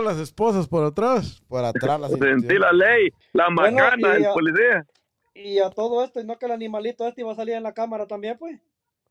sintió 0.00 0.12
las 0.12 0.18
esposas 0.22 0.68
por 0.68 0.84
atrás. 0.84 1.42
Por 1.48 1.64
atrás 1.64 2.00
las 2.00 2.10
Sentí 2.12 2.54
la 2.58 2.72
ley, 2.72 3.08
la 3.32 3.46
Bueno, 3.54 3.76
macana 3.78 4.18
y 4.18 4.24
a- 4.24 4.32
policía. 4.32 4.86
Y 5.34 5.58
a 5.58 5.70
todo 5.70 6.04
esto, 6.04 6.20
¿y 6.20 6.24
no 6.24 6.38
que 6.38 6.46
el 6.46 6.52
animalito 6.52 7.06
este 7.06 7.22
iba 7.22 7.32
a 7.32 7.36
salir 7.36 7.54
en 7.54 7.62
la 7.62 7.72
cámara 7.72 8.06
también, 8.06 8.36
pues? 8.38 8.60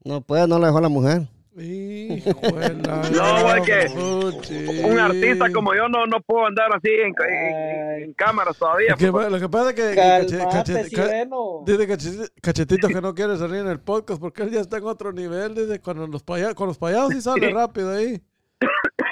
No 0.03 0.21
puede, 0.21 0.47
no 0.47 0.59
lo 0.59 0.65
dejó 0.67 0.79
la 0.79 0.89
mujer. 0.89 1.21
Hijo 1.57 2.29
de 2.41 2.73
la 2.75 3.09
No, 3.11 3.43
güey, 3.43 3.61
que 3.63 3.71
gran 3.71 4.31
puchi. 4.31 4.83
un 4.83 4.99
artista 4.99 5.51
como 5.51 5.73
yo 5.73 5.89
no, 5.89 6.05
no 6.05 6.21
puedo 6.21 6.45
andar 6.45 6.69
así 6.75 6.89
en, 6.89 7.13
en, 7.27 8.03
en 8.03 8.13
cámaras 8.13 8.57
todavía. 8.57 8.91
Lo 8.91 8.97
que, 8.97 9.11
pues. 9.11 9.31
lo 9.31 9.39
que 9.39 9.49
pasa 9.49 9.69
es 9.71 9.75
que, 9.75 9.95
Calmate, 9.95 11.65
dice 11.65 12.29
Cachetito 12.41 12.87
que 12.87 13.01
no 13.01 13.13
quiere 13.15 13.35
salir 13.37 13.57
en 13.61 13.67
el 13.67 13.79
podcast 13.79 14.21
porque 14.21 14.43
él 14.43 14.51
ya 14.51 14.61
está 14.61 14.77
en 14.77 14.85
otro 14.85 15.11
nivel. 15.11 15.55
Dice, 15.55 15.81
cuando 15.81 16.05
los 16.07 16.23
paya- 16.23 16.53
con 16.53 16.67
los 16.67 16.77
payasos 16.77 17.13
sí 17.13 17.21
sale 17.21 17.49
rápido 17.53 17.91
ahí. 17.91 18.21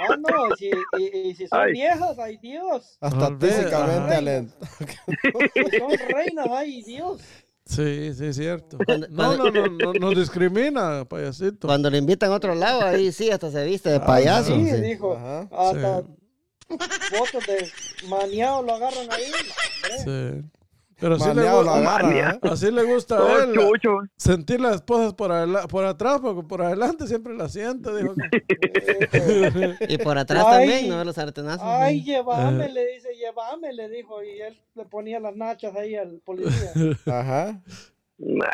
Ah, 0.09 0.15
no, 0.17 0.55
si, 0.57 0.69
y, 0.99 1.29
y 1.29 1.35
si 1.35 1.47
son 1.47 1.59
Ay. 1.59 1.71
viejas, 1.73 2.17
ay 2.19 2.37
Dios. 2.37 2.97
Hasta 3.01 3.37
físicamente 3.37 4.13
ajá. 4.13 4.21
alent- 4.21 4.51
Si 5.53 5.77
son 5.77 5.91
reinas, 6.09 6.47
ay 6.51 6.81
Dios. 6.83 7.21
Sí, 7.65 8.13
sí, 8.13 8.25
es 8.27 8.35
cierto. 8.37 8.77
Cuando- 8.85 9.07
No, 9.09 9.35
no, 9.37 9.51
no, 9.51 9.67
no, 9.67 9.93
no 9.93 10.09
discrimina, 10.11 11.03
payasito. 11.05 11.67
Cuando 11.67 11.89
lo 11.89 11.97
invitan 11.97 12.31
a 12.31 12.35
otro 12.35 12.55
lado, 12.55 12.81
ahí 12.85 13.11
sí, 13.11 13.29
hasta 13.29 13.51
se 13.51 13.65
viste 13.65 13.89
de 13.89 13.99
payaso. 13.99 14.55
Sí, 14.55 14.69
sí. 14.69 14.81
dijo. 14.81 15.15
Ajá. 15.15 15.41
Hasta 15.51 16.03
fotos 16.69 17.45
de 17.47 17.69
maniado 18.09 18.61
lo 18.63 18.73
agarran 18.75 19.07
ahí. 19.11 19.25
hombre. 20.05 20.43
Sí. 20.43 20.49
Pero 20.99 21.19
sí 21.19 21.27
le, 21.27 21.35
Maneado 21.35 21.61
gu- 21.61 21.65
lo 21.65 21.71
agarra, 21.71 22.31
¿eh? 22.33 22.39
así 22.51 22.71
le 22.71 22.83
gusta 22.83 23.19
a 23.19 23.43
él. 23.43 23.53
chucho. 23.53 23.99
Sentir 24.17 24.59
las 24.59 24.75
esposas 24.75 25.13
por, 25.13 25.31
atrás, 25.31 26.19
porque 26.21 26.41
por 26.47 26.63
adelante 26.63 27.05
siempre 27.05 27.35
la 27.35 27.47
siente, 27.49 27.89
dijo. 27.95 28.15
Y 29.89 29.97
por 29.99 30.17
atrás 30.17 30.43
Ay. 30.47 30.57
también, 30.67 30.89
¿no? 30.89 31.03
Los 31.03 31.15
sartenazos. 31.15 31.61
Ay, 31.63 32.03
llévame, 32.03 32.69
le 32.69 32.93
dice, 32.93 33.09
llévame, 33.15 33.73
le 33.73 33.89
dijo. 33.89 34.23
Y 34.23 34.41
él 34.41 34.57
le 34.75 34.85
ponía 34.85 35.19
las 35.19 35.35
nachas 35.35 35.75
ahí 35.75 35.95
al 35.95 36.19
policía. 36.25 36.71
Ajá. 37.05 37.61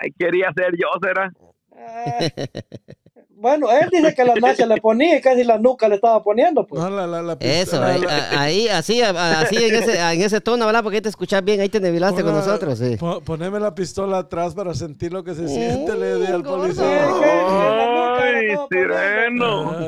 Ay, 0.01 0.11
quería 0.19 0.51
ser 0.55 0.73
yo, 0.77 0.87
será. 1.01 1.31
Bueno, 3.43 3.67
él 3.69 3.89
dice 3.91 4.15
que 4.15 4.23
las 4.23 4.37
nachas 4.39 4.67
le 4.69 4.79
ponía 4.79 5.17
y 5.17 5.21
casi 5.21 5.43
la 5.43 5.57
nuca 5.57 5.89
le 5.89 5.95
estaba 5.95 6.23
poniendo, 6.23 6.65
pues. 6.65 6.81
No, 6.81 6.89
la, 6.89 7.05
la, 7.05 7.21
la 7.21 7.35
Eso, 7.41 7.77
la- 7.77 7.87
ahí, 7.87 8.01
la- 8.01 8.41
ahí, 8.41 8.67
así, 8.69 9.01
así 9.01 9.57
en 9.65 9.75
ese, 9.75 9.99
en 9.99 10.21
ese 10.21 10.39
tono, 10.39 10.65
¿verdad? 10.65 10.81
Porque 10.81 10.95
ahí 10.95 11.01
te 11.01 11.09
escuchas 11.09 11.43
bien, 11.43 11.59
ahí 11.59 11.67
te 11.67 11.81
nebilaste 11.81 12.23
con 12.23 12.31
ponga- 12.33 12.45
nosotros, 12.45 12.79
sí. 12.79 12.95
po- 12.95 13.19
poneme 13.19 13.59
la 13.59 13.75
pistola 13.75 14.19
atrás 14.19 14.53
para 14.55 14.73
sentir 14.73 15.11
lo 15.11 15.25
que 15.25 15.35
se 15.35 15.45
siente, 15.49 15.93
le 15.97 16.15
di 16.19 16.25
al 16.27 16.41
policía. 16.41 16.83
que 16.85 17.29
en 17.29 17.77
la 17.77 17.85
nuca 17.89 18.31
le 18.31 18.39
Ay, 18.39 18.55
poniendo. 18.55 18.67
sireno. 18.71 19.87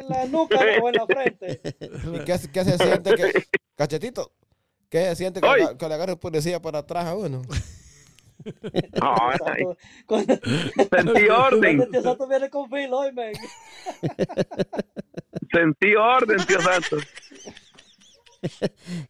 En 0.00 0.08
la 0.08 0.24
nuca 0.24 0.58
o 0.82 0.88
en 0.88 0.94
la 0.94 1.06
frente. 1.06 1.60
¿Y 2.14 2.18
qué, 2.24 2.38
qué 2.50 2.64
se 2.64 2.78
siente 2.78 3.14
que... 3.16 3.32
Cachetito, 3.76 4.32
¿qué 4.88 5.04
se 5.10 5.16
siente 5.16 5.42
que, 5.42 5.46
Ay. 5.46 5.76
que 5.78 5.88
le 5.88 5.94
agarre 5.94 6.12
el 6.12 6.18
policía 6.18 6.62
para 6.62 6.78
atrás 6.78 7.04
a 7.04 7.14
uno? 7.14 7.42
Cuando, 10.06 10.34
sentí 10.90 11.28
orden, 11.28 11.90
tío 11.90 12.02
Santo 12.02 12.28
viene 12.28 12.50
con 12.50 12.68
Phil 12.68 12.92
hoy, 12.92 13.12
man. 13.12 13.32
sentí 15.50 15.94
orden, 15.94 16.44
tío 16.46 16.60
Santo. 16.60 16.96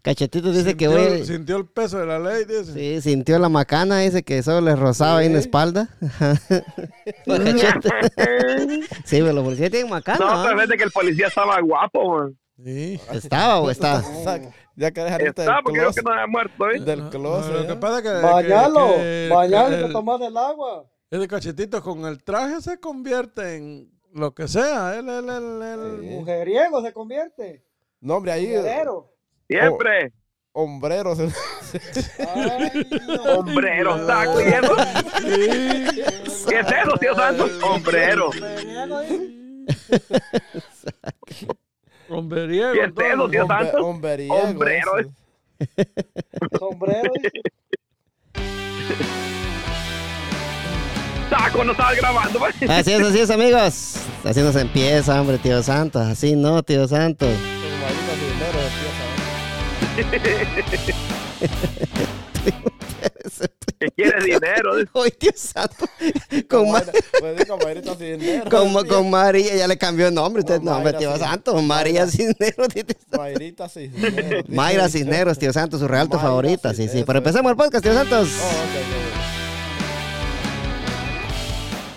Cachetito 0.02 0.52
dice 0.52 0.76
que 0.76 0.86
sintió, 0.86 1.12
hoy, 1.12 1.24
sintió 1.26 1.56
el 1.56 1.66
peso 1.66 1.98
de 1.98 2.06
la 2.06 2.18
ley, 2.18 2.44
dice. 2.44 2.72
sí, 2.72 3.00
sintió 3.02 3.38
la 3.38 3.48
macana, 3.48 3.98
dice 3.98 4.22
que 4.22 4.42
solo 4.42 4.60
le 4.60 4.76
rozaba 4.76 5.18
ahí 5.18 5.26
en 5.26 5.32
la 5.34 5.38
espalda. 5.40 5.88
Sí, 9.04 9.18
pero 9.20 9.32
los 9.32 9.44
policías 9.44 9.70
tienen 9.70 9.90
macana. 9.90 10.18
No, 10.18 10.42
pero 10.42 10.56
fíjate 10.56 10.76
que 10.76 10.84
el 10.84 10.90
policía 10.90 11.26
estaba 11.26 11.60
guapo, 11.60 12.18
man. 12.18 12.38
Sí. 12.62 13.00
¿Estaba 13.12 13.58
o 13.60 13.70
está? 13.70 14.02
Ya 14.76 14.90
que 14.90 15.00
Está, 15.06 15.18
del 15.18 15.34
porque 15.62 15.78
creo 15.78 15.92
que 15.92 16.00
closet. 16.00 16.04
no 16.04 16.12
había 16.12 16.26
muerto, 16.26 16.70
¿eh? 16.70 16.80
Del 16.80 17.04
No, 17.04 17.10
closet. 17.10 17.52
lo 17.52 17.66
que 17.66 17.76
pasa 17.76 17.98
es 17.98 18.02
que, 18.02 18.26
Bañalo, 18.26 18.86
que- 18.88 18.94
que- 18.96 19.28
bañalo 19.34 19.76
y 19.76 19.80
te 19.80 19.86
el- 19.86 19.92
tomas 19.92 20.20
el 20.20 20.36
agua. 20.36 20.84
ese 21.10 21.28
cachetito 21.28 21.82
con 21.82 22.04
el 22.06 22.22
traje 22.22 22.60
se 22.60 22.78
convierte 22.80 23.56
en 23.56 23.90
lo 24.12 24.34
que 24.34 24.48
sea. 24.48 24.96
Él, 24.96 25.08
él, 25.08 25.28
él, 25.28 25.62
él- 25.62 25.98
Sí. 26.00 26.06
Mujeriego 26.08 26.82
se 26.82 26.92
convierte. 26.92 27.64
No, 28.00 28.16
hombre, 28.16 28.32
ahí... 28.32 28.46
Mujerero. 28.48 29.12
Siempre. 29.48 30.12
Hombreros. 30.56 31.18
Ay, 31.18 31.28
Dios. 32.90 33.26
Hombrero, 33.26 33.96
¿está 33.96 34.30
oyendo? 34.30 34.76
¿Qué 36.48 36.60
es 36.60 36.66
eso, 36.66 36.96
tío 37.00 37.14
Santo? 37.14 37.46
Hombrero. 37.64 38.30
Homberiego, 42.08 42.72
¿Qué 42.72 42.80
es 42.80 42.88
eso, 43.12 43.28
tío 43.28 43.42
Hombre- 43.44 43.58
Santo? 43.70 43.86
Hombreriego. 43.86 44.34
Hombrero. 44.36 44.98
ese. 44.98 45.10
Sombrero, 46.58 47.10
dice. 47.16 47.30
Saco, 51.30 51.64
no 51.64 51.72
estaba 51.72 51.94
grabando. 51.94 52.44
Así 52.44 52.92
es, 52.92 53.00
así 53.00 53.18
es, 53.20 53.30
amigos. 53.30 53.96
Así 54.24 54.40
nos 54.40 54.56
empieza, 54.56 55.20
hombre, 55.20 55.38
tío 55.38 55.62
Santos. 55.62 56.02
Así 56.02 56.36
no, 56.36 56.62
tío 56.62 56.86
Santos. 56.86 57.30
Como 57.34 57.76
marica 57.80 58.14
cilindro 58.14 58.60
empieza. 58.60 59.04
Que 63.78 63.88
quiere 63.90 64.24
dinero. 64.24 64.72
Hoy, 64.92 65.10
tío 65.18 65.30
Santo. 65.34 65.86
Con, 66.30 66.42
Como 66.48 66.72
Ma- 66.72 66.80
Mayra- 66.80 66.92
Pues 67.20 67.98
Cisneros. 67.98 68.48
con, 68.50 68.86
con 68.88 69.10
María, 69.10 69.54
ya 69.56 69.66
le 69.68 69.76
cambió 69.78 70.08
el 70.08 70.14
nombre. 70.14 70.40
Usted, 70.40 70.60
No, 70.60 70.70
no, 70.72 70.76
hombre, 70.78 70.92
Mayra 70.92 70.98
tío 70.98 71.12
Cis- 71.16 71.18
Santos. 71.28 71.62
María 71.62 72.06
Cisneros. 72.06 72.68
tío 72.68 72.84
Santos. 72.86 73.18
Mayrita 73.18 73.68
Cisneros. 73.68 74.48
Mayra 74.48 74.88
Cisneros, 74.88 75.38
tío 75.38 75.52
Santos, 75.52 75.80
su 75.80 75.88
realto 75.88 76.18
favorita. 76.18 76.70
Sí, 76.70 76.76
sí. 76.76 76.82
Cisneros, 76.84 77.06
Pero 77.06 77.18
empecemos 77.18 77.50
el 77.50 77.56
podcast, 77.56 77.82
tío 77.84 77.94
Santos. 77.94 78.28
Oh, 78.40 78.46
ok, 78.46 79.18
ok. 79.18 79.23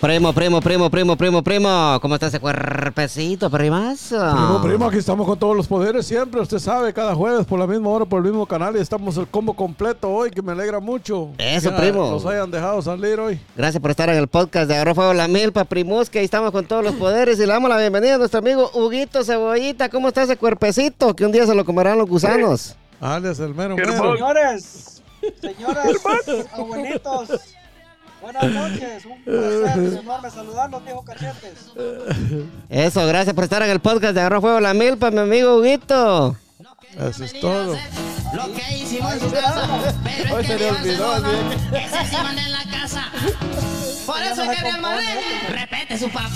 Primo, 0.00 0.32
primo, 0.32 0.60
primo, 0.60 0.88
primo, 0.88 1.16
primo, 1.16 1.42
primo. 1.42 1.98
¿Cómo 2.00 2.14
está 2.14 2.28
ese 2.28 2.38
cuerpecito, 2.38 3.50
primazo? 3.50 4.16
Primo, 4.30 4.62
primo, 4.62 4.86
aquí 4.86 4.98
estamos 4.98 5.26
con 5.26 5.36
todos 5.36 5.56
los 5.56 5.66
poderes 5.66 6.06
siempre. 6.06 6.40
Usted 6.40 6.60
sabe, 6.60 6.92
cada 6.92 7.16
jueves 7.16 7.44
por 7.44 7.58
la 7.58 7.66
misma 7.66 7.88
hora, 7.90 8.04
por 8.04 8.18
el 8.18 8.30
mismo 8.30 8.46
canal. 8.46 8.76
Y 8.76 8.78
estamos 8.78 9.16
el 9.16 9.26
combo 9.26 9.54
completo 9.54 10.08
hoy, 10.08 10.30
que 10.30 10.40
me 10.40 10.52
alegra 10.52 10.78
mucho. 10.78 11.30
Eso, 11.36 11.70
que 11.70 11.76
primo. 11.80 12.12
Nos 12.12 12.24
hayan 12.26 12.48
dejado 12.48 12.80
salir 12.80 13.18
hoy. 13.18 13.40
Gracias 13.56 13.80
por 13.82 13.90
estar 13.90 14.08
en 14.08 14.18
el 14.18 14.28
podcast 14.28 14.68
de 14.68 14.76
Agarró 14.76 14.94
Fuego 14.94 15.14
la 15.14 15.26
Milpa, 15.26 15.64
Primus, 15.64 16.08
que 16.08 16.20
ahí 16.20 16.24
estamos 16.24 16.52
con 16.52 16.64
todos 16.64 16.84
los 16.84 16.94
poderes 16.94 17.36
y 17.38 17.40
le 17.40 17.48
damos 17.48 17.68
la 17.68 17.78
bienvenida 17.78 18.14
a 18.14 18.18
nuestro 18.18 18.38
amigo 18.38 18.70
Huguito 18.74 19.24
Cebollita. 19.24 19.88
¿Cómo 19.88 20.08
está 20.08 20.22
ese 20.22 20.36
cuerpecito? 20.36 21.16
Que 21.16 21.26
un 21.26 21.32
día 21.32 21.44
se 21.44 21.56
lo 21.56 21.64
comerán 21.64 21.98
los 21.98 22.08
gusanos. 22.08 22.76
Alias 23.00 23.40
el 23.40 23.52
mero 23.52 23.74
mero. 23.74 24.12
Señores, 24.12 25.02
señoras, 25.40 25.86
abuelitos, 26.52 27.30
buenas 28.20 28.44
noches. 28.44 29.04
Un 29.04 29.22
placer 29.22 29.98
enorme 30.00 30.30
saludarlos, 30.30 30.84
viejo 30.84 31.04
cachetes. 31.04 31.72
Eso, 32.68 33.06
gracias 33.06 33.34
por 33.34 33.44
estar 33.44 33.62
en 33.62 33.70
el 33.70 33.80
podcast 33.80 34.14
de 34.14 34.20
Agarró 34.20 34.40
Fuego 34.40 34.60
la 34.60 34.74
Milpa, 34.74 35.10
mi 35.10 35.20
amigo 35.20 35.56
Huguito. 35.58 36.36
Eso 36.98 37.24
es 37.24 37.40
todo. 37.40 37.76
Lo 38.34 38.52
que 38.52 38.76
hicimos 38.76 39.12
en 39.14 39.20
su 39.20 39.30
casa, 39.30 39.94
pero 40.04 40.34
Hoy 40.34 40.42
es 40.42 40.46
se 40.46 40.56
que 40.56 40.58
le 40.58 40.64
Dios 40.64 40.78
olvidó, 40.78 41.16
ese 41.76 42.04
sí 42.10 42.16
manda 42.22 42.42
en 42.42 42.52
la 42.52 42.64
casa. 42.70 43.04
Por 44.06 44.22
eso 44.22 44.42
es 44.42 44.56
que 44.56 44.62
mi 44.62 44.68
hermano 44.68 45.00
respete 45.50 45.98
su 45.98 46.08
papá, 46.10 46.30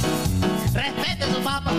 respete 0.72 1.34
su 1.34 1.41
papá. 1.43 1.72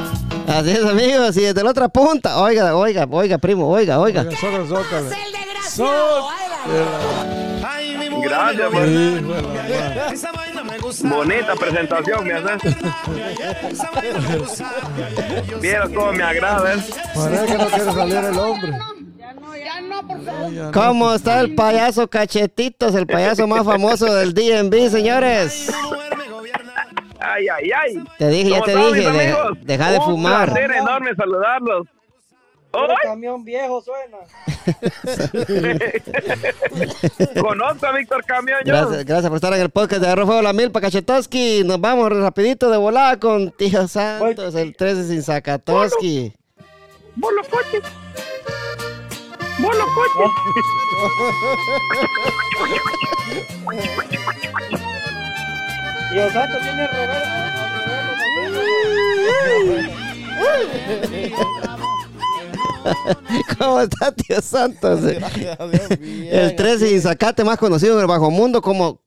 Así 0.47 0.71
es, 0.71 0.85
amigos, 0.85 1.37
y 1.37 1.41
desde 1.41 1.63
la 1.63 1.71
otra 1.71 1.87
punta. 1.87 2.39
Oiga, 2.41 2.75
oiga, 2.75 3.07
oiga, 3.09 3.37
primo, 3.37 3.67
oiga, 3.69 3.99
oiga. 3.99 4.21
Oiga, 4.21 4.67
zócale. 4.67 5.07
Es 5.07 5.17
el 5.25 5.31
desgraciado, 5.31 6.21
mujer 6.21 7.42
Gracias, 8.23 8.71
bueno, 8.71 9.33
Esa 10.11 10.31
vaina 10.31 10.63
me 10.63 10.77
gusta. 10.79 11.07
Bonita 11.09 11.55
presentación, 11.55 12.25
me 12.25 12.33
haces. 12.33 12.75
Vieras 15.61 15.89
cómo 15.93 16.11
me 16.13 16.23
agrada, 16.23 16.73
¿eh? 16.73 16.77
Parece 17.15 17.45
que 17.45 17.57
no 17.57 17.67
quiere 17.67 17.83
salir 17.91 18.15
el 18.17 18.37
hombre. 18.39 18.71
Ya 19.17 19.33
no, 19.33 19.57
ya 19.57 19.81
no, 19.81 20.07
por 20.07 20.23
favor. 20.23 20.45
Ay, 20.45 20.55
ya 20.55 20.63
no. 20.65 20.71
¿Cómo 20.71 21.13
está 21.13 21.39
el 21.41 21.55
payaso 21.55 22.07
Cachetitos, 22.09 22.95
el 22.95 23.07
payaso 23.07 23.47
más 23.47 23.63
famoso 23.65 24.13
del 24.13 24.33
DNB, 24.33 24.89
señores? 24.89 25.71
Ay, 27.19 27.47
ay, 27.47 27.71
ay. 27.71 28.03
Te 28.17 28.27
dije, 28.29 28.49
ya 28.49 28.59
¿Cómo 28.61 28.65
te 28.65 28.93
dije, 28.95 29.35
deja, 29.61 29.91
de 29.91 29.97
Un 29.99 30.03
fumar. 30.05 30.51
placer 30.51 30.71
enorme 30.71 31.15
saludarlos. 31.15 31.87
Puro 32.73 32.95
camión 33.03 33.43
viejo 33.45 33.83
suena. 33.83 34.17
Conozco 37.39 37.85
a 37.85 37.91
Víctor 37.91 38.25
Camión, 38.25 38.57
yo. 38.65 38.73
Gracias, 38.73 39.05
gracias 39.05 39.29
por 39.29 39.35
estar 39.35 39.53
en 39.53 39.61
el 39.61 39.69
podcast 39.69 40.01
de 40.01 40.07
Agarró 40.07 40.25
Fuego 40.25 40.41
la 40.41 40.53
Milpa, 40.53 40.81
Cachetoski. 40.81 41.61
Nos 41.63 41.79
vamos 41.79 42.11
rapidito 42.11 42.71
de 42.71 42.77
volada 42.77 43.19
con 43.19 43.51
Tío 43.51 43.87
Santos, 43.87 44.55
el 44.55 44.75
13 44.75 45.07
sin 45.07 45.21
Zakatoski. 45.21 46.33
Vos 47.15 47.31
los 47.33 47.47
coches. 47.47 47.83
Vos 49.59 49.77
los 49.77 49.89
coches. 49.91 50.31
Y 56.11 56.17
el 56.17 56.31
santo 56.31 56.57
tiene 56.57 56.87
reverso. 56.87 57.43
¿Cómo 63.57 63.81
está, 63.81 64.11
tío 64.11 64.41
Santos? 64.41 65.01
Dios, 65.03 65.21
bien. 65.35 66.27
El 66.31 66.55
13 66.55 66.91
y 66.91 66.99
sacate 66.99 67.43
más 67.43 67.57
conocido 67.57 67.95
en 67.95 68.01
el 68.01 68.07
bajo 68.07 68.31
mundo 68.31 68.61
como, 68.61 69.02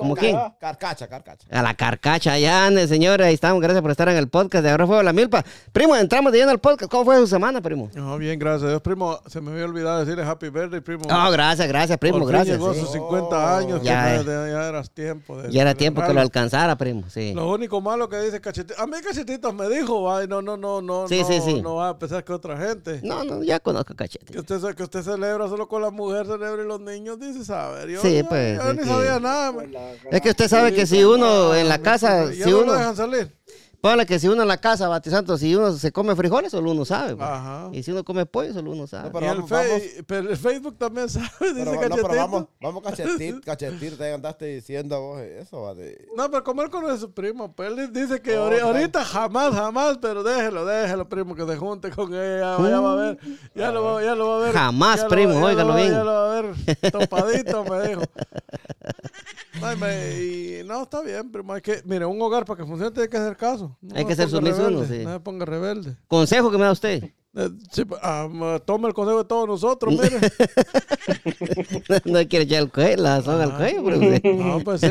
como 0.00 0.16
quién? 0.16 0.36
Carcacha, 0.60 1.06
carcacha. 1.08 1.46
A 1.50 1.62
la 1.62 1.74
carcacha, 1.74 2.38
ya, 2.38 2.66
ande, 2.66 2.88
señora. 2.88 3.26
Ahí 3.26 3.34
estamos. 3.34 3.60
Gracias 3.60 3.82
por 3.82 3.90
estar 3.90 4.08
en 4.08 4.16
el 4.16 4.28
podcast 4.28 4.64
de 4.64 4.70
Ahora 4.70 4.86
Fuego 4.86 5.02
la 5.02 5.12
Milpa. 5.12 5.44
Primo, 5.72 5.94
entramos 5.96 6.32
de 6.32 6.38
lleno 6.38 6.50
al 6.50 6.58
podcast. 6.58 6.90
¿Cómo 6.90 7.04
fue 7.04 7.16
su 7.18 7.26
semana, 7.26 7.60
primo? 7.60 7.90
No, 7.94 8.16
bien, 8.18 8.38
gracias 8.38 8.64
a 8.64 8.68
Dios, 8.70 8.80
primo. 8.82 9.20
Se 9.26 9.40
me 9.40 9.52
había 9.52 9.64
olvidado 9.64 10.00
decirle 10.00 10.24
happy 10.24 10.48
birthday, 10.48 10.80
primo. 10.80 11.02
Oh, 11.10 11.30
gracias, 11.30 11.68
gracias, 11.68 11.98
primo. 11.98 12.18
Por 12.18 12.26
fin 12.28 12.36
Gracias. 12.36 12.56
llegó 12.58 12.70
a 12.70 12.74
sí. 12.74 12.80
sus 12.80 12.92
50 12.92 13.58
años, 13.58 13.82
Ya, 13.82 13.92
ya, 13.92 14.20
eh. 14.20 14.24
ya, 14.24 14.32
ya 14.52 14.68
era 14.68 14.82
tiempo. 14.84 15.40
De 15.40 15.50
Ya 15.52 15.62
era 15.62 15.74
tiempo 15.74 16.02
que 16.04 16.12
lo 16.14 16.20
alcanzara, 16.20 16.76
primo. 16.76 17.04
Sí. 17.08 17.32
Lo 17.34 17.50
único 17.50 17.80
malo 17.80 18.08
que 18.08 18.18
dice 18.20 18.40
Cachetito, 18.40 18.80
a 18.80 18.86
mí 18.86 18.94
Cachetitos 19.06 19.54
me 19.54 19.68
dijo, 19.68 20.10
ay, 20.14 20.26
no, 20.26 20.40
no, 20.42 20.56
no, 20.56 20.80
no, 20.82 21.06
Sí, 21.08 21.20
no, 21.20 21.26
sí, 21.26 21.40
sí. 21.44 21.62
no 21.62 21.76
va 21.76 21.90
a 21.90 21.98
pensar 21.98 22.24
que 22.24 22.32
otra 22.32 22.56
gente. 22.56 23.00
No, 23.02 23.24
no, 23.24 23.42
ya 23.42 23.60
conozco 23.60 23.94
cachete. 23.94 24.32
Que 24.32 24.38
usted, 24.40 24.74
que 24.74 24.82
usted 24.82 25.02
celebra 25.02 25.48
solo 25.48 25.68
con 25.68 25.82
la 25.82 25.90
mujer, 25.90 26.26
celebra 26.26 26.62
y 26.62 26.66
los 26.66 26.80
niños, 26.80 27.18
dice, 27.20 27.44
saber. 27.44 27.88
Yo, 27.88 28.00
Sí, 28.00 28.22
pues, 28.28 28.58
yo 28.62 28.72
ni 28.72 28.78
que- 28.80 28.84
sabía 28.86 29.20
nada. 29.20 29.52
man. 29.52 29.70
Es 30.10 30.20
que 30.20 30.30
usted 30.30 30.48
sabe 30.48 30.72
que 30.74 30.86
si 30.86 31.02
uno 31.04 31.54
en 31.54 31.68
la 31.68 31.78
casa, 31.78 32.30
Ya 32.32 32.44
si 32.44 32.50
no 32.50 32.58
uno, 32.58 32.66
lo 32.66 32.72
dejan 32.78 32.96
salir. 32.96 33.36
póngale 33.80 34.04
que 34.04 34.18
si 34.18 34.28
uno 34.28 34.42
en 34.42 34.48
la 34.48 34.58
casa, 34.58 34.88
Batisanto, 34.88 35.38
si 35.38 35.54
uno 35.54 35.72
se 35.72 35.90
come 35.90 36.14
frijoles, 36.14 36.50
solo 36.50 36.70
uno 36.72 36.84
sabe. 36.84 37.16
pues. 37.16 37.26
Ajá. 37.26 37.70
Y 37.72 37.82
si 37.82 37.90
uno 37.92 38.04
come 38.04 38.26
pollo, 38.26 38.52
solo 38.52 38.72
uno 38.72 38.86
sabe. 38.86 39.04
No, 39.08 39.12
pero 39.14 39.24
y 39.24 39.28
el, 39.30 39.34
vamos- 39.36 39.48
fe- 39.48 39.68
vamos- 39.68 40.04
pero 40.06 40.30
el 40.30 40.36
Facebook 40.36 40.76
también 40.78 41.08
sabe, 41.08 41.26
dice 41.40 41.54
Pero, 41.54 41.64
no, 41.72 41.80
Cachetito. 41.80 42.08
pero 42.08 42.20
vamos, 42.20 42.44
vamos 42.60 42.82
cachetir, 42.82 43.40
cachetir, 43.44 43.96
te 43.96 44.12
andaste 44.12 44.44
diciendo 44.46 45.00
vos 45.00 45.20
eso, 45.22 45.62
va 45.62 45.74
de... 45.74 46.06
No, 46.14 46.30
pero 46.30 46.44
conoce 46.44 46.92
a 46.92 46.96
su 46.98 47.10
primo, 47.14 47.54
pues 47.54 47.72
él 47.72 47.90
dice 47.90 48.20
que 48.20 48.36
Oh, 48.36 48.50
ahorita 48.66 49.02
jamás, 49.02 49.54
jamás, 49.54 49.96
pero 49.98 50.22
déjelo, 50.22 50.66
déjelo, 50.66 51.08
primo, 51.08 51.34
que 51.34 51.46
se 51.46 51.56
junte 51.56 51.90
con 51.90 52.12
ella, 52.12 52.58
ya, 52.58 52.68
ya 52.68 52.80
va 52.80 52.92
a 52.92 52.96
ver, 52.96 53.18
ya 53.54 53.72
lo, 53.72 53.82
va- 53.82 54.02
ya 54.04 54.14
lo 54.14 54.28
va 54.28 54.36
a 54.36 54.40
ver. 54.40 54.52
Jamás, 54.52 55.00
ya 55.00 55.08
primo, 55.08 55.42
óigalo 55.42 55.74
bien. 55.74 55.90
Ya 55.92 56.04
lo 56.04 56.12
va 56.12 56.36
a 56.38 56.42
ver 56.42 56.90
topadito, 56.92 57.64
me 57.64 57.88
dijo. 57.88 58.02
Ay, 59.62 59.76
me- 59.76 60.60
y 60.60 60.64
no, 60.64 60.82
está 60.82 61.02
bien, 61.02 61.30
primo, 61.30 61.52
hay 61.52 61.60
que, 61.60 61.82
mire, 61.84 62.04
un 62.06 62.20
hogar 62.22 62.44
para 62.44 62.58
que 62.58 62.66
funcione 62.66 62.90
tiene 62.92 63.08
que 63.08 63.16
hacer 63.16 63.36
caso. 63.36 63.76
No 63.80 63.96
Hay 63.96 64.04
que 64.04 64.14
ser 64.16 64.28
sumiso 64.28 64.56
uno, 64.66 64.80
rebelde, 64.80 64.98
sí. 64.98 65.04
No 65.04 65.12
se 65.12 65.20
ponga 65.20 65.44
rebelde. 65.44 65.96
Consejo 66.08 66.50
que 66.50 66.58
me 66.58 66.64
da 66.64 66.72
usted. 66.72 67.12
Eh, 67.36 67.48
sí, 67.70 67.84
pues, 67.84 68.00
ah, 68.02 68.26
ma- 68.28 68.58
tome 68.58 68.88
el 68.88 68.94
consejo 68.94 69.18
de 69.18 69.24
todos 69.24 69.46
nosotros, 69.46 69.94
mire. 69.94 70.18
no 72.04 72.28
quiere 72.28 72.44
echar 72.44 72.62
el 72.62 72.72
cuello, 72.72 73.02
la 73.02 73.22
soga 73.22 73.44
al 73.44 73.56
cuello, 73.56 73.84
pero 73.84 73.98
usted- 74.00 74.24
no, 74.34 74.58
pues 74.64 74.80
sí. 74.80 74.88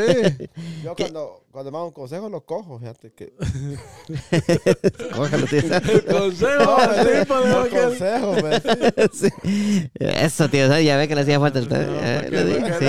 Yo 0.81 0.95
cuando, 0.95 1.43
cuando 1.51 1.71
me 1.71 1.77
dan 1.77 1.87
un 1.87 1.91
consejo 1.91 2.29
lo 2.29 2.39
cojo, 2.45 2.79
fíjate 2.79 3.11
que... 3.11 3.33
Cójalo, 5.15 5.45
tío. 5.47 5.61
Consejo 6.09 6.63
No, 6.63 7.21
tipo 7.21 7.39
de 7.41 7.69
que- 7.69 7.81
consejo, 7.81 8.35
Sí. 9.13 9.89
Eso, 9.99 10.49
tío, 10.49 10.67
¿sabes? 10.69 10.85
ya 10.85 10.95
ve 10.95 11.09
que 11.09 11.15
le 11.15 11.21
hacía 11.21 11.39
falta 11.41 11.59
el 11.59 11.67
No, 11.67 11.75
eh, 11.77 12.27
que- 12.29 12.43
digo, 12.45 12.59
la- 12.67 12.79
sí. 12.79 12.85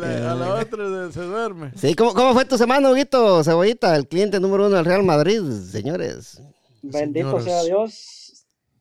la- 0.00 0.32
a 0.32 0.34
la 0.34 0.54
otra 0.56 1.06
se- 1.06 1.12
se 1.14 1.20
duerme. 1.22 1.72
Sí, 1.76 1.94
¿cómo, 1.94 2.12
¿cómo 2.12 2.34
fue 2.34 2.44
tu 2.44 2.58
semana, 2.58 2.90
Huguito 2.90 3.42
Cebollita? 3.42 3.96
El 3.96 4.06
cliente 4.06 4.38
número 4.38 4.66
uno 4.66 4.76
del 4.76 4.84
Real 4.84 5.02
Madrid, 5.02 5.40
señores. 5.70 6.42
Bendito 6.82 7.28
Señores. 7.40 7.44
sea 7.44 7.62
Dios. 7.64 8.18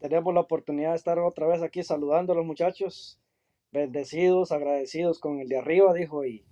Tenemos 0.01 0.33
la 0.33 0.41
oportunidad 0.41 0.89
de 0.89 0.95
estar 0.97 1.17
otra 1.19 1.47
vez 1.47 1.61
aquí 1.61 1.83
saludando 1.83 2.33
a 2.33 2.35
los 2.35 2.45
muchachos. 2.45 3.17
Bendecidos, 3.71 4.51
agradecidos 4.51 5.19
con 5.19 5.39
el 5.39 5.47
de 5.47 5.59
arriba, 5.59 5.93
dijo. 5.93 6.25
Y, 6.25 6.43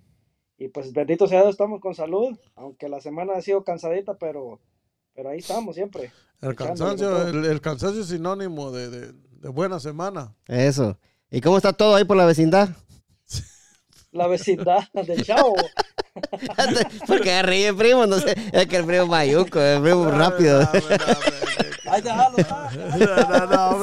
y 0.56 0.68
pues 0.68 0.92
bendito 0.92 1.26
sea 1.26 1.40
Dios, 1.40 1.50
estamos 1.50 1.80
con 1.80 1.94
salud. 1.94 2.38
Aunque 2.54 2.88
la 2.88 3.00
semana 3.00 3.34
ha 3.34 3.42
sido 3.42 3.62
cansadita, 3.64 4.14
pero, 4.16 4.60
pero 5.14 5.28
ahí 5.30 5.38
estamos 5.40 5.74
siempre. 5.74 6.10
El 6.40 6.54
cansancio, 6.54 7.28
el, 7.28 7.44
el 7.44 7.60
cansancio 7.60 8.00
es 8.00 8.08
sinónimo 8.08 8.70
de, 8.70 8.88
de- 8.88 9.12
de 9.12 9.48
buena 9.48 9.80
semana. 9.80 10.34
Eso. 10.46 10.98
¿Y 11.30 11.40
cómo 11.40 11.56
está 11.56 11.72
todo 11.72 11.94
ahí 11.96 12.04
por 12.04 12.16
la 12.16 12.26
vecindad? 12.26 12.70
La 14.12 14.26
vecindad 14.26 14.80
del 14.92 15.22
chavo. 15.24 15.54
Porque 17.06 17.42
ríe, 17.42 17.72
primo, 17.74 18.06
no 18.06 18.18
sé. 18.18 18.34
Es 18.52 18.66
que 18.66 18.76
el 18.76 18.84
primo 18.84 19.06
mayuco, 19.06 19.60
el 19.60 19.80
primo 19.82 20.10
rápido. 20.10 20.60
No, 20.60 20.70
no, 20.72 20.80
no, 20.80 21.92
Ahí 21.92 22.02
déjalo, 22.02 22.36
está. 22.38 22.70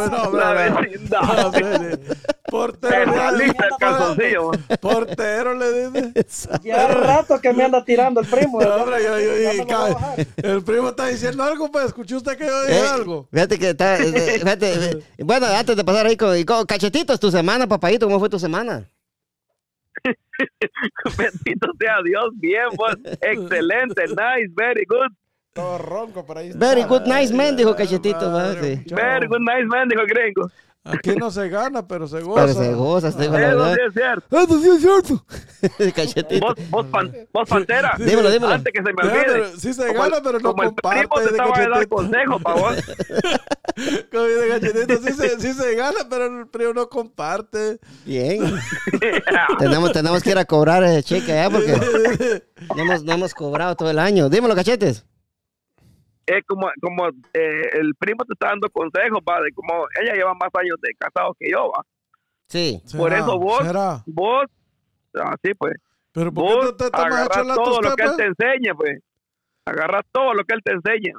no, 0.09 0.31
La 0.31 0.51
vecindad. 0.53 1.21
Portero, 2.49 3.13
el 3.41 3.53
calzoncillo. 3.77 4.51
portero 4.79 5.53
le 5.55 5.89
dice. 5.89 6.49
Ya 6.63 6.87
rato 6.87 7.41
que 7.41 7.51
me 7.51 7.65
anda 7.65 7.83
tirando 7.83 8.21
el 8.21 8.27
primo. 8.27 8.61
El 10.37 10.63
primo 10.63 10.89
está 10.89 11.07
diciendo 11.07 11.43
algo, 11.43 11.69
pues 11.69 11.87
escuchó 11.87 12.17
usted 12.17 12.37
que 12.37 12.45
yo 12.47 12.63
dije 12.63 12.79
Eh, 12.79 12.87
algo. 12.87 13.27
Fíjate 13.33 13.59
que 13.59 13.69
está. 13.71 13.97
eh, 13.97 14.39
Fíjate, 14.39 14.73
eh, 14.73 14.99
bueno, 15.19 15.45
antes 15.47 15.75
de 15.75 15.83
pasar 15.83 16.05
ahí 16.05 16.15
con, 16.45 16.65
cachetitos, 16.65 17.19
tu 17.19 17.29
semana, 17.29 17.67
papadito, 17.67 18.05
¿cómo 18.07 18.19
fue 18.19 18.29
tu 18.29 18.39
semana? 18.39 18.89
Bendito 21.17 21.71
sea 21.79 21.97
Dios, 22.03 22.29
bien, 22.35 22.67
pues. 22.75 22.95
Excelente, 23.21 24.03
nice, 24.07 24.51
very 24.55 24.85
good. 24.85 25.11
Todo 25.53 25.77
ronco, 25.79 26.25
pero 26.25 26.39
ahí 26.39 26.49
está. 26.49 26.59
Very 26.59 26.83
good, 26.83 27.01
nice 27.07 27.33
man, 27.33 27.55
dijo 27.55 27.75
cachetito. 27.75 28.31
Very 28.31 29.27
good, 29.27 29.39
nice 29.39 29.65
man, 29.65 29.89
dijo 29.89 30.03
gringo. 30.05 30.51
Aquí 30.89 31.15
no 31.15 31.31
se 31.31 31.49
gana, 31.49 31.87
pero 31.87 32.07
se 32.07 32.21
goza. 32.21 32.41
Pero 32.45 32.53
se 32.53 32.73
goza, 32.73 33.09
la 33.17 33.25
Eso 33.51 33.75
sí 33.75 33.79
es 33.87 33.93
cierto. 33.93 34.37
Eso 34.39 34.59
sí 34.61 34.69
es 34.69 34.81
cierto. 34.81 35.25
Cachetito. 35.95 36.45
Vos, 36.45 36.55
vos, 36.69 36.85
pan- 36.87 37.13
vos 37.33 37.49
pantera. 37.49 37.93
Dímelo, 37.97 38.29
dímelo. 38.31 38.53
Antes 38.53 38.73
que 38.73 38.81
se 38.83 38.93
me 38.93 39.03
olvide. 39.03 39.57
sí 39.59 39.73
se 39.73 39.87
Como 39.87 39.99
gana, 40.01 40.17
el- 40.17 40.23
pero 40.23 40.39
no 40.39 40.49
como 40.51 40.63
el 40.63 40.69
comparte. 40.69 40.99
primo 41.07 41.15
te 41.15 41.29
estaba 41.31 41.57
a 41.57 41.69
dar 41.69 41.87
consejo, 41.87 42.39
pa' 42.39 42.53
vos. 42.53 42.75
Como 44.11 44.23
dice 44.25 44.47
Cachetito, 44.49 44.97
sí 45.03 45.13
se, 45.13 45.39
sí 45.39 45.53
se 45.53 45.75
gana, 45.75 45.99
pero 46.09 46.25
el 46.25 46.47
primo 46.47 46.73
no 46.73 46.89
comparte. 46.89 47.79
Bien. 48.05 48.41
tenemos, 49.59 49.91
tenemos 49.91 50.23
que 50.23 50.31
ir 50.31 50.37
a 50.39 50.45
cobrar 50.45 50.83
ese 50.83 51.03
cheque 51.03 51.31
allá 51.33 51.49
porque 51.51 51.77
no 52.75 52.81
hemos, 52.81 53.03
no 53.03 53.13
hemos 53.13 53.33
cobrado 53.35 53.75
todo 53.75 53.91
el 53.91 53.99
año. 53.99 54.29
Dímelo, 54.29 54.55
cachetes. 54.55 55.05
Es 56.27 56.43
como, 56.45 56.69
como 56.81 57.07
eh, 57.33 57.61
el 57.73 57.95
primo 57.95 58.23
te 58.25 58.33
está 58.33 58.49
dando 58.49 58.69
consejos, 58.69 59.19
va, 59.27 59.41
de 59.41 59.51
como 59.53 59.85
ella 60.01 60.13
lleva 60.13 60.33
más 60.33 60.49
años 60.53 60.77
de 60.81 60.93
casado 60.99 61.33
que 61.39 61.49
yo, 61.51 61.71
va. 61.71 61.83
Sí. 62.49 62.81
Por 62.97 63.09
¿Será? 63.11 63.23
eso 63.23 63.39
vos- 63.39 63.65
¿Será? 63.65 64.03
Vos, 64.05 64.45
así 65.13 65.53
pues, 65.57 65.73
Pero 66.11 66.31
¿por 66.33 66.45
qué 66.47 66.53
vos 66.55 66.65
no 66.65 66.75
te 66.75 66.83
a 66.85 66.87
agarras 66.87 67.29
todo 67.55 67.81
lo 67.81 67.95
que 67.95 68.03
él 68.03 68.15
te 68.17 68.25
enseña, 68.25 68.73
pues. 68.75 68.99
Agarras 69.65 70.03
todo 70.11 70.33
lo 70.33 70.43
que 70.43 70.53
él 70.55 70.61
te 70.63 70.71
enseña. 70.73 71.13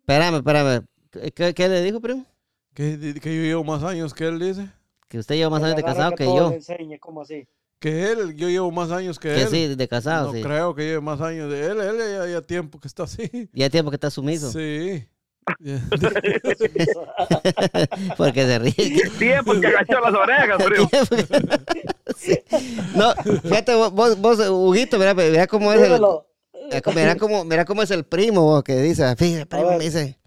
Espérame, 0.00 0.36
espérame. 0.36 0.84
¿Qué- 1.10 1.32
¿Qué, 1.32 1.54
qué 1.54 1.68
le 1.68 1.82
dijo, 1.82 2.00
primo? 2.00 2.24
Que, 2.74 2.98
que 3.20 3.36
yo 3.36 3.42
llevo 3.42 3.64
más 3.64 3.82
años 3.84 4.12
que 4.14 4.26
él, 4.26 4.38
dice. 4.38 4.68
Que 5.08 5.18
usted 5.18 5.34
lleva 5.36 5.50
más 5.50 5.62
años 5.62 5.76
de 5.76 5.82
casado 5.84 6.12
que 6.14 6.24
yo. 6.26 6.50
le 6.50 6.56
enseñe, 6.56 6.98
¿cómo 6.98 7.22
así? 7.22 7.46
Que 7.78 8.10
él, 8.12 8.34
yo 8.36 8.48
llevo 8.48 8.70
más 8.70 8.90
años 8.90 9.18
que, 9.18 9.28
Que 9.28 9.42
él. 9.42 9.48
sí, 9.48 9.74
de 9.74 9.88
casado, 9.88 10.28
no 10.28 10.32
sí. 10.32 10.42
creo 10.42 10.74
que 10.74 10.82
lleve 10.82 11.00
más 11.00 11.20
años 11.20 11.50
de 11.50 11.66
él. 11.66 11.80
Él 11.80 11.96
ya, 11.98 12.26
ya 12.26 12.42
tiempo 12.42 12.80
que 12.80 12.88
está 12.88 13.04
así. 13.04 13.48
Ya 13.52 13.68
tiempo 13.70 13.90
que 13.90 13.96
está 13.96 14.10
sumiso. 14.10 14.50
Sí. 14.50 15.06
Porque 18.16 18.46
se 18.46 18.58
ríe. 18.58 19.02
Tiempo 19.18 19.52
que 19.60 19.66
agachó 19.66 20.00
las 20.00 20.14
orejas, 20.14 20.62
primo. 20.64 20.90
Sí. 22.16 22.38
No, 22.94 23.12
fíjate, 23.42 23.74
vos, 23.74 23.92
vos, 23.92 24.18
vos, 24.18 24.38
Huguito, 24.48 24.98
mira, 24.98 25.12
mira 25.12 25.46
cómo 25.46 25.72
es 25.72 25.78
el, 25.80 25.84
Dímelo. 25.86 26.26
mira 26.94 27.16
cómo- 27.16 27.44
mira 27.44 27.64
cómo, 27.64 27.82
es 27.82 27.90
el 27.90 28.04
primo 28.04 28.42
vos, 28.42 28.62
que 28.64 28.76
dice, 28.76 29.14
fíjese, 29.16 29.44
primo, 29.44 29.76
me 29.76 29.84
dice, 29.84 30.18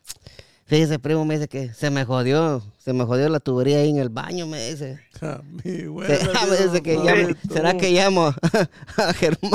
fíjese, 0.70 1.00
primo, 1.00 1.26
me 1.26 1.34
dice 1.36 1.48
que 1.50 1.74
se 1.74 1.90
me 1.90 2.06
jodió, 2.06 2.62
se 2.78 2.94
me 2.94 3.04
jodió 3.04 3.28
la 3.30 3.40
tubería 3.42 3.80
ahí 3.80 3.90
en 3.90 3.98
el 3.98 4.10
baño, 4.10 4.48
me 4.48 4.70
dice. 4.70 5.00
A 5.22 5.42
mi 5.44 5.62
Que- 5.62 5.88
güey, 5.88 6.08
me 6.50 6.58
dice 6.58 6.82
que 6.82 6.96
llamo- 6.98 7.36
¿Será 7.52 7.74
que 7.76 7.92
llamo 7.92 8.28
a, 8.28 8.36
a 9.10 9.14
Germán? 9.14 9.52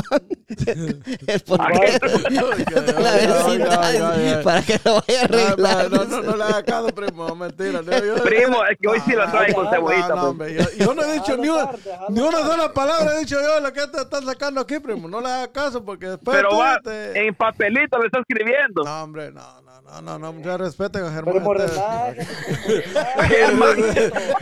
el 1.26 1.40
portero 1.40 2.50
de 2.50 2.92
la 2.92 3.12
vecindad 3.12 4.42
para 4.42 4.62
que 4.62 4.78
lo 4.84 4.94
vaya 5.06 5.20
a 5.20 5.24
arreglar. 5.24 5.90
No, 5.90 6.04
no, 6.04 6.22
no 6.22 6.36
le 6.36 6.44
haga 6.44 6.62
caso, 6.62 6.88
primo. 6.88 7.34
Mentira. 7.34 7.80
No, 7.82 8.04
yo- 8.04 8.22
Primo, 8.22 8.64
es 8.70 8.78
que 8.78 8.88
hoy 8.88 9.00
sí 9.06 9.12
la 9.12 9.30
trae 9.30 9.54
con 9.54 9.68
cebollita, 9.70 10.14
no, 10.14 10.28
hombre, 10.30 10.54
yo, 10.54 10.64
yo 10.84 10.94
no 10.94 11.02
he 11.02 11.14
dicho 11.14 11.36
ni 11.38 11.48
una, 11.48 11.70
ni 12.10 12.20
sola 12.20 12.72
palabra. 12.72 13.16
He 13.16 13.20
dicho 13.20 13.40
yo 13.40 13.60
lo 13.60 13.72
que 13.72 13.86
te 13.86 14.02
estás 14.02 14.24
sacando 14.24 14.60
aquí, 14.60 14.78
primo. 14.80 15.08
No 15.08 15.20
le 15.20 15.28
haga 15.28 15.48
caso 15.52 15.82
porque 15.84 16.08
después. 16.08 16.36
Pero 16.36 16.50
tú 16.50 16.58
va, 16.58 16.78
te- 16.82 17.26
en 17.26 17.34
papelito 17.34 17.98
le 17.98 18.06
está 18.06 18.20
escribiendo. 18.20 18.82
No, 18.84 19.02
hombre, 19.02 19.30
no, 19.32 19.62
no, 20.02 20.02
no, 20.02 20.18
no, 20.18 20.32
no. 20.32 20.40
Ya 20.42 20.56
respeten 20.56 21.04
a 21.04 21.12
Germán. 21.12 21.34
Primo, 21.34 21.54
Este- 21.54 21.68
relájate. 21.74 22.26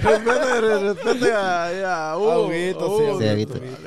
Respete, 0.03 0.61
respete 0.81 1.33
a, 1.33 2.13
a 2.13 2.19
Hugo. 2.19 2.49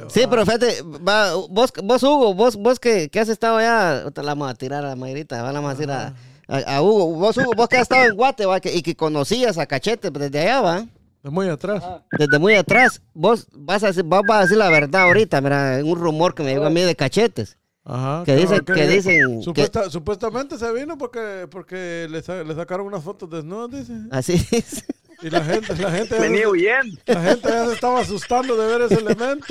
Sí, 0.10 0.24
pero 0.30 0.46
fíjate, 0.46 0.82
va, 1.08 1.34
vos, 1.50 1.72
vos 1.84 2.04
Hugo, 2.04 2.34
vos, 2.34 2.56
vos 2.56 2.80
que, 2.80 3.10
que 3.10 3.20
has 3.20 3.30
estado 3.30 3.58
allá, 3.58 4.10
te 4.12 4.22
la 4.24 4.34
vamos 4.34 4.52
a 4.52 4.56
tirar 4.56 4.86
a 4.86 4.90
la 4.90 4.96
Mayrita, 4.96 5.42
va, 5.42 5.52
la 5.52 5.60
vamos 5.60 5.72
a 5.72 5.76
decir 5.76 5.92
a, 5.92 6.14
a- 6.48 6.76
a 6.78 6.82
Hugo, 6.82 7.14
vos 7.16 7.38
Hugo, 7.38 7.52
vos 7.56 7.68
que 7.68 7.78
has 7.78 7.84
estado 7.84 8.06
en 8.06 8.16
Guate, 8.16 8.46
va, 8.46 8.60
que- 8.60 8.74
y 8.74 8.82
que 8.82 8.96
conocías 8.96 9.58
a 9.58 9.66
Cachete 9.66 10.10
desde 10.12 10.40
allá, 10.42 10.62
va, 10.62 10.86
De 11.24 11.30
muy 11.30 11.48
atrás. 11.50 11.84
desde 12.18 12.40
muy 12.40 12.56
atrás, 12.56 13.02
vos 13.14 13.48
vas 13.54 13.84
a 13.84 13.88
decir, 13.88 14.04
vos 14.04 14.22
vas 14.28 14.40
a 14.40 14.42
decir 14.44 14.58
la 14.58 14.70
verdad 14.70 15.04
ahorita, 15.04 15.42
mira, 15.42 15.80
un 15.84 16.00
rumor 16.00 16.34
que 16.36 16.44
me 16.44 16.52
llegó 16.54 16.66
a 16.66 16.70
mí 16.70 16.82
de 16.82 16.96
Cachetes, 16.96 17.58
Ajá. 17.86 18.24
que 18.26 18.36
dicen, 18.36 18.60
que 18.66 18.88
dicen, 18.88 19.42
que- 19.54 19.90
Supuestamente 19.92 20.58
se 20.58 20.74
vino 20.74 20.98
porque, 20.98 21.48
porque 21.50 22.08
le, 22.10 22.44
le 22.44 22.56
sacaron 22.56 22.88
unas 22.88 23.04
fotos 23.04 23.30
desnudas, 23.30 23.70
dice. 23.80 23.94
así 24.12 24.34
dice. 24.52 24.84
Y 25.22 25.30
la 25.30 25.44
gente, 25.44 25.74
la 25.78 25.92
gente, 25.92 26.20
Venía 26.20 26.50
huyendo 26.50 27.00
la 27.06 27.22
gente 27.22 27.48
ya 27.48 27.66
se 27.68 27.74
estaba 27.74 28.02
asustando 28.02 28.58
de 28.58 28.68
ver 28.68 28.82
ese 28.82 28.96
elemento. 28.96 29.46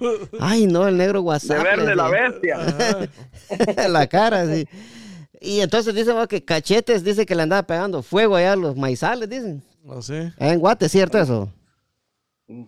Ay, 0.40 0.66
no, 0.66 0.88
el 0.88 0.96
negro 0.96 1.20
de 1.20 1.26
WhatsApp. 1.26 1.62
verle 1.62 1.86
le 1.88 1.96
la 1.96 2.08
decía. 2.10 2.56
bestia. 2.58 3.08
Ajá. 3.76 3.88
la 3.88 4.06
cara, 4.06 4.46
sí. 4.46 4.66
Y 5.42 5.60
entonces 5.60 5.94
dice 5.94 6.12
que 6.28 6.44
Cachetes 6.44 7.02
dice 7.04 7.26
que 7.26 7.34
le 7.34 7.42
andaba 7.42 7.62
pegando 7.64 8.02
fuego 8.02 8.36
allá 8.36 8.52
a 8.52 8.56
los 8.56 8.76
maizales, 8.76 9.28
dicen. 9.28 9.62
Así. 9.90 10.14
Allá 10.38 10.52
en 10.52 10.60
Guate, 10.60 10.88
¿cierto 10.88 11.18
eso? 11.18 11.52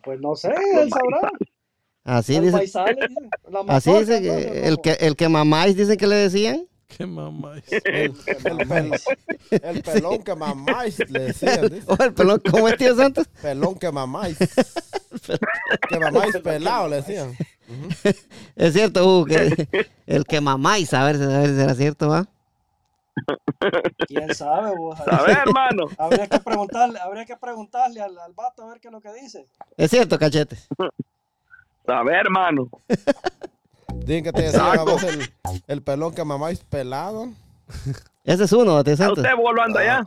Pues 0.02 0.20
no 0.20 0.34
sé, 0.34 0.48
él 0.48 0.90
sabrá. 0.90 1.30
Así 2.04 2.38
dice. 2.40 2.56
Así 3.68 3.92
dice 3.92 4.20
que 4.22 4.66
el 4.68 4.80
que 4.80 4.92
el 4.92 5.16
que 5.16 5.28
mamáis 5.28 5.76
dicen 5.76 5.96
que 5.96 6.06
le 6.06 6.16
decían. 6.16 6.66
Qué 6.88 7.06
mamá. 7.06 7.54
El, 7.70 7.82
el 7.86 8.14
pel- 8.68 9.00
el 9.62 9.82
pelón 9.82 10.22
que 10.22 10.34
mamáis, 10.34 10.98
le 11.10 11.20
decían. 11.20 11.68
dice. 11.70 11.84
O 11.88 11.96
el 12.02 12.12
pelón, 12.12 12.42
¿cómo 12.50 12.68
es 12.68 12.76
tío 12.76 12.94
Santos? 12.94 13.28
Pelón 13.42 13.78
que 13.78 13.90
mamáis. 13.90 14.36
que 15.88 15.98
mamáis 15.98 16.36
pelado, 16.44 16.88
le 16.88 16.96
decían. 16.96 17.34
Es 18.56 18.74
cierto, 18.74 19.06
Hugo, 19.06 19.24
que 19.24 19.68
el 20.06 20.24
que 20.26 20.40
mamáis, 20.42 20.92
a 20.92 21.04
ver, 21.04 21.16
si- 21.16 21.22
a 21.22 21.28
ver 21.38 21.48
si 21.48 21.54
será 21.56 21.74
cierto, 21.74 22.08
¿va? 22.10 22.28
¿Quién 24.06 24.34
sabe, 24.34 24.74
vos? 24.76 24.98
A 25.00 25.22
ver, 25.22 25.38
hermano. 25.46 25.86
Habría 25.98 26.26
que 26.26 26.40
preguntarle, 26.40 26.98
habría 26.98 27.24
que 27.24 27.36
preguntarle 27.36 28.00
al, 28.00 28.18
al 28.18 28.32
vato 28.34 28.64
a 28.64 28.68
ver 28.68 28.80
qué 28.80 28.88
es 28.88 28.92
lo 28.92 29.00
que 29.00 29.12
dice. 29.14 29.46
Es 29.76 29.90
cierto, 29.90 30.18
Cachetes. 30.18 30.68
A 31.86 32.02
ver, 32.02 32.26
hermano. 32.26 32.68
Dicen 33.96 34.24
que 34.24 34.32
te 34.32 34.50
vos 34.58 35.02
el, 35.04 35.32
el 35.66 35.82
pelón 35.82 36.14
que 36.14 36.24
mamáis 36.24 36.60
pelado. 36.64 37.28
Ese 38.24 38.44
es 38.44 38.52
uno, 38.52 38.84
tío 38.84 38.94
A 39.04 39.12
usted 39.12 39.36
volando 39.36 39.78
allá. 39.80 40.06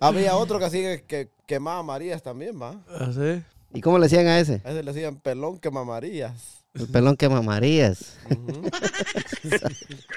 Había 0.00 0.36
otro 0.36 0.58
que 0.58 0.64
así 0.66 0.82
que, 0.82 1.04
que 1.06 1.30
quemaba 1.46 1.82
Marías 1.82 2.22
también, 2.22 2.60
va. 2.60 2.74
Así. 2.98 3.42
¿Y 3.72 3.80
cómo 3.80 3.98
le 3.98 4.04
decían 4.04 4.26
a 4.26 4.38
ese? 4.38 4.60
A 4.64 4.70
ese 4.70 4.82
le 4.82 4.92
decían 4.92 5.16
pelón 5.16 5.58
que 5.58 5.70
mamarías. 5.70 6.55
El 6.78 6.86
pelón 6.88 7.16
que 7.16 7.28
mamarías. 7.28 8.16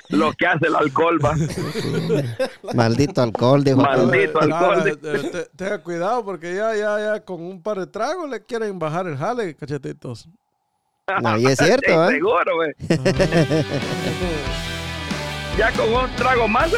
Lo 0.10 0.32
que 0.34 0.46
hace 0.48 0.68
el 0.68 0.76
alcohol, 0.76 1.20
va. 1.24 1.36
Maldito 2.74 3.22
alcohol, 3.22 3.64
dijo. 3.64 3.78
Maldito 3.82 4.40
alcohol. 4.42 4.84
te- 5.02 5.46
tenga 5.56 5.78
cuidado 5.80 6.26
porque 6.26 6.56
ya, 6.56 6.76
ya, 6.76 7.00
ya 7.00 7.20
con 7.24 7.42
un 7.42 7.62
par 7.62 7.80
de 7.80 7.88
tragos 7.88 8.30
le 8.30 8.44
quieren 8.44 8.78
bajar 8.80 9.08
el 9.08 9.18
jale, 9.18 9.56
cachetitos. 9.56 10.28
No, 11.22 11.38
y 11.38 11.46
es 11.48 11.58
cierto, 11.58 11.88
Sí, 12.10 12.14
¿eh? 12.14 12.16
Seguro, 12.18 12.56
güey. 12.56 12.72
Ya 15.58 15.72
con 15.74 15.94
un 15.94 16.16
trago 16.16 16.48
más, 16.48 16.72
¿eh? 16.74 16.78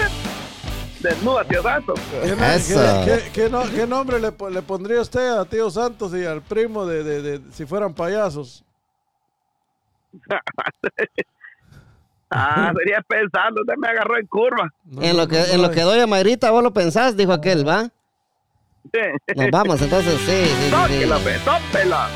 Desnuda, 1.01 1.43
tío 1.43 1.63
Santo. 1.63 1.93
¿Qué, 2.21 2.29
qué- 2.67 2.73
qué- 3.05 3.31
qué 3.33 3.49
no- 3.49 3.69
qué 3.69 3.87
nombre 3.87 4.19
le, 4.19 4.31
le 4.51 4.61
pondría 4.61 5.01
usted 5.01 5.29
a 5.37 5.45
Tío 5.45 5.69
Santos 5.71 6.13
y 6.13 6.23
al 6.25 6.41
primo 6.43 6.85
de, 6.85 7.03
de- 7.03 7.21
de- 7.39 7.41
si 7.53 7.65
fueran 7.65 7.93
payasos? 7.93 8.63
Ah, 12.33 12.71
sería 12.77 13.01
pensando, 13.01 13.61
usted 13.61 13.75
me 13.77 13.89
agarró 13.89 14.17
en 14.17 14.25
curva. 14.25 14.73
No, 14.85 15.01
En 15.01 15.17
lo 15.17 15.27
que, 15.27 15.37
no, 15.37 15.45
en 15.45 15.61
lo 15.61 15.69
que 15.71 15.81
doy 15.81 15.99
a 15.99 16.07
Mayrita, 16.07 16.49
vos 16.49 16.63
lo 16.63 16.71
pensás, 16.71 17.17
dijo 17.17 17.33
aquel, 17.33 17.67
¿va? 17.67 17.89
Nos 19.35 19.51
vamos, 19.51 19.81
entonces, 19.81 20.17
sí, 20.21 20.45
sí, 20.45 20.71
sí, 20.87 21.03
sí. 21.03 21.31
Tópela. 21.45 22.07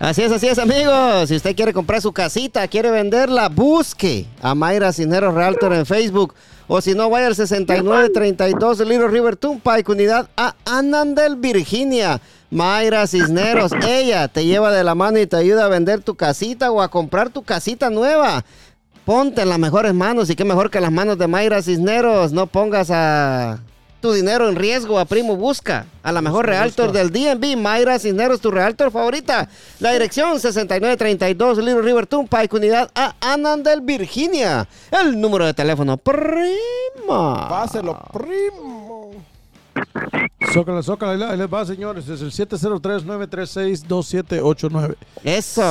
Así 0.00 0.22
es, 0.22 0.32
así 0.32 0.48
es, 0.48 0.58
amigos. 0.58 1.28
Si 1.28 1.36
usted 1.36 1.54
quiere 1.54 1.74
comprar 1.74 2.00
su 2.00 2.10
casita, 2.12 2.66
quiere 2.68 2.90
venderla, 2.90 3.50
busque 3.50 4.26
a 4.40 4.54
Mayra 4.54 4.92
Cisneros 4.94 5.34
Realtor 5.34 5.74
en 5.74 5.84
Facebook. 5.84 6.34
O 6.66 6.80
si 6.80 6.94
no, 6.94 7.10
vaya 7.10 7.26
al 7.26 7.34
6932 7.34 8.78
de 8.78 8.86
Little 8.86 9.08
River 9.08 9.36
Turnpike, 9.36 9.88
unidad 9.90 10.30
a 10.36 10.54
Anandel, 10.64 11.36
Virginia. 11.36 12.18
Mayra 12.50 13.06
Cisneros, 13.06 13.72
ella 13.86 14.28
te 14.28 14.44
lleva 14.44 14.72
de 14.72 14.84
la 14.84 14.94
mano 14.94 15.18
y 15.18 15.26
te 15.26 15.36
ayuda 15.36 15.64
a 15.64 15.68
vender 15.68 16.02
tu 16.02 16.14
casita 16.14 16.70
o 16.70 16.82
a 16.82 16.88
comprar 16.88 17.30
tu 17.30 17.42
casita 17.42 17.90
nueva. 17.90 18.44
Ponte 19.04 19.42
en 19.42 19.48
las 19.48 19.58
mejores 19.58 19.94
manos 19.94 20.30
y 20.30 20.36
qué 20.36 20.44
mejor 20.44 20.70
que 20.70 20.80
las 20.80 20.92
manos 20.92 21.18
de 21.18 21.26
Mayra 21.26 21.62
Cisneros. 21.62 22.32
No 22.32 22.46
pongas 22.46 22.90
a 22.90 23.60
tu 24.00 24.12
dinero 24.12 24.48
en 24.48 24.56
riesgo, 24.56 24.98
a 24.98 25.04
primo 25.04 25.36
busca 25.36 25.86
a 26.02 26.12
la 26.12 26.22
mejor 26.22 26.46
realtor 26.46 26.92
del 26.92 27.10
DNB, 27.10 27.56
Mayra 27.56 27.98
Cisneros, 27.98 28.40
tu 28.40 28.50
realtor 28.50 28.90
favorita. 28.90 29.48
La 29.78 29.92
dirección 29.92 30.40
6932 30.40 31.58
Little 31.58 31.82
River 31.82 32.06
Turnpike, 32.06 32.52
unidad 32.52 32.90
a 32.94 33.14
Anandel, 33.20 33.80
Virginia. 33.80 34.66
El 34.90 35.20
número 35.20 35.46
de 35.46 35.54
teléfono, 35.54 35.96
prima. 35.96 37.48
Páselo, 37.48 37.98
primo. 38.12 39.12
Zócala, 40.52 40.82
zócala, 40.82 41.30
ahí 41.30 41.36
les 41.38 41.46
va, 41.52 41.64
señores. 41.64 42.08
Es 42.08 42.20
el 42.22 42.32
703-936-2789. 42.32 44.96
Eso. 45.22 45.62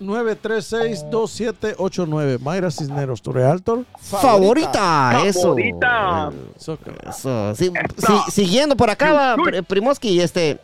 703-936-2789. 0.00 2.38
Mayra 2.40 2.70
Cisneros, 2.70 3.22
tu 3.22 3.32
realtor. 3.32 3.84
Favorita, 4.00 5.22
eso. 5.24 5.40
Favorita. 5.42 6.30
Zócala. 6.58 6.98
Eso. 7.08 7.54
Sí, 7.54 7.70
sí, 7.98 8.12
siguiendo 8.30 8.76
por 8.76 8.90
acá, 8.90 9.12
va, 9.12 9.36
Pri- 9.36 9.62
Primoski, 9.62 10.20
este. 10.20 10.58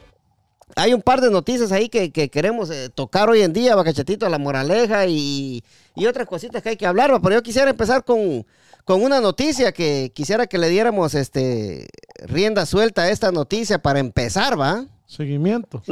Hay 0.76 0.94
un 0.94 1.02
par 1.02 1.20
de 1.20 1.30
noticias 1.32 1.73
ahí 1.73 1.88
que, 1.88 2.12
que 2.12 2.30
queremos 2.30 2.70
eh, 2.70 2.88
tocar 2.90 3.28
hoy 3.28 3.42
en 3.42 3.52
día, 3.52 3.75
Bacachetito, 3.75 4.28
la 4.28 4.38
moraleja 4.38 5.04
y, 5.06 5.64
y 5.97 6.06
otras 6.06 6.28
cositas 6.28 6.62
que 6.62 6.68
hay 6.68 6.76
que 6.76 6.87
hablar, 6.87 7.12
va, 7.12 7.18
pero 7.20 7.35
yo 7.35 7.42
quisiera 7.42 7.68
empezar 7.70 8.04
con, 8.04 8.47
con 8.85 9.02
una 9.02 9.20
noticia 9.20 9.73
que 9.73 10.12
quisiera 10.14 10.47
que 10.47 10.59
le 10.59 10.68
diéramos 10.68 11.16
este 11.16 11.88
rienda 12.27 12.67
suelta 12.67 13.03
a 13.03 13.11
esta 13.11 13.33
noticia 13.33 13.79
para 13.81 13.99
empezar, 14.00 14.59
¿va? 14.61 14.85
Seguimiento. 15.07 15.83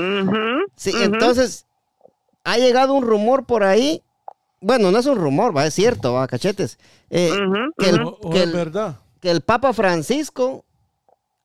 Sí, 0.76 0.92
entonces 1.00 1.66
ha 2.44 2.56
llegado 2.58 2.94
un 2.94 3.04
rumor 3.04 3.44
por 3.44 3.64
ahí. 3.64 4.02
Bueno, 4.60 4.90
no 4.90 4.98
es 4.98 5.06
un 5.06 5.16
rumor, 5.18 5.56
va, 5.56 5.66
es 5.66 5.74
cierto, 5.74 6.14
va, 6.14 6.26
cachetes. 6.26 6.78
Eh, 7.10 7.30
que 7.78 7.88
el- 7.90 8.02
O, 8.02 8.18
o 8.22 8.30
que 8.30 8.38
es 8.38 8.44
el- 8.44 8.52
verdad. 8.52 8.96
que 9.20 9.30
el 9.30 9.40
Papa 9.40 9.72
Francisco 9.72 10.64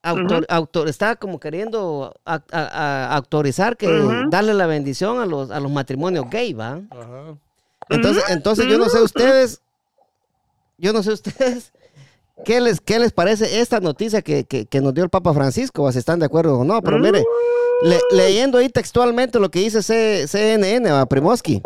autor, 0.02 0.42
Ujú. 0.42 0.46
autor- 0.54 0.88
está 0.88 1.16
como 1.16 1.40
queriendo 1.40 2.14
a- 2.26 2.42
a- 2.52 2.60
a- 2.60 3.16
autorizar 3.16 3.76
que 3.76 3.88
darle 4.28 4.52
la 4.54 4.66
bendición 4.66 5.18
a 5.20 5.26
los, 5.26 5.50
a 5.50 5.60
los 5.60 5.70
matrimonios 5.72 6.28
gay, 6.28 6.52
¿va? 6.52 6.80
Ajá. 6.90 7.36
Entonces, 7.88 8.24
entonces 8.28 8.66
yo 8.66 8.76
no 8.78 8.88
sé 8.88 9.00
ustedes, 9.00 9.60
yo 10.78 10.92
no 10.92 11.02
sé 11.02 11.12
ustedes, 11.12 11.72
¿qué 12.44 12.60
les, 12.60 12.80
qué 12.80 12.98
les 12.98 13.12
parece 13.12 13.60
esta 13.60 13.80
noticia 13.80 14.22
que, 14.22 14.44
que- 14.44 14.66
que 14.66 14.80
nos 14.80 14.94
dio 14.94 15.04
el 15.04 15.10
Papa 15.10 15.32
Francisco? 15.34 15.90
Si 15.92 15.98
están 15.98 16.18
de 16.20 16.26
acuerdo 16.26 16.58
o 16.58 16.64
no, 16.64 16.80
pero 16.82 16.98
mire, 16.98 17.24
le- 17.82 18.00
leyendo 18.10 18.58
ahí 18.58 18.68
textualmente 18.68 19.38
lo 19.38 19.50
que 19.50 19.60
dice 19.60 19.82
C- 19.82 20.26
CNN, 20.28 20.90
¿va? 20.90 21.06
Primoski. 21.06 21.62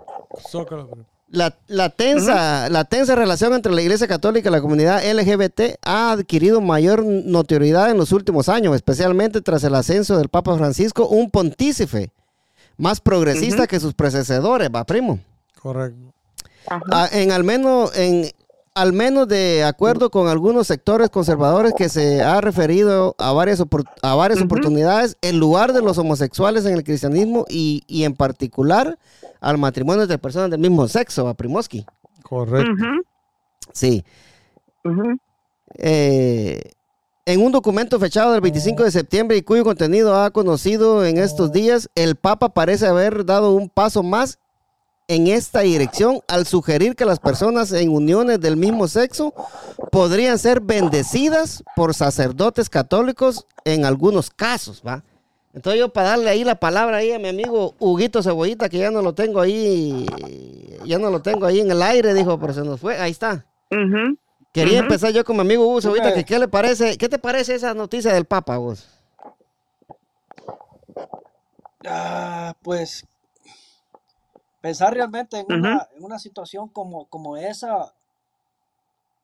Zócala, 0.51 0.87
primo. 0.87 1.07
La, 1.31 1.55
la 1.67 1.91
tensa, 1.91 2.71
la 2.71 2.85
tensa 2.87 3.15
relación 3.15 3.53
entre 3.53 3.71
la 3.73 3.83
Iglesia 3.83 4.09
Católica 4.09 4.49
y 4.49 4.53
la 4.53 4.63
comunidad 4.63 5.03
LGBT 5.05 5.77
ha 5.83 6.13
adquirido 6.13 6.63
mayor 6.63 7.05
notoriedad 7.05 7.91
en 7.91 7.99
los 7.99 8.13
últimos 8.13 8.49
años, 8.49 8.75
especialmente 8.75 9.43
tras 9.43 9.63
el 9.65 9.75
ascenso 9.75 10.17
del 10.17 10.31
Papa 10.31 10.57
Francisco, 10.57 11.07
un 11.07 11.31
pontífice 11.31 12.13
más 12.79 13.01
progresista 13.03 13.67
que 13.67 13.79
sus 13.79 13.93
predecesores, 13.93 14.71
va 14.75 14.85
primo. 14.85 15.19
Correcto. 15.61 16.15
Ah, 16.91 17.09
en 17.13 17.31
al 17.31 17.45
menos 17.45 17.95
en 17.95 18.31
al 18.81 18.93
menos 18.93 19.27
de 19.29 19.65
acuerdo 19.65 20.11
con 20.11 20.29
algunos 20.29 20.67
sectores 20.67 21.11
conservadores 21.11 21.73
que 21.77 21.89
se 21.89 22.23
ha 22.23 22.41
referido 22.41 23.15
a 23.19 23.33
varias 23.33 23.61
opor- 23.61 23.89
a 24.03 24.15
varias 24.15 24.41
oportunidades 24.41 25.17
el 25.21 25.39
lugar 25.39 25.73
de 25.73 25.83
los 25.83 25.99
homosexuales 25.99 26.65
en 26.65 26.75
el 26.75 26.85
cristianismo 26.85 27.45
y, 27.49 27.83
y 27.87 28.05
en 28.05 28.15
particular 28.15 28.99
al 29.41 29.59
matrimonio 29.59 30.03
entre 30.03 30.19
personas 30.19 30.51
del 30.51 30.61
mismo 30.61 30.87
sexo, 30.89 31.27
a 31.29 31.35
Primoski. 31.35 31.85
Correcto. 32.23 32.71
Sí. 33.73 34.05
Eh, 35.77 36.61
en 37.27 37.43
un 37.43 37.53
documento 37.53 37.99
fechado 38.01 38.33
del 38.33 38.41
25 38.41 38.85
de 38.85 38.91
septiembre 38.91 39.37
y 39.37 39.43
cuyo 39.43 39.63
contenido 39.65 40.17
ha 40.23 40.31
conocido 40.31 41.05
en 41.05 41.19
estos 41.19 41.53
días, 41.53 41.91
el 41.95 42.17
Papa 42.17 42.49
parece 42.55 42.87
haber 42.87 43.27
dado 43.27 43.53
un 43.53 43.69
paso 43.69 44.03
más 44.03 44.39
en 45.09 45.27
esta 45.27 45.61
dirección 45.61 46.21
al 46.29 46.47
sugerir 46.47 46.95
que 46.95 47.07
las 47.07 47.19
personas 47.19 47.73
en 47.73 47.89
uniones 47.89 48.41
del 48.41 48.59
mismo 48.59 48.87
sexo 48.89 49.33
podrían 49.91 50.39
ser 50.39 50.61
bendecidas 50.61 51.65
por 51.75 51.95
sacerdotes 51.95 52.69
católicos 52.69 53.47
en 53.65 53.87
algunos 53.87 54.29
casos, 54.31 54.83
¿va? 54.87 55.03
Entonces 55.55 55.81
yo 55.81 55.89
para 55.89 56.11
darle 56.11 56.29
ahí 56.29 56.45
la 56.45 56.57
palabra 56.57 56.99
ahí 56.99 57.11
a 57.11 57.19
mi 57.19 57.29
amigo 57.29 57.75
Huguito 57.79 58.23
Cebollita, 58.23 58.69
que 58.69 58.79
ya 58.79 58.91
no 58.91 59.01
lo 59.01 59.15
tengo 59.15 59.41
ahí, 59.41 60.07
ya 60.85 60.99
no 60.99 61.11
lo 61.11 61.23
tengo 61.23 61.47
ahí 61.47 61.61
en 61.61 61.71
el 61.71 61.83
aire, 61.83 62.13
dijo, 62.13 62.39
pero 62.39 62.53
se 62.53 62.63
nos 62.63 62.79
fue, 62.79 62.99
ahí 62.99 63.11
está. 63.11 63.47
Quería 64.53 64.81
empezar 64.81 65.13
yo 65.13 65.25
con 65.25 65.37
mi 65.37 65.41
amigo 65.41 65.67
Hugo 65.67 65.81
Cebollita, 65.81 66.13
que 66.13 66.25
qué 66.25 66.39
le 66.39 66.49
parece, 66.49 66.99
¿qué 66.99 67.09
te 67.09 67.19
parece 67.19 67.55
esa 67.55 67.73
noticia 67.73 68.13
del 68.13 68.27
Papa, 68.27 68.59
vos? 68.59 68.87
Ah, 71.87 72.55
pues 72.63 73.07
pensar 74.61 74.95
realmente 74.95 75.39
en, 75.39 75.53
una, 75.53 75.89
en 75.97 76.05
una 76.05 76.19
situación 76.19 76.69
como, 76.69 77.07
como 77.07 77.37
esa, 77.37 77.95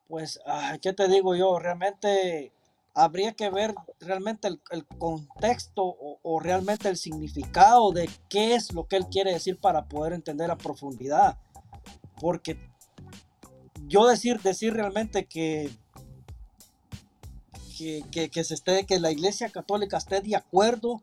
Pues, 0.09 0.39
ay, 0.47 0.79
¿qué 0.81 0.93
te 0.93 1.09
digo 1.09 1.35
yo? 1.35 1.59
Realmente 1.59 2.53
habría 2.95 3.33
que 3.33 3.51
ver 3.51 3.75
realmente 3.99 4.47
el, 4.47 4.61
el 4.71 4.87
contexto 4.87 5.83
o, 5.83 6.19
o 6.23 6.39
realmente 6.41 6.89
el 6.89 6.97
significado 6.97 7.91
de 7.91 8.09
qué 8.29 8.55
es 8.55 8.73
lo 8.73 8.87
que 8.87 8.97
él 8.97 9.07
quiere 9.09 9.33
decir 9.33 9.59
para 9.59 9.87
poder 9.87 10.13
entender 10.13 10.51
a 10.51 10.57
profundidad. 10.57 11.37
Porque 12.21 12.57
yo 13.89 14.07
decir, 14.07 14.41
decir 14.41 14.75
realmente 14.75 15.25
que, 15.27 15.71
que, 17.77 18.05
que, 18.13 18.31
que 18.31 18.45
se 18.45 18.55
esté, 18.55 18.87
que 18.87 19.01
la 19.01 19.11
iglesia 19.11 19.49
católica 19.51 19.97
esté 19.97 20.21
de 20.21 20.37
acuerdo, 20.37 21.01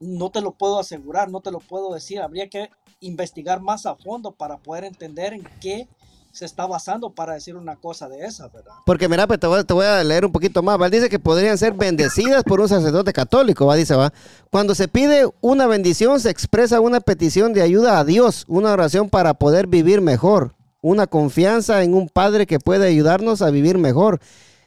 no 0.00 0.30
te 0.30 0.40
lo 0.40 0.52
puedo 0.52 0.80
asegurar, 0.80 1.30
no 1.30 1.40
te 1.40 1.52
lo 1.52 1.60
puedo 1.60 1.94
decir. 1.94 2.20
Habría 2.20 2.48
que 2.48 2.70
investigar 3.00 3.60
más 3.60 3.86
a 3.86 3.96
fondo 3.96 4.32
para 4.32 4.58
poder 4.58 4.84
entender 4.84 5.32
en 5.32 5.46
qué 5.60 5.88
se 6.32 6.44
está 6.44 6.66
basando 6.66 7.10
para 7.10 7.34
decir 7.34 7.56
una 7.56 7.76
cosa 7.76 8.08
de 8.08 8.24
esa, 8.24 8.48
¿verdad? 8.48 8.72
Porque 8.86 9.08
mira, 9.08 9.26
pues, 9.26 9.40
te, 9.40 9.46
voy, 9.46 9.64
te 9.64 9.74
voy 9.74 9.86
a 9.86 10.02
leer 10.04 10.24
un 10.24 10.32
poquito 10.32 10.62
más. 10.62 10.90
Dice 10.90 11.08
que 11.08 11.18
podrían 11.18 11.58
ser 11.58 11.72
bendecidas 11.72 12.44
por 12.44 12.60
un 12.60 12.68
sacerdote 12.68 13.12
católico. 13.12 13.66
¿va? 13.66 13.74
Dice, 13.74 13.96
va. 13.96 14.12
Cuando 14.50 14.74
se 14.74 14.86
pide 14.86 15.28
una 15.40 15.66
bendición, 15.66 16.20
se 16.20 16.30
expresa 16.30 16.80
una 16.80 17.00
petición 17.00 17.52
de 17.52 17.62
ayuda 17.62 17.98
a 17.98 18.04
Dios, 18.04 18.44
una 18.46 18.72
oración 18.72 19.10
para 19.10 19.34
poder 19.34 19.66
vivir 19.66 20.00
mejor, 20.00 20.54
una 20.82 21.06
confianza 21.06 21.82
en 21.82 21.94
un 21.94 22.08
Padre 22.08 22.46
que 22.46 22.60
puede 22.60 22.86
ayudarnos 22.86 23.42
a 23.42 23.50
vivir 23.50 23.78
mejor. 23.78 24.20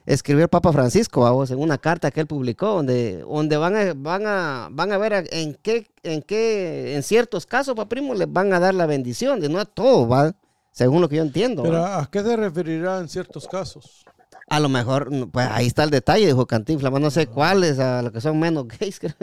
Escribió 0.06 0.44
el 0.44 0.50
Papa 0.50 0.74
Francisco, 0.74 1.22
vamos, 1.22 1.50
en 1.52 1.60
una 1.60 1.78
carta 1.78 2.12
que 2.12 2.20
él 2.20 2.28
publicó, 2.28 2.68
donde, 2.68 3.20
donde 3.20 3.56
van, 3.58 3.76
a, 3.76 3.94
van, 3.96 4.24
a, 4.28 4.68
van 4.72 4.92
a 4.92 4.98
ver 4.98 5.14
a- 5.14 5.24
en 5.32 5.56
qué, 5.56 5.88
en 6.04 6.22
qué, 6.22 6.96
en 6.96 7.04
ciertos 7.04 7.46
casos, 7.46 7.74
pa 7.76 7.88
primo, 7.88 8.14
les 8.14 8.32
van 8.32 8.52
a 8.54 8.60
dar 8.60 8.74
la 8.74 8.86
bendición, 8.86 9.40
de 9.40 9.48
no 9.50 9.60
a 9.60 9.66
todos, 9.66 10.12
¿va? 10.12 10.34
Según 10.72 11.00
lo 11.02 11.08
que 11.08 11.16
yo 11.18 11.24
entiendo. 11.24 11.64
Pero 11.64 11.86
¿a 11.86 12.10
qué 12.12 12.22
se 12.22 12.36
referirá 12.36 13.00
en 13.00 13.08
ciertos 13.08 13.48
casos? 13.48 14.04
A 14.50 14.60
lo 14.60 14.68
mejor, 14.68 15.10
pues 15.32 15.48
ahí 15.50 15.68
está 15.68 15.84
el 15.84 15.90
detalle, 15.90 16.26
dijo 16.26 16.46
Cantinflas, 16.46 16.92
no 16.92 17.10
sé 17.10 17.28
cuáles, 17.28 17.80
a 17.80 18.02
los 18.02 18.12
que 18.12 18.20
son 18.20 18.38
menos 18.40 18.68
gays, 18.68 19.00
creo. 19.00 19.14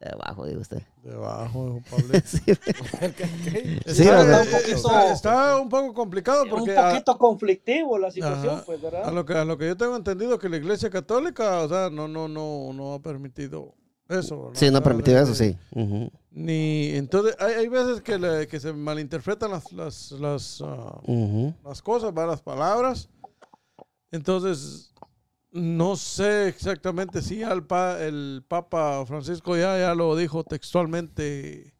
De 0.00 0.08
abajo, 0.10 0.46
digo 0.46 0.62
usted. 0.62 0.82
Debajo, 1.02 1.82
Pablito. 1.90 2.20
Sí, 2.26 2.38
Sí, 2.46 4.02
está, 4.08 4.40
un 4.42 4.48
poquito- 4.50 4.74
está- 4.76 5.12
está 5.12 5.60
un 5.60 5.68
poco 5.68 5.92
complicado 5.92 6.44
porque 6.48 6.72
un 6.72 6.78
a- 6.78 6.88
poquito 6.92 7.18
conflictivo 7.18 7.98
la 7.98 8.10
situación, 8.10 8.54
Ajá. 8.56 8.62
pues, 8.64 8.80
a, 8.80 8.82
¿verdad? 8.90 9.12
lo 9.12 9.26
que 9.26 9.34
a 9.34 9.44
lo 9.44 9.58
que 9.58 9.66
yo 9.66 9.76
tengo 9.76 9.94
entendido 9.96 10.38
que 10.38 10.48
la 10.48 10.56
Iglesia 10.56 10.88
Católica, 10.88 11.60
o 11.60 11.68
sea, 11.68 11.90
no 11.90 12.08
no 12.08 12.28
no 12.28 12.72
no 12.72 12.94
ha 12.94 12.98
permitido 13.02 13.74
eso. 14.08 14.38
¿verdad? 14.44 14.54
sí, 14.58 14.70
no 14.70 14.78
ha 14.78 14.82
permitido 14.82 15.18
eso, 15.22 15.34
sí. 15.34 15.54
Ni 16.30 16.90
entonces 16.94 17.36
hay, 17.38 17.54
hay 17.54 17.68
veces 17.68 18.00
que, 18.00 18.18
le- 18.18 18.46
que 18.48 18.58
se 18.58 18.72
malinterpretan 18.72 19.50
las 19.50 19.70
las 19.72 20.12
las, 20.12 20.62
ah, 20.64 20.98
ujú. 21.06 21.52
las 21.62 21.82
cosas, 21.82 22.14
¿verdad? 22.14 22.30
las 22.30 22.40
palabras. 22.42 23.10
Entonces 24.10 24.89
no 25.52 25.96
sé 25.96 26.48
exactamente 26.48 27.22
si 27.22 27.38
ya 27.38 27.52
el, 27.52 27.64
pa- 27.64 28.00
el 28.02 28.44
Papa 28.46 29.04
Francisco 29.06 29.56
ya, 29.56 29.78
ya 29.78 29.94
lo 29.94 30.14
dijo 30.16 30.44
textualmente. 30.44 31.74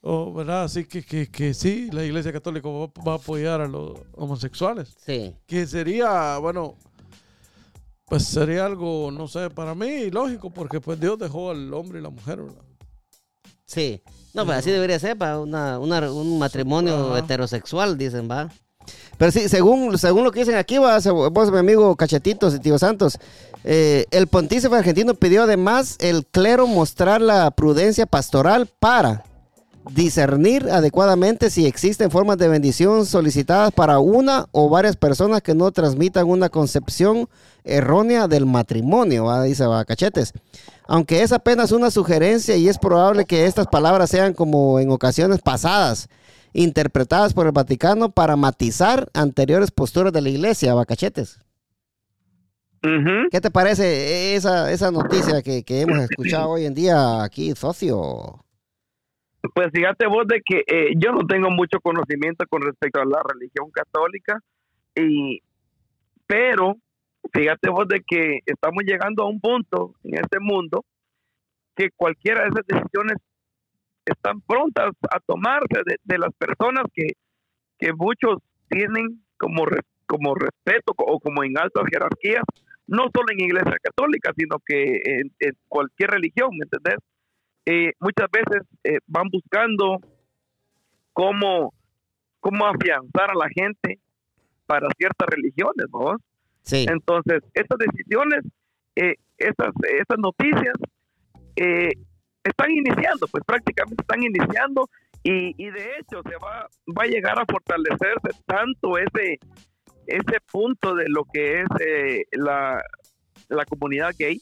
o 0.00 0.32
¿verdad? 0.32 0.64
Así 0.64 0.84
que, 0.84 1.02
que, 1.04 1.28
que 1.30 1.54
sí, 1.54 1.88
la 1.92 2.04
Iglesia 2.04 2.32
Católica 2.32 2.68
va, 2.68 2.86
va 3.06 3.12
a 3.12 3.16
apoyar 3.16 3.60
a 3.60 3.68
los 3.68 3.98
homosexuales. 4.12 4.94
Sí. 5.04 5.34
Que 5.46 5.66
sería, 5.66 6.38
bueno, 6.38 6.76
pues 8.06 8.24
sería 8.24 8.66
algo, 8.66 9.10
no 9.10 9.26
sé, 9.28 9.48
para 9.50 9.74
mí 9.74 10.10
lógico, 10.10 10.50
porque 10.50 10.80
pues 10.80 11.00
Dios 11.00 11.18
dejó 11.18 11.50
al 11.50 11.72
hombre 11.74 11.98
y 11.98 12.02
la 12.02 12.10
mujer, 12.10 12.42
¿verdad? 12.42 12.62
Sí. 13.66 14.02
No, 14.34 14.44
pues 14.44 14.58
así 14.58 14.70
debería 14.70 14.98
ser 14.98 15.16
para 15.16 15.38
una, 15.38 15.78
una- 15.78 16.12
un 16.12 16.38
matrimonio 16.38 17.10
Ajá. 17.10 17.18
heterosexual, 17.20 17.96
dicen, 17.98 18.28
va. 18.30 18.50
Pero 19.22 19.30
sí, 19.30 19.48
según, 19.48 19.96
según 19.98 20.24
lo 20.24 20.32
que 20.32 20.40
dicen 20.40 20.56
aquí, 20.56 20.78
va, 20.78 21.00
se- 21.00 21.12
vos, 21.12 21.52
mi 21.52 21.58
amigo 21.58 21.94
Cachetitos 21.94 22.56
y 22.56 22.58
Tío 22.58 22.76
Santos, 22.76 23.20
eh, 23.62 24.04
el 24.10 24.26
pontífice 24.26 24.66
argentino 24.74 25.14
pidió 25.14 25.44
además 25.44 25.94
el 26.00 26.26
clero 26.26 26.66
mostrar 26.66 27.20
la 27.20 27.52
prudencia 27.52 28.04
pastoral 28.04 28.66
para 28.80 29.22
discernir 29.92 30.68
adecuadamente 30.68 31.50
si 31.50 31.66
existen 31.66 32.10
formas 32.10 32.36
de 32.38 32.48
bendición 32.48 33.06
solicitadas 33.06 33.70
para 33.70 34.00
una 34.00 34.48
o 34.50 34.68
varias 34.68 34.96
personas 34.96 35.40
que 35.40 35.54
no 35.54 35.70
transmitan 35.70 36.28
una 36.28 36.48
concepción 36.48 37.28
errónea 37.62 38.26
del 38.26 38.44
matrimonio, 38.44 39.26
¿va? 39.26 39.44
dice 39.44 39.64
va, 39.66 39.84
Cachetes. 39.84 40.32
Aunque 40.88 41.22
es 41.22 41.30
apenas 41.30 41.70
una 41.70 41.92
sugerencia 41.92 42.56
y 42.56 42.68
es 42.68 42.76
probable 42.76 43.24
que 43.24 43.46
estas 43.46 43.68
palabras 43.68 44.10
sean 44.10 44.32
como 44.32 44.80
en 44.80 44.90
ocasiones 44.90 45.40
pasadas, 45.40 46.08
interpretadas 46.52 47.34
por 47.34 47.46
el 47.46 47.52
Vaticano 47.52 48.10
para 48.10 48.36
matizar 48.36 49.08
anteriores 49.14 49.70
posturas 49.70 50.12
de 50.12 50.22
la 50.22 50.28
iglesia, 50.28 50.74
va, 50.74 50.84
Cachetes. 50.84 51.38
Ujú. 52.84 53.28
¿Qué 53.30 53.40
te 53.40 53.50
parece 53.50 54.34
esa, 54.34 54.72
esa 54.72 54.90
noticia 54.90 55.42
que, 55.42 55.62
que 55.62 55.82
hemos 55.82 55.98
escuchado 55.98 56.50
hoy 56.50 56.66
en 56.66 56.74
día 56.74 57.22
aquí, 57.22 57.52
socio? 57.52 58.44
Pues 59.54 59.68
fíjate 59.72 60.06
vos 60.06 60.26
de 60.26 60.40
que 60.44 60.64
eh, 60.66 60.92
yo 60.96 61.12
no 61.12 61.26
tengo 61.26 61.50
mucho 61.50 61.80
conocimiento 61.80 62.44
con 62.48 62.62
respecto 62.62 63.00
a 63.00 63.04
la 63.04 63.22
religión 63.22 63.70
católica, 63.70 64.38
y, 64.94 65.40
pero 66.26 66.76
fíjate 67.32 67.70
vos 67.70 67.86
de 67.88 68.02
que 68.06 68.40
estamos 68.46 68.82
llegando 68.84 69.22
a 69.24 69.28
un 69.28 69.40
punto 69.40 69.94
en 70.04 70.14
este 70.14 70.38
mundo 70.40 70.84
que 71.74 71.90
cualquiera 71.96 72.42
de 72.42 72.48
esas 72.48 72.66
decisiones 72.66 73.16
están 74.04 74.40
prontas 74.42 74.92
a 75.10 75.20
tomarse 75.20 75.82
de, 75.86 75.96
de 76.02 76.18
las 76.18 76.32
personas 76.34 76.84
que, 76.92 77.08
que 77.78 77.92
muchos 77.92 78.38
tienen 78.68 79.22
como, 79.38 79.66
re- 79.66 79.82
como 80.06 80.34
respeto 80.34 80.92
o 80.96 81.20
como 81.20 81.44
en 81.44 81.56
altas 81.58 81.84
jerarquías, 81.90 82.42
no 82.86 83.04
solo 83.14 83.26
en 83.30 83.40
iglesia 83.40 83.76
católica, 83.82 84.32
sino 84.36 84.56
que 84.64 85.00
en, 85.04 85.32
en 85.40 85.52
cualquier 85.68 86.10
religión, 86.10 86.50
¿me 86.58 86.64
entendés? 86.64 86.98
eh, 87.66 87.92
muchas 88.00 88.28
veces 88.32 88.62
eh, 88.84 88.98
van 89.06 89.28
buscando 89.30 90.00
cómo, 91.12 91.72
cómo 92.40 92.66
afianzar 92.66 93.30
a 93.30 93.34
la 93.34 93.48
gente 93.54 94.00
para 94.66 94.88
ciertas 94.98 95.28
religiones, 95.28 95.86
¿no? 95.92 96.16
Sí. 96.62 96.86
Entonces, 96.88 97.42
estas 97.54 97.78
decisiones, 97.78 98.40
eh, 98.96 99.14
estas, 99.38 99.72
estas 99.98 100.18
noticias, 100.18 100.74
eh, 101.56 101.90
están 102.44 102.70
iniciando, 102.70 103.26
pues 103.28 103.44
prácticamente 103.44 104.02
están 104.02 104.22
iniciando 104.22 104.88
y, 105.22 105.54
y 105.56 105.70
de 105.70 105.98
hecho 105.98 106.22
se 106.28 106.36
va, 106.36 106.66
va 106.98 107.04
a 107.04 107.06
llegar 107.06 107.38
a 107.38 107.46
fortalecerse 107.46 108.30
tanto 108.46 108.98
ese, 108.98 109.38
ese 110.06 110.38
punto 110.50 110.94
de 110.94 111.08
lo 111.08 111.24
que 111.24 111.60
es 111.60 111.68
eh, 111.80 112.24
la, 112.32 112.82
la 113.48 113.64
comunidad 113.66 114.14
gay, 114.18 114.40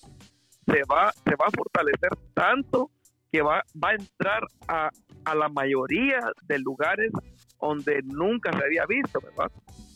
se 0.66 0.82
va, 0.84 1.12
se 1.12 1.36
va 1.36 1.46
a 1.46 1.50
fortalecer 1.50 2.10
tanto 2.34 2.90
que 3.30 3.42
va, 3.42 3.62
va 3.82 3.90
a 3.90 3.94
entrar 3.94 4.42
a, 4.68 4.90
a 5.24 5.34
la 5.34 5.48
mayoría 5.48 6.20
de 6.44 6.58
lugares 6.58 7.12
donde 7.60 8.00
nunca 8.04 8.50
se 8.52 8.64
había 8.64 8.86
visto, 8.86 9.20
¿verdad? 9.20 9.50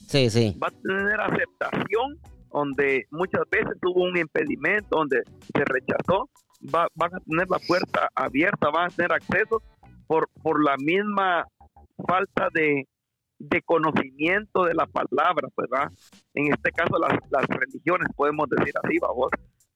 Sí, 0.07 0.31
sí. 0.31 0.57
va 0.63 0.69
a 0.69 0.71
tener 0.71 1.21
aceptación 1.21 2.19
donde 2.53 3.07
muchas 3.11 3.43
veces 3.51 3.73
hubo 3.85 4.05
un 4.05 4.17
impedimento, 4.17 4.99
donde 4.99 5.23
se 5.53 5.65
rechazó, 5.65 6.29
va, 6.73 6.89
van 6.95 7.15
a 7.15 7.21
tener 7.21 7.49
la 7.49 7.59
puerta 7.59 8.09
abierta, 8.15 8.71
van 8.71 8.87
a 8.87 8.95
tener 8.95 9.13
acceso 9.13 9.63
por, 10.07 10.29
por 10.43 10.63
la 10.63 10.77
misma 10.77 11.47
falta 12.07 12.49
de, 12.53 12.87
de 13.39 13.63
conocimiento 13.63 14.65
de 14.65 14.75
la 14.75 14.87
palabra, 14.87 15.49
¿verdad? 15.57 15.91
En 16.35 16.53
este 16.53 16.71
caso 16.73 16.99
las, 16.99 17.19
las 17.31 17.47
religiones, 17.47 18.09
podemos 18.17 18.49
decir 18.49 18.75
así, 18.83 18.99
vamos. 18.99 19.29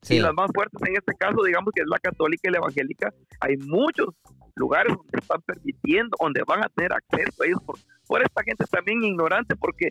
sí. 0.02 0.16
Y 0.16 0.20
las 0.20 0.34
más 0.34 0.50
fuertes 0.54 0.80
en 0.86 0.96
este 0.96 1.14
caso, 1.14 1.42
digamos 1.44 1.72
que 1.74 1.82
es 1.82 1.88
la 1.88 1.98
católica 1.98 2.48
y 2.48 2.52
la 2.52 2.58
evangélica, 2.58 3.12
hay 3.40 3.56
muchos 3.56 4.08
lugares 4.54 4.94
donde 4.96 5.18
están 5.18 5.40
permitiendo, 5.42 6.16
donde 6.20 6.42
van 6.46 6.64
a 6.64 6.68
tener 6.68 6.92
acceso 6.92 7.42
a 7.42 7.46
ellos 7.46 7.62
por, 7.64 7.76
por 8.06 8.22
esta 8.22 8.42
gente 8.42 8.64
también 8.70 9.02
ignorante, 9.02 9.54
porque 9.54 9.90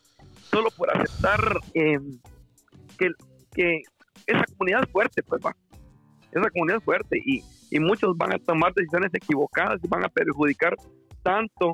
solo 0.49 0.69
por 0.71 0.95
aceptar 0.95 1.39
eh, 1.73 1.99
que, 2.97 3.11
que 3.53 3.81
esa 4.25 4.43
comunidad 4.57 4.83
es 4.83 4.91
fuerte, 4.91 5.23
pues 5.23 5.41
va, 5.45 5.55
esa 6.31 6.49
comunidad 6.49 6.77
es 6.79 6.83
fuerte 6.83 7.21
y, 7.25 7.43
y 7.71 7.79
muchos 7.79 8.15
van 8.17 8.33
a 8.33 8.39
tomar 8.39 8.73
decisiones 8.73 9.11
equivocadas 9.13 9.79
y 9.83 9.87
van 9.87 10.03
a 10.05 10.09
perjudicar 10.09 10.75
tanto 11.23 11.73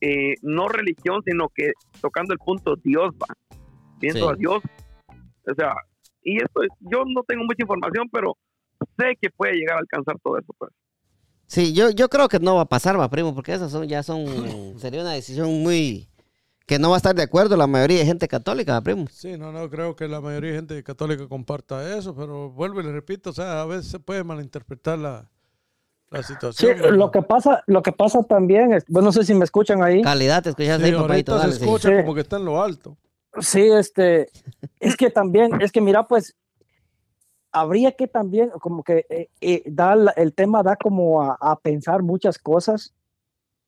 eh, 0.00 0.34
no 0.42 0.68
religión, 0.68 1.22
sino 1.24 1.48
que 1.54 1.72
tocando 2.00 2.32
el 2.34 2.38
punto 2.38 2.76
Dios 2.76 3.14
va, 3.14 3.26
viendo 3.98 4.26
Sí. 4.28 4.32
a 4.32 4.36
Dios, 4.36 4.62
o 5.50 5.54
sea, 5.56 5.74
y 6.22 6.36
esto 6.36 6.62
es- 6.62 6.70
yo 6.80 7.04
no 7.06 7.22
tengo 7.22 7.44
mucha 7.44 7.62
información, 7.62 8.08
pero 8.12 8.36
sé 8.98 9.16
que 9.20 9.30
puede 9.30 9.54
llegar 9.54 9.76
a 9.76 9.80
alcanzar 9.80 10.16
todo 10.22 10.38
eso, 10.38 10.52
pues. 10.58 10.70
Sí, 11.46 11.72
yo, 11.74 11.90
yo 11.90 12.08
creo 12.08 12.28
que 12.28 12.38
no 12.38 12.56
va 12.56 12.62
a 12.62 12.68
pasar, 12.68 12.98
va, 12.98 13.08
primo, 13.10 13.34
porque 13.34 13.52
esas 13.54 13.70
son, 13.70 13.86
ya 13.86 14.02
son, 14.02 14.78
sería 14.78 15.02
una 15.02 15.12
decisión 15.12 15.62
muy, 15.62 16.08
que 16.66 16.78
no 16.78 16.90
va 16.90 16.96
a 16.96 16.98
estar 16.98 17.14
de 17.14 17.22
acuerdo 17.22 17.56
la 17.56 17.66
mayoría 17.66 17.98
de 17.98 18.06
gente 18.06 18.26
católica, 18.28 18.80
primo. 18.80 19.06
Sí, 19.10 19.36
no, 19.36 19.52
no 19.52 19.68
creo 19.68 19.94
que 19.96 20.08
la 20.08 20.20
mayoría 20.20 20.50
de 20.52 20.56
gente 20.56 20.82
católica 20.82 21.28
comparta 21.28 21.96
eso, 21.98 22.14
pero 22.14 22.50
vuelvo 22.50 22.80
y 22.80 22.84
le 22.84 22.92
repito, 22.92 23.30
o 23.30 23.32
sea, 23.32 23.60
a 23.60 23.66
veces 23.66 23.90
se 23.90 23.98
puede 23.98 24.24
malinterpretar 24.24 24.98
la, 24.98 25.30
la 26.10 26.22
Sí, 26.22 26.32
situación. 26.32 26.76
¿verdad? 26.78 26.96
lo 26.96 27.10
que 27.10 27.22
pasa, 27.22 27.62
lo 27.66 27.82
que 27.82 27.92
pasa 27.92 28.22
también 28.22 28.72
es, 28.72 28.84
bueno, 28.88 29.06
no 29.06 29.12
sé 29.12 29.24
si 29.24 29.34
me 29.34 29.44
escuchan 29.44 29.82
ahí. 29.82 30.00
Calidad, 30.02 30.42
te 30.42 30.50
escuchas 30.50 30.78
Sí, 30.80 30.84
ahí, 30.86 30.92
papadito, 30.94 31.36
dale, 31.36 31.52
se 31.52 31.58
sí. 31.58 31.64
escucha 31.64 31.88
Sí. 31.90 31.96
como 32.02 32.14
que 32.14 32.20
está 32.22 32.36
en 32.38 32.44
lo 32.46 32.62
alto. 32.62 32.96
Sí, 33.40 33.60
este, 33.62 34.30
es 34.80 34.96
que 34.96 35.10
también, 35.10 35.60
es 35.60 35.70
que 35.72 35.80
mira, 35.80 36.06
pues, 36.06 36.34
habría 37.52 37.92
que 37.92 38.06
también, 38.08 38.50
como 38.60 38.82
que 38.82 39.04
eh, 39.10 39.28
eh, 39.40 39.62
da 39.66 39.94
el 40.16 40.32
tema 40.34 40.62
da 40.62 40.76
como 40.76 41.20
a, 41.22 41.36
a 41.40 41.56
pensar 41.58 42.02
muchas 42.02 42.38
cosas 42.38 42.94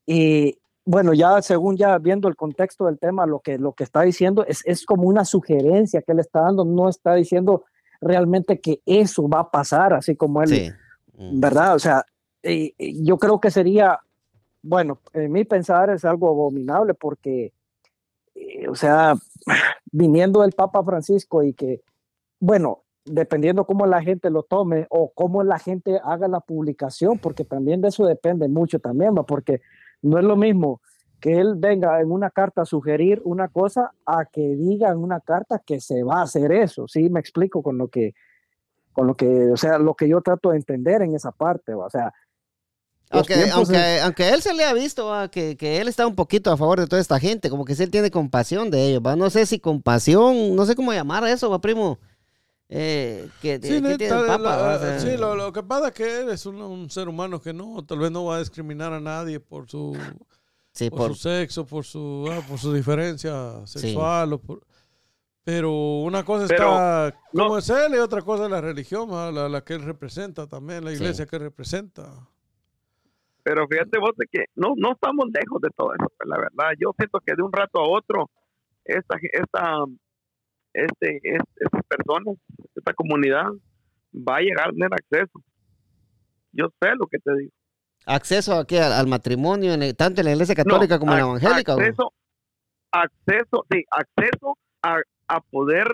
y 0.07 0.59
bueno, 0.87 1.13
ya 1.13 1.43
según 1.43 1.77
ya 1.77 1.99
viendo 1.99 2.29
el 2.29 2.37
contexto 2.37 2.87
del 2.87 2.99
tema, 2.99 3.27
lo 3.27 3.41
que, 3.41 3.59
lo 3.59 3.73
que 3.73 3.85
está 3.85 4.03
diciendo 4.03 4.47
es, 4.47 4.63
es 4.65 4.87
como 4.87 5.09
una 5.09 5.25
sugerencia 5.25 6.01
que 6.01 6.13
él 6.13 6.21
está 6.21 6.41
dando, 6.43 6.65
no 6.65 6.89
está 6.89 7.15
diciendo 7.15 7.65
realmente 8.01 8.61
que 8.61 8.81
eso 8.87 9.29
va 9.29 9.41
a 9.41 9.51
pasar, 9.51 9.93
así 9.93 10.15
como 10.17 10.43
él, 10.43 10.49
Sí. 10.49 10.71
Mm. 11.19 11.41
¿verdad? 11.41 11.75
O 11.75 11.79
sea, 11.79 12.05
y- 12.43 12.73
y 12.79 13.05
yo 13.05 13.19
creo 13.19 13.41
que 13.41 13.51
sería, 13.51 13.99
bueno, 14.63 15.01
en 15.13 15.33
mi 15.33 15.45
pensar 15.45 15.91
es 15.91 16.05
algo 16.05 16.29
abominable 16.29 16.95
porque, 16.95 17.53
eh, 18.35 18.69
o 18.69 18.75
sea, 18.75 19.15
viniendo 19.91 20.43
del 20.43 20.53
Papa 20.53 20.85
Francisco 20.85 21.43
y 21.43 21.53
que, 21.55 21.81
bueno, 22.39 22.83
dependiendo 23.05 23.65
cómo 23.65 23.87
la 23.87 24.03
gente 24.03 24.31
lo 24.31 24.43
tome 24.43 24.87
o 24.91 25.11
cómo 25.15 25.43
la 25.43 25.59
gente 25.59 26.01
haga 26.05 26.29
la 26.29 26.41
publicación, 26.41 27.19
porque 27.19 27.45
también 27.45 27.81
de 27.81 27.89
eso 27.89 28.05
depende 28.05 28.47
mucho 28.49 28.79
también, 28.79 29.15
¿va? 29.17 29.23
porque 29.25 29.61
no 30.03 30.19
es 30.19 30.25
lo 30.25 30.37
mismo 30.37 30.81
que 31.21 31.41
él 31.41 31.55
venga 31.57 32.01
en 32.01 32.11
una 32.11 32.31
carta 32.31 32.63
a 32.63 32.67
sugerir 32.67 33.21
una 33.25 33.49
cosa 33.49 33.93
a 34.05 34.27
que 34.27 34.55
diga 34.57 34.91
en 34.91 34.99
una 34.99 35.21
carta 35.21 35.63
que 35.65 35.81
se 35.81 36.03
va 36.03 36.21
a 36.21 36.23
hacer 36.23 36.53
eso, 36.53 36.87
¿sí? 36.89 37.09
Me 37.09 37.21
explico 37.21 37.63
con 37.63 37.79
lo 37.79 37.89
que, 37.89 38.15
con 38.93 39.07
lo 39.07 39.17
que, 39.17 39.51
o 39.51 39.57
sea, 39.57 39.79
lo 39.79 39.95
que 39.95 40.09
yo 40.09 40.21
trato 40.21 40.51
de 40.51 40.57
entender 40.57 41.03
en 41.03 41.15
esa 41.15 41.33
parte, 41.33 41.75
¿va? 41.75 41.87
o 41.87 41.91
sea, 41.91 42.13
los 43.11 43.29
Aunque, 43.53 44.01
aunque, 44.03 44.25
a 44.25 44.35
él 44.35 44.43
se 44.43 44.53
le 44.53 44.65
ha 44.65 44.73
visto 44.73 45.15
ah, 45.15 45.29
que, 45.31 45.57
que 45.57 45.81
él 45.81 45.87
está 45.87 46.07
un 46.07 46.17
poquito 46.17 46.51
a 46.51 46.57
favor 46.57 46.81
de 46.81 46.89
toda 46.89 47.01
esta 47.01 47.21
gente, 47.21 47.51
como 47.51 47.65
que 47.65 47.77
sí 47.77 47.85
él 47.85 47.91
tiene 47.91 48.11
compasión 48.11 48.71
de 48.71 48.89
ellos, 48.89 49.03
¿va? 49.05 49.15
No 49.15 49.31
sé 49.31 49.47
si 49.47 49.61
compasión, 49.61 50.57
no 50.57 50.67
sé 50.67 50.75
cómo 50.75 50.93
llamar 50.93 51.25
eso, 51.25 51.49
¿va, 51.49 51.61
primo? 51.61 51.99
Eh, 52.69 53.29
que, 53.41 53.61
Sí, 53.63 53.69
que 53.69 53.81
neta, 53.81 53.97
tiene 53.99 54.21
el 54.21 54.27
Papa, 54.27 54.39
la- 54.39 54.57
¿va? 54.57 54.77
O 54.77 54.79
sea, 54.81 54.99
sí, 54.99 55.17
lo, 55.17 55.37
lo 55.37 55.53
que 55.53 55.63
pasa 55.63 55.89
es 55.89 55.95
que 55.95 56.21
él 56.21 56.31
es 56.31 56.45
un, 56.47 56.61
un 56.61 56.91
ser 56.91 57.09
humano 57.09 57.41
que 57.41 57.53
no, 57.53 57.85
tal 57.87 57.99
vez 58.01 58.11
no 58.11 58.25
va 58.25 58.37
a 58.37 58.39
discriminar 58.41 58.93
a 58.93 58.99
nadie 59.01 59.39
por 59.39 59.69
su, 59.69 59.97
sí, 60.73 60.91
por 60.91 60.99
por- 60.99 61.09
su 61.11 61.15
sexo, 61.29 61.65
por 61.65 61.85
su, 61.85 62.29
ah, 62.31 62.41
por 62.49 62.59
su 62.59 62.73
diferencia 62.73 63.65
sexual. 63.67 64.33
o 64.33 64.39
por- 64.39 64.63
pero 65.45 65.71
una 66.01 66.25
cosa 66.25 66.47
Pero, 66.49 66.65
está 66.73 67.15
como 67.33 67.51
no. 67.51 67.59
es 67.59 67.71
él 67.71 67.95
y 67.95 67.99
otra 67.99 68.21
cosa 68.23 68.47
es 68.47 68.51
la 68.51 68.61
religión, 68.61 69.09
¿va? 69.13 69.31
la, 69.31 69.49
la 69.49 69.63
que 69.63 69.75
él 69.75 69.83
representa 69.85 70.49
también, 70.49 70.85
la 70.85 70.91
Sí. 70.91 70.97
iglesia 70.97 71.25
que 71.27 71.39
representa. 71.39 72.13
Pero 73.45 73.69
fíjate 73.69 73.97
vos 74.01 74.11
de 74.17 74.27
que 74.27 74.47
no, 74.57 74.73
no 74.77 74.91
estamos 74.95 75.27
lejos 75.33 75.61
de 75.63 75.69
todo 75.77 75.93
eso, 75.95 76.13
pues, 76.19 76.29
la 76.29 76.37
verdad. 76.37 76.75
Yo 76.81 76.91
siento 76.99 77.21
que 77.25 77.33
de 77.37 77.43
un 77.45 77.53
rato 77.53 77.79
a 77.79 77.87
otro, 77.89 78.29
esta, 78.85 79.17
esta, 79.33 79.85
este, 80.85 81.17
es- 81.23 81.43
estas 81.57 81.83
personas, 81.89 82.37
esta 82.75 82.93
comunidad, 82.95 83.47
va 84.15 84.37
a 84.37 84.41
llegar 84.41 84.69
a 84.69 84.73
tener 84.73 84.91
acceso. 84.93 85.41
Yo 86.53 86.69
sé 86.81 86.91
lo 86.99 87.07
que 87.07 87.19
te 87.19 87.35
digo. 87.37 87.51
acceso 88.09 88.55
aquí 88.55 88.77
al, 88.77 88.93
al 88.93 89.07
matrimonio, 89.09 89.75
en 89.75 89.83
el- 89.83 89.97
tanto 89.97 90.21
en 90.21 90.27
la 90.27 90.33
iglesia 90.33 90.55
católica 90.55 90.95
No, 90.95 91.01
como 91.01 91.13
en 91.13 91.19
la 91.19 91.25
evangélica. 91.25 91.75
¿va? 91.75 91.83
Acceso, 91.83 92.13
acceso, 92.93 93.67
sí, 93.71 93.85
acceso 93.91 94.57
a, 94.83 95.01
a 95.29 95.41
poder 95.41 95.87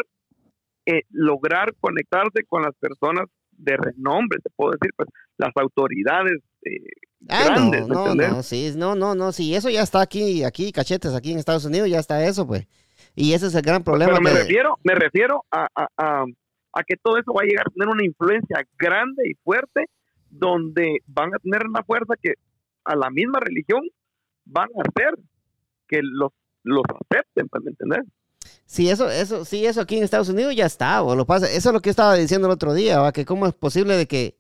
eh, 0.87 1.03
lograr 1.11 1.75
conectarse 1.81 2.45
con 2.49 2.63
las 2.63 2.75
personas 2.79 3.27
de 3.53 3.77
renombre, 3.77 4.39
te 4.43 4.51
puedo 4.57 4.73
decir, 4.73 4.91
pues 4.97 5.09
las 5.39 5.51
autoridades 5.57 6.39
eh, 6.65 6.81
Ah, 7.29 7.45
grandes, 7.55 7.87
¿me 7.87 7.95
no, 7.95 8.15
no, 8.15 8.29
no, 8.29 8.43
sí, 8.43 8.73
no, 8.77 8.95
no, 8.97 9.15
no, 9.15 9.31
sí, 9.31 9.55
eso 9.55 9.71
ya 9.71 9.83
está 9.83 10.01
aquí, 10.03 10.43
aquí, 10.43 10.73
cachetes, 10.73 11.15
aquí 11.15 11.31
en 11.33 11.39
Estados 11.39 11.65
Unidos 11.65 11.89
ya 11.89 12.01
está 12.01 12.25
eso, 12.27 12.47
pues. 12.47 12.67
Y 13.15 13.35
ese 13.35 13.47
es 13.47 13.55
el 13.55 13.63
gran 13.63 13.85
problema. 13.85 14.13
Pero 14.13 14.23
me 14.23 14.33
refiero, 14.33 14.79
me 14.85 14.95
refiero 14.95 15.45
a, 15.51 15.69
a, 15.75 15.89
a, 15.97 16.25
a 16.73 16.83
que 16.85 16.97
todo 16.97 17.19
eso 17.19 17.33
va 17.33 17.43
a 17.43 17.47
llegar 17.47 17.67
a 17.67 17.71
tener 17.71 17.89
una 17.89 18.05
influencia 18.05 18.67
grande 18.79 19.23
y 19.29 19.35
fuerte, 19.45 19.87
donde 20.31 20.99
van 21.07 21.35
a 21.35 21.39
tener 21.39 21.67
una 21.67 21.83
fuerza 21.83 22.15
que 22.21 22.35
a 22.85 22.97
la 22.97 23.11
misma 23.11 23.41
religión 23.41 23.83
van 24.45 24.69
a 24.77 24.83
hacer 24.89 25.15
que 25.87 26.01
los, 26.03 26.33
los 26.63 26.83
acepten, 26.89 27.49
pues, 27.49 27.63
¿me 27.65 27.71
entendés? 27.71 28.01
Sí, 28.65 28.89
eso, 28.89 29.11
eso, 29.11 29.45
sí, 29.45 29.67
eso 29.67 29.83
aquí 29.83 29.99
en 29.99 30.05
Estados 30.05 30.31
Unidos 30.31 30.57
ya 30.57 30.67
está, 30.67 31.03
o 31.03 31.15
lo 31.15 31.27
pasa, 31.27 31.47
eso 31.47 31.69
es 31.69 31.73
lo 31.75 31.81
que 31.81 31.91
estaba 31.91 32.15
diciendo 32.15 32.49
el 32.49 32.55
otro 32.55 32.73
día, 32.73 33.01
¿va? 33.01 33.13
que 33.13 33.25
cómo 33.27 33.47
es 33.47 33.55
posible 33.55 33.97
de 33.97 34.07
que, 34.07 34.37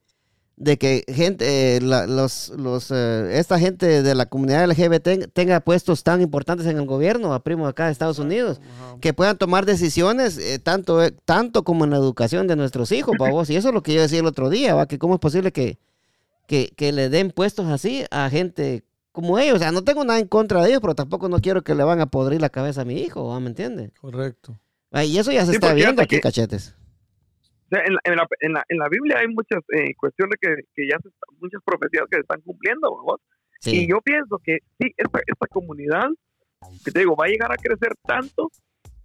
de 0.57 0.77
que 0.79 1.05
gente, 1.09 1.77
eh, 1.77 1.81
la- 1.81 2.07
los, 2.07 2.51
los, 2.51 2.91
eh, 2.91 3.39
esta 3.39 3.59
gente 3.59 4.03
de 4.03 4.15
la 4.15 4.27
comunidad 4.27 4.65
LGBT 4.71 5.27
tenga 5.33 5.61
puestos 5.61 6.05
tan 6.05 6.21
importantes 6.21 6.67
en 6.67 6.77
el 6.77 6.87
gobierno, 6.87 7.35
a 7.35 7.43
primo 7.43 7.67
acá 7.67 7.87
de 7.87 7.93
Estados 7.93 8.19
Unidos, 8.19 8.61
Ajá. 8.63 8.97
que 9.01 9.13
puedan 9.15 9.39
tomar 9.39 9.67
decisiones 9.67 10.39
eh, 10.39 10.59
tanto, 10.59 11.03
eh, 11.03 11.13
tanto 11.25 11.65
como 11.65 11.85
en 11.85 11.91
la 11.91 11.97
educación 11.97 12.47
de 12.47 12.55
nuestros 12.57 12.93
hijos, 12.93 13.17
¿va 13.21 13.31
vos? 13.31 13.51
Y 13.51 13.57
eso 13.57 13.69
es 13.69 13.75
lo 13.75 13.83
que 13.83 13.95
yo 13.95 14.03
decía 14.03 14.21
el 14.21 14.27
otro 14.27 14.51
día, 14.51 14.75
¿va? 14.75 14.87
que 14.87 14.99
cómo 14.99 15.15
es 15.15 15.21
posible 15.21 15.53
que, 15.53 15.79
que, 16.47 16.73
que 16.77 16.93
le 16.93 17.09
den 17.09 17.31
puestos 17.31 17.67
así 17.67 18.05
a 18.11 18.29
gente 18.31 18.85
como 19.11 19.39
ellos. 19.39 19.57
O 19.57 19.59
sea, 19.59 19.73
no 19.73 19.83
tengo 19.83 20.05
nada 20.05 20.21
en 20.21 20.29
contra 20.29 20.63
de 20.63 20.69
ellos, 20.69 20.81
pero 20.81 20.95
tampoco 20.95 21.29
no 21.29 21.41
quiero 21.41 21.63
que 21.63 21.75
le 21.75 21.83
van 21.85 22.01
a 22.01 22.07
podrir 22.07 22.41
la 22.41 22.51
cabeza 22.51 22.83
a 22.83 22.85
mi 22.85 23.01
hijo, 23.01 23.27
¿va? 23.29 23.41
¿me 23.41 23.49
entiendes? 23.49 23.91
Correcto. 24.01 24.59
Y 25.05 25.17
eso 25.19 25.33
ya 25.33 25.41
se 25.47 25.53
Sí, 25.53 25.57
está 25.57 25.73
viendo 25.73 26.03
aquí, 26.03 26.17
que- 26.17 26.21
cachetes. 26.21 26.75
Sea, 27.73 27.85
en, 27.87 27.95
la, 27.95 28.01
en, 28.05 28.17
la, 28.17 28.27
en, 28.41 28.53
la, 28.53 28.65
en 28.69 28.79
la 28.79 28.89
Biblia 28.91 29.17
hay 29.21 29.29
muchas 29.29 29.61
eh, 29.73 29.95
cuestiones 29.97 30.37
que, 30.41 30.55
que 30.75 30.87
ya 30.87 30.99
se 31.03 31.09
están- 31.09 31.37
muchas 31.41 31.63
profecías 31.65 32.05
que 32.11 32.17
se 32.17 32.21
están 32.21 32.41
cumpliendo, 32.43 32.91
¿verdad? 33.03 33.19
Sí. 33.61 33.85
Y 33.85 33.89
yo 33.89 34.01
pienso 34.03 34.39
que 34.45 34.59
sí, 34.79 34.93
esta, 34.97 35.21
esta 35.27 35.47
comunidad, 35.47 36.09
que 36.85 36.91
te 36.91 36.99
digo, 37.01 37.17
va 37.17 37.25
a 37.27 37.29
llegar 37.29 37.51
a 37.51 37.57
crecer 37.57 37.93
tanto 38.07 38.51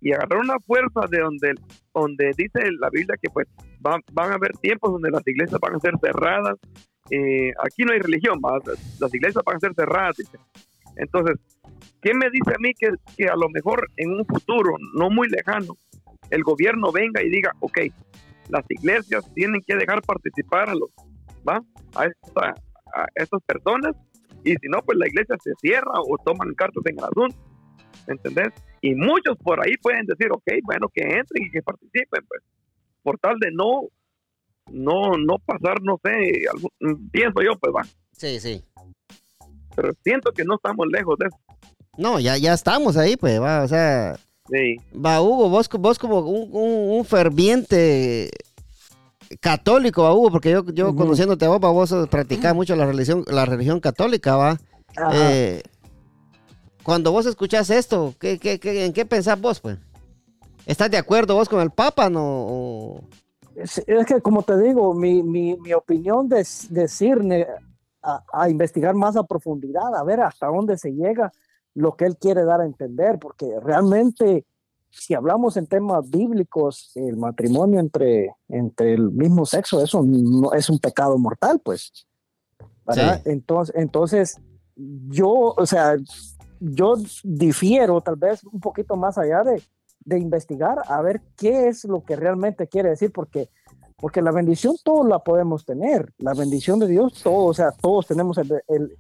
y 0.02 0.12
agarrar 0.12 0.40
una 0.40 0.60
fuerza 0.60 1.02
de 1.10 1.20
donde, 1.20 1.54
donde 1.94 2.32
dice 2.38 2.60
la 2.80 2.90
Biblia 2.92 3.16
que 3.22 3.30
pues 3.30 3.48
va- 3.86 4.00
van 4.12 4.32
a 4.32 4.36
haber 4.36 4.52
tiempos 4.62 4.92
donde 4.92 5.12
las 5.12 5.26
iglesias 5.26 5.60
van 5.62 5.76
a 5.76 5.80
ser 5.80 5.94
cerradas. 6.02 6.56
Eh, 7.10 7.54
aquí 7.64 7.84
no 7.86 7.94
hay 7.94 8.00
religión, 8.00 8.40
¿va? 8.44 8.60
las 9.00 9.14
iglesias 9.14 9.44
van 9.46 9.56
a 9.56 9.60
ser 9.60 9.74
cerradas. 9.76 10.18
dice. 10.18 10.38
Entonces, 10.98 11.38
¿qué 12.02 12.14
me 12.14 12.30
dice 12.30 12.52
a 12.54 12.60
mí 12.60 12.74
que, 12.78 12.90
que 13.16 13.26
a 13.30 13.36
lo 13.36 13.48
mejor 13.50 13.88
en 13.96 14.12
un 14.12 14.26
futuro 14.26 14.76
no 14.96 15.10
muy 15.10 15.30
lejano 15.30 15.78
el 16.32 16.44
gobierno 16.44 16.92
venga 16.92 17.24
y 17.24 17.30
diga, 17.30 17.52
ok, 17.62 17.78
las 18.50 18.64
iglesias 18.70 19.24
tienen 19.34 19.62
que 19.66 19.76
dejar 19.76 20.02
participar 20.02 20.70
a 20.70 20.74
los, 20.76 20.90
¿va? 21.48 21.62
A, 21.96 22.06
esta- 22.06 22.56
a 22.96 23.06
estas 23.16 23.42
personas 23.44 23.96
y 24.44 24.52
si 24.56 24.68
no, 24.70 24.82
pues 24.82 24.98
la 24.98 25.08
iglesia 25.08 25.36
se 25.44 25.52
cierra 25.62 25.92
o 25.96 26.18
toman 26.24 26.54
cartas 26.54 26.84
en 26.86 26.98
el 26.98 27.04
asunto, 27.04 27.36
¿entendés? 28.08 28.50
Y 28.82 28.96
muchos 28.96 29.38
por 29.38 29.64
ahí 29.66 29.76
pueden 29.82 30.06
decir, 30.06 30.28
ok, 30.32 30.48
bueno, 30.64 30.88
que 30.94 31.02
entren 31.02 31.44
y 31.44 31.52
que 31.52 31.62
participen, 31.62 32.24
pues, 32.28 32.42
por 33.04 33.18
tal 33.20 33.38
de 33.40 33.52
no, 33.52 33.82
no, 34.72 35.18
no 35.18 35.38
pasar, 35.46 35.82
no 35.82 36.00
sé, 36.04 36.44
algún- 36.54 37.10
pienso 37.10 37.42
yo, 37.42 37.58
pues 37.60 37.74
va, 37.76 37.84
Sí, 38.12 38.40
sí. 38.40 38.64
pero 39.76 39.92
siento 40.04 40.32
que 40.32 40.44
no 40.44 40.56
estamos 40.56 40.88
lejos 40.88 41.18
de 41.20 41.28
eso. 41.28 41.38
No, 41.98 42.20
ya, 42.20 42.38
ya 42.38 42.54
estamos 42.54 42.96
ahí, 42.98 43.18
pues, 43.18 43.42
va, 43.42 43.64
o 43.64 43.68
sea, 43.68 44.16
Sí. 44.50 44.78
va, 44.98 45.22
Hugo, 45.22 45.50
vos, 45.50 45.68
vos 45.70 46.00
como 46.00 46.20
un, 46.20 46.50
un- 46.52 46.98
un 47.00 47.06
ferviente 47.06 48.30
católico, 49.42 50.04
va, 50.04 50.14
Hugo, 50.14 50.32
porque 50.32 50.52
yo, 50.52 50.64
yo 50.72 50.96
conociéndote 50.96 51.46
a 51.46 51.50
vos, 51.50 51.60
va, 51.64 51.70
vos 51.72 51.94
practicás 52.10 52.56
mucho 52.56 52.76
la 52.76 52.86
religión, 52.86 53.24
la 53.28 53.46
religión 53.46 53.80
católica, 53.80 54.36
va. 54.38 54.58
Eh, 55.14 55.62
cuando 56.84 57.12
vos 57.12 57.26
escuchás 57.26 57.70
esto, 57.70 58.14
¿qué, 58.20 58.40
qué, 58.40 58.60
qué- 58.60 58.86
en 58.86 58.94
qué 58.94 59.06
pensás 59.06 59.40
vos, 59.40 59.60
pues? 59.60 59.78
¿Estás 60.66 60.90
de 60.92 60.98
acuerdo 60.98 61.36
vos 61.36 61.50
con 61.50 61.60
el 61.62 61.72
Papa, 61.72 62.10
no? 62.10 62.24
O- 62.24 63.02
Es, 63.56 63.84
es 63.86 64.06
que, 64.06 64.22
como 64.22 64.44
te 64.44 64.58
digo, 64.62 64.94
mi, 64.94 65.24
mi, 65.24 65.56
mi 65.58 65.74
opinión 65.74 66.30
de 66.30 66.46
decirme 66.70 67.48
a, 68.04 68.22
a 68.32 68.50
investigar 68.50 68.94
más 68.96 69.18
a 69.18 69.24
profundidad, 69.24 69.94
a 69.96 70.04
ver 70.04 70.22
hasta 70.22 70.48
dónde 70.48 70.78
se 70.78 70.92
llega 70.92 71.32
lo 71.78 71.96
que 71.96 72.06
él 72.06 72.18
quiere 72.18 72.44
dar 72.44 72.60
a 72.60 72.66
entender, 72.66 73.20
porque 73.20 73.46
realmente, 73.62 74.46
si 74.90 75.14
hablamos 75.14 75.58
en 75.58 75.68
temas 75.68 76.10
bíblicos, 76.10 76.92
el 76.96 77.18
matrimonio 77.18 77.80
entre, 77.80 78.34
entre 78.50 78.94
el 78.96 79.12
mismo 79.12 79.46
sexo, 79.46 79.84
eso 79.84 80.02
no 80.04 80.54
es 80.54 80.72
un 80.72 80.80
pecado 80.80 81.20
mortal, 81.20 81.62
pues. 81.64 81.92
¿verdad? 82.84 83.22
Entonces, 83.26 83.76
entonces, 83.78 84.38
yo, 84.76 85.54
o 85.56 85.66
sea, 85.68 85.98
yo 86.60 86.96
difiero 87.24 88.02
tal 88.02 88.16
vez 88.16 88.44
un 88.44 88.60
poquito 88.60 88.96
más 88.96 89.20
allá 89.20 89.44
de, 89.44 89.62
de 90.04 90.18
investigar 90.18 90.80
a 90.88 91.00
ver 91.04 91.22
qué 91.38 91.68
es 91.68 91.86
lo 91.86 92.04
que 92.04 92.16
realmente 92.16 92.68
quiere 92.68 92.90
decir, 92.90 93.12
porque, 93.12 93.50
porque 93.98 94.24
la 94.24 94.32
bendición 94.32 94.76
todos 94.84 95.08
la 95.08 95.20
podemos 95.20 95.64
tener, 95.64 96.12
la 96.18 96.34
bendición 96.34 96.80
de 96.80 96.88
Dios, 96.88 97.22
todos, 97.22 97.52
o 97.52 97.54
sea, 97.54 97.72
todos 97.72 98.08
tenemos 98.08 98.36
el... 98.40 98.52
el- 98.68 98.98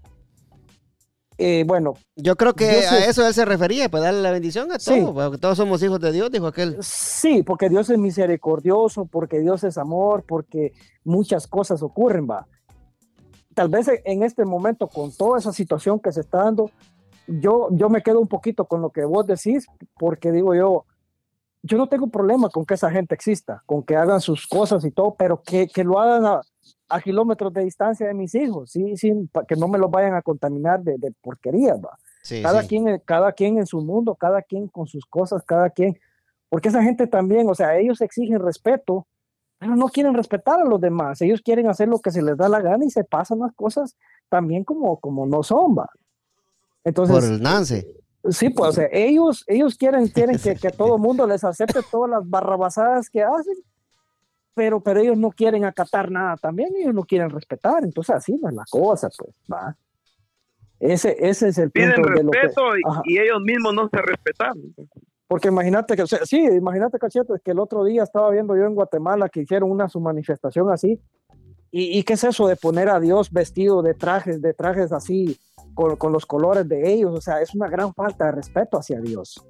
eh, 1.37 1.63
bueno, 1.67 1.93
Yo 2.15 2.35
creo 2.35 2.53
que 2.53 2.65
Yo 2.81 2.89
a 2.89 2.91
sé- 2.91 3.09
eso 3.09 3.27
él 3.27 3.33
se 3.33 3.45
refería, 3.45 3.89
pues 3.89 4.01
darle 4.03 4.21
la 4.21 4.31
bendición 4.31 4.71
a 4.71 4.79
Sí. 4.79 4.99
todos, 5.01 5.13
porque 5.13 5.37
todos 5.37 5.57
somos 5.57 5.81
hijos 5.83 5.99
de 5.99 6.11
Dios, 6.11 6.31
dijo 6.31 6.47
aquel. 6.47 6.77
sí, 6.81 7.43
porque 7.43 7.69
Dios 7.69 7.89
es 7.89 7.97
misericordioso, 7.97 9.05
porque 9.05 9.39
Dios 9.39 9.63
es 9.63 9.77
amor, 9.77 10.23
porque 10.27 10.73
muchas 11.03 11.47
cosas 11.47 11.83
ocurren, 11.83 12.27
va. 12.29 12.47
Tal 13.53 13.69
vez 13.69 13.87
en- 13.87 14.01
en 14.05 14.23
este 14.23 14.45
momento, 14.45 14.87
con 14.87 15.11
toda 15.11 15.39
esa 15.39 15.51
situación 15.53 15.99
que 15.99 16.11
se 16.11 16.21
está 16.21 16.43
dando, 16.43 16.69
yo, 17.27 17.67
yo 17.71 17.89
me 17.89 18.01
quedo 18.03 18.19
un 18.19 18.27
poquito 18.27 18.65
con 18.65 18.81
lo 18.81 18.89
que 18.91 19.03
vos 19.05 19.25
decís, 19.27 19.65
porque 19.99 20.31
digo 20.31 20.55
yo, 20.55 20.85
yo 21.63 21.77
no 21.77 21.87
tengo 21.89 22.07
problema 22.07 22.49
con 22.49 22.65
que 22.65 22.75
esa 22.75 22.89
gente 22.91 23.13
exista, 23.15 23.61
con 23.65 23.83
que 23.83 23.95
hagan 23.95 24.21
sus 24.21 24.47
cosas 24.47 24.85
y 24.85 24.91
todo, 24.91 25.15
pero 25.17 25.41
que, 25.41 25.67
que 25.67 25.83
lo 25.83 25.99
hagan 25.99 26.25
a, 26.25 26.41
a 26.89 27.01
kilómetros 27.01 27.53
de 27.53 27.63
distancia 27.63 28.07
de 28.07 28.13
mis 28.13 28.33
hijos, 28.35 28.71
¿sí? 28.71 28.95
Sin, 28.97 29.27
pa- 29.27 29.45
que 29.45 29.55
no 29.55 29.67
me 29.67 29.77
los 29.77 29.91
vayan 29.91 30.13
a 30.15 30.21
contaminar 30.21 30.81
de, 30.81 30.97
de 30.97 31.11
porquerías, 31.21 31.77
¿va? 31.79 31.97
Sí, 32.23 32.41
cada, 32.41 32.61
sí. 32.61 32.67
Quien, 32.67 33.01
cada 33.05 33.31
quien 33.33 33.57
en 33.57 33.65
su 33.65 33.81
mundo, 33.81 34.15
cada 34.15 34.41
quien 34.41 34.67
con 34.67 34.87
sus 34.87 35.05
cosas, 35.05 35.43
cada 35.43 35.69
quien, 35.69 35.99
porque 36.49 36.69
esa 36.69 36.81
gente 36.83 37.07
también, 37.07 37.49
o 37.49 37.55
sea, 37.55 37.77
ellos 37.77 37.99
exigen 38.01 38.39
respeto, 38.39 39.05
pero 39.59 39.75
no 39.75 39.87
quieren 39.87 40.13
respetar 40.13 40.59
a 40.61 40.65
los 40.65 40.79
demás, 40.79 41.21
ellos 41.21 41.41
quieren 41.41 41.67
hacer 41.67 41.87
lo 41.87 41.99
que 41.99 42.11
se 42.11 42.21
les 42.21 42.37
da 42.37 42.47
la 42.47 42.61
gana 42.61 42.85
y 42.85 42.89
se 42.89 43.03
pasan 43.03 43.39
las 43.39 43.53
cosas 43.53 43.95
también 44.29 44.63
como, 44.63 44.97
como 44.99 45.25
no 45.25 45.43
son, 45.43 45.77
¿va? 45.77 45.89
Entonces, 46.83 47.15
Por 47.15 47.23
el 47.23 47.41
Nance. 47.41 47.87
Sí, 48.29 48.49
pues 48.49 48.69
o 48.69 48.71
sea, 48.73 48.87
ellos, 48.91 49.43
ellos 49.47 49.75
quieren, 49.77 50.07
quieren 50.07 50.37
que, 50.37 50.55
que 50.55 50.69
todo 50.77 50.95
el 50.95 51.01
mundo 51.01 51.25
les 51.27 51.43
acepte 51.43 51.81
todas 51.91 52.09
las 52.09 52.29
barrabasadas 52.29 53.09
que 53.09 53.23
hacen, 53.23 53.55
pero, 54.57 54.81
pero 54.81 54.99
ellos 54.99 55.15
no 55.17 55.29
quieren 55.29 55.63
acatar 55.63 56.09
nada 56.09 56.35
también, 56.35 56.69
ellos 56.75 56.93
no 56.95 57.03
quieren 57.03 57.29
respetar, 57.29 57.83
entonces 57.83 58.15
así 58.15 58.33
no 58.41 58.49
es 58.49 58.55
la 58.55 58.63
cosa, 58.69 59.07
pues, 59.15 59.35
va. 59.53 59.77
Ese, 60.79 61.15
ese 61.19 61.49
es 61.49 61.57
el 61.59 61.69
Piden 61.69 61.93
punto 61.93 62.09
de 62.09 62.23
lo 62.23 62.31
que- 62.31 62.39
respeto 62.41 62.77
y, 63.05 63.13
y 63.13 63.19
ellos 63.19 63.39
mismos 63.41 63.73
no 63.75 63.87
se 63.87 64.01
respetan. 64.01 64.53
porque 65.27 65.49
imagínate 65.49 65.95
que, 65.95 66.01
o 66.01 66.07
sea, 66.07 66.25
sí, 66.25 66.37
imagínate, 66.43 66.97
Cachete, 66.97 67.33
que 67.43 67.51
el 67.51 67.59
otro 67.59 67.83
día 67.83 68.01
estaba 68.01 68.31
viendo 68.31 68.55
yo 68.55 68.63
en 68.65 68.73
Guatemala 68.73 69.29
que 69.29 69.41
hicieron 69.41 69.69
una 69.71 69.87
su 69.89 69.99
manifestación 69.99 70.71
así. 70.71 70.99
¿Y, 71.69 71.99
y 71.99 72.03
qué 72.03 72.13
es 72.13 72.23
eso 72.23 72.47
de 72.47 72.55
poner 72.55 72.89
a 72.89 72.99
Dios 72.99 73.31
vestido 73.31 73.81
de 73.83 73.93
trajes, 73.93 74.41
de 74.41 74.53
trajes 74.53 74.91
así, 74.93 75.37
con, 75.75 75.97
con 75.97 76.11
los 76.13 76.25
colores 76.25 76.67
de 76.67 76.91
ellos? 76.91 77.13
O 77.13 77.21
sea, 77.21 77.41
es 77.41 77.53
una 77.53 77.67
gran 77.69 77.93
falta 77.93 78.25
de 78.25 78.31
respeto 78.31 78.77
hacia 78.77 79.01
Dios. 79.01 79.45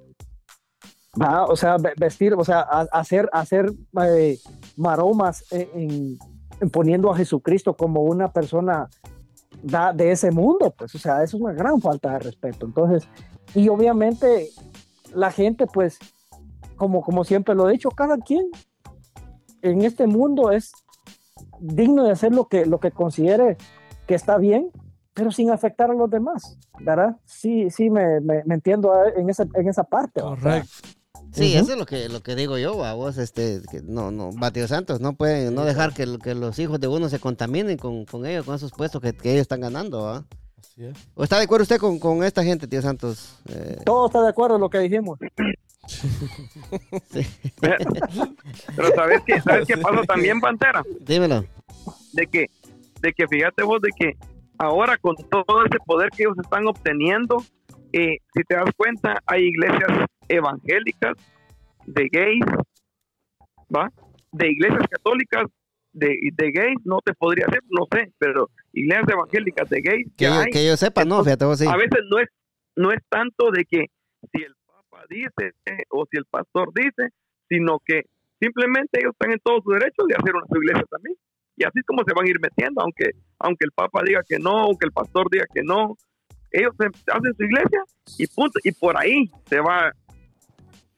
Va, 1.20 1.44
O 1.46 1.56
sea, 1.56 1.76
ve- 1.78 1.94
vestir, 1.98 2.34
o 2.34 2.44
sea, 2.44 2.60
hacer, 2.92 3.28
hacer 3.32 3.72
eh, 4.02 4.38
maromas 4.76 5.44
en, 5.50 5.68
en- 5.74 6.18
en 6.60 6.70
poniendo 6.70 7.10
a 7.12 7.16
Jesucristo 7.16 7.74
como 7.74 8.02
una 8.02 8.32
persona 8.32 8.88
da- 9.62 9.92
de 9.92 10.10
ese 10.12 10.30
mundo, 10.30 10.74
pues, 10.76 10.94
o 10.94 10.98
sea, 10.98 11.22
es 11.22 11.34
una 11.34 11.52
gran 11.52 11.80
falta 11.80 12.12
de 12.12 12.18
respeto. 12.20 12.66
Entonces, 12.66 13.08
y 13.54 13.68
obviamente 13.68 14.48
la 15.14 15.30
gente, 15.30 15.66
pues, 15.66 15.98
como, 16.76 17.00
como 17.02 17.24
siempre 17.24 17.54
lo 17.54 17.68
he 17.68 17.72
dicho, 17.72 17.90
cada 17.90 18.18
quien 18.18 18.46
en 19.62 19.82
este 19.82 20.06
mundo 20.06 20.52
es 20.52 20.72
digno 21.60 22.04
de 22.04 22.12
hacer 22.12 22.32
lo 22.34 22.46
que, 22.46 22.66
lo 22.66 22.78
que 22.78 22.90
considere 22.92 23.56
que 24.06 24.14
está 24.14 24.36
bien, 24.38 24.70
pero 25.14 25.32
sin 25.32 25.50
afectar 25.50 25.90
a 25.90 25.94
los 25.94 26.08
demás, 26.08 26.56
¿verdad? 26.80 27.16
Sí, 27.24 27.70
sí, 27.70 27.90
me, 27.90 28.20
me- 28.20 28.44
me 28.44 28.54
entiendo 28.54 28.92
en 29.16 29.28
esa, 29.28 29.44
en 29.54 29.68
esa 29.68 29.82
parte. 29.82 30.20
Correcto. 30.20 30.68
Sí, 31.32 31.54
eso 31.54 31.72
es 31.72 31.78
lo 31.78 31.86
que, 31.86 32.08
lo 32.08 32.20
que 32.20 32.34
digo 32.34 32.58
yo, 32.58 32.84
a 32.84 32.94
vos, 32.94 33.18
este, 33.18 33.60
que 33.70 33.82
no, 33.82 34.10
no, 34.10 34.30
Batio 34.32 34.66
Santos, 34.66 35.00
no 35.00 35.14
pueden, 35.14 35.54
no 35.54 35.64
dejar 35.64 35.92
que, 35.94 36.18
que 36.22 36.34
los 36.34 36.58
hijos 36.58 36.80
de 36.80 36.88
uno 36.88 37.08
se 37.08 37.20
contaminen 37.20 37.76
con, 37.76 38.04
con 38.04 38.26
ellos, 38.26 38.44
con 38.44 38.54
esos 38.54 38.72
puestos 38.72 39.00
que, 39.02 39.12
que 39.12 39.30
ellos 39.32 39.42
están 39.42 39.60
ganando, 39.60 40.24
es. 40.76 40.96
¿O 41.14 41.24
está 41.24 41.38
de 41.38 41.44
acuerdo 41.44 41.62
usted 41.62 41.78
con, 41.78 41.98
con 41.98 42.22
esta 42.22 42.44
gente, 42.44 42.68
tío 42.68 42.80
Santos? 42.80 43.40
Eh, 43.48 43.78
Todo 43.84 44.06
está 44.06 44.22
de 44.22 44.28
acuerdo 44.28 44.54
en 44.56 44.60
lo 44.60 44.70
que 44.70 44.78
dijimos. 44.78 45.18
Pero 47.60 48.94
¿sabes 48.94 49.22
qué, 49.26 49.40
¿sabes 49.40 49.66
qué 49.66 49.76
pasa 49.76 50.02
también, 50.02 50.40
Pantera? 50.40 50.84
dímelo. 51.00 51.44
De 52.12 52.26
que, 52.26 52.46
de 53.00 53.12
que 53.12 53.26
fíjate 53.26 53.62
vos 53.64 53.80
de 53.80 53.90
que 53.98 54.16
ahora 54.58 54.96
con 54.98 55.16
todo 55.16 55.64
ese 55.64 55.78
poder 55.84 56.10
que 56.10 56.24
ellos 56.24 56.36
están 56.40 56.66
obteniendo, 56.66 57.42
eh, 57.92 58.18
si 58.34 58.42
te 58.44 58.54
das 58.54 58.70
cuenta, 58.76 59.22
hay 59.26 59.44
iglesias 59.44 60.06
evangélicas 60.28 61.16
de 61.86 62.08
gays, 62.10 62.44
¿va? 63.74 63.90
De 64.32 64.50
iglesias 64.50 64.86
católicas 64.90 65.44
de, 65.92 66.16
de 66.32 66.50
gays, 66.52 66.78
no 66.84 67.00
te 67.04 67.14
podría 67.14 67.46
decir, 67.46 67.62
no 67.70 67.86
sé, 67.90 68.12
pero 68.18 68.50
iglesias 68.72 69.08
evangélicas 69.08 69.68
de 69.68 69.80
gays 69.80 70.06
Que, 70.16 70.24
yo, 70.26 70.34
hay. 70.34 70.50
que 70.50 70.66
yo 70.66 70.76
sepa, 70.76 71.04
no, 71.04 71.24
fíjate 71.24 71.44
vos, 71.44 71.58
sí. 71.58 71.66
a 71.66 71.76
veces 71.76 72.00
no 72.10 72.18
es 72.20 72.28
no 72.76 72.92
es 72.92 73.00
tanto 73.08 73.50
de 73.50 73.64
que 73.64 73.86
si 74.32 74.42
el 74.42 74.54
papa 74.66 75.04
dice 75.10 75.52
eh, 75.66 75.82
o 75.90 76.06
si 76.08 76.16
el 76.16 76.26
pastor 76.26 76.72
dice 76.72 77.10
sino 77.48 77.80
que 77.84 78.02
simplemente 78.40 79.00
ellos 79.00 79.12
están 79.12 79.32
en 79.32 79.40
todo 79.42 79.60
su 79.62 79.70
derecho 79.72 80.04
de 80.06 80.14
hacer 80.14 80.34
una 80.34 80.46
su 80.46 80.62
iglesia 80.62 80.84
también 80.88 81.16
y 81.56 81.64
así 81.64 81.80
es 81.80 81.84
como 81.84 82.04
se 82.06 82.14
van 82.14 82.26
a 82.26 82.30
ir 82.30 82.38
metiendo 82.40 82.80
aunque 82.80 83.10
aunque 83.40 83.64
el 83.64 83.72
papa 83.72 84.02
diga 84.04 84.20
que 84.26 84.38
no 84.38 84.58
aunque 84.58 84.86
el 84.86 84.92
pastor 84.92 85.26
diga 85.28 85.46
que 85.52 85.62
no 85.64 85.96
ellos 86.52 86.72
hacen 86.78 87.34
su 87.36 87.42
iglesia 87.42 87.82
y 88.16 88.26
punto 88.28 88.60
y 88.62 88.70
por 88.70 88.96
ahí 88.96 89.28
se 89.46 89.58
va 89.60 89.92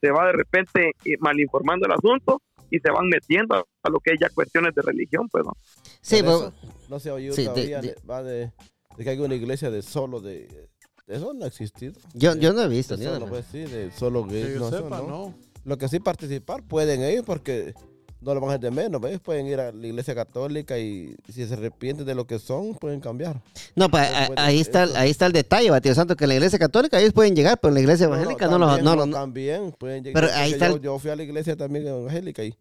se 0.00 0.10
va 0.10 0.26
de 0.26 0.32
repente 0.32 0.92
eh, 1.04 1.16
malinformando 1.20 1.86
el 1.86 1.92
asunto 1.92 2.40
y 2.70 2.78
se 2.78 2.90
van 2.90 3.08
metiendo 3.08 3.54
a, 3.56 3.64
a 3.82 3.90
lo 3.90 3.98
que 4.00 4.12
es 4.14 4.20
ya 4.20 4.28
cuestiones 4.30 4.74
de 4.74 4.82
religión 4.82 5.28
pues 5.28 5.44
¿no? 5.44 5.52
Sí, 6.00 6.22
vos- 6.22 6.42
eso, 6.42 6.52
no 6.88 6.98
se 7.00 7.10
ha 7.10 7.14
oído 7.14 7.34
sí, 7.34 7.42
de- 7.42 7.48
todavía 7.48 7.80
de- 7.80 7.88
de, 7.88 7.96
va 8.08 8.22
de, 8.22 8.52
de 8.96 9.04
que 9.04 9.10
hay 9.10 9.18
una 9.18 9.34
iglesia 9.34 9.70
de 9.70 9.82
solo 9.82 10.20
de, 10.20 10.68
eso 11.06 11.32
no 11.34 11.44
ha 11.44 11.48
existido. 11.48 11.94
yo, 12.14 12.34
yo 12.36 12.52
no 12.52 12.62
he 12.62 12.68
visto, 12.68 12.96
ni 12.96 13.04
solo, 13.04 13.26
pues 13.26 13.44
sí, 13.50 13.58
de 13.60 13.90
solo 13.90 14.26
Que 14.26 14.34
gays, 14.42 14.54
yo 14.54 14.60
no, 14.60 14.68
eso 14.68 14.76
sepa, 14.84 14.98
no. 15.00 15.06
no. 15.08 15.34
Lo 15.64 15.76
que 15.76 15.88
sí 15.88 15.98
participar 16.00 16.62
pueden 16.62 17.02
ellos 17.02 17.24
porque 17.26 17.74
no 18.20 18.34
lo 18.34 18.40
van 18.40 18.50
a 18.50 18.52
hacer 18.54 18.60
de 18.60 18.70
menos, 18.70 19.00
¿ves? 19.00 19.18
Pueden 19.20 19.46
ir 19.46 19.58
a 19.60 19.72
la 19.72 19.86
iglesia 19.86 20.14
católica 20.14 20.78
y 20.78 21.14
si 21.32 21.46
se 21.46 21.54
arrepienten 21.54 22.04
de 22.06 22.14
lo 22.14 22.26
que 22.26 22.38
son, 22.38 22.74
pueden 22.74 23.00
cambiar. 23.00 23.40
No, 23.74 23.88
pues 23.88 24.08
No 24.28 24.34
ahí 24.36 24.60
está, 24.60 24.84
eso. 24.84 24.96
ahí 24.96 25.10
está 25.10 25.26
el 25.26 25.32
detalle, 25.32 25.70
Batio 25.70 25.94
Santos, 25.94 26.16
que 26.16 26.24
en 26.24 26.28
la 26.28 26.34
iglesia 26.34 26.58
católica 26.58 26.98
ellos 27.00 27.12
pueden 27.12 27.34
llegar, 27.34 27.58
pero 27.60 27.70
en 27.70 27.74
la 27.76 27.80
iglesia 27.80 28.06
evangélica 28.06 28.46
no, 28.48 28.58
lo, 28.58 28.66
también, 28.66 28.84
no, 28.84 28.96
lo- 28.96 29.06
no- 29.06 29.12
también 29.16 29.72
pueden 29.72 30.04
llegar. 30.04 30.22
Pero 30.22 30.34
ahí 30.38 30.52
está 30.52 30.68
yo, 30.68 30.76
el- 30.76 30.82
yo 30.82 30.98
fui 30.98 31.10
a 31.10 31.16
la 31.16 31.22
iglesia 31.22 31.56
también 31.56 31.86
evangélica 31.86 32.44
y, 32.44 32.54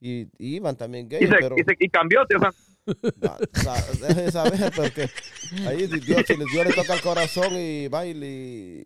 y, 0.00 0.20
y 0.38 0.56
iban 0.56 0.76
también 0.76 1.06
y, 1.06 1.08
gays, 1.08 1.28
se, 1.30 1.36
pero 1.40 1.56
y, 1.58 1.62
se- 1.64 1.76
y 1.78 1.88
cambió 1.88 2.20
tío, 2.26 2.38
o 2.38 2.40
sea, 2.40 2.52
va, 3.24 3.38
sa- 3.52 4.06
deje 4.06 4.22
de 4.22 4.32
saber 4.32 4.72
porque 4.74 5.08
ahí 5.66 5.86
Dios, 5.86 6.24
si 6.26 6.34
Dios 6.36 6.66
le 6.66 6.72
toca 6.74 6.94
el 6.94 7.00
corazón 7.02 7.52
y 7.56 7.88
va 7.88 8.06
y, 8.06 8.82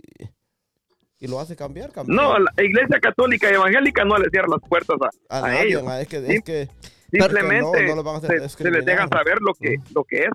y 1.21 1.27
lo 1.29 1.41
hace 1.41 1.57
cambiar, 1.57 1.91
cambiar. 1.93 2.17
no 2.17 2.39
la 2.39 2.51
iglesia 2.63 2.99
católica 3.01 3.51
y 3.51 3.55
evangélica 3.55 4.05
no 4.05 4.19
le 4.19 4.29
cierra 4.31 4.49
las 4.51 4.69
puertas 4.69 4.97
a, 5.29 5.37
a, 5.37 5.39
a 5.39 5.49
nadie, 5.49 5.69
ellos 5.69 5.83
ma, 5.85 6.01
es 6.01 6.09
que, 6.09 6.21
Sí. 6.21 6.33
es 6.35 6.43
que 6.43 6.69
simplemente 7.11 7.83
no, 7.83 7.89
no 7.91 7.97
lo 7.97 8.03
van 8.03 8.15
a 8.17 8.19
hacer 8.19 8.41
se, 8.49 8.49
se 8.65 8.71
les 8.71 8.85
deja 8.85 9.07
saber 9.09 9.39
lo 9.41 9.55
que 9.55 9.77
lo 9.95 10.05
que 10.05 10.19
es 10.25 10.31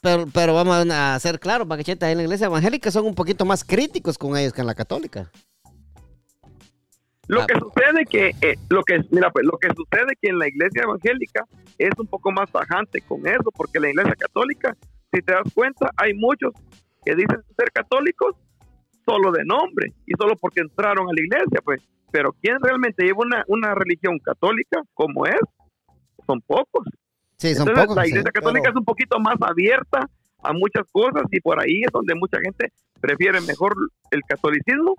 pero, 0.00 0.26
pero 0.32 0.54
vamos 0.54 0.88
a 0.90 1.14
hacer 1.14 1.38
claro, 1.38 1.66
Paquecheta, 1.68 2.10
en 2.10 2.16
la 2.18 2.22
iglesia 2.22 2.46
evangélica 2.46 2.90
son 2.90 3.04
un 3.06 3.14
poquito 3.14 3.44
más 3.44 3.64
críticos 3.64 4.16
con 4.16 4.36
ellos 4.36 4.52
que 4.54 4.60
en 4.62 4.66
la 4.66 4.74
católica. 4.74 5.30
lo 7.28 7.42
Ah. 7.42 7.46
que 7.46 7.54
sucede 7.58 8.04
que 8.08 8.28
eh, 8.40 8.56
lo 8.70 8.82
que 8.82 9.00
mira 9.10 9.30
pues 9.30 9.44
lo 9.44 9.58
que 9.58 9.68
sucede 9.68 10.14
que 10.20 10.28
en 10.30 10.38
la 10.38 10.48
iglesia 10.48 10.82
evangélica 10.84 11.44
es 11.78 11.90
un 11.98 12.06
poco 12.06 12.30
más 12.32 12.50
tajante 12.50 13.00
con 13.02 13.26
eso 13.26 13.50
porque 13.54 13.78
la 13.78 13.90
iglesia 13.90 14.14
católica 14.18 14.74
si 15.12 15.20
te 15.22 15.32
das 15.32 15.52
cuenta 15.54 15.90
hay 15.96 16.14
muchos 16.14 16.52
que 17.04 17.14
dicen 17.14 17.42
ser 17.56 17.70
católicos 17.72 18.34
solo 19.04 19.32
de 19.32 19.44
nombre 19.44 19.92
y 20.06 20.12
solo 20.18 20.34
porque 20.40 20.60
entraron 20.60 21.08
a 21.08 21.12
la 21.12 21.20
iglesia 21.20 21.60
pues 21.64 21.80
pero 22.12 22.32
quién 22.42 22.56
realmente 22.60 23.04
lleva 23.04 23.18
una, 23.20 23.44
una 23.48 23.74
religión 23.74 24.18
católica 24.18 24.80
como 24.94 25.26
es 25.26 25.40
son 26.26 26.40
pocos 26.42 26.84
Sí, 27.38 27.54
son 27.54 27.68
Entonces, 27.68 27.84
pocos. 27.84 27.96
la 27.96 28.02
sí. 28.04 28.10
iglesia 28.10 28.30
católica 28.32 28.62
pero- 28.64 28.72
es 28.74 28.76
un 28.80 28.84
poquito 28.84 29.18
más 29.18 29.36
abierta 29.40 30.10
a 30.42 30.52
muchas 30.52 30.84
cosas 30.92 31.22
y 31.30 31.40
por 31.40 31.58
ahí 31.60 31.82
es 31.82 31.90
donde 31.92 32.14
mucha 32.14 32.38
gente 32.40 32.70
prefiere 33.00 33.40
mejor 33.40 33.74
el 34.10 34.20
catolicismo 34.28 34.94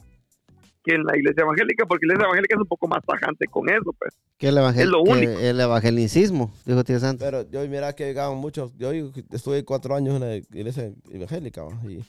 que 0.83 0.95
en 0.95 1.03
la 1.03 1.15
iglesia 1.15 1.43
evangélica, 1.43 1.85
porque 1.85 2.07
la 2.07 2.13
iglesia 2.13 2.25
evangélica 2.25 2.55
es 2.55 2.61
un 2.61 2.65
poco 2.67 2.87
más 2.87 3.03
tajante 3.05 3.45
con 3.45 3.69
eso, 3.69 3.93
pues. 3.99 4.15
Que 4.39 4.47
el, 4.47 4.57
evangel- 4.57 4.79
es 4.81 4.87
lo 4.87 5.03
que 5.03 5.11
único. 5.11 5.31
el 5.33 5.59
evangelicismo, 5.59 6.51
dijo 6.65 6.83
tío 6.83 6.99
Santos. 6.99 7.23
Pero 7.23 7.47
yo 7.51 7.61
mira 7.69 7.93
que 7.93 8.05
llegaban 8.05 8.37
muchos, 8.39 8.75
yo 8.79 8.91
estuve 9.31 9.63
cuatro 9.63 9.93
años 9.95 10.15
en 10.15 10.21
la 10.21 10.35
iglesia 10.37 10.91
evangélica 11.11 11.61
¿va? 11.61 11.73
y 11.87 12.03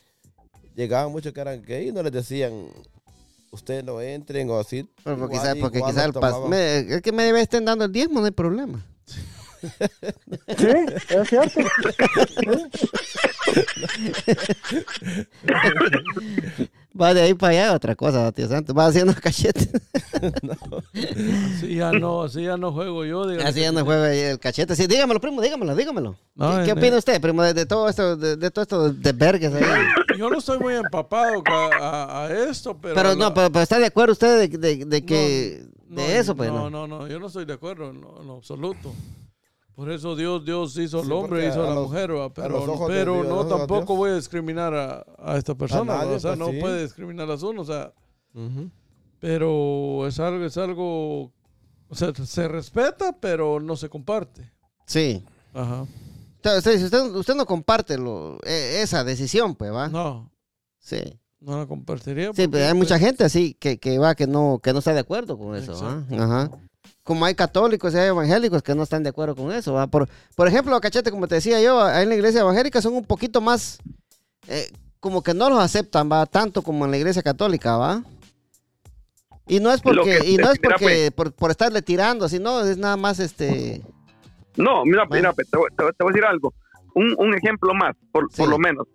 llegaban 0.74 1.12
muchos 1.12 1.32
que 1.32 1.40
eran 1.40 1.62
gays 1.62 1.90
y 1.90 1.92
no 1.92 2.02
les 2.02 2.12
decían 2.12 2.52
ustedes 3.50 3.84
no 3.84 4.00
entren 4.00 4.48
o 4.50 4.58
así. 4.58 4.88
Pero 5.04 5.18
porque 5.18 5.36
Igual- 5.36 5.52
quizá, 5.54 5.60
porque 5.60 5.82
quizá 5.82 6.04
el 6.04 6.12
pas- 6.12 6.48
me- 6.48 6.78
el 6.94 7.02
que 7.02 7.12
me 7.12 7.28
estén 7.40 7.64
dando 7.64 7.84
el 7.84 7.92
diezmo 7.92 8.20
no 8.20 8.26
hay 8.26 8.32
problema. 8.32 8.84
Sí, 9.60 9.68
es 11.08 11.28
cierto. 11.28 11.60
Va 17.00 17.14
de 17.14 17.22
ahí 17.22 17.34
para 17.34 17.52
allá 17.52 17.74
otra 17.74 17.94
cosa, 17.96 18.30
tío 18.32 18.46
Santos. 18.48 18.76
Va 18.76 18.86
haciendo 18.86 19.14
cachete. 19.22 19.68
Así 21.56 21.74
ya 21.76 21.92
no, 21.92 22.22
así 22.22 22.42
ya 22.42 22.56
no 22.56 22.72
juego 22.72 23.04
yo. 23.04 23.26
dígale 23.26 23.48
Así 23.48 23.60
ya 23.60 23.72
no 23.72 23.84
juega 23.84 24.06
ahí 24.06 24.18
el 24.20 24.38
cachete. 24.38 24.76
Sí, 24.76 24.86
dígamelo, 24.86 25.20
primo, 25.20 25.40
dígamelo, 25.40 25.74
dígamelo. 25.74 26.16
No, 26.34 26.58
¿Qué, 26.58 26.64
qué 26.64 26.70
en- 26.72 26.78
opina 26.78 26.96
usted, 26.98 27.20
primo, 27.20 27.42
de, 27.42 27.54
de 27.54 27.66
todo 27.66 27.88
esto, 27.88 28.16
de, 28.16 28.36
de 28.36 28.50
todo 28.50 28.62
esto 28.62 28.92
de 28.92 29.12
vergas 29.12 29.54
ahí? 29.54 29.64
Yo 30.18 30.28
no 30.30 30.38
estoy 30.38 30.58
muy 30.58 30.74
empapado 30.74 31.42
a, 31.46 31.70
a- 31.78 32.26
a 32.26 32.32
esto, 32.50 32.76
pero... 32.80 32.94
Pero 32.94 33.08
la- 33.10 33.14
no, 33.16 33.34
pero, 33.34 33.50
pero 33.50 33.62
¿está 33.62 33.78
de 33.78 33.86
acuerdo 33.86 34.12
usted 34.12 34.48
de, 34.50 34.58
de- 34.58 34.84
de 34.84 35.04
que... 35.04 35.64
no, 35.88 36.02
de 36.02 36.18
eso, 36.18 36.34
pues, 36.36 36.50
no, 36.50 36.68
no? 36.70 36.86
no, 36.86 36.98
no, 37.00 37.08
yo 37.08 37.18
no 37.18 37.26
estoy 37.28 37.44
de 37.44 37.54
acuerdo 37.54 37.90
en 37.90 38.00
lo, 38.00 38.20
en 38.20 38.26
lo 38.28 38.34
absoluto. 38.36 38.92
Por 39.74 39.90
eso 39.90 40.14
Dios, 40.14 40.44
Dios 40.44 40.76
hizo 40.76 41.00
al 41.00 41.06
Sí, 41.06 41.12
hombre, 41.12 41.48
hizo 41.48 41.62
a 41.62 41.68
la 41.68 41.74
los- 41.74 41.88
mujer, 41.88 42.08
pero, 42.34 42.86
pero 42.86 43.14
Dios, 43.22 43.26
no 43.28 43.46
tampoco 43.46 43.96
voy 43.96 44.10
a 44.10 44.16
discriminar 44.16 44.74
a, 44.74 45.04
a 45.18 45.36
esta 45.38 45.54
persona, 45.54 45.94
o 46.02 46.18
sea, 46.20 46.30
pues, 46.32 46.38
no 46.38 46.50
sí. 46.50 46.60
puede 46.60 46.82
discriminar 46.82 47.30
a 47.30 47.34
uno, 47.36 47.62
o 47.62 47.64
sea. 47.64 47.92
Pero 49.20 50.06
es 50.06 50.18
algo, 50.18 50.44
es 50.44 50.56
algo, 50.58 51.22
o 51.88 51.94
sea, 51.94 52.12
se 52.14 52.48
respeta, 52.48 53.16
pero 53.20 53.60
no 53.60 53.76
se 53.76 53.88
comparte. 53.88 54.50
Sí. 54.86 55.24
Ajá. 55.54 55.86
Usted, 56.44 56.84
usted, 56.84 57.02
usted 57.14 57.34
no 57.36 57.46
comparte 57.46 57.96
lo, 57.98 58.38
e- 58.44 58.82
esa 58.82 59.04
decisión, 59.04 59.54
pues, 59.54 59.72
¿va? 59.72 59.88
No, 59.88 60.30
Sí. 60.80 61.00
no 61.40 61.56
la 61.56 61.66
compartiría. 61.66 62.32
Sí, 62.34 62.48
pero 62.48 62.64
hay 62.64 62.70
pues, 62.72 62.74
mucha 62.74 62.98
gente 62.98 63.22
así 63.24 63.54
que, 63.54 63.78
que 63.78 63.98
va, 63.98 64.16
que 64.16 64.26
no, 64.26 64.58
que 64.60 64.72
no 64.72 64.80
está 64.80 64.92
de 64.92 65.00
acuerdo 65.00 65.38
con 65.38 65.54
eso. 65.54 65.72
Exacto. 65.72 66.14
Ajá. 66.16 66.50
Como 67.04 67.24
hay 67.24 67.34
católicos 67.34 67.92
y 67.94 67.98
hay 67.98 68.08
evangélicos 68.08 68.62
que 68.62 68.74
no 68.74 68.84
están 68.84 69.02
de 69.02 69.08
acuerdo 69.10 69.34
con 69.34 69.50
eso. 69.52 69.72
¿va? 69.72 69.86
Por, 69.88 70.08
por 70.36 70.46
ejemplo, 70.46 70.80
cachete, 70.80 71.10
como 71.10 71.26
te 71.26 71.34
decía 71.36 71.60
yo, 71.60 71.80
ahí 71.82 72.04
en 72.04 72.08
la 72.10 72.14
iglesia 72.14 72.42
evangélica 72.42 72.80
son 72.80 72.94
un 72.94 73.04
poquito 73.04 73.40
más, 73.40 73.78
eh, 74.46 74.70
como 75.00 75.22
que 75.22 75.34
no 75.34 75.50
los 75.50 75.58
aceptan, 75.58 76.10
va, 76.10 76.24
tanto 76.26 76.62
como 76.62 76.84
en 76.84 76.92
la 76.92 76.98
iglesia 76.98 77.22
católica, 77.22 77.76
va. 77.76 78.02
Y 79.48 79.58
no 79.58 79.72
es 79.72 79.80
porque, 79.82 80.18
que- 80.20 80.30
y 80.30 80.36
no 80.36 80.52
es 80.52 80.60
mira, 80.62 80.76
porque 80.78 81.10
por, 81.10 81.32
por 81.32 81.50
estarle 81.50 81.82
tirando, 81.82 82.28
sino 82.28 82.60
es 82.60 82.78
nada 82.78 82.96
más 82.96 83.18
este. 83.18 83.82
No, 84.56 84.84
mira, 84.84 85.04
mira, 85.10 85.32
te, 85.32 85.42
voy- 85.56 85.68
te 85.70 85.76
te 85.76 86.04
voy 86.04 86.10
a 86.10 86.12
decir 86.12 86.24
algo. 86.24 86.54
Un, 86.94 87.14
un 87.18 87.34
ejemplo 87.34 87.74
más, 87.74 87.96
por, 88.12 88.30
Sí. 88.30 88.36
por 88.42 88.48
lo 88.48 88.58
menos. 88.58 88.86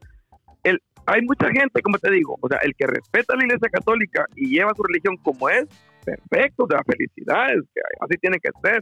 El, 0.63 0.79
hay 1.05 1.21
mucha 1.23 1.47
gente, 1.51 1.81
como 1.81 1.97
te 1.97 2.09
digo, 2.11 2.37
o 2.39 2.47
sea, 2.47 2.59
el 2.59 2.73
que 2.75 2.87
respeta 2.87 3.35
la 3.35 3.43
iglesia 3.43 3.67
católica 3.69 4.25
y 4.35 4.49
lleva 4.55 4.71
su 4.75 4.83
religión 4.83 5.17
como 5.17 5.49
es, 5.49 5.65
perfecto, 6.07 6.63
o 6.63 6.67
sea, 6.67 6.81
felicidades, 6.85 7.63
que 7.73 7.81
así 7.99 8.17
tiene 8.21 8.37
que 8.39 8.49
ser. 8.63 8.81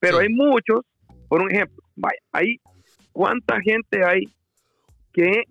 Pero 0.00 0.18
hay 0.18 0.28
muchos, 0.28 0.80
por 1.28 1.40
un 1.40 1.50
ejemplo, 1.50 1.82
vaya, 1.94 2.18
hay 2.32 2.56
cuánta 3.12 3.60
gente 3.60 4.04
hay 4.04 4.24
que 5.12 5.44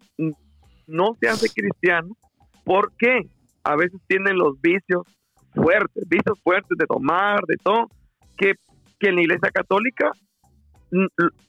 no 0.86 1.16
se 1.20 1.30
hace 1.30 1.50
cristiano 1.50 2.16
porque 2.64 3.22
a 3.64 3.76
veces 3.76 4.00
tienen 4.08 4.38
los 4.38 4.60
vicios 4.62 5.04
fuertes, 5.54 6.04
vicios 6.08 6.40
fuertes 6.44 6.78
de 6.78 6.86
tomar, 6.86 7.40
de 7.48 7.56
todo, 7.64 7.88
que, 8.38 8.54
que 9.00 9.10
en 9.10 9.16
la 9.16 9.22
iglesia 9.22 9.50
católica 9.52 10.12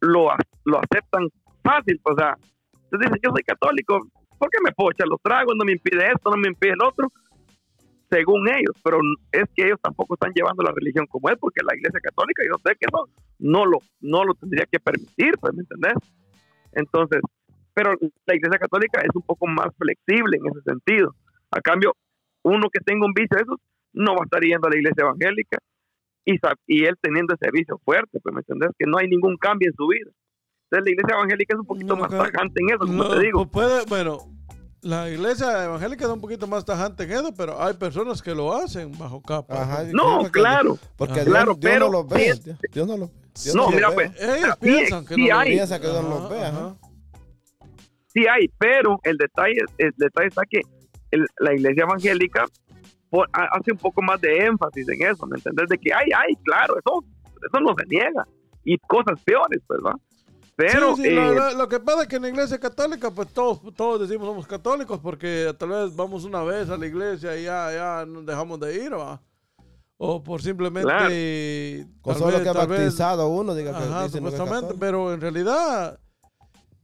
lo, 0.01 0.29
lo 0.65 0.79
aceptan 0.79 1.29
fácil, 1.63 2.01
o 2.05 2.15
sea, 2.17 2.37
entonces 2.85 3.11
dicen, 3.11 3.21
yo 3.23 3.31
soy 3.33 3.43
católico, 3.43 4.01
¿por 4.39 4.51
qué 4.51 4.59
me 4.65 4.73
puedo 4.73 4.93
echar 4.93 5.09
los 5.09 5.21
tragos? 5.21 5.55
No 5.57 5.65
me 5.65 5.73
impide 5.73 6.07
esto, 6.07 6.31
no 6.31 6.37
me 6.37 6.49
impide 6.49 6.73
el 6.73 6.83
otro, 6.83 7.09
según 8.11 8.49
ellos, 8.49 8.75
pero 8.83 8.99
es 9.33 9.45
que 9.55 9.67
ellos 9.67 9.79
tampoco 9.83 10.15
están 10.15 10.33
llevando 10.35 10.63
la 10.63 10.73
religión 10.73 11.07
como 11.07 11.29
es, 11.31 11.37
porque 11.39 11.61
la 11.63 11.77
iglesia 11.77 12.01
católica, 12.01 12.43
yo 12.47 12.57
sé 12.65 12.77
que 12.79 12.87
no, 12.93 13.05
no 13.39 13.67
lo, 13.67 13.79
no 14.01 14.25
lo 14.25 14.35
tendría 14.35 14.67
que 14.71 14.81
permitir, 14.81 15.33
pues, 15.41 15.55
¿me 15.55 15.61
entendés? 15.61 15.95
Entonces, 16.73 17.21
pero 17.75 17.93
la 18.27 18.35
iglesia 18.35 18.59
católica 18.59 19.01
es 19.03 19.15
un 19.15 19.23
poco 19.23 19.47
más 19.47 19.69
flexible 19.77 20.39
en 20.39 20.47
ese 20.47 20.63
sentido. 20.63 21.15
A 21.51 21.61
cambio, 21.61 21.95
uno 22.43 22.69
que 22.73 22.81
tenga 22.81 23.07
un 23.07 23.13
vicio 23.13 23.37
de 23.37 23.43
esos, 23.43 23.57
no 23.93 24.13
va 24.13 24.21
a 24.23 24.25
estar 24.25 24.43
yendo 24.43 24.67
a 24.67 24.71
la 24.71 24.77
iglesia 24.77 25.03
evangélica 25.03 25.59
y, 26.25 26.35
y 26.67 26.85
él 26.85 26.95
teniendo 27.01 27.35
ese 27.35 27.51
vicio 27.53 27.79
fuerte, 27.85 28.21
pues, 28.21 28.35
¿me 28.35 28.41
entendés? 28.41 28.71
Que 28.79 28.87
no 28.87 28.99
hay 28.99 29.09
ningún 29.09 29.37
cambio 29.37 29.69
en 29.69 29.75
su 29.77 29.87
vida. 29.87 30.11
Entonces, 30.71 30.85
la 30.85 30.91
iglesia 30.91 31.15
evangélica 31.17 31.55
es 31.55 31.61
un 31.61 31.67
poquito 31.67 31.95
No, 31.97 32.01
más 32.03 32.11
tajante 32.11 32.61
en 32.63 32.69
eso, 32.71 32.79
como 32.81 33.05
No, 33.05 33.11
te 33.11 33.21
digo. 33.21 33.47
pues 33.47 33.67
puede, 33.67 33.85
bueno, 33.89 34.19
la 34.89 35.09
iglesia 35.11 35.65
evangélica 35.65 36.05
es 36.07 36.11
un 36.11 36.21
poquito 36.21 36.47
más 36.47 36.65
tajante 36.65 37.05
en 37.05 37.13
eso, 37.13 37.33
pero 37.37 37.63
hay 37.63 37.75
personas 37.75 38.23
que 38.23 38.35
lo 38.35 38.55
hacen 38.55 38.97
bajo 38.99 39.21
capa. 39.21 39.63
Ajá, 39.63 39.85
No, 39.93 40.23
claro. 40.31 40.79
Porque. 40.97 41.15
Dios, 41.15 41.27
Claro, 41.27 41.55
Dios 41.55 41.73
pero 41.73 41.87
no 41.87 41.93
los 41.93 42.09
ve. 42.09 42.35
Dios 42.73 42.87
no 42.89 42.97
los 42.97 43.11
Dios 43.45 43.55
No, 43.55 43.71
mira, 43.71 43.91
ve. 43.91 43.95
pues, 43.95 44.21
Ellos 44.21 44.55
Sí, 44.55 44.59
piensan 44.61 45.05
que 45.07 45.15
sí 45.15 45.21
no 45.23 45.27
lo 45.35 45.39
hay. 45.41 45.51
Piensa 45.53 45.79
que 45.81 45.87
Dios 45.87 45.99
Ajá, 45.99 46.09
los 46.09 46.31
ve, 46.31 46.45
ajá. 46.45 46.77
Sí 48.09 48.25
hay, 48.27 48.49
pero 48.59 48.99
el 49.05 49.17
detalle, 49.19 49.61
el 49.77 49.93
detalle 49.97 50.29
está 50.29 50.43
que 50.49 50.61
el- 51.11 51.27
la 51.39 51.55
iglesia 51.55 51.85
evangélica 51.85 52.45
hace 53.33 53.73
un 53.73 53.79
poco 53.79 54.03
más 54.03 54.21
de 54.21 54.45
énfasis 54.47 54.89
en 54.89 55.03
eso, 55.07 55.27
¿me 55.27 55.37
entendés? 55.37 55.69
De 55.69 55.79
que 55.79 55.93
hay, 55.93 56.11
hay, 56.17 56.35
claro, 56.45 56.75
eso, 56.79 57.05
eso 57.37 57.61
no 57.61 57.75
se 57.79 57.87
niega. 57.87 58.27
Y 58.65 58.77
cosas 58.79 59.21
peores, 59.25 59.61
pues, 59.67 59.81
¿va? 59.85 59.95
Pero, 60.59 60.97
Sí, 60.97 61.03
sí, 61.05 61.11
lo, 61.11 61.33
eh, 61.33 61.35
lo- 61.37 61.55
lo 61.55 61.69
que 61.69 61.79
pasa 61.79 62.03
es 62.03 62.09
que 62.09 62.17
en 62.17 62.23
la 62.23 62.29
iglesia 62.31 62.59
católica, 62.59 63.13
pues 63.13 63.29
todos, 63.33 63.61
todos 63.77 64.01
decimos 64.01 64.27
somos 64.27 64.45
católicos 64.45 64.99
porque 65.01 65.55
tal 65.57 65.69
vez 65.69 65.95
vamos 65.95 66.25
una 66.25 66.43
vez 66.43 66.69
a 66.69 66.77
la 66.77 66.85
iglesia 66.85 67.37
y 67.39 67.45
ya, 67.45 67.71
ya 67.73 68.05
nos 68.05 68.27
dejamos 68.27 68.59
de 68.59 68.75
ir, 68.75 68.93
¿va? 68.93 69.21
O 69.99 70.21
por 70.21 70.43
simplemente... 70.43 70.83
Claro. 70.91 71.09
Con 72.03 72.13
tal 72.15 72.19
solo 72.23 72.33
vez- 72.35 72.43
que 72.43 72.49
ha 72.49 72.53
tal 72.55 72.67
vez- 72.67 72.79
bautizado 72.81 73.29
uno, 73.29 73.55
diga 73.55 73.71
que 73.71 73.85
Ajá, 73.85 74.01
no 74.01 74.07
que 74.07 74.13
supuestamente, 74.19 74.75
pero 74.81 75.13
en 75.15 75.21
realidad, 75.21 76.01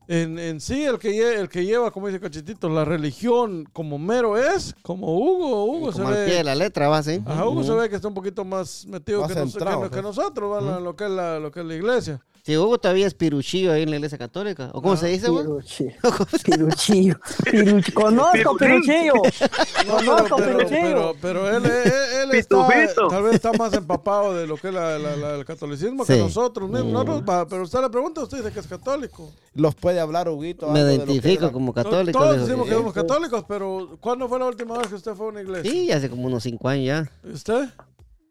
en, 0.07 0.39
en 0.39 0.61
sí, 0.61 0.85
el 0.85 1.01
que, 1.01 1.11
lle- 1.11 1.39
el 1.41 1.49
que 1.49 1.65
lleva, 1.65 1.91
como 1.91 2.07
dice 2.07 2.21
Cachetito, 2.21 2.69
la 2.69 2.85
religión 2.85 3.65
como 3.73 3.99
mero 3.99 4.37
es, 4.39 4.73
como 4.83 5.17
Hugo, 5.19 5.65
Hugo 5.65 5.91
se 5.93 5.99
Como 5.99 6.11
al 6.11 6.15
pie 6.15 6.25
de 6.27 6.31
ve... 6.39 6.45
la 6.45 6.55
letra, 6.55 6.89
va 6.89 6.99
así. 6.99 7.21
Ajá, 7.27 7.45
Hugo 7.49 7.65
se 7.65 7.73
Ujú. 7.73 7.81
ve 7.81 7.89
que 7.91 7.97
está 7.97 8.07
un 8.07 8.15
poquito 8.15 8.45
más 8.45 8.87
metido 8.87 9.23
Más 9.23 9.33
que, 9.33 9.41
nos- 9.41 9.51
centrado, 9.51 9.83
que- 9.83 9.89
que 9.91 10.03
pues. 10.03 10.17
nosotros, 10.17 10.53
¿va? 10.53 10.61
La- 10.61 10.79
lo, 10.81 10.95
que 10.95 11.05
es 11.07 11.11
la, 11.11 11.41
lo 11.41 11.51
que 11.51 11.59
es 11.59 11.67
la 11.67 11.75
iglesia. 11.75 12.21
Sí, 12.45 12.59
Hugo 12.59 12.77
todavía 12.77 13.07
es 13.07 13.15
piruchillo 13.15 13.73
ahí 13.73 13.85
en 13.85 13.91
la 13.91 13.97
iglesia 13.97 14.19
católica. 14.19 14.69
¿O 14.75 14.83
cómo 14.83 14.99
se 14.99 15.07
dice, 15.07 15.31
güey? 15.31 15.47
Piruchi- 15.47 15.95
Piruchillo. 16.45 17.15
Piruch- 17.43 17.93
Conozco 17.95 18.57
Piruchillo. 18.59 19.13
Conozco 19.89 20.37
pero, 20.37 20.59
Piruchillo. 20.59 20.69
pero, 20.83 21.15
pero 21.23 21.57
él, 21.57 21.65
él, 21.65 21.93
él 22.31 22.35
está, 22.35 22.69
tal 23.09 23.23
vez 23.23 23.35
está 23.37 23.51
más 23.55 23.73
empapado 23.73 24.35
de 24.35 24.47
lo 24.47 24.59
que 24.59 24.69
es 24.69 24.75
la- 24.75 24.99
la- 24.99 25.17
la- 25.17 25.35
el 25.37 25.45
catolicismo 25.47 26.05
Sí. 26.05 26.13
que 26.13 26.19
nosotros 26.19 26.69
mismos. 26.69 27.07
Mm. 27.07 27.25
Pero 27.49 27.63
usted 27.63 27.81
le 27.81 27.89
pregunta, 27.89 28.21
usted 28.23 28.37
dice 28.39 28.53
que 28.53 28.61
es 28.61 28.67
católico. 28.67 29.33
Los 29.55 29.75
puede 29.75 29.99
hablar, 29.99 30.29
Huguito. 30.29 30.69
Me 30.71 30.81
identifico 30.81 31.51
como 31.51 31.73
católico. 31.73 32.19
Todos 32.19 32.47
decimos 32.47 32.69
que 32.69 32.75
somos 32.75 32.93
católicos, 32.93 33.43
pero 33.49 33.97
¿cuándo 34.01 34.29
fue 34.29 34.39
la 34.39 34.45
última 34.47 34.77
vez 34.77 34.89
que 34.89 34.97
usted 34.97 35.15
fue 35.15 35.27
a 35.27 35.29
una 35.31 35.41
iglesia? 35.41 35.71
Sí, 35.71 35.91
hace 35.91 36.11
como 36.11 36.27
unos 36.27 36.43
cinco 36.43 36.69
años 36.69 36.85
ya. 36.87 37.11
¿Y 37.27 37.33
¿Usted? 37.33 37.69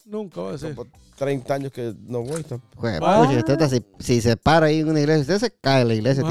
Nunca 0.06 0.42
va 0.42 0.50
a 0.50 0.52
decir. 0.54 0.76
Como 0.76 0.90
30 1.18 1.54
años 1.54 1.72
que 1.72 1.94
no 2.02 2.22
voy. 2.24 2.44
tam- 2.44 2.62
Jue- 2.76 3.00
Ah. 3.02 3.24
pucha, 3.26 3.38
usted 3.40 3.54
está- 3.54 3.70
si, 3.70 3.86
si 4.00 4.22
se 4.22 4.36
para 4.36 4.66
ahí 4.68 4.80
en 4.80 4.90
una 4.90 5.00
iglesia, 5.00 5.22
usted 5.22 5.40
se 5.40 5.52
cae 5.62 5.82
en 5.84 5.88
la 5.88 5.94
iglesia. 5.96 6.24
de- 6.24 6.30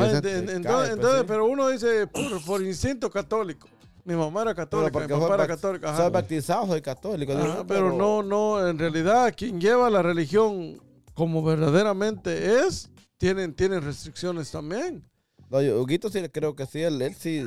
entonces, 0.57 0.97
pues, 1.01 1.19
sí. 1.21 1.25
pero 1.27 1.47
uno 1.47 1.69
dice 1.69 2.07
por, 2.07 2.45
por 2.45 2.63
instinto 2.63 3.11
católico. 3.11 3.69
Mi 4.05 4.15
mamá 4.15 4.43
era 4.43 4.55
Pero 4.55 4.67
católica, 4.69 4.87
mi 4.89 4.93
porque 5.07 5.15
papá 5.15 5.35
era 5.35 5.47
católico. 5.47 5.87
ajá. 5.87 5.97
soy 6.03 6.11
bautizado, 6.11 6.67
soy 6.67 6.83
católico. 6.83 7.33
Ajá, 7.33 7.43
digo, 7.47 7.67
pero 7.67 7.93
no, 7.97 8.23
no, 8.23 8.67
en 8.69 8.77
realidad 8.79 9.33
quien 9.37 9.61
lleva 9.61 9.89
la 9.89 10.03
religión 10.03 10.81
como 11.15 11.43
verdaderamente 11.43 12.67
es, 12.67 12.91
tienen, 13.17 13.55
tienen 13.55 13.81
restricciones 13.83 14.51
también. 14.51 15.05
No, 15.49 15.63
yo, 15.63 15.81
Huguito 15.81 16.11
sí, 16.11 16.21
creo 16.31 16.57
que 16.57 16.67
sí, 16.67 16.81
él, 16.83 17.01
él 17.01 17.15
sí. 17.15 17.45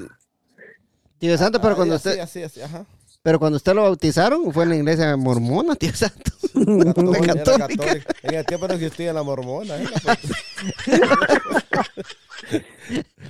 Tío 1.17 1.37
Santo, 1.37 1.59
pero 1.59 1.73
Ah, 1.73 1.75
cuando 1.75 1.95
así, 1.95 2.09
usted, 2.09 2.21
Así, 2.21 2.43
así, 2.43 2.61
ajá. 2.61 2.85
Pero 3.25 3.39
cuando 3.39 3.55
usted 3.57 3.73
lo 3.73 3.81
bautizaron, 3.81 4.53
fue 4.53 4.65
en 4.65 4.69
la 4.69 4.75
iglesia 4.75 5.17
mormona, 5.17 5.75
tío 5.75 5.91
Santo. 5.95 6.31
Era 6.53 6.93
todo- 6.93 7.15
era 7.23 7.33
católica. 7.33 7.67
católico. 7.67 8.11
En 8.21 8.35
el 8.35 8.45
tiempo 8.45 8.67
no 8.67 8.73
existía 8.75 9.13
la 9.13 9.23
mormona. 9.23 9.75
¿eh? 9.77 9.87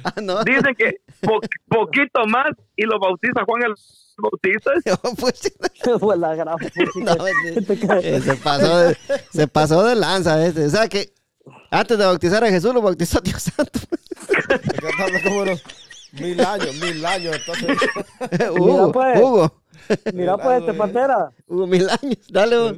Ah, 0.03 0.13
no. 0.21 0.43
dicen 0.43 0.75
que 0.77 0.97
po- 1.21 1.39
poquito 1.69 2.25
más 2.27 2.47
y 2.75 2.84
lo 2.84 2.99
bautiza 2.99 3.43
Juan 3.45 3.63
el 3.63 3.73
Bautista. 4.17 4.71
Pues, 5.17 5.99
Fue 5.99 6.17
la 6.17 6.36
gran 6.36 6.58
puta. 6.58 7.15
no, 7.15 7.25
se, 8.21 8.36
pasó 8.43 8.77
de, 8.79 8.97
se 9.31 9.47
pasó 9.47 9.84
de 9.86 9.95
lanza 9.95 10.45
este. 10.45 10.65
O 10.65 10.69
sea 10.69 10.89
que 10.89 11.13
antes 11.71 11.97
de 11.97 12.05
bautizar 12.05 12.43
a 12.43 12.49
Jesús, 12.49 12.73
lo 12.73 12.81
bautizó 12.81 13.21
Dios 13.21 13.43
Santo. 13.43 13.79
Mil 16.13 16.39
años, 16.41 16.75
mil 16.75 17.05
años. 17.05 17.36
Entonces, 17.38 17.77
Hugo, 18.51 18.91
pues. 18.91 19.21
Hugo, 19.21 19.62
Mira 20.13 20.38
pues, 20.38 20.60
este 20.60 20.74
pantera. 20.74 21.32
Hugo, 21.48 21.67
mil 21.67 21.88
años. 21.89 22.17
Dale, 22.30 22.58
Hugo. 22.60 22.78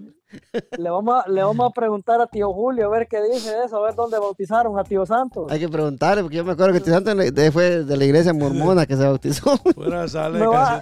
Le 0.78 0.90
vamos, 0.90 1.24
a, 1.26 1.30
le 1.30 1.42
vamos 1.42 1.70
a 1.70 1.74
preguntar 1.74 2.20
a 2.20 2.28
tío 2.28 2.52
Julio 2.52 2.88
a 2.88 2.90
ver 2.90 3.08
qué 3.08 3.22
dice 3.24 3.50
de 3.50 3.64
eso, 3.66 3.78
a 3.78 3.86
ver 3.86 3.96
dónde 3.96 4.20
bautizaron 4.20 4.78
a 4.78 4.84
tío 4.84 5.06
Santos. 5.06 5.50
Hay 5.50 5.60
que 5.60 5.70
preguntarle, 5.70 6.22
porque 6.22 6.36
yo 6.36 6.44
me 6.44 6.52
acuerdo 6.52 6.74
que 6.74 6.80
Dios 6.82 6.94
Santo 6.96 7.16
de- 7.16 7.52
fue 7.52 7.84
de 7.86 7.96
la 7.98 8.04
iglesia 8.04 8.34
mormona 8.34 8.86
que 8.86 8.98
se 8.98 9.06
bautizó. 9.06 9.58
Fuera 9.74 10.06
sale 10.10 10.46
va- 10.46 10.82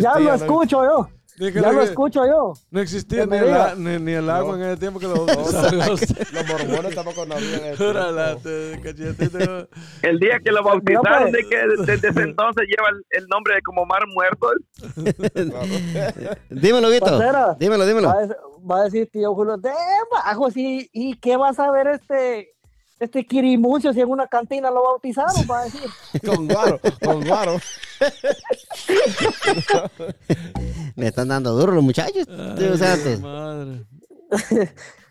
ya 0.00 0.18
lo 0.18 0.34
escucho 0.34 0.82
yo. 0.82 1.08
Ya 1.40 1.72
lo 1.72 1.80
escucho 1.82 2.26
yo. 2.26 2.52
No 2.70 2.80
existía 2.80 3.24
ni 3.24 3.36
el, 3.38 3.44
diga. 3.46 3.70
a- 3.70 3.74
ni, 3.74 3.98
ni 3.98 4.12
el 4.12 4.28
agua 4.28 4.56
No. 4.56 4.62
en 4.62 4.70
ese 4.70 4.76
tiempo 4.80 5.00
que. 5.00 5.06
Los 5.06 5.16
mormones 6.48 6.94
tampoco 6.94 7.24
no 7.24 7.34
habían. 7.34 7.74
El 10.02 10.18
día 10.18 10.38
que 10.44 10.50
lo 10.52 10.60
Mira, 10.62 10.72
bautizaron, 10.72 11.30
pues. 11.30 11.32
de 11.32 11.48
que 11.48 11.56
desde 11.92 12.08
ese 12.08 12.20
entonces 12.22 12.66
lleva 12.68 12.90
el, 12.90 13.04
el 13.10 13.26
nombre 13.28 13.54
de 13.54 13.62
como 13.62 13.86
mar 13.86 14.02
muerto. 14.14 14.50
dímelo, 16.50 16.90
Vito. 16.90 17.18
Dímelo, 17.58 17.86
dímelo. 17.86 18.08
Va 18.08 18.14
a, 18.14 18.22
dec- 18.26 18.36
va 18.70 18.80
a 18.80 18.84
decir 18.84 19.08
tío 19.10 19.34
Julio, 19.34 19.56
de 19.56 19.70
bajo, 20.10 20.50
sí, 20.50 20.88
¿y 20.92 21.16
qué 21.18 21.36
vas 21.36 21.58
a 21.58 21.70
ver 21.70 21.86
este, 21.88 22.50
este 23.00 23.26
Kirimuncio 23.26 23.92
si 23.92 24.00
en 24.00 24.08
una 24.10 24.26
cantina 24.26 24.70
lo 24.70 24.82
bautizaron? 24.82 25.34
Va 25.50 25.60
a 25.60 25.64
decir. 25.64 25.80
Con 26.24 26.46
guaro, 26.46 26.78
con 27.02 27.24
guaro. 27.26 27.56
Me 30.96 31.08
están 31.08 31.28
dando 31.28 31.52
duro 31.52 31.72
los 31.72 31.82
muchachos, 31.82 32.26
Ay, 32.28 33.16
madre. 33.18 33.84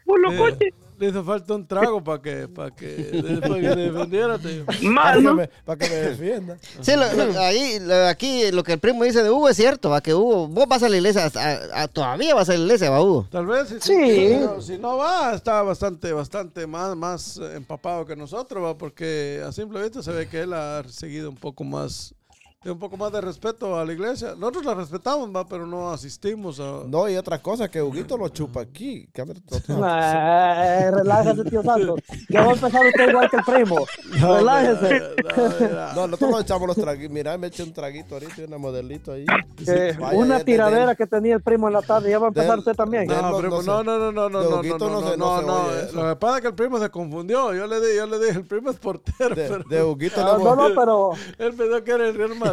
Por 0.06 0.20
lo 0.20 0.32
Eh, 0.32 0.38
coche. 0.38 0.74
Le 1.00 1.08
hizo 1.10 1.24
falta 1.24 1.54
un 1.54 1.66
trago 1.66 2.04
para 2.04 2.22
que, 2.22 2.48
para 2.50 2.72
que, 2.76 3.40
para 3.42 3.56
que 3.56 3.70
te 3.70 3.76
defendiera, 3.92 4.38
tío. 4.38 4.66
Para 4.96 5.16
que, 5.16 5.22
me, 5.34 5.48
para 5.48 5.78
que 5.80 5.90
me 5.90 5.96
defienda. 5.96 6.58
Sí, 6.82 6.92
lo- 6.96 7.14
lo- 7.14 7.40
ahí, 7.40 7.80
lo- 7.80 8.08
aquí 8.08 8.52
lo 8.52 8.64
que 8.64 8.74
el 8.74 8.80
primo 8.80 9.06
dice 9.06 9.24
de 9.24 9.30
Hugo 9.30 9.48
es 9.48 9.56
cierto, 9.56 9.90
va 9.90 10.02
que 10.02 10.14
Hugo, 10.14 10.48
vos 10.50 10.68
vas 10.68 10.84
a 10.84 10.90
la 10.90 10.98
iglesia, 10.98 11.32
a- 11.34 11.84
a- 11.84 11.88
todavía 11.88 12.36
vas 12.36 12.50
a 12.50 12.54
la 12.54 12.60
iglesia, 12.60 12.90
va 12.90 13.02
Hugo. 13.02 13.28
Tal 13.32 13.46
vez 13.46 13.70
si, 13.70 13.80
Sí. 13.80 14.28
si 14.30 14.36
no, 14.46 14.62
si 14.62 14.78
no 14.78 14.98
va, 14.98 15.34
está 15.34 15.62
bastante, 15.62 16.12
bastante 16.12 16.68
más, 16.68 16.96
más 16.98 17.38
empapado 17.56 18.06
que 18.06 18.18
nosotros, 18.18 18.62
va, 18.64 18.78
porque 18.78 19.42
a 19.48 19.52
simple 19.54 19.82
vista 19.82 20.04
se 20.04 20.12
ve 20.12 20.28
que 20.28 20.42
él 20.42 20.52
ha 20.54 20.84
seguido 20.90 21.30
un 21.30 21.38
poco 21.38 21.64
más, 21.64 22.14
de 22.62 22.72
un 22.72 22.78
poco 22.78 22.98
más 22.98 23.10
de 23.14 23.22
respeto 23.22 23.80
a 23.80 23.86
la 23.86 23.94
iglesia. 23.94 24.34
Nosotros 24.38 24.66
la 24.66 24.74
respetamos, 24.74 25.34
va, 25.34 25.48
pero 25.48 25.66
no 25.66 25.92
asistimos 25.92 26.60
a. 26.60 26.82
No, 26.88 27.08
y 27.08 27.16
otra 27.16 27.42
cosa, 27.42 27.70
que 27.70 27.82
Huguito 27.82 28.18
lo 28.18 28.28
chupa 28.28 28.60
aquí. 28.62 29.08
Eh, 29.16 30.92
relájese, 30.92 31.44
tío 31.46 31.64
Santo. 31.64 31.96
Ya 32.28 32.42
va 32.42 32.52
a 32.52 32.54
empezar 32.56 32.86
usted 32.86 33.10
igual 33.10 33.30
que 33.30 33.38
el 33.38 33.44
primo. 33.44 33.86
Relájese. 34.12 35.00
No, 35.38 35.54
mira. 35.60 35.94
No, 35.96 36.08
nosotros 36.08 36.32
nos 36.32 36.42
echamos 36.42 36.68
los 36.68 36.76
traguitos. 36.76 37.14
Mira, 37.14 37.38
me 37.38 37.48
eché 37.48 37.64
un 37.64 37.72
traguito 37.72 38.16
ahorita 38.16 38.42
y 38.42 38.44
una 38.44 38.58
modelito 38.58 39.14
ahí. 39.14 39.26
Que 39.66 39.94
Vaya, 39.98 40.18
una 40.18 40.40
tiradera 40.44 40.82
entendí. 40.92 40.98
que 40.98 41.08
tenía 41.08 41.36
el 41.36 41.42
primo 41.42 41.68
en 41.68 41.74
la 41.76 41.82
tarde. 41.82 42.10
Ya 42.12 42.20
va 42.20 42.26
a 42.26 42.30
empezar 42.30 42.50
Del- 42.52 42.60
usted 42.60 42.74
también. 42.74 43.08
No, 43.08 43.22
no, 43.22 43.38
primo, 43.38 43.62
no 43.62 43.84
no, 43.84 43.98
no, 43.98 44.12
no, 44.12 44.30
no, 44.30 44.30
no, 44.30 44.62
De 44.62 44.70
no, 44.70 44.78
no, 44.78 44.90
no 44.90 45.02
no, 45.02 45.16
no, 45.16 45.42
no 45.42 45.42
no, 45.64 45.72
eh. 45.76 45.90
Lo 45.94 46.10
que 46.10 46.16
pasa 46.18 46.36
es 46.38 46.42
que 46.42 46.48
el 46.50 46.56
primo 46.56 46.78
se 46.78 46.90
confundió. 46.90 47.54
Yo 47.54 47.68
le 47.68 47.80
dije, 47.80 47.96
yo 47.96 48.06
le 48.06 48.20
dije, 48.20 48.32
el 48.40 48.46
primo 48.46 48.72
es 48.72 48.78
portero, 48.80 49.34
De, 49.34 49.48
pero 49.48 49.64
de 49.70 49.82
Huguito 49.84 50.16
Ah, 50.20 50.38
no, 50.38 50.52
hemos- 50.54 50.70
no, 50.70 50.76
pero 50.76 51.12
él 51.38 51.54
pensó 51.54 51.84
que 51.86 51.92
era 51.92 52.08
el 52.10 52.16
Real 52.16 52.30
Madrid. 52.36 52.49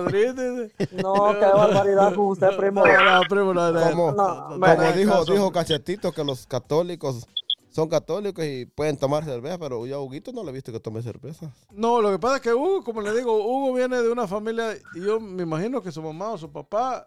No, 0.93 1.13
qué 1.39 1.47
barbaridad 1.47 2.15
con 2.15 2.27
usted, 2.27 2.57
primo. 2.57 2.85
No, 2.87 3.05
no, 3.05 3.21
primo, 3.29 3.55
no, 3.55 3.73
no, 3.73 3.91
Como, 3.91 4.13
No, 4.13 4.45
como 4.49 4.59
me- 4.59 4.93
dijo, 4.93 5.25
dijo 5.25 5.53
Cachetito 5.53 6.13
que 6.13 6.25
los 6.25 6.47
católicos 6.47 7.27
son 7.71 7.89
católicos 7.91 8.43
y 8.45 8.65
pueden 8.65 8.97
tomar 8.97 9.23
cerveza, 9.25 9.59
pero 9.59 9.85
yo 9.87 9.97
a 9.97 10.01
Huguito 10.01 10.33
no 10.33 10.43
le 10.43 10.51
he 10.51 10.55
visto 10.55 10.73
que 10.73 10.81
tome 10.81 11.03
cerveza. 11.03 11.53
No, 11.71 12.01
lo 12.01 12.11
que 12.11 12.19
pasa 12.19 12.37
es 12.37 12.41
que 12.43 12.55
Hugo, 12.55 12.83
como 12.83 13.03
le 13.03 13.13
digo, 13.15 13.37
Hugo 13.37 13.75
viene 13.75 14.01
de 14.01 14.11
una 14.11 14.27
familia, 14.27 14.75
y 14.95 15.01
yo 15.05 15.21
me 15.21 15.43
imagino 15.43 15.83
que 15.83 15.93
su 15.93 16.01
mamá 16.01 16.31
o 16.31 16.39
su 16.39 16.51
papá 16.51 17.07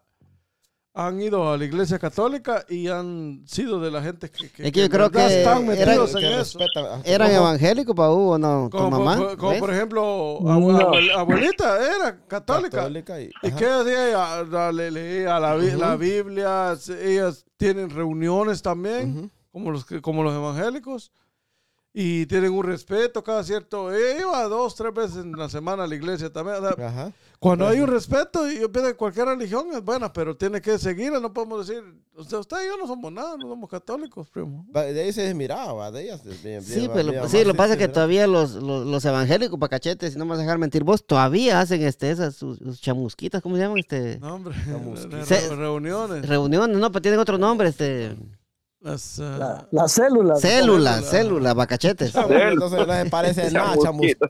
han 1.08 1.22
ido 1.22 1.52
a 1.52 1.58
la 1.58 1.64
iglesia 1.66 1.98
católica 1.98 2.66
y 2.68 2.88
han 2.88 3.44
sido 3.46 3.80
de 3.80 3.90
la 3.90 4.02
gente 4.02 4.30
que, 4.30 4.50
que, 4.50 4.68
Es 4.68 4.72
que 4.74 4.82
yo 4.82 4.90
creo 4.90 5.10
que 5.10 5.26
están 5.40 5.64
eran- 5.64 5.68
metidos 5.68 6.14
en 6.16 6.22
que 6.22 6.40
eso. 6.42 6.60
¿Eran 7.06 7.32
evangélicos 7.32 7.96
para 7.96 8.12
Hugo, 8.12 8.38
no? 8.38 8.68
¿Tu 8.70 8.78
Como, 8.78 9.00
mamá? 9.00 9.18
por- 9.18 9.38
como 9.38 9.52
¿Ves? 9.52 9.60
por 9.62 9.74
ejemplo, 9.74 10.40
abuel- 10.42 11.12
abuelita 11.16 11.78
era 11.96 12.20
católica. 12.28 12.78
católica 12.78 13.22
y, 13.22 13.30
¿Y 13.44 13.48
hacía 13.48 13.82
ella? 14.10 14.44
La- 14.44 14.72
Le 14.72 14.92
leía 14.92 15.40
la, 15.40 15.56
Bi- 15.56 15.72
la 15.72 15.96
Biblia, 15.96 16.76
ellas 17.02 17.46
tienen 17.58 17.90
reuniones 17.90 18.62
también, 18.62 19.18
Ujú. 19.18 19.30
como, 19.52 19.72
los, 19.72 19.86
que- 19.86 20.02
como 20.02 20.22
los 20.24 20.34
evangélicos, 20.36 21.12
y 21.94 22.26
tienen 22.28 22.52
un 22.54 22.64
respeto 22.64 23.24
cada 23.24 23.44
cierto... 23.44 23.90
Iba 23.98 24.44
dos, 24.44 24.76
tres 24.76 24.94
veces 24.94 25.18
en 25.18 25.32
la 25.32 25.50
semana 25.50 25.86
a 25.86 25.88
la 25.88 25.96
iglesia 25.96 26.32
también. 26.32 26.58
o 26.64 26.74
sea, 26.76 26.88
Ajá. 26.88 27.12
Cuando 27.40 27.66
hay 27.68 27.80
un 27.80 27.88
respeto, 27.88 28.52
y 28.52 28.60
yo 28.60 28.70
pienso 28.72 28.92
que 28.92 28.98
cualquier 28.98 29.26
religión 29.28 29.68
es 29.74 29.82
buena, 29.82 30.12
pero 30.12 30.36
tiene 30.36 30.62
que 30.62 30.78
seguirla, 30.78 31.22
no 31.22 31.32
podemos 31.34 31.66
decir, 31.66 31.82
usted, 32.18 32.38
usted 32.38 32.58
y 32.66 32.68
yo 32.68 32.78
no 32.78 32.86
somos 32.86 33.12
nada, 33.14 33.38
no 33.38 33.48
somos 33.48 33.70
católicos, 33.70 34.30
primo. 34.30 34.66
De 34.74 35.02
ahí 35.02 35.14
se 35.14 35.34
miraba, 35.34 35.90
de 35.90 36.04
ellas. 36.04 36.22
bien- 36.44 36.62
Sí, 36.62 36.80
bien- 36.80 36.92
pero 36.94 37.12
bien 37.12 37.30
sí, 37.30 37.44
lo 37.46 37.54
que 37.54 37.58
pasa 37.58 37.74
es 37.74 37.80
que 37.80 37.88
todavía 37.88 38.28
los, 38.28 38.56
los, 38.56 38.86
los 38.86 39.06
evangélicos 39.06 39.58
pacachetes, 39.58 40.12
si 40.14 40.20
no 40.20 40.26
me 40.26 40.32
vas 40.32 40.40
a 40.40 40.42
dejar 40.42 40.58
mentir 40.58 40.84
vos, 40.84 41.06
todavía 41.06 41.62
hacen 41.62 41.82
este, 41.82 42.12
esas 42.12 42.36
sus, 42.36 42.58
sus 42.60 42.82
chamusquitas, 42.82 43.42
¿cómo 43.42 43.56
se 43.56 43.62
llaman? 43.62 43.78
Este, 43.78 44.20
No, 44.20 44.36
hombre, 44.36 44.54
Se- 45.26 45.56
reuniones. 45.56 46.28
reuniones, 46.28 46.78
no, 46.78 46.92
pero 46.92 47.02
tienen 47.02 47.20
otro 47.22 47.38
nombre, 47.38 47.70
este, 47.70 48.18
Las, 48.82 49.20
ah, 49.20 49.36
La- 49.38 49.68
Las 49.72 49.92
células. 49.92 50.40
células, 50.40 51.06
células, 51.06 51.54
bacachetes. 51.54 52.16
Entonces 52.16 52.88
no 52.88 52.94
se 52.94 53.06
parece 53.10 53.52
nada, 53.52 53.76
Chamusquito, 53.84 54.28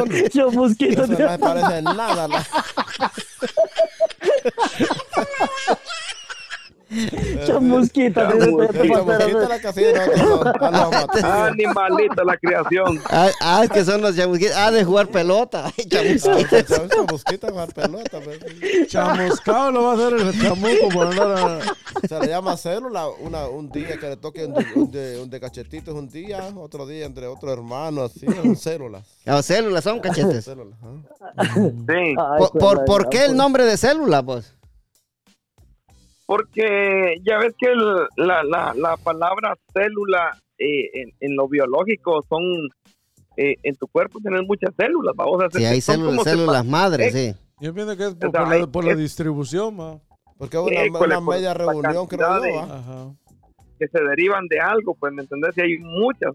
fútbol. 0.00 0.30
chamusquito. 0.30 1.04
Eso 1.04 1.06
no 1.06 1.16
se 1.16 1.38
parece 1.38 1.82
nada. 1.82 2.28
Chamusquita. 7.46 8.32
dice 8.32 8.46
Chamusquita 8.46 9.48
la 10.68 11.46
animalita 11.46 12.24
la 12.24 12.36
creación. 12.36 13.00
Ah, 13.08 13.28
ah, 13.40 13.64
es 13.64 13.70
que 13.70 13.84
son 13.84 14.00
los 14.00 14.16
chamusquitas. 14.16 14.56
Ah, 14.56 14.70
de 14.72 14.84
jugar 14.84 15.08
pelota. 15.08 15.66
Ay, 15.78 15.84
chamusquitas. 15.84 16.70
Ah, 16.72 16.88
Chamusquita 16.88 17.50
jugar 17.50 17.72
pelota. 17.72 18.18
pues. 18.24 18.88
chamuscado 18.88 19.70
lo 19.70 19.82
va 19.84 19.92
a 19.92 19.94
hacer 19.94 20.14
el 20.14 20.42
chamuco 20.42 20.88
por 20.92 21.06
andar 21.06 21.30
a... 21.30 22.08
Se 22.08 22.18
le 22.18 22.26
llama 22.28 22.56
célula 22.56 23.08
una, 23.08 23.46
un 23.46 23.70
día 23.70 23.96
que 23.98 24.08
le 24.08 24.16
toque 24.16 24.46
un 24.46 24.54
de, 24.54 24.66
un 24.74 24.90
de, 24.90 25.20
un 25.22 25.30
de 25.30 25.40
cachetitos 25.40 25.94
un 25.94 26.08
día, 26.08 26.50
otro 26.56 26.86
día 26.86 27.06
entre 27.06 27.26
otro 27.26 27.52
hermano, 27.52 28.02
así, 28.02 28.26
son 28.26 28.56
células. 28.56 29.06
Ah, 29.26 29.42
células 29.42 29.84
son 29.84 30.00
cachetes. 30.00 30.44
Células, 30.44 30.78
ajá. 30.82 31.44
Sí, 31.54 32.14
Ay, 32.18 32.44
¿Por, 32.58 32.84
por, 32.84 33.08
qué 33.08 33.26
el 33.26 33.36
nombre 33.36 33.64
de 33.64 33.76
célula, 33.76 34.22
pues? 34.22 34.54
Porque 36.34 37.16
ya 37.24 37.38
ves 37.38 37.54
que 37.58 37.66
el- 37.72 38.06
la, 38.16 38.44
la, 38.44 38.72
la 38.76 38.96
palabra 38.98 39.56
célula 39.72 40.30
eh, 40.58 40.88
en, 40.94 41.10
en 41.18 41.34
lo 41.34 41.48
biológico 41.48 42.24
son, 42.28 42.42
eh, 43.36 43.56
en 43.64 43.74
tu 43.74 43.88
cuerpo 43.88 44.20
tienes 44.20 44.42
muchas 44.46 44.70
células, 44.78 45.12
vamos 45.16 45.42
a 45.42 45.46
hacer 45.46 45.60
Sí, 45.60 45.66
hay 45.66 45.80
células, 45.80 46.22
células 46.22 46.64
madres, 46.64 47.12
sí. 47.12 47.34
Yo 47.58 47.74
pienso 47.74 47.96
que 47.96 48.04
es 48.04 48.14
por, 48.14 48.28
O 48.28 48.30
sea, 48.30 48.44
por 48.44 48.56
la, 48.60 48.66
por 48.68 48.84
la 48.84 48.92
es- 48.92 48.98
distribución, 48.98 49.76
ma. 49.76 49.98
Porque 50.38 50.56
es 50.56 50.62
una, 50.62 50.82
École, 50.84 51.16
una 51.16 51.24
por 51.24 51.34
media 51.34 51.48
la 51.48 51.54
reunión, 51.54 52.06
creo 52.06 52.44
yo. 52.46 52.60
Ajá. 52.60 53.14
que 53.80 53.88
se 53.88 54.00
derivan 54.04 54.46
de 54.46 54.60
algo, 54.60 54.94
pues, 54.94 55.12
¿me 55.12 55.22
entendés? 55.22 55.50
Y 55.58 55.60
hay 55.62 55.78
muchas. 55.78 56.30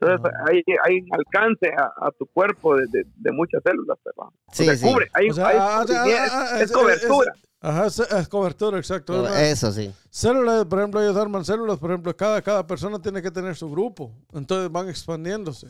Entonces, 0.00 0.32
hay, 0.50 0.62
hay 0.84 1.00
un 1.00 1.08
alcance 1.14 1.70
a, 1.76 2.06
a 2.08 2.10
tu 2.12 2.26
cuerpo 2.26 2.76
de, 2.76 2.84
de, 2.90 3.04
de 3.16 3.32
muchas 3.32 3.62
células, 3.64 3.96
pues, 4.02 4.14
¿va? 4.20 4.26
O 4.26 4.32
Sí, 4.52 4.64
sea, 4.66 4.76
sí. 4.76 4.86
cubre, 4.86 5.08
hay, 5.14 5.30
O 5.30 5.32
sea, 5.32 5.46
hay 5.48 5.56
ah, 5.58 5.78
ah, 5.80 5.84
ah, 5.88 6.56
es, 6.56 6.62
es- 6.64 6.72
cobertura. 6.72 7.32
Ajá, 7.62 7.86
es, 7.86 7.98
es 8.00 8.28
cobertura, 8.28 8.76
exacto. 8.78 9.14
Es 9.14 9.20
una- 9.30 9.42
Eso 9.48 9.70
sí. 9.72 9.92
Células, 10.10 10.64
por 10.66 10.80
ejemplo, 10.80 11.00
ellos 11.00 11.16
arman 11.16 11.44
células, 11.44 11.78
por 11.78 11.90
ejemplo, 11.92 12.14
cada, 12.16 12.42
cada 12.42 12.66
persona 12.66 13.00
tiene 13.00 13.22
que 13.22 13.30
tener 13.30 13.54
su 13.54 13.70
grupo. 13.70 14.12
Entonces 14.34 14.70
van 14.70 14.88
expandiéndose. 14.88 15.68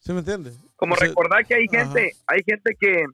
¿Sí 0.00 0.12
me 0.12 0.18
entiende? 0.20 0.52
Como 0.76 0.94
O 0.94 0.96
sea, 0.96 1.08
recordar 1.08 1.44
que 1.46 1.54
hay 1.54 1.66
ajá. 1.72 1.84
gente, 1.84 2.16
hay 2.26 2.40
gente 2.44 2.74
que 2.78 3.04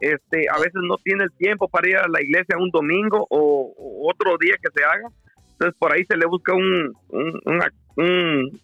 este, 0.00 0.46
a 0.50 0.58
veces 0.58 0.80
no 0.86 0.96
tiene 1.02 1.24
el 1.24 1.32
tiempo 1.32 1.68
para 1.68 1.88
ir 1.88 1.96
a 1.96 2.08
la 2.08 2.20
iglesia 2.22 2.56
un 2.58 2.70
domingo 2.70 3.26
o, 3.30 3.72
o 3.76 4.10
otro 4.10 4.36
día 4.38 4.54
que 4.60 4.68
se 4.74 4.84
haga. 4.84 5.08
Entonces 5.52 5.74
por 5.78 5.92
ahí 5.92 6.04
se 6.04 6.16
le 6.16 6.26
busca 6.26 6.52
un, 6.54 6.92
un, 7.08 7.40
un, 7.44 7.60
ac- 7.60 7.72
un- 7.96 8.60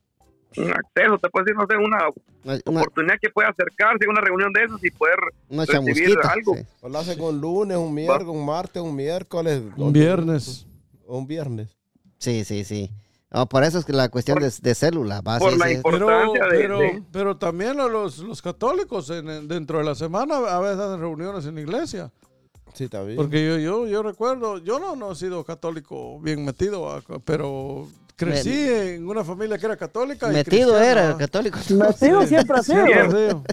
un 0.63 0.71
acceso, 0.73 1.19
te 1.19 1.29
puedo 1.31 1.45
decir, 1.45 1.57
no 1.57 1.67
sé, 1.69 1.77
una 1.77 1.99
Una, 2.45 2.61
una, 2.67 2.81
oportunidad 2.81 3.17
que 3.21 3.31
pueda 3.31 3.49
acercarse 3.49 4.07
a 4.07 4.11
una 4.11 4.21
reunión 4.21 4.53
de 4.53 4.65
esas 4.65 4.83
y 4.85 4.91
poder 4.91 5.17
una 5.49 5.65
recibir 5.65 6.17
chamusquita. 6.17 6.33
algo. 6.33 6.55
sí. 6.57 6.63
O 6.81 6.89
lo 6.89 6.99
hacen 6.99 7.21
un 7.21 7.41
lunes, 7.41 7.77
un 7.77 7.95
miércoles, 7.95 8.27
un 8.29 8.45
martes, 8.47 8.83
un 8.83 8.95
miércoles. 8.97 9.63
Un 9.77 9.93
viernes. 9.93 10.67
Un 11.07 11.27
viernes. 11.27 11.69
Sí, 12.19 12.45
sí, 12.45 12.65
sí. 12.65 12.91
No, 13.31 13.47
por 13.47 13.63
eso 13.63 13.79
es 13.79 13.85
que 13.85 13.93
la 13.93 14.09
cuestión 14.09 14.39
de, 14.39 14.51
de 14.63 14.75
células. 14.75 15.21
va, 15.27 15.39
por 15.39 15.53
sí, 15.53 15.59
la 15.59 15.69
sí. 15.69 15.81
Pero, 15.85 15.97
importancia 15.97 16.45
de, 16.47 16.51
pero, 16.59 16.79
de- 16.79 17.03
pero 17.13 17.37
también 17.37 17.77
lo- 17.77 17.89
los, 17.89 18.19
los 18.21 18.41
católicos 18.41 19.11
en- 19.11 19.29
en- 19.29 19.49
dentro 19.49 19.79
de 19.79 19.85
la 19.85 19.95
semana 19.95 20.37
a 20.37 20.59
veces 20.61 20.79
hacen 20.79 21.01
reuniones 21.01 21.45
en 21.45 21.55
la 21.57 21.61
iglesia. 21.61 22.11
Sí, 22.73 22.85
está 22.85 23.03
bien. 23.03 23.17
Porque 23.17 23.47
yo, 23.47 23.59
yo, 23.59 23.87
yo 23.87 24.03
recuerdo, 24.03 24.59
yo 24.59 24.79
no, 24.79 24.97
no 24.97 25.13
he 25.13 25.17
sido 25.17 25.45
católico 25.45 26.19
bien 26.21 26.45
metido, 26.45 26.91
ah, 26.91 27.03
pero 27.25 27.87
crecí 28.19 28.69
en 28.69 29.09
una 29.09 29.25
familia 29.25 29.57
que 29.57 29.67
era 29.67 29.77
católica. 29.77 30.29
y 30.31 30.35
Metido 30.35 30.73
cristiana, 30.73 31.09
era, 31.09 31.17
católico. 31.17 31.59
Metido 31.71 32.27
siempre 32.27 32.59
ha 32.59 32.63
sido. 32.63 32.85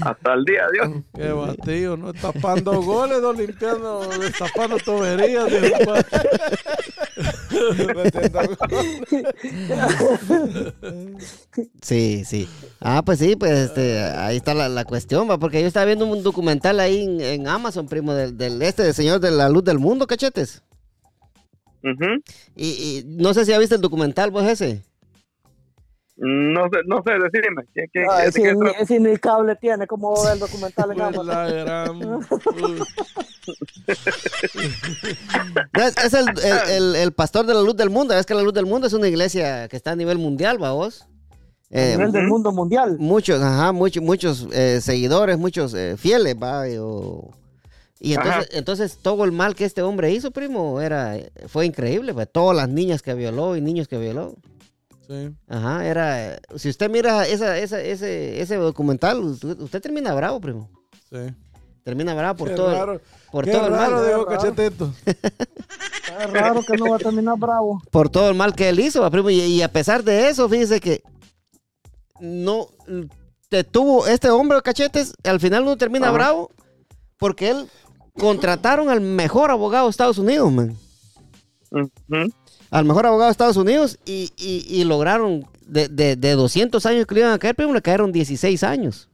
Hasta 0.00 0.34
el 0.34 0.44
día 0.44 0.66
de 0.72 0.80
hoy. 0.80 1.04
Qué 1.14 1.32
batido, 1.32 1.96
¿no? 1.96 2.12
Tapando 2.12 2.82
goles, 2.82 3.20
no 3.20 3.32
limpiando, 3.32 4.00
destapando 4.18 4.76
tuberías. 4.78 5.46
Sí, 11.82 12.24
sí. 12.24 12.48
Ah, 12.80 13.02
pues 13.04 13.18
sí, 13.20 13.36
pues 13.36 13.52
este, 13.52 14.00
ahí 14.00 14.36
está 14.36 14.54
la, 14.54 14.68
la 14.68 14.84
cuestión, 14.84 15.30
va, 15.30 15.38
porque 15.38 15.60
yo 15.60 15.66
estaba 15.66 15.86
viendo 15.86 16.06
un 16.06 16.22
documental 16.22 16.80
ahí 16.80 17.04
en, 17.04 17.20
en 17.20 17.46
Amazon, 17.46 17.86
primo, 17.86 18.14
del, 18.14 18.36
del 18.36 18.60
este, 18.62 18.82
del 18.82 18.94
Señor 18.94 19.20
de 19.20 19.30
la 19.30 19.48
Luz 19.48 19.64
del 19.64 19.78
Mundo, 19.78 20.06
cachetes. 20.06 20.62
Ujú. 21.82 22.22
Y, 22.56 22.68
y 22.68 23.04
no 23.06 23.32
sé 23.34 23.44
si 23.44 23.50
ya 23.52 23.58
viste 23.58 23.74
el 23.76 23.80
documental, 23.80 24.30
vos 24.30 24.44
ese. 24.44 24.82
No 26.20 26.64
sé, 26.72 26.78
no 26.86 27.00
sé, 27.04 27.12
decime. 27.12 27.62
¿qué, 27.72 27.84
qué, 27.92 28.04
Ay, 28.10 28.26
de 28.26 28.32
si, 28.32 28.42
qué 28.42 28.52
ni, 28.52 28.58
trata? 28.58 28.86
si 28.86 28.98
ni 28.98 29.16
cable 29.18 29.54
tiene, 29.54 29.86
¿cómo 29.86 30.12
va 30.12 30.20
a 30.20 30.24
ver 30.24 30.32
el 30.34 30.38
documental 30.40 30.90
en 30.90 31.00
Amazon? 31.00 31.26
la 31.28 31.48
gran- 31.48 32.04
Uy. 32.04 32.18
No, 35.76 35.82
Es, 35.84 35.96
es 36.04 36.14
el, 36.14 36.26
el- 36.44 36.70
el- 36.70 36.96
el 36.96 37.12
pastor 37.12 37.46
de 37.46 37.54
la 37.54 37.62
Luz 37.62 37.76
del 37.76 37.90
Mundo. 37.90 38.14
Es 38.14 38.26
que 38.26 38.34
la 38.34 38.42
Luz 38.42 38.52
del 38.54 38.66
Mundo 38.66 38.86
es 38.86 38.92
una 38.92 39.06
iglesia 39.08 39.68
que 39.68 39.76
está 39.76 39.92
a 39.92 39.96
nivel 39.96 40.18
mundial, 40.18 40.60
va 40.62 40.72
vos. 40.72 41.02
A 41.02 41.06
Eh, 41.70 41.90
nivel 41.96 42.12
del 42.12 42.26
mundo 42.26 42.50
mundial. 42.50 42.96
muchos, 42.98 43.40
ajá, 43.42 43.72
muchos, 43.72 44.02
muchos 44.02 44.48
eh, 44.52 44.80
seguidores, 44.80 45.38
muchos 45.38 45.74
eh, 45.74 45.96
fieles, 45.96 46.34
va. 46.34 46.64
o- 46.80 47.30
Y 48.00 48.14
entonces, 48.14 48.48
entonces 48.52 48.98
todo 49.02 49.24
el 49.24 49.32
mal 49.32 49.54
que 49.54 49.64
este 49.64 49.82
hombre 49.82 50.12
hizo, 50.12 50.30
primo, 50.30 50.80
era 50.80 51.16
fue 51.48 51.66
increíble, 51.66 52.14
pues, 52.14 52.28
todas 52.30 52.56
las 52.56 52.68
niñas 52.68 53.02
que 53.02 53.14
violó 53.14 53.56
y 53.56 53.60
niños 53.60 53.88
que 53.88 53.98
violó. 53.98 54.34
Sí. 55.08 55.30
Ajá, 55.48 55.86
era 55.86 56.38
si 56.56 56.68
usted 56.68 56.90
mira 56.90 57.26
esa, 57.26 57.58
esa, 57.58 57.80
ese, 57.80 58.40
ese 58.40 58.56
documental, 58.56 59.20
usted, 59.20 59.58
usted 59.60 59.80
termina 59.80 60.14
bravo, 60.14 60.40
primo. 60.40 60.70
Sí. 61.10 61.34
Termina 61.82 62.14
bravo 62.14 62.36
por 62.36 62.48
Qué 62.50 62.54
todo, 62.54 62.70
raro, 62.72 63.00
por 63.32 63.44
qué 63.46 63.52
todo 63.52 63.66
el 63.66 63.72
mal. 63.72 63.88
Qué 63.88 64.10
raro. 64.10 64.26
Cachetito. 64.26 64.92
Es 65.06 66.32
raro 66.32 66.62
que 66.62 66.76
no 66.76 66.90
va 66.90 66.96
a 66.96 66.98
terminar 66.98 67.38
bravo. 67.38 67.80
por 67.90 68.10
todo 68.10 68.28
el 68.28 68.34
mal 68.34 68.54
que 68.54 68.68
él 68.68 68.80
hizo, 68.80 69.08
primo. 69.10 69.30
Y, 69.30 69.40
y 69.40 69.62
a 69.62 69.72
pesar 69.72 70.04
de 70.04 70.28
eso, 70.28 70.48
fíjese 70.48 70.80
que 70.80 71.02
no 72.20 72.68
te 73.48 73.64
tuvo 73.64 74.06
este 74.06 74.28
hombre 74.30 74.60
cachetes, 74.62 75.14
al 75.24 75.40
final 75.40 75.64
no 75.64 75.76
termina 75.76 76.08
Ajá. 76.08 76.14
bravo 76.14 76.50
porque 77.16 77.50
él 77.50 77.68
contrataron 78.18 78.90
al 78.90 79.00
mejor 79.00 79.50
abogado 79.50 79.86
de 79.86 79.90
Estados 79.90 80.18
Unidos, 80.18 80.52
man. 80.52 80.76
Al 82.70 82.84
mejor 82.84 83.06
abogado 83.06 83.28
de 83.28 83.32
Estados 83.32 83.56
Unidos 83.56 83.98
y, 84.04 84.32
y- 84.36 84.64
y 84.68 84.84
lograron 84.84 85.46
de, 85.66 85.88
de, 85.88 86.16
de 86.16 86.32
200 86.32 86.84
años 86.86 87.06
que 87.06 87.14
le 87.14 87.20
iban 87.22 87.32
a 87.32 87.38
caer, 87.38 87.54
primo, 87.54 87.72
le 87.72 87.82
cayeron 87.82 88.12
16 88.12 88.62
años. 88.62 89.08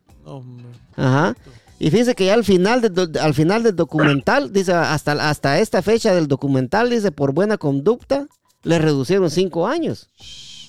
Ajá. 0.96 1.36
Y 1.78 1.90
fíjense 1.90 2.14
que 2.14 2.26
ya 2.26 2.34
al 2.34 2.44
final, 2.44 2.92
al 3.20 3.34
final 3.34 3.62
del 3.62 3.76
documental, 3.76 4.52
dice, 4.52 4.72
hasta, 4.72 5.12
hasta 5.28 5.58
esta 5.58 5.82
fecha 5.82 6.14
del 6.14 6.28
documental, 6.28 6.88
dice, 6.90 7.10
por 7.12 7.32
buena 7.32 7.58
conducta, 7.58 8.26
le 8.62 8.78
reducieron 8.78 9.30
cinco 9.30 9.66
años. 9.66 10.08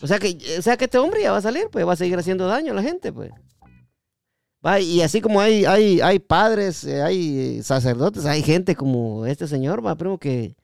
O 0.01 0.07
sea 0.07 0.19
que, 0.19 0.37
o 0.59 0.61
sea 0.61 0.77
que 0.77 0.85
este 0.85 0.97
hombre 0.97 1.21
ya 1.21 1.31
va 1.31 1.37
a 1.37 1.41
salir, 1.41 1.67
pues 1.71 1.87
va 1.87 1.93
a 1.93 1.95
seguir 1.95 2.17
haciendo 2.19 2.47
daño 2.47 2.71
a 2.73 2.75
la 2.75 2.81
gente, 2.83 3.13
pues. 3.13 3.31
Y 4.79 5.01
así 5.01 5.21
como 5.21 5.39
hay, 5.41 5.65
hay, 5.65 6.01
hay 6.01 6.19
padres, 6.19 6.83
eh, 6.85 7.01
hay 7.01 7.61
sacerdotes, 7.61 8.25
hay 8.25 8.41
gente 8.41 8.75
como 8.75 9.25
este 9.25 9.47
señor, 9.47 9.85
va, 9.85 9.95
primo, 9.95 10.17
que, 10.17 10.55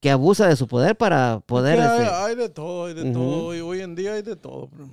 que 0.00 0.10
abusa 0.10 0.46
de 0.46 0.54
su 0.56 0.68
poder 0.68 0.96
para 0.96 1.40
poder. 1.40 1.80
Hay, 1.80 2.02
este, 2.02 2.14
hay 2.14 2.34
de 2.36 2.48
todo, 2.48 2.86
hay 2.86 2.94
de 2.94 3.12
todo. 3.12 3.54
Y 3.56 3.60
hoy 3.60 3.80
en 3.80 3.94
día 3.96 4.14
hay 4.14 4.22
de 4.22 4.36
todo. 4.36 4.68
primo. 4.68 4.90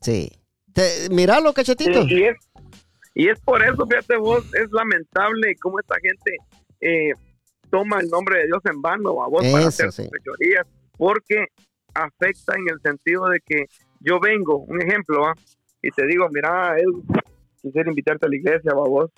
sí. 0.00 0.30
Te- 0.72 1.08
Míralo, 1.10 1.54
cachetito. 1.54 2.02
Y, 2.02 2.24
es, 2.24 2.36
y 3.14 3.28
es 3.28 3.40
por 3.40 3.62
eso, 3.62 3.86
fíjate 3.86 4.18
vos, 4.18 4.44
es 4.54 4.70
lamentable 4.70 5.56
cómo 5.58 5.80
esta 5.80 5.94
gente 6.02 6.36
eh, 6.82 7.12
toma 7.70 7.98
el 8.00 8.10
nombre 8.10 8.40
de 8.40 8.46
Dios 8.46 8.60
en 8.66 8.82
vano 8.82 9.22
a 9.22 9.28
vos 9.28 9.42
para 9.50 9.68
hacer 9.68 9.90
sí. 9.90 10.02
sus 10.02 10.10
fechorías, 10.10 10.66
porque 10.98 11.46
afecta 11.94 12.54
en 12.56 12.68
el 12.70 12.80
sentido 12.82 13.26
de 13.28 13.40
que 13.40 13.64
yo 14.00 14.20
vengo, 14.20 14.58
un 14.58 14.82
ejemplo, 14.82 15.22
¿va? 15.22 15.34
y 15.80 15.90
te 15.92 16.06
digo, 16.06 16.28
mira, 16.30 16.78
Edu, 16.78 17.02
quisiera 17.66 17.90
invitarte 17.90 18.26
a 18.26 18.28
la 18.28 18.36
iglesia, 18.36 18.72
¿va, 18.74 18.84
vos, 18.88 19.10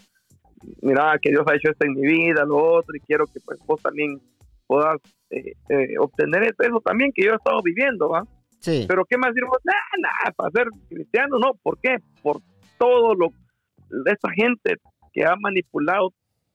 mira, 0.80 1.18
que 1.20 1.30
Dios 1.30 1.44
ha 1.46 1.54
hecho 1.54 1.70
esto 1.70 1.84
en 1.84 1.92
mi 1.92 2.06
vida, 2.06 2.44
lo 2.44 2.56
otro, 2.56 2.96
y 2.96 3.00
quiero 3.00 3.26
que 3.26 3.40
pues 3.40 3.60
vos 3.66 3.80
también 3.82 4.20
puedas 4.66 4.96
eh, 5.30 5.52
eh, 5.68 5.98
obtener 5.98 6.54
eso, 6.58 6.80
también 6.80 7.12
que 7.14 7.24
yo 7.24 7.32
he 7.32 7.36
estado 7.36 7.60
viviendo, 7.62 8.08
¿va? 8.08 8.24
Sí. 8.60 8.86
Pero 8.88 9.04
¿qué 9.04 9.18
más 9.18 9.34
decimos? 9.34 9.58
Nada, 9.64 9.78
nada, 9.98 10.32
para 10.34 10.50
ser 10.50 10.66
cristiano, 10.88 11.38
no. 11.38 11.52
¿Por 11.62 11.78
qué? 11.80 11.98
Por 12.22 12.38
todo 12.78 13.14
lo 13.14 13.28
de 13.90 14.10
esta 14.10 14.30
gente 14.30 14.76
que 15.12 15.24
ha 15.24 15.36
manipulado 15.36 16.12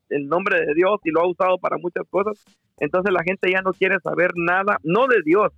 el 0.10 0.28
nombre 0.28 0.66
de 0.66 0.74
Dios 0.74 1.00
y 1.04 1.12
lo 1.12 1.22
ha 1.22 1.30
usado 1.30 1.58
para 1.60 1.78
muchas 1.78 2.04
cosas. 2.10 2.44
Entonces 2.78 3.14
la 3.14 3.24
gente 3.24 3.52
ya 3.52 3.62
no 3.62 3.72
quiere 3.72 4.00
saber 4.00 4.32
nada, 4.36 4.78
no 4.84 5.08
de 5.08 5.22
Dios, 5.24 5.52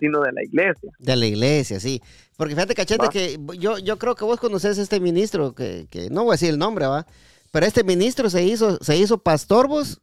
sino 0.00 0.20
de 0.20 0.32
la 0.32 0.42
iglesia. 0.42 0.90
De 0.98 1.14
la 1.16 1.26
iglesia, 1.26 1.78
sí. 1.78 2.02
Porque 2.36 2.54
fíjate, 2.54 2.74
cachete, 2.74 3.04
Va. 3.06 3.10
que 3.10 3.38
yo, 3.58 3.78
yo 3.78 3.98
creo 3.98 4.14
que 4.14 4.24
vos 4.24 4.40
conoces 4.40 4.78
a 4.78 4.82
este 4.82 4.98
ministro, 4.98 5.54
que, 5.54 5.86
que 5.90 6.10
no 6.10 6.24
voy 6.24 6.32
a 6.32 6.34
decir 6.34 6.48
el 6.50 6.58
nombre, 6.58 6.86
va. 6.86 7.06
Pero 7.52 7.66
este 7.66 7.84
ministro 7.84 8.30
se 8.30 8.44
hizo, 8.44 8.78
se 8.80 8.96
hizo 8.96 9.18
pastor, 9.18 9.68
vos, 9.68 10.00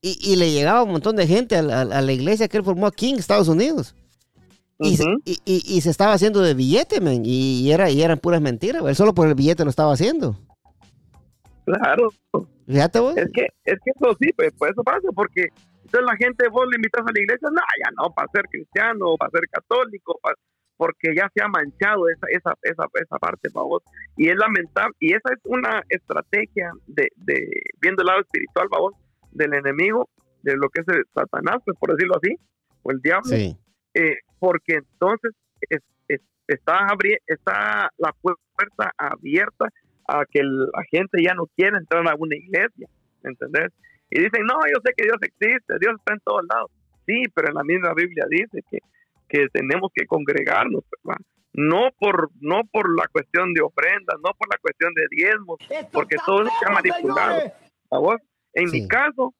y, 0.00 0.18
y 0.22 0.36
le 0.36 0.50
llegaba 0.52 0.82
un 0.82 0.92
montón 0.92 1.16
de 1.16 1.26
gente 1.26 1.56
a 1.56 1.62
la, 1.62 1.82
a 1.82 2.00
la 2.00 2.12
iglesia 2.12 2.48
que 2.48 2.56
él 2.56 2.64
formó 2.64 2.86
aquí 2.86 3.10
en 3.10 3.18
Estados 3.18 3.48
Unidos. 3.48 3.94
Y, 4.78 4.96
se- 4.96 5.02
Ujú. 5.04 5.18
y, 5.26 5.38
y- 5.44 5.62
y 5.76 5.80
se 5.82 5.90
estaba 5.90 6.14
haciendo 6.14 6.40
de 6.40 6.54
billete, 6.54 7.02
men, 7.02 7.22
y, 7.26 7.60
y 7.60 7.70
era, 7.72 7.90
y 7.90 8.00
eran 8.00 8.18
puras 8.18 8.40
mentiras, 8.40 8.82
él 8.86 8.96
solo 8.96 9.12
por 9.14 9.28
el 9.28 9.34
billete 9.34 9.62
lo 9.64 9.68
estaba 9.70 9.92
haciendo. 9.92 10.38
Claro, 11.66 12.08
Fíjate 12.66 12.98
vos. 13.00 13.16
es 13.16 13.28
que, 13.32 13.42
es 13.64 13.78
que 13.84 13.90
eso 13.90 14.16
sí, 14.20 14.28
pues, 14.36 14.52
pues 14.58 14.72
eso 14.72 14.82
pasa, 14.82 15.08
porque 15.14 15.46
entonces 15.90 16.06
la 16.06 16.16
gente, 16.16 16.48
vos 16.48 16.66
le 16.70 16.76
invitas 16.76 17.02
a 17.02 17.10
la 17.12 17.20
iglesia, 17.20 17.48
no, 17.50 17.60
ya 17.84 17.90
no, 17.98 18.14
para 18.14 18.28
ser 18.32 18.44
cristiano, 18.50 19.16
para 19.18 19.30
ser 19.30 19.48
católico, 19.50 20.18
pa- 20.22 20.34
porque 20.76 21.14
ya 21.14 21.28
se 21.34 21.42
ha 21.42 21.48
manchado 21.48 22.08
esa, 22.08 22.26
esa, 22.30 22.54
esa, 22.62 22.84
esa 22.94 23.18
parte 23.18 23.50
para 23.50 23.64
vos. 23.66 23.82
Y 24.16 24.28
es 24.28 24.36
lamentable, 24.36 24.94
y 25.00 25.12
esa 25.12 25.32
es 25.34 25.40
una 25.44 25.82
estrategia 25.88 26.72
de, 26.86 27.08
de 27.16 27.48
viendo 27.82 28.02
el 28.02 28.06
lado 28.06 28.20
espiritual, 28.20 28.68
para 28.68 28.80
vos, 28.82 28.94
del 29.32 29.52
enemigo, 29.54 30.08
de 30.42 30.56
lo 30.56 30.68
que 30.70 30.80
es 30.82 30.88
el 30.88 31.04
Satanás, 31.12 31.56
pues 31.64 31.76
por 31.78 31.90
decirlo 31.92 32.16
así, 32.16 32.34
o 32.82 32.92
el 32.92 33.00
diablo, 33.00 33.28
Sí, 33.36 33.56
eh, 33.94 34.16
porque 34.38 34.74
entonces 34.76 35.32
es- 35.68 35.82
es- 36.08 36.22
está, 36.46 36.86
abri- 36.86 37.18
está 37.26 37.90
la 37.98 38.12
puerta 38.22 38.92
abierta 38.96 39.66
a 40.08 40.24
que 40.30 40.42
la 40.42 40.82
gente 40.90 41.22
ya 41.22 41.34
no 41.34 41.44
quiera 41.56 41.76
entrar 41.78 42.08
a 42.08 42.14
una 42.16 42.36
iglesia, 42.36 42.88
¿me 43.22 43.30
¿entendés? 43.30 43.70
Y 44.10 44.20
dicen, 44.20 44.44
no, 44.44 44.54
yo 44.66 44.80
sé 44.84 44.92
que 44.96 45.04
Dios 45.04 45.18
existe, 45.22 45.74
Dios 45.80 45.94
está 45.98 46.14
en 46.14 46.20
todos 46.20 46.42
lados. 46.52 46.70
Sí, 47.06 47.24
pero 47.34 47.48
en 47.48 47.54
la 47.54 47.64
misma 47.64 47.94
Biblia 47.94 48.24
dice 48.28 48.62
que, 48.70 48.78
que 49.28 49.48
tenemos 49.52 49.90
que 49.94 50.06
congregarnos, 50.06 50.82
¿verdad? 51.02 51.20
No 51.52 51.90
por, 51.98 52.30
no 52.40 52.62
por 52.70 52.94
la 52.96 53.06
cuestión 53.08 53.52
de 53.54 53.62
ofrendas, 53.62 54.16
no 54.24 54.32
por 54.34 54.48
la 54.48 54.58
cuestión 54.58 54.92
de 54.94 55.06
diezmos, 55.10 55.58
porque 55.92 56.16
todo 56.24 56.42
eso 56.42 56.52
se 56.60 56.66
ha 56.68 56.72
manipulado. 56.72 57.40
¿A 57.90 57.98
vos? 57.98 58.16
En 58.52 58.68
Sí. 58.68 58.82
mi 58.82 58.88
caso, 58.88 59.34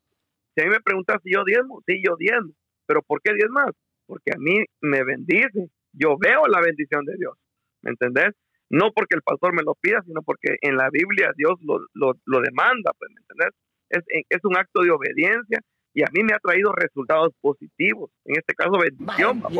si 0.54 0.62
a 0.62 0.64
mí 0.64 0.70
me 0.70 0.80
preguntas 0.80 1.18
si 1.22 1.32
yo 1.32 1.44
diezmo, 1.44 1.82
sí, 1.86 2.02
yo 2.04 2.16
diezmo. 2.16 2.52
¿Pero 2.86 3.02
por 3.02 3.20
qué 3.22 3.32
diezmas? 3.34 3.70
Porque 4.06 4.32
a 4.34 4.38
mí 4.38 4.64
me 4.80 5.04
bendice. 5.04 5.70
Yo 5.92 6.16
veo 6.18 6.46
la 6.48 6.60
bendición 6.60 7.04
de 7.04 7.14
Dios. 7.16 7.34
¿Me 7.82 7.90
entendés? 7.90 8.30
No 8.68 8.92
porque 8.92 9.14
el 9.14 9.22
pastor 9.22 9.52
me 9.54 9.62
lo 9.62 9.74
pida, 9.74 10.00
sino 10.04 10.22
porque 10.22 10.56
en 10.62 10.76
la 10.76 10.90
Biblia 10.90 11.30
Dios 11.36 11.54
lo, 11.62 11.78
lo, 11.94 12.14
lo 12.24 12.40
demanda, 12.40 12.92
pues, 12.98 13.10
¿me 13.14 13.20
entendés? 13.20 13.50
Es, 13.90 14.02
es 14.28 14.44
un 14.44 14.56
acto 14.56 14.82
de 14.82 14.90
obediencia 14.90 15.60
y 15.92 16.02
a 16.02 16.06
mí 16.12 16.22
me 16.22 16.32
ha 16.32 16.38
traído 16.38 16.72
resultados 16.72 17.32
positivos. 17.40 18.10
En 18.24 18.36
este 18.38 18.54
caso, 18.54 18.72
bendición. 18.78 19.40
de 19.40 19.54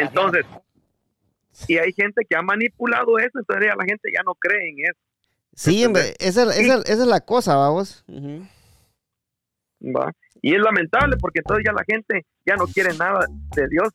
Entonces, 0.00 0.44
y 1.68 1.78
hay 1.78 1.92
gente 1.92 2.24
que 2.28 2.36
ha 2.36 2.42
manipulado 2.42 3.18
eso, 3.18 3.38
entonces 3.38 3.66
ya 3.68 3.74
la 3.76 3.84
gente 3.84 4.10
ya 4.14 4.22
no 4.24 4.34
cree 4.34 4.70
en 4.70 4.76
eso. 4.84 5.00
sí 5.54 5.84
hombre, 5.84 6.14
esa, 6.18 6.42
esa- 6.54 6.82
esa 6.82 7.02
es 7.02 7.06
la 7.08 7.20
cosa, 7.20 7.56
vamos. 7.56 8.04
¿va? 9.80 10.12
Y 10.42 10.54
es 10.54 10.60
lamentable 10.60 11.16
porque 11.18 11.40
entonces 11.40 11.64
ya 11.66 11.72
la 11.72 11.84
gente 11.84 12.24
ya 12.46 12.54
no 12.56 12.66
quiere 12.66 12.96
nada 12.96 13.26
de 13.56 13.68
Dios. 13.68 13.88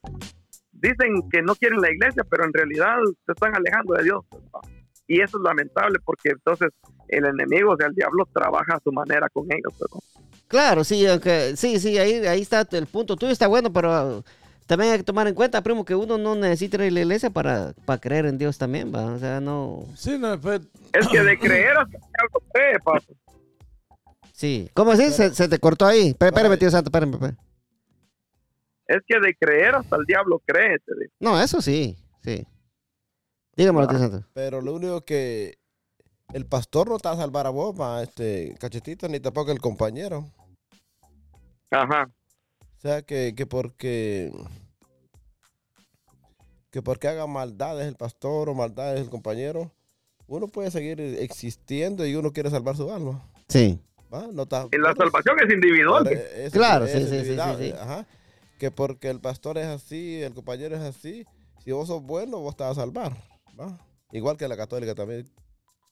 Dicen 0.72 1.30
que 1.32 1.42
no 1.42 1.56
quieren 1.56 1.80
la 1.80 1.90
iglesia, 1.92 2.24
pero 2.30 2.44
en 2.46 2.54
realidad 2.54 2.98
se 3.26 3.32
están 3.32 3.56
alejando 3.56 3.94
de 3.94 4.04
Dios. 4.04 4.22
¿va? 4.54 4.60
Y 5.14 5.22
eso 5.22 5.38
es 5.38 5.44
lamentable 5.44 6.00
porque 6.04 6.30
entonces 6.30 6.70
el 7.08 7.26
enemigo, 7.26 7.74
o 7.74 7.78
sea, 7.78 7.86
el 7.86 7.94
diablo 7.94 8.28
trabaja 8.34 8.78
a 8.78 8.80
su 8.84 8.92
manera 8.92 9.30
con 9.30 9.46
ellos. 9.46 9.72
¿verdad? 9.80 10.00
Claro, 10.48 10.84
sí, 10.84 11.06
aunque 11.06 11.56
sí, 11.56 11.80
sí, 11.80 12.00
ahí, 12.00 12.26
ahí 12.26 12.42
está 12.42 12.68
el 12.72 12.88
punto. 12.88 13.16
Tuyo 13.16 13.32
está 13.32 13.46
bueno, 13.46 13.72
pero 13.72 14.24
también 14.66 14.92
hay 14.92 14.98
que 14.98 15.04
tomar 15.04 15.28
en 15.28 15.36
cuenta, 15.36 15.62
primo, 15.62 15.86
que 15.86 15.94
uno 15.94 16.18
no 16.18 16.34
necesita 16.34 16.78
ir 16.78 16.90
a 16.90 16.94
la 16.96 17.00
iglesia 17.02 17.30
para, 17.30 17.74
para 17.86 18.02
creer 18.02 18.26
en 18.26 18.40
Dios 18.40 18.58
también, 18.58 18.92
va. 18.92 19.06
O 19.14 19.20
sea, 19.20 19.40
no. 19.40 19.86
Sí, 19.96 20.18
no, 20.18 20.40
pues, 20.42 20.62
Es 20.94 21.08
que 21.08 21.22
de 21.22 21.38
creer 21.38 21.78
hasta 21.78 21.92
que 21.92 22.06
algo 22.20 22.44
cree, 22.52 22.80
papo. 22.80 23.14
Sí. 24.32 24.68
¿Cómo 24.74 24.94
así? 24.94 25.12
Se, 25.12 25.30
se 25.30 25.48
te 25.48 25.60
cortó 25.60 25.86
ahí. 25.86 26.08
Espérame, 26.08 26.38
espérame, 26.38 26.58
tío 26.58 26.72
Santo, 26.72 26.88
espérame, 26.88 27.14
espérame. 27.14 27.38
Es 28.88 29.02
que 29.08 29.20
de 29.20 29.36
creer 29.36 29.76
hasta 29.76 29.96
el 29.96 30.06
diablo 30.06 30.42
cree. 30.44 30.80
te 30.80 30.96
digo. 31.00 31.14
No, 31.20 31.40
eso 31.40 31.62
sí, 31.62 31.96
sí. 32.24 32.48
Dígamelo, 33.56 33.88
tío 33.88 34.00
Santo. 34.00 34.24
Pero 34.34 34.62
lo 34.62 34.74
único 34.74 35.02
que 35.02 35.58
el 36.34 36.46
pastor 36.46 36.90
no 36.90 36.98
te 36.98 37.08
va 37.08 37.14
a 37.14 37.18
salvar 37.18 37.46
a 37.48 37.52
vos, 37.52 37.76
ma, 37.76 38.02
este 38.02 38.56
cachetito, 38.60 39.08
ni 39.08 39.20
tampoco 39.20 39.52
el 39.52 39.60
compañero. 39.62 40.26
Ajá. 41.70 42.10
O 42.62 42.80
sea, 42.82 43.02
que, 43.02 43.34
que 43.36 43.46
porque 43.46 44.32
que 46.72 46.82
porque 46.82 47.08
haga 47.08 47.28
maldades 47.28 47.88
el 47.88 47.96
pastor 47.96 48.50
o 48.50 48.56
maldades 48.56 49.00
el 49.02 49.10
compañero, 49.10 49.72
uno 50.28 50.48
puede 50.48 50.72
seguir 50.72 51.00
existiendo 51.00 52.06
y 52.06 52.16
uno 52.16 52.32
quiere 52.34 52.50
salvar 52.50 52.76
su 52.76 52.92
alma. 52.92 53.24
Sí. 53.48 53.80
¿va? 54.12 54.28
No 54.32 54.44
está- 54.44 54.68
Y 54.72 54.78
la 54.80 54.94
salvación 54.96 55.38
es 55.46 55.54
individual. 55.54 56.08
Es- 56.08 56.52
Claro, 56.52 56.86
es 56.86 56.92
sí, 56.94 57.00
sí, 57.02 57.06
sí, 57.10 57.16
individual, 57.18 57.58
sí, 57.60 57.66
sí. 57.68 57.74
Ajá. 57.80 58.08
Que 58.58 58.72
porque 58.72 59.10
el 59.10 59.20
pastor 59.20 59.58
es 59.60 59.68
así, 59.68 60.22
el 60.24 60.34
compañero 60.34 60.76
es 60.76 60.82
así, 60.82 61.26
si 61.64 61.72
vos 61.72 61.88
sos 61.88 62.02
bueno, 62.02 62.40
vos 62.40 62.56
vas 62.58 62.72
a 62.72 62.82
salvar. 62.82 63.16
¿Va? 63.60 63.78
Igual 64.12 64.38
que 64.38 64.48
la 64.48 64.58
católica 64.58 64.94
también. 64.96 65.28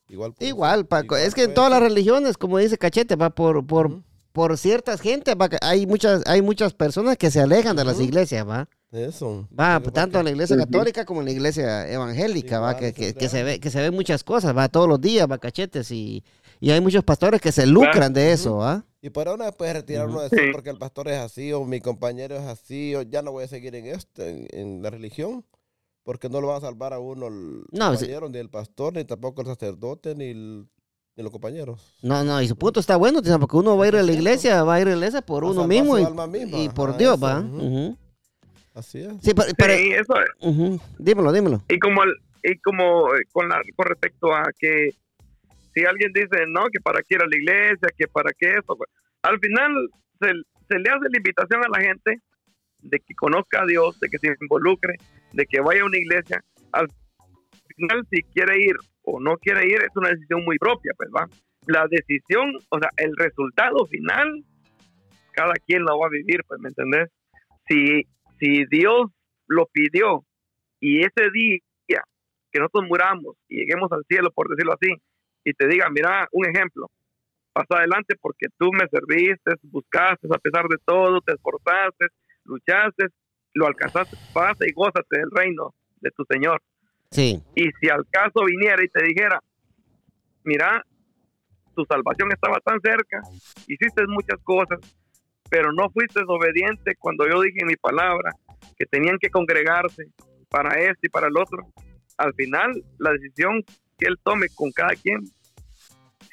Igual, 0.10 0.34
puede 0.34 0.50
Igual, 0.50 0.86
Paco. 0.86 1.06
igual 1.16 1.22
Es 1.22 1.34
que 1.34 1.44
en 1.44 1.54
todas 1.54 1.72
las 1.72 1.82
religiones, 1.82 2.38
como 2.38 2.58
dice 2.58 2.78
Cachete, 2.78 3.16
va 3.16 3.30
por, 3.30 3.66
por, 3.66 3.88
Ujú. 3.88 4.04
por 4.34 4.58
ciertas 4.58 5.00
gente, 5.02 5.36
va, 5.36 5.50
hay 5.62 5.88
muchas, 5.88 6.22
hay 6.26 6.42
muchas 6.42 6.74
personas 6.74 7.18
que 7.18 7.32
se 7.32 7.40
alejan 7.40 7.76
de 7.76 7.86
las 7.86 8.00
iglesias, 8.00 8.48
va. 8.48 8.68
Eso. 8.92 9.48
Va, 9.58 9.80
tanto 9.80 10.20
en 10.20 10.26
la 10.26 10.32
iglesia 10.32 10.58
católica 10.58 11.06
como 11.06 11.22
en 11.22 11.28
la 11.28 11.32
iglesia 11.32 11.90
evangélica, 11.90 12.60
va, 12.60 12.76
que, 12.76 12.92
que, 12.92 13.14
que 13.14 13.30
se 13.30 13.42
ve, 13.44 13.60
que 13.62 13.70
se 13.70 13.80
ven 13.80 13.94
muchas 13.94 14.22
cosas, 14.24 14.56
va, 14.56 14.68
todos 14.68 14.90
los 14.90 15.00
días, 15.00 15.32
va, 15.32 15.38
cachetes, 15.38 15.90
y, 15.92 16.24
Y 16.60 16.72
hay 16.72 16.82
muchos 16.82 17.04
pastores 17.06 17.40
que 17.40 17.54
se 17.54 17.66
lucran 17.66 18.12
de 18.12 18.34
eso, 18.34 18.62
¿ah? 18.62 18.84
Y 19.02 19.10
por 19.10 19.28
ahora 19.30 19.46
no 19.46 19.52
puedes 19.54 19.74
retirar 19.74 20.08
uno 20.08 20.20
de 20.22 20.28
eso 20.28 20.36
porque 20.52 20.70
el 20.70 20.78
pastor 20.78 21.08
es 21.08 21.18
así 21.18 21.54
o 21.54 21.64
mi 21.64 21.80
compañero 21.80 22.36
es 22.36 22.44
así 22.44 22.94
o 22.96 23.02
ya 23.02 23.22
no 23.22 23.32
voy 23.32 23.46
a 23.46 23.48
seguir 23.48 23.74
en 23.76 23.86
esto, 23.88 24.24
en, 24.24 24.46
en 24.52 24.84
la 24.84 24.90
religión, 24.90 25.44
porque 26.04 26.30
no 26.30 26.42
lo 26.42 26.48
va 26.48 26.58
a 26.58 26.62
salvar 26.62 26.94
a 26.94 27.00
uno 27.00 27.28
el 27.28 27.64
No, 27.72 27.92
sí. 27.92 27.98
compañero, 28.06 28.30
ni 28.30 28.38
el 28.40 28.50
pastor, 28.50 28.94
ni 28.94 29.06
tampoco 29.06 29.42
el 29.42 29.48
sacerdote, 29.48 30.16
ni, 30.16 30.26
el- 30.32 30.68
ni 31.16 31.24
los 31.24 31.32
compañeros. 31.32 31.94
No, 32.02 32.24
no, 32.24 32.42
y 32.42 32.48
su 32.48 32.56
punto 32.56 32.80
está 32.80 32.96
bueno, 32.96 33.20
porque 33.40 33.58
uno 33.58 33.78
va 33.78 33.86
a 33.86 33.88
ir 33.90 33.96
a 33.98 34.04
la 34.04 34.12
iglesia, 34.12 34.64
va 34.64 34.76
a 34.76 34.82
ir 34.82 34.88
a 34.88 34.92
la 34.92 34.96
iglesia 34.98 35.22
por 35.22 35.44
uno 35.44 35.68
mismo 35.68 36.00
y, 36.00 36.04
alma 36.04 36.26
misma, 36.28 36.58
y 36.58 36.70
por 36.70 36.98
Dios, 36.98 37.16
eso, 37.18 37.22
va. 37.26 37.44
Así 38.74 39.00
es. 39.02 39.14
Sí, 39.22 39.34
pero, 39.34 39.50
pero- 39.58 39.74
Sí, 39.76 39.92
eso 39.92 40.14
es. 40.20 40.82
dímelo, 40.98 41.32
dímelo. 41.34 41.62
Y 41.70 41.78
como, 41.80 42.04
el- 42.04 42.16
y 42.44 42.58
como 42.60 43.14
eh, 43.16 43.24
con, 43.32 43.50
la, 43.50 43.62
con 43.76 43.86
respecto 43.86 44.34
a 44.34 44.44
que 44.58 44.92
si 45.74 45.84
alguien 45.86 46.12
dice, 46.14 46.46
no, 46.48 46.66
que 46.72 46.80
para 46.80 47.02
qué 47.02 47.16
ir 47.16 47.22
a 47.22 47.28
la 47.28 47.36
iglesia, 47.38 47.90
que 47.98 48.08
para 48.08 48.32
qué 48.38 48.52
eso, 48.52 48.76
pues, 48.76 48.90
al 49.24 49.40
final 49.40 49.72
se, 50.20 50.28
se 50.70 50.80
le 50.80 50.90
hace 50.90 51.10
la 51.10 51.18
invitación 51.18 51.62
a 51.64 51.68
la 51.78 51.84
gente 51.86 52.22
de 52.80 53.00
que 53.00 53.14
conozca 53.14 53.62
a 53.62 53.66
Dios, 53.66 54.00
de 54.00 54.10
que 54.10 54.18
se 54.18 54.34
involucre, 54.42 54.96
de 55.34 55.46
que 55.46 55.62
vaya 55.62 55.82
a 55.82 55.86
una 55.86 55.98
iglesia. 55.98 56.44
Al 56.72 56.88
final, 57.76 58.06
si 58.10 58.24
quiere 58.24 58.62
ir 58.62 58.76
o 59.04 59.20
no 59.20 59.38
quiere 59.38 59.66
ir, 59.66 59.84
es 59.84 59.96
una 59.96 60.10
decisión 60.10 60.44
muy 60.44 60.58
propia, 60.58 60.92
pues 60.98 61.10
va. 61.16 61.28
La 61.68 61.88
decisión, 61.88 62.56
o 62.70 62.80
sea, 62.80 62.90
el 62.98 63.16
resultado 63.18 63.86
final, 63.86 64.44
cada 65.32 65.54
quien 65.66 65.84
lo 65.84 66.00
va 66.00 66.08
a 66.08 66.10
vivir, 66.10 66.44
pues, 66.48 66.60
¿me 66.60 66.70
entendés? 66.70 67.10
Si, 67.68 68.04
si 68.40 68.66
Dios 68.66 69.10
lo 69.48 69.66
pidió 69.68 70.26
y 70.80 71.02
ese 71.02 71.30
día 71.32 71.60
que 72.52 72.60
nosotros 72.60 72.86
muramos 72.88 73.38
y 73.48 73.60
lleguemos 73.60 73.92
al 73.92 74.04
cielo, 74.08 74.30
por 74.32 74.50
decirlo 74.50 74.74
así, 74.74 74.94
y 75.44 75.54
te 75.54 75.68
diga, 75.68 75.90
mira, 75.90 76.28
un 76.32 76.46
ejemplo, 76.46 76.88
pasa 77.54 77.80
adelante 77.80 78.16
porque 78.20 78.48
tú 78.58 78.70
me 78.74 78.88
serviste, 78.90 79.54
buscaste 79.64 80.28
a 80.30 80.38
pesar 80.38 80.68
de 80.68 80.78
todo, 80.86 81.22
te 81.22 81.34
esforzaste, 81.34 82.08
luchaste, 82.46 83.08
lo 83.54 83.68
alcanzaste, 83.68 84.18
pasa 84.34 84.66
y 84.68 84.74
gózate 84.74 85.20
del 85.20 85.32
reino 85.32 85.74
de 86.00 86.12
tu 86.12 86.24
Señor. 86.26 86.62
Sí, 87.12 87.42
Y 87.56 87.70
si 87.80 87.90
al 87.90 88.08
caso 88.10 88.46
viniera 88.46 88.84
y 88.84 88.88
te 88.88 89.04
dijera, 89.04 89.42
mira, 90.44 90.86
tu 91.76 91.84
salvación 91.86 92.32
estaba 92.32 92.60
tan 92.62 92.80
cerca, 92.82 93.22
hiciste 93.68 94.08
muchas 94.08 94.40
cosas, 94.44 94.80
pero 95.50 95.74
no 95.74 95.90
fuiste 95.90 96.22
obediente 96.26 96.96
cuando 96.98 97.28
yo 97.28 97.42
dije 97.42 97.60
en 97.62 97.68
mi 97.68 97.76
palabra 97.76 98.32
que 98.78 98.86
tenían 98.86 99.18
que 99.20 99.30
congregarse 99.30 100.06
para 100.50 100.80
esto 100.80 101.00
y 101.04 101.10
para 101.10 101.28
el 101.28 101.38
otro. 101.38 101.68
Al 102.18 102.34
final, 102.34 102.72
la 102.98 103.12
decisión 103.12 103.62
que 103.98 104.08
él 104.08 104.18
tome 104.24 104.48
con 104.56 104.72
cada 104.72 104.96
quien, 104.96 105.20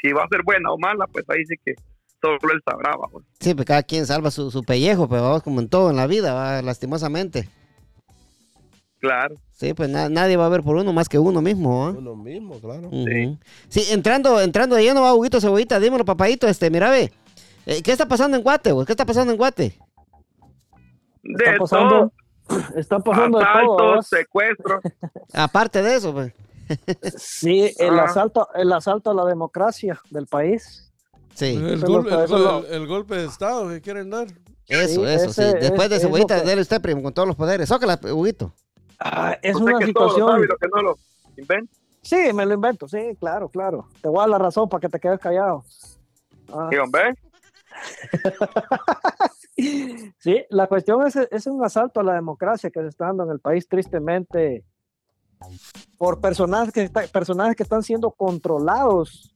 si 0.01 0.13
va 0.13 0.25
a 0.25 0.29
ser 0.29 0.43
buena 0.45 0.71
o 0.71 0.79
mala, 0.79 1.07
pues 1.09 1.29
ahí 1.29 1.45
sí 1.45 1.57
que 1.65 1.75
solo 2.21 2.39
él 2.53 2.61
sabrá. 2.65 2.97
vamos. 2.97 3.23
sí, 3.41 3.55
pues 3.55 3.67
cada 3.67 3.83
quien 3.83 4.07
salva 4.07 4.31
su, 4.31 4.51
su 4.51 4.63
pellejo, 4.63 5.09
pero 5.09 5.23
vamos 5.23 5.43
como 5.43 5.61
en 5.61 5.69
todo 5.69 5.91
en 5.91 5.97
la 5.97 6.07
vida, 6.07 6.35
va, 6.35 6.63
lastimosamente. 6.63 7.49
Claro. 9.01 9.37
Sí, 9.53 9.75
pues 9.75 9.89
na- 9.89 10.09
nadie 10.09 10.37
va 10.37 10.47
a 10.47 10.49
ver 10.49 10.63
por 10.63 10.77
uno 10.77 10.93
más 10.93 11.09
que 11.09 11.19
uno 11.21 11.41
mismo, 11.41 11.87
¿ah? 11.87 11.95
Uno 11.97 12.17
mismo, 12.17 12.59
claro. 12.61 12.89
Ujú. 12.89 13.39
Sí, 13.69 13.85
entrando, 13.91 14.41
entrando 14.41 14.75
de 14.75 14.83
lleno, 14.83 15.03
va 15.03 15.15
Huguito 15.15 15.41
Cebollita, 15.41 15.79
dímelo, 15.79 16.05
papadito, 16.05 16.49
este, 16.49 16.69
mira, 16.71 16.91
ve. 16.91 17.13
eh, 17.67 17.83
¿Qué 17.83 17.93
está 17.93 18.07
pasando 18.07 18.37
en 18.37 18.43
Guate, 18.43 18.73
güey? 18.73 18.87
¿Qué 18.87 18.93
está 18.93 19.07
pasando 19.07 19.33
en 19.33 19.39
Guate? 19.39 19.79
De 21.23 21.45
Está 21.45 21.59
pasando, 21.59 22.13
todo, 22.49 22.59
está 22.77 22.99
pasando 22.99 23.39
de 23.39 23.45
todo. 23.45 23.53
asaltos, 23.55 23.87
¿verdad? 23.87 24.03
secuestros. 24.03 24.83
Aparte 25.33 25.83
de 25.83 25.95
eso, 25.95 26.13
pues. 26.13 26.33
Sí, 27.17 27.73
el 27.79 27.99
Ah. 27.99 28.05
asalto, 28.05 28.49
el 28.55 28.73
asalto 28.73 29.11
a 29.11 29.15
la 29.15 29.25
democracia 29.27 30.01
del 30.11 30.27
país. 30.27 30.88
Sí, 31.35 31.55
El, 31.57 31.81
gol- 31.85 32.09
lo- 32.09 32.87
golpe 32.87 33.15
de 33.17 33.27
Estado 33.27 33.69
que 33.69 33.81
quieren 33.81 34.11
dar. 34.11 34.27
eso, 34.67 34.95
Sí, 34.95 35.05
eso, 35.07 35.33
sí. 35.33 35.43
ese 35.43 35.55
Después 35.59 35.89
de 35.89 35.97
es- 35.97 36.03
lo 36.03 36.09
Cebollita, 36.09 36.41
que- 36.43 36.47
dele 36.49 36.63
usted, 36.63 36.81
primo, 36.81 37.03
con 37.03 37.13
todos 37.15 37.29
los 37.29 37.37
poderes. 37.37 37.69
Sócala, 37.69 37.99
Huguito. 38.13 38.53
Ah, 38.99 39.37
es 39.43 39.55
una 39.57 39.79
que 39.79 39.93
todo 39.93 40.05
lo 40.07 40.11
situación. 40.11 40.29
sabe 40.29 40.47
lo 40.49 40.57
que 40.57 40.69
no 40.75 40.83
lo 40.83 40.99
inventa. 41.37 41.73
Sí, 42.03 42.33
me 42.35 42.45
lo 42.47 42.55
invento, 42.55 42.89
sí, 42.89 42.99
claro, 43.21 43.49
claro. 43.49 43.89
Te 44.03 44.09
voy 44.09 44.19
a 44.19 44.21
dar 44.23 44.31
la 44.31 44.39
razón 44.39 44.69
para 44.69 44.81
que 44.81 44.89
te 44.89 44.99
quedes 44.99 45.21
callado. 45.21 45.65
Ah, 46.53 46.71
Y 46.73 46.77
hombre, 46.77 47.15
Sí, 50.19 50.45
la 50.51 50.67
cuestión 50.67 51.07
es, 51.07 51.17
es 51.17 51.47
un 51.47 51.65
asalto 51.65 52.01
a 52.01 52.05
la 52.05 52.15
democracia 52.15 52.71
que 52.71 52.81
se 52.81 52.89
está 52.89 53.07
dando 53.07 53.25
en 53.25 53.31
el 53.31 53.41
país 53.41 53.67
tristemente 53.69 54.65
por 55.97 56.21
personajes 56.21 56.73
que, 56.73 56.83
está- 56.85 57.07
personajes 57.09 57.57
que 57.57 57.63
están 57.65 57.83
siendo 57.83 58.11
controlados. 58.11 59.35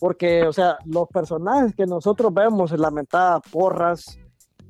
Porque, 0.00 0.44
o 0.46 0.52
sea, 0.52 0.78
los 0.86 1.06
personajes 1.08 1.74
que 1.76 1.86
nosotros 1.86 2.32
vemos, 2.34 2.72
el 2.72 2.80
lamentada 2.80 3.38
Porras, 3.40 4.18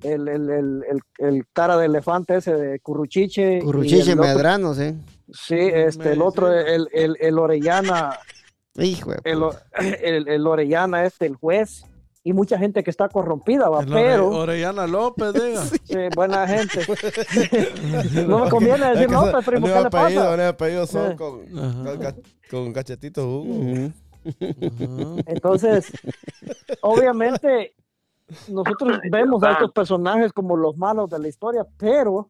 el, 0.02 0.26
el, 0.28 0.50
el, 0.50 0.82
el, 0.90 1.00
el 1.18 1.44
cara 1.52 1.76
de 1.78 1.86
elefante 1.86 2.36
ese 2.36 2.54
de 2.54 2.80
Curruchiche. 2.80 3.60
Curruchiche 3.60 4.16
Medrano, 4.16 4.74
sí. 4.74 4.94
Sí, 5.32 5.54
este, 5.58 6.12
el 6.12 6.22
otro, 6.22 6.52
el, 6.52 6.88
el, 6.92 7.16
el 7.20 7.38
Orellana, 7.38 8.18
Hijo 8.76 9.12
el, 9.24 9.42
el, 10.02 10.26
el 10.28 10.46
Orellana 10.46 11.04
este, 11.04 11.26
el 11.26 11.36
juez, 11.36 11.84
y 12.24 12.32
mucha 12.32 12.58
gente 12.58 12.82
que 12.82 12.90
está 12.90 13.08
corrompida, 13.08 13.68
va, 13.70 13.82
pero... 13.82 14.28
Orellana 14.30 14.86
López, 14.86 15.32
diga. 15.34 15.64
Sí, 15.64 15.96
buena 16.14 16.46
gente. 16.48 16.80
no 18.26 18.44
me 18.44 18.50
conviene 18.50 18.92
Es 18.92 18.98
decir 18.98 19.08
pues, 19.16 19.44
primo, 19.46 19.66
¿qué 19.66 19.80
le 19.82 19.90
pasa? 19.90 20.36
los 20.36 20.46
apellidos 20.48 20.90
son 20.90 21.12
Eh. 21.12 21.16
con, 21.16 21.46
con, 21.84 21.98
ca- 21.98 22.14
con 22.50 22.72
cachetitos 22.72 23.24
Hugo. 23.24 23.90
Entonces, 25.26 25.92
obviamente, 26.82 27.74
nosotros 28.48 28.98
vemos 29.10 29.42
a 29.42 29.52
estos 29.52 29.72
personajes 29.72 30.32
como 30.32 30.56
los 30.56 30.76
malos 30.76 31.10
de 31.10 31.18
la 31.18 31.28
historia, 31.28 31.66
pero 31.76 32.28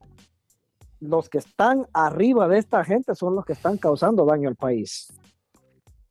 los 1.01 1.29
que 1.29 1.39
están 1.39 1.87
arriba 1.93 2.47
de 2.49 2.59
esta 2.59 2.85
gente 2.85 3.15
son 3.15 3.35
los 3.35 3.45
que 3.45 3.55
están 3.55 3.79
causando 3.79 4.25
daño 4.25 4.49
al 4.49 4.57
país. 4.57 5.13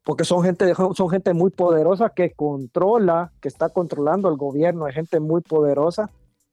Porque 0.03 0.25
son 0.25 0.43
gente, 0.43 0.73
son 0.73 1.09
gente 1.09 1.33
muy 1.33 1.51
poderosa 1.51 2.09
que 2.09 2.31
controla, 2.33 3.31
que 3.39 3.47
está 3.47 3.69
controlando 3.69 4.29
el 4.29 4.37
gobierno, 4.37 4.85
hay 4.85 4.93
gente 4.93 5.19
muy 5.19 5.41
poderosa. 5.41 6.09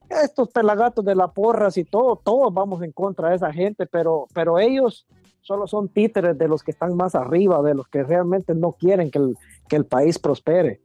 Estos 0.08 0.50
pelagatos 0.50 1.04
de 1.04 1.14
la 1.14 1.28
porras 1.28 1.76
y 1.78 1.84
todo, 1.84 2.16
todos 2.16 2.52
vamos 2.52 2.82
en 2.82 2.92
contra 2.92 3.30
de 3.30 3.36
esa 3.36 3.52
gente, 3.52 3.86
pero, 3.86 4.26
pero 4.32 4.58
ellos 4.58 5.06
solo 5.46 5.66
son 5.68 5.88
títeres 5.88 6.36
de 6.36 6.48
los 6.48 6.62
que 6.64 6.72
están 6.72 6.96
más 6.96 7.14
arriba, 7.14 7.62
de 7.62 7.74
los 7.74 7.86
que 7.88 8.02
realmente 8.02 8.54
no 8.54 8.72
quieren 8.72 9.10
que 9.10 9.18
el, 9.18 9.36
que 9.68 9.76
el 9.76 9.86
país 9.86 10.18
prospere. 10.18 10.80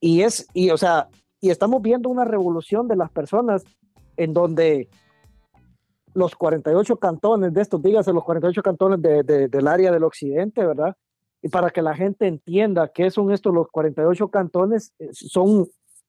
Y 0.00 0.22
es, 0.22 0.48
y 0.54 0.70
o 0.70 0.78
sea, 0.78 1.08
y 1.40 1.50
estamos 1.50 1.82
viendo 1.82 2.08
una 2.08 2.24
revolución 2.24 2.88
de 2.88 2.96
las 2.96 3.10
personas 3.10 3.64
en 4.16 4.32
donde 4.32 4.88
los 6.14 6.34
48 6.34 6.96
cantones 6.96 7.52
de 7.52 7.60
estos, 7.60 7.82
dígase 7.82 8.12
los 8.14 8.24
48 8.24 8.62
cantones 8.62 9.02
de- 9.02 9.22
de- 9.22 9.48
del 9.48 9.68
área 9.68 9.92
del 9.92 10.04
occidente, 10.04 10.64
¿verdad? 10.66 10.96
Y 11.42 11.48
para 11.50 11.68
que 11.68 11.82
la 11.82 11.94
gente 11.94 12.26
entienda 12.26 12.88
qué 12.88 13.10
son 13.10 13.30
estos 13.30 13.52
los 13.54 13.68
48 13.68 14.28
cantones, 14.28 14.94
eh, 14.98 15.10
son, 15.12 15.66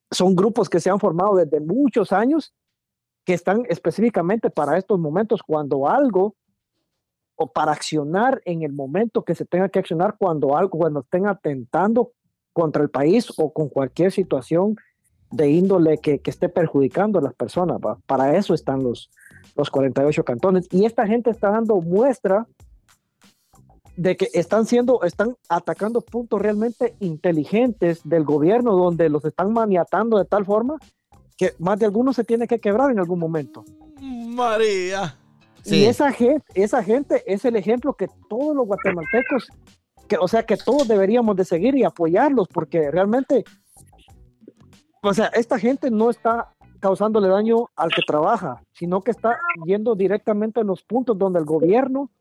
son 0.10 0.36
grupos 0.38 0.70
que 0.70 0.80
se 0.80 0.90
han 0.90 1.00
formado 1.02 1.36
desde 1.36 1.60
muchos 1.60 2.14
años 2.14 2.54
que 3.26 3.34
están 3.34 3.64
específicamente 3.68 4.50
para 4.50 4.78
estos 4.78 4.98
momentos 4.98 5.44
cuando 5.44 5.86
algo 5.90 6.36
o 7.38 7.48
para 7.52 7.72
accionar 7.72 8.42
en 8.46 8.64
el 8.64 8.74
momento 8.74 9.24
que 9.24 9.36
se 9.36 9.46
tenga 9.46 9.70
que 9.70 9.80
accionar 9.80 10.16
cuando 10.18 10.58
algo, 10.58 10.78
cuando 10.78 11.02
estén 11.02 11.28
atentando 11.28 12.12
contra 12.52 12.82
el 12.82 12.90
país 12.90 13.32
o 13.38 13.54
con 13.54 13.70
cualquier 13.70 14.12
situación 14.12 14.76
de 15.32 15.50
índole 15.52 16.00
que, 16.00 16.20
que 16.20 16.32
esté 16.32 16.50
perjudicando 16.50 17.20
a 17.20 17.22
las 17.22 17.36
personas. 17.36 17.78
¿va? 17.78 18.00
Para 18.08 18.36
eso 18.36 18.54
están 18.54 18.84
los, 18.84 19.12
los 19.56 19.70
48 19.70 20.24
cantones. 20.24 20.68
Y 20.72 20.86
esta 20.86 21.06
gente 21.06 21.30
está 21.30 21.52
dando 21.52 21.80
muestra 21.80 22.48
de 23.96 24.18
que 24.18 24.30
están 24.34 24.66
siendo, 24.66 25.04
están 25.04 25.36
atacando 25.50 26.02
puntos 26.02 26.42
realmente 26.42 26.96
inteligentes 27.00 28.02
del 28.04 28.24
gobierno 28.24 28.76
donde 28.76 29.10
los 29.10 29.26
están 29.26 29.54
maniatando 29.54 30.18
de 30.18 30.26
tal 30.26 30.46
forma 30.46 30.78
que 31.38 31.54
más 31.60 31.78
de 31.78 31.86
algunos 31.86 32.16
se 32.16 32.24
tiene 32.24 32.48
que 32.48 32.60
quebrar 32.60 32.90
en 32.90 33.00
algún 33.00 33.20
momento. 33.20 33.64
María. 34.02 35.16
Sí. 35.64 35.82
Y 35.82 35.86
esa 35.86 36.12
gente, 36.12 36.46
esa 36.56 36.84
gente 36.84 37.24
es 37.26 37.46
el 37.46 37.56
ejemplo 37.56 37.94
que 37.94 38.08
todos 38.30 38.56
los 38.56 38.66
guatemaltecos, 38.66 39.50
que, 40.08 40.18
o 40.18 40.28
sea, 40.28 40.44
que 40.44 40.58
todos 40.58 40.88
deberíamos 40.88 41.36
de 41.36 41.46
seguir 41.46 41.76
y 41.76 41.84
apoyarlos, 41.84 42.48
porque 42.48 42.90
realmente, 42.92 43.44
o 45.02 45.14
sea, 45.14 45.28
esta 45.28 45.60
gente 45.60 45.92
no 45.92 46.10
está 46.10 46.54
causándole 46.80 47.28
daño 47.28 47.70
al 47.76 47.90
que 47.92 48.02
trabaja, 48.06 48.62
sino 48.72 49.02
que 49.02 49.12
está 49.12 49.38
yendo 49.66 49.96
directamente 49.96 50.62
en 50.62 50.68
los 50.68 50.84
puntos 50.84 51.18
donde 51.18 51.40
el 51.40 51.46
gobierno 51.46 52.12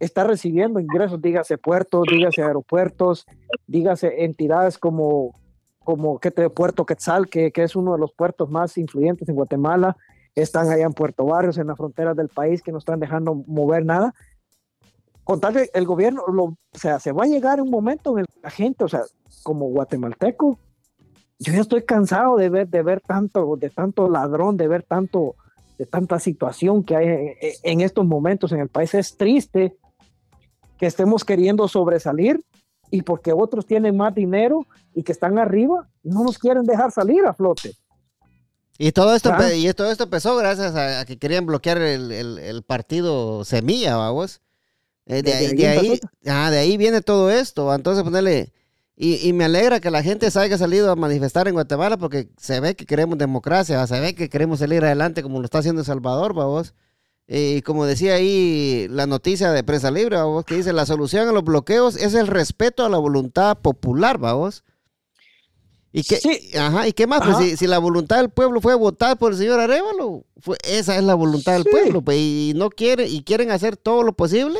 está 0.00 0.24
recibiendo 0.24 0.80
ingresos, 0.80 1.20
dígase 1.20 1.58
puertos, 1.58 2.06
dígase 2.10 2.42
aeropuertos, 2.42 3.26
dígase 3.66 4.24
entidades 4.24 4.78
como, 4.78 5.38
como 5.80 6.18
Puerto 6.54 6.86
Quetzal, 6.86 7.28
que, 7.28 7.50
que 7.52 7.64
es 7.64 7.76
uno 7.76 7.92
de 7.92 7.98
los 7.98 8.12
puertos 8.12 8.48
más 8.50 8.78
influyentes 8.78 9.28
en 9.28 9.34
Guatemala, 9.34 9.96
están 10.34 10.68
allá 10.70 10.84
en 10.84 10.92
Puerto 10.92 11.24
Barrios, 11.24 11.58
en 11.58 11.66
las 11.66 11.76
fronteras 11.76 12.16
del 12.16 12.28
país, 12.28 12.62
que 12.62 12.72
no 12.72 12.78
están 12.78 13.00
dejando 13.00 13.34
mover 13.34 13.84
nada. 13.84 14.14
Con 15.22 15.40
tal 15.40 15.54
que 15.54 15.70
el 15.72 15.86
gobierno, 15.86 16.22
lo, 16.26 16.44
o 16.44 16.58
sea, 16.72 17.00
se 17.00 17.12
va 17.12 17.24
a 17.24 17.28
llegar 17.28 17.60
un 17.60 17.70
momento 17.70 18.12
en 18.12 18.20
el 18.20 18.26
la 18.44 18.50
gente, 18.50 18.84
o 18.84 18.88
sea, 18.88 19.02
como 19.42 19.66
guatemalteco, 19.70 20.58
yo 21.38 21.52
ya 21.52 21.60
estoy 21.60 21.82
cansado 21.82 22.36
de 22.36 22.50
ver, 22.50 22.68
de 22.68 22.82
ver 22.82 23.00
tanto, 23.00 23.56
de 23.56 23.70
tanto 23.70 24.08
ladrón, 24.08 24.56
de 24.56 24.68
ver 24.68 24.82
tanto, 24.82 25.34
de 25.78 25.86
tanta 25.86 26.18
situación 26.18 26.84
que 26.84 26.94
hay 26.94 27.36
en 27.62 27.80
estos 27.80 28.04
momentos 28.04 28.52
en 28.52 28.60
el 28.60 28.68
país. 28.68 28.94
Es 28.94 29.16
triste 29.16 29.76
que 30.78 30.86
estemos 30.86 31.24
queriendo 31.24 31.66
sobresalir 31.68 32.44
y 32.90 33.02
porque 33.02 33.32
otros 33.32 33.66
tienen 33.66 33.96
más 33.96 34.14
dinero 34.14 34.66
y 34.94 35.02
que 35.02 35.12
están 35.12 35.38
arriba, 35.38 35.88
no 36.02 36.22
nos 36.22 36.38
quieren 36.38 36.64
dejar 36.64 36.92
salir 36.92 37.24
a 37.24 37.32
flote. 37.32 37.72
Y 38.78 38.92
todo 38.92 39.14
esto, 39.14 39.30
Ah. 39.32 39.52
y 39.54 39.72
todo 39.72 39.90
esto 39.92 40.04
empezó 40.04 40.36
gracias 40.36 40.74
a, 40.74 41.00
a 41.00 41.04
que 41.04 41.16
querían 41.18 41.46
bloquear 41.46 41.78
el, 41.78 42.10
el- 42.12 42.38
el 42.38 42.62
partido 42.62 43.44
Semilla, 43.44 43.96
vamos. 43.96 44.40
Eh, 45.06 45.22
de, 45.22 45.32
ahí, 45.34 45.48
de, 45.54 46.00
ah, 46.30 46.50
de 46.50 46.58
ahí 46.58 46.76
viene 46.76 47.00
todo 47.02 47.30
esto. 47.30 47.72
Entonces 47.74 48.02
ponerle... 48.04 48.52
Y, 48.96 49.28
y 49.28 49.32
me 49.32 49.44
alegra 49.44 49.80
que 49.80 49.90
la 49.90 50.04
gente 50.04 50.30
se 50.30 50.38
haya 50.38 50.56
salido 50.56 50.90
a 50.90 50.94
manifestar 50.96 51.48
en 51.48 51.54
Guatemala 51.54 51.96
porque 51.96 52.28
se 52.38 52.60
ve 52.60 52.76
que 52.76 52.86
queremos 52.86 53.18
democracia, 53.18 53.84
se 53.88 53.98
ve 53.98 54.14
que 54.14 54.28
queremos 54.28 54.60
salir 54.60 54.84
adelante 54.84 55.20
como 55.24 55.40
lo 55.40 55.44
está 55.46 55.58
haciendo 55.58 55.80
El 55.80 55.86
Salvador, 55.86 56.32
vamos. 56.32 56.74
Y 57.26 57.62
como 57.62 57.86
decía 57.86 58.14
ahí 58.14 58.86
la 58.90 59.06
noticia 59.08 59.50
de 59.50 59.64
Prensa 59.64 59.90
Libre, 59.90 60.16
vamos, 60.16 60.44
que 60.44 60.54
dice 60.56 60.72
la 60.72 60.86
solución 60.86 61.26
a 61.28 61.32
los 61.32 61.42
bloqueos 61.42 61.96
es 61.96 62.14
el 62.14 62.28
respeto 62.28 62.84
a 62.84 62.88
la 62.88 62.98
voluntad 62.98 63.58
popular, 63.58 64.18
vamos. 64.18 64.62
¿Y 65.96 66.02
qué, 66.02 66.16
Sí. 66.16 66.50
ajá, 66.58 66.88
¿y 66.88 66.92
qué 66.92 67.06
más? 67.06 67.22
Pues 67.24 67.36
si, 67.36 67.56
si 67.56 67.68
la 67.68 67.78
voluntad 67.78 68.16
del 68.16 68.28
pueblo 68.28 68.60
fue 68.60 68.74
votar 68.74 69.16
por 69.16 69.30
el 69.30 69.38
señor 69.38 69.60
Arevalo, 69.60 70.24
fue, 70.40 70.56
esa 70.64 70.96
es 70.96 71.04
la 71.04 71.14
voluntad 71.14 71.52
del 71.52 71.62
Sí. 71.62 71.68
pueblo, 71.70 72.02
pues, 72.02 72.16
y 72.18 72.52
no 72.56 72.68
quiere, 72.70 73.06
y 73.06 73.22
quieren 73.22 73.52
hacer 73.52 73.76
todo 73.76 74.02
lo 74.02 74.12
posible 74.12 74.58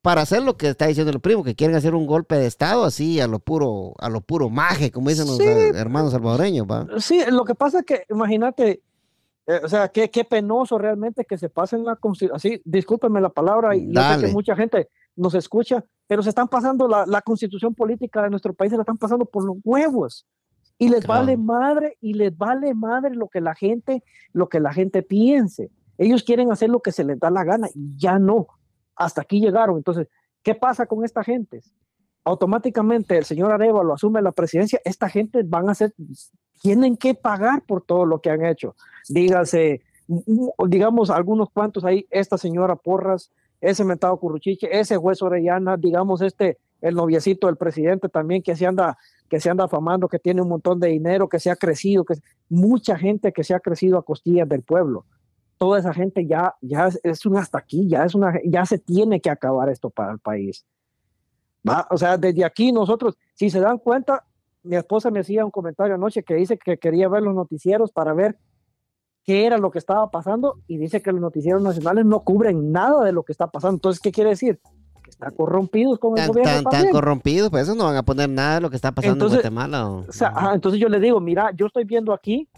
para 0.00 0.22
hacer 0.22 0.42
lo 0.42 0.56
que 0.56 0.68
está 0.70 0.86
diciendo 0.86 1.12
el 1.12 1.20
primo, 1.20 1.44
que 1.44 1.54
quieren 1.54 1.76
hacer 1.76 1.94
un 1.94 2.06
golpe 2.06 2.36
de 2.36 2.46
estado 2.46 2.84
así 2.84 3.20
a 3.20 3.26
lo 3.26 3.40
puro, 3.40 3.92
a 3.98 4.08
lo 4.08 4.22
puro 4.22 4.48
maje, 4.48 4.90
como 4.90 5.10
dicen 5.10 5.26
los 5.26 5.36
Sí. 5.36 5.44
eh, 5.44 5.72
hermanos 5.74 6.12
salvadoreños, 6.12 6.66
va. 6.66 6.86
Sí, 6.98 7.20
lo 7.30 7.44
que 7.44 7.54
pasa 7.54 7.80
es 7.80 7.84
que, 7.84 8.04
imagínate, 8.08 8.82
eh, 9.46 9.60
o 9.62 9.68
sea, 9.68 9.88
qué, 9.88 10.10
qué 10.10 10.24
penoso 10.24 10.78
realmente 10.78 11.26
que 11.26 11.36
se 11.36 11.50
pasen 11.50 11.84
la 11.84 11.96
constitución, 11.96 12.36
así, 12.36 12.62
discúlpeme 12.64 13.20
la 13.20 13.28
palabra, 13.28 13.76
y 13.76 13.92
yo 13.92 14.00
sé 14.14 14.26
que 14.26 14.32
mucha 14.32 14.56
gente 14.56 14.88
nos 15.14 15.34
escucha, 15.34 15.84
pero 16.06 16.22
se 16.22 16.30
están 16.30 16.48
pasando 16.48 16.88
la, 16.88 17.04
la 17.06 17.20
constitución 17.20 17.74
política 17.74 18.22
de 18.22 18.30
nuestro 18.30 18.54
país, 18.54 18.70
se 18.70 18.76
la 18.78 18.82
están 18.82 18.96
pasando 18.96 19.26
por 19.26 19.44
los 19.44 19.56
huevos. 19.62 20.24
Y 20.78 20.88
les 20.88 21.04
Claro. 21.04 21.20
vale 21.20 21.36
madre, 21.36 21.98
y 22.00 22.14
les 22.14 22.36
vale 22.36 22.74
madre 22.74 23.14
lo 23.14 23.28
que 23.28 23.40
la 23.40 23.54
gente, 23.54 24.02
lo 24.32 24.48
que 24.48 24.60
la 24.60 24.72
gente 24.72 25.02
piense. 25.02 25.70
Ellos 25.98 26.24
quieren 26.24 26.50
hacer 26.50 26.70
lo 26.70 26.80
que 26.80 26.92
se 26.92 27.04
les 27.04 27.18
da 27.18 27.30
la 27.30 27.44
gana, 27.44 27.68
y 27.74 27.96
ya 27.96 28.18
no. 28.18 28.48
Hasta 28.96 29.22
aquí 29.22 29.40
llegaron. 29.40 29.76
Entonces, 29.76 30.08
¿qué 30.42 30.54
pasa 30.54 30.86
con 30.86 31.04
esta 31.04 31.22
gente? 31.22 31.62
Automáticamente 32.24 33.16
el 33.16 33.24
señor 33.24 33.52
Arevalo 33.52 33.92
asume 33.92 34.22
la 34.22 34.32
presidencia, 34.32 34.80
esta 34.84 35.08
gente 35.08 35.42
van 35.44 35.68
a 35.68 35.74
ser, 35.74 35.94
tienen 36.62 36.96
que 36.96 37.14
pagar 37.14 37.62
por 37.62 37.82
todo 37.82 38.06
lo 38.06 38.20
que 38.20 38.30
han 38.30 38.44
hecho. 38.44 38.74
Dígase, 39.08 39.82
digamos, 40.66 41.10
algunos 41.10 41.50
cuantos 41.50 41.84
ahí, 41.84 42.06
esta 42.10 42.38
señora 42.38 42.76
Porras, 42.76 43.30
ese 43.60 43.84
mentado 43.84 44.16
Curruchiche, 44.18 44.68
ese 44.78 44.96
juez 44.96 45.22
Orellana, 45.22 45.76
digamos, 45.76 46.22
este, 46.22 46.58
el 46.80 46.94
noviecito 46.94 47.46
del 47.46 47.56
presidente 47.56 48.08
también 48.08 48.42
que 48.42 48.56
se 48.56 48.66
anda, 48.66 48.98
que 49.28 49.40
se 49.40 49.50
anda 49.50 49.64
afamando, 49.64 50.08
que 50.08 50.18
tiene 50.18 50.42
un 50.42 50.48
montón 50.48 50.80
de 50.80 50.88
dinero, 50.88 51.28
que 51.28 51.38
se 51.38 51.50
ha 51.50 51.56
crecido, 51.56 52.04
que 52.04 52.14
mucha 52.48 52.96
gente 52.96 53.32
que 53.32 53.44
se 53.44 53.54
ha 53.54 53.60
crecido 53.60 53.98
a 53.98 54.04
costillas 54.04 54.48
del 54.48 54.62
pueblo. 54.62 55.06
Toda 55.58 55.78
esa 55.78 55.94
gente 55.94 56.26
ya, 56.26 56.54
ya 56.60 56.88
es, 56.88 57.00
es 57.02 57.24
un 57.26 57.36
hasta 57.36 57.58
aquí, 57.58 57.88
ya 57.88 58.04
es 58.04 58.14
una, 58.14 58.38
ya 58.44 58.66
se 58.66 58.78
tiene 58.78 59.20
que 59.20 59.30
acabar 59.30 59.68
esto 59.68 59.90
para 59.90 60.12
el 60.12 60.18
país. 60.18 60.66
¿va? 61.68 61.86
O 61.90 61.96
sea, 61.96 62.18
desde 62.18 62.44
aquí 62.44 62.72
nosotros, 62.72 63.16
si 63.34 63.50
se 63.50 63.60
dan 63.60 63.78
cuenta, 63.78 64.24
mi 64.62 64.76
esposa 64.76 65.10
me 65.10 65.20
hacía 65.20 65.44
un 65.44 65.50
comentario 65.50 65.94
anoche 65.94 66.22
que 66.22 66.34
dice 66.34 66.58
que 66.58 66.78
quería 66.78 67.08
ver 67.08 67.22
los 67.22 67.34
noticieros 67.34 67.92
para 67.92 68.12
ver 68.14 68.38
qué 69.24 69.46
era 69.46 69.58
lo 69.58 69.70
que 69.70 69.78
estaba 69.78 70.10
pasando 70.10 70.60
y 70.66 70.76
dice 70.78 71.02
que 71.02 71.12
los 71.12 71.20
noticieros 71.20 71.62
nacionales 71.62 72.04
no 72.04 72.20
cubren 72.20 72.72
nada 72.72 73.04
de 73.04 73.12
lo 73.12 73.22
que 73.22 73.32
está 73.32 73.46
pasando. 73.46 73.76
Entonces, 73.76 74.00
¿qué 74.00 74.12
quiere 74.12 74.30
decir? 74.30 74.60
Están 75.14 75.32
corrompidos 75.34 75.98
con 75.98 76.12
el 76.12 76.16
Tan, 76.16 76.28
gobierno 76.28 76.52
tan, 76.52 76.62
tan 76.64 76.72
también. 76.72 76.92
corrompidos, 76.92 77.50
pues 77.50 77.62
eso 77.62 77.74
no 77.74 77.84
van 77.84 77.96
a 77.96 78.02
poner 78.02 78.28
nada 78.28 78.56
de 78.56 78.60
lo 78.60 78.70
que 78.70 78.76
está 78.76 78.92
pasando 78.92 79.14
Entonces, 79.14 79.38
en 79.44 79.54
Guatemala. 79.54 79.88
o- 79.88 80.04
O 80.08 80.12
sea, 80.12 80.28
ajá, 80.28 80.54
entonces 80.54 80.80
yo 80.80 80.88
le 80.88 80.98
digo, 81.00 81.20
mira, 81.20 81.50
yo 81.56 81.66
estoy 81.66 81.84
viendo 81.84 82.12
aquí, 82.12 82.48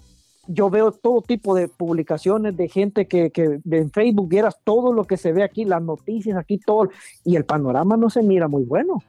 yo 0.49 0.71
veo 0.71 0.91
todo 0.91 1.21
tipo 1.23 1.55
de 1.55 1.69
publicaciones 1.69 2.57
de 2.57 2.69
gente 2.69 3.07
que, 3.07 3.31
que 3.31 3.61
en 3.71 3.91
Facebook 3.91 4.29
vieras 4.29 4.57
todo 4.65 4.93
lo 4.93 5.05
que 5.05 5.17
se 5.17 5.33
ve 5.33 5.43
aquí, 5.45 5.65
las 5.65 5.83
noticias 5.83 6.37
aquí, 6.39 6.57
todo, 6.59 6.89
y 7.25 7.37
el 7.37 7.45
panorama 7.45 7.97
no 7.97 8.09
se 8.11 8.23
mira 8.23 8.49
muy 8.49 8.65
bueno. 8.65 9.03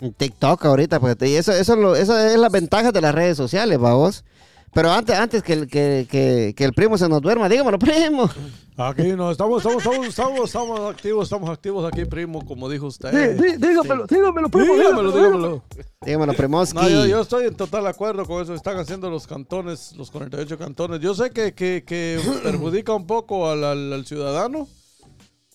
En 0.00 0.12
TikTok 0.12 0.64
ahorita, 0.64 1.00
pues, 1.00 1.16
y 1.22 1.34
eso, 1.34 1.50
eso, 1.52 1.72
es 1.74 1.78
lo- 1.80 1.96
eso 1.96 2.16
es 2.16 2.38
la 2.38 2.48
ventaja 2.48 2.92
de 2.92 3.00
las 3.00 3.14
redes 3.14 3.36
sociales, 3.36 3.78
vamos. 3.78 4.24
Pero 4.72 4.90
antes, 4.92 5.16
antes 5.16 5.42
que, 5.42 5.52
el- 5.54 5.66
que, 5.68 6.06
que, 6.10 6.54
que 6.56 6.64
el 6.64 6.72
primo 6.72 6.96
se 6.98 7.08
nos 7.08 7.20
duerma, 7.22 7.48
dígamelo, 7.48 7.78
primo. 7.78 8.28
Aquí 8.76 9.08
no, 9.16 9.30
estamos, 9.32 9.58
estamos, 9.64 9.84
estamos, 9.84 10.06
estamos, 10.06 10.40
estamos 10.44 10.80
activos, 10.90 11.24
estamos 11.24 11.50
activos 11.50 11.92
aquí, 11.92 12.04
primo, 12.04 12.44
como 12.46 12.68
dijo 12.68 12.86
usted. 12.86 13.10
Dí- 13.10 13.42
dí- 13.42 13.56
dígamelo, 13.56 14.06
dígamelo, 14.06 14.48
primo, 14.48 14.74
Dígamelo, 14.76 15.10
dígamelo, 15.10 15.12
dígamelo. 15.12 15.62
Dígamelo, 16.04 16.32
primoski. 16.34 16.76
No, 16.76 16.88
yo, 16.88 17.06
yo 17.06 17.20
estoy 17.20 17.46
en 17.46 17.56
total 17.56 17.86
acuerdo 17.88 18.24
con 18.24 18.40
eso 18.42 18.52
que 18.52 18.56
están 18.56 18.78
haciendo 18.78 19.10
los 19.10 19.26
cantones, 19.26 19.94
los 19.96 20.10
48 20.12 20.56
cantones. 20.58 21.00
Yo 21.00 21.12
sé 21.14 21.30
que, 21.30 21.54
que, 21.54 21.82
que 21.84 22.20
perjudica 22.44 22.92
un 22.94 23.06
poco 23.06 23.50
al, 23.50 23.64
al- 23.64 23.92
al 23.92 24.06
ciudadano, 24.06 24.68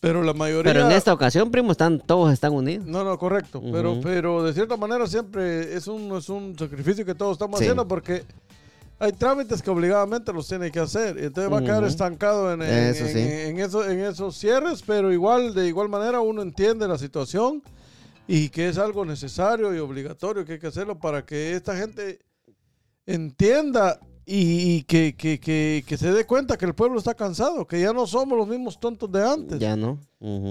pero 0.01 0.21
la 0.21 0.33
mayoría... 0.33 0.73
Pero 0.73 0.85
en 0.87 0.91
esta 0.91 1.13
ocasión, 1.13 1.49
primo, 1.49 1.71
están, 1.71 1.99
todos 2.01 2.33
están 2.33 2.51
unidos. 2.51 2.85
No, 2.85 3.05
no, 3.05 3.17
correcto. 3.17 3.61
pero, 3.71 4.01
pero 4.03 4.43
de 4.43 4.51
cierta 4.51 4.75
manera 4.75 5.07
siempre 5.07 5.73
es 5.75 5.87
un, 5.87 6.13
es 6.17 6.27
un 6.27 6.59
sacrificio 6.59 7.05
que 7.05 7.15
todos 7.15 7.31
estamos 7.33 7.57
Sí. 7.59 7.63
haciendo 7.63 7.87
porque 7.87 8.23
hay 9.03 9.11
trámites 9.11 9.61
que 9.61 9.69
obligadamente 9.69 10.31
los 10.33 10.47
tiene 10.47 10.71
que 10.71 10.79
hacer. 10.79 11.17
Entonces 11.17 11.51
va 11.51 11.59
a 11.59 11.63
quedar 11.63 11.83
estancado 11.83 12.53
en, 12.53 12.61
en- 12.61 12.69
Eso 12.69 13.05
en- 13.05 13.13
sí. 13.13 13.19
en 13.19 13.59
eso- 13.59 13.89
en 13.89 13.99
esos 13.99 14.37
cierres, 14.37 14.81
pero 14.85 15.11
igual, 15.11 15.53
de 15.53 15.67
igual 15.67 15.89
manera 15.89 16.21
uno 16.21 16.41
entiende 16.41 16.87
la 16.87 16.97
situación 16.97 17.61
y 18.27 18.49
que 18.49 18.69
es 18.69 18.77
algo 18.77 19.03
necesario 19.05 19.75
y 19.75 19.79
obligatorio 19.79 20.45
que 20.45 20.53
hay 20.53 20.59
que 20.59 20.67
hacerlo 20.67 20.97
para 20.99 21.25
que 21.25 21.53
esta 21.53 21.75
gente 21.75 22.19
entienda 23.05 23.99
y, 24.25 24.75
y 24.77 24.83
que, 24.83 25.15
que- 25.15 25.39
que- 25.39 25.83
que 25.87 25.97
se 25.97 26.11
dé 26.13 26.25
cuenta 26.25 26.57
que 26.57 26.65
el 26.65 26.73
pueblo 26.73 26.97
está 26.97 27.13
cansado, 27.13 27.65
que 27.67 27.79
ya 27.81 27.91
no 27.93 28.07
somos 28.07 28.37
los 28.37 28.47
mismos 28.47 28.79
tontos 28.79 29.11
de 29.11 29.27
antes. 29.27 29.59
Ya 29.59 29.75
no. 29.75 29.97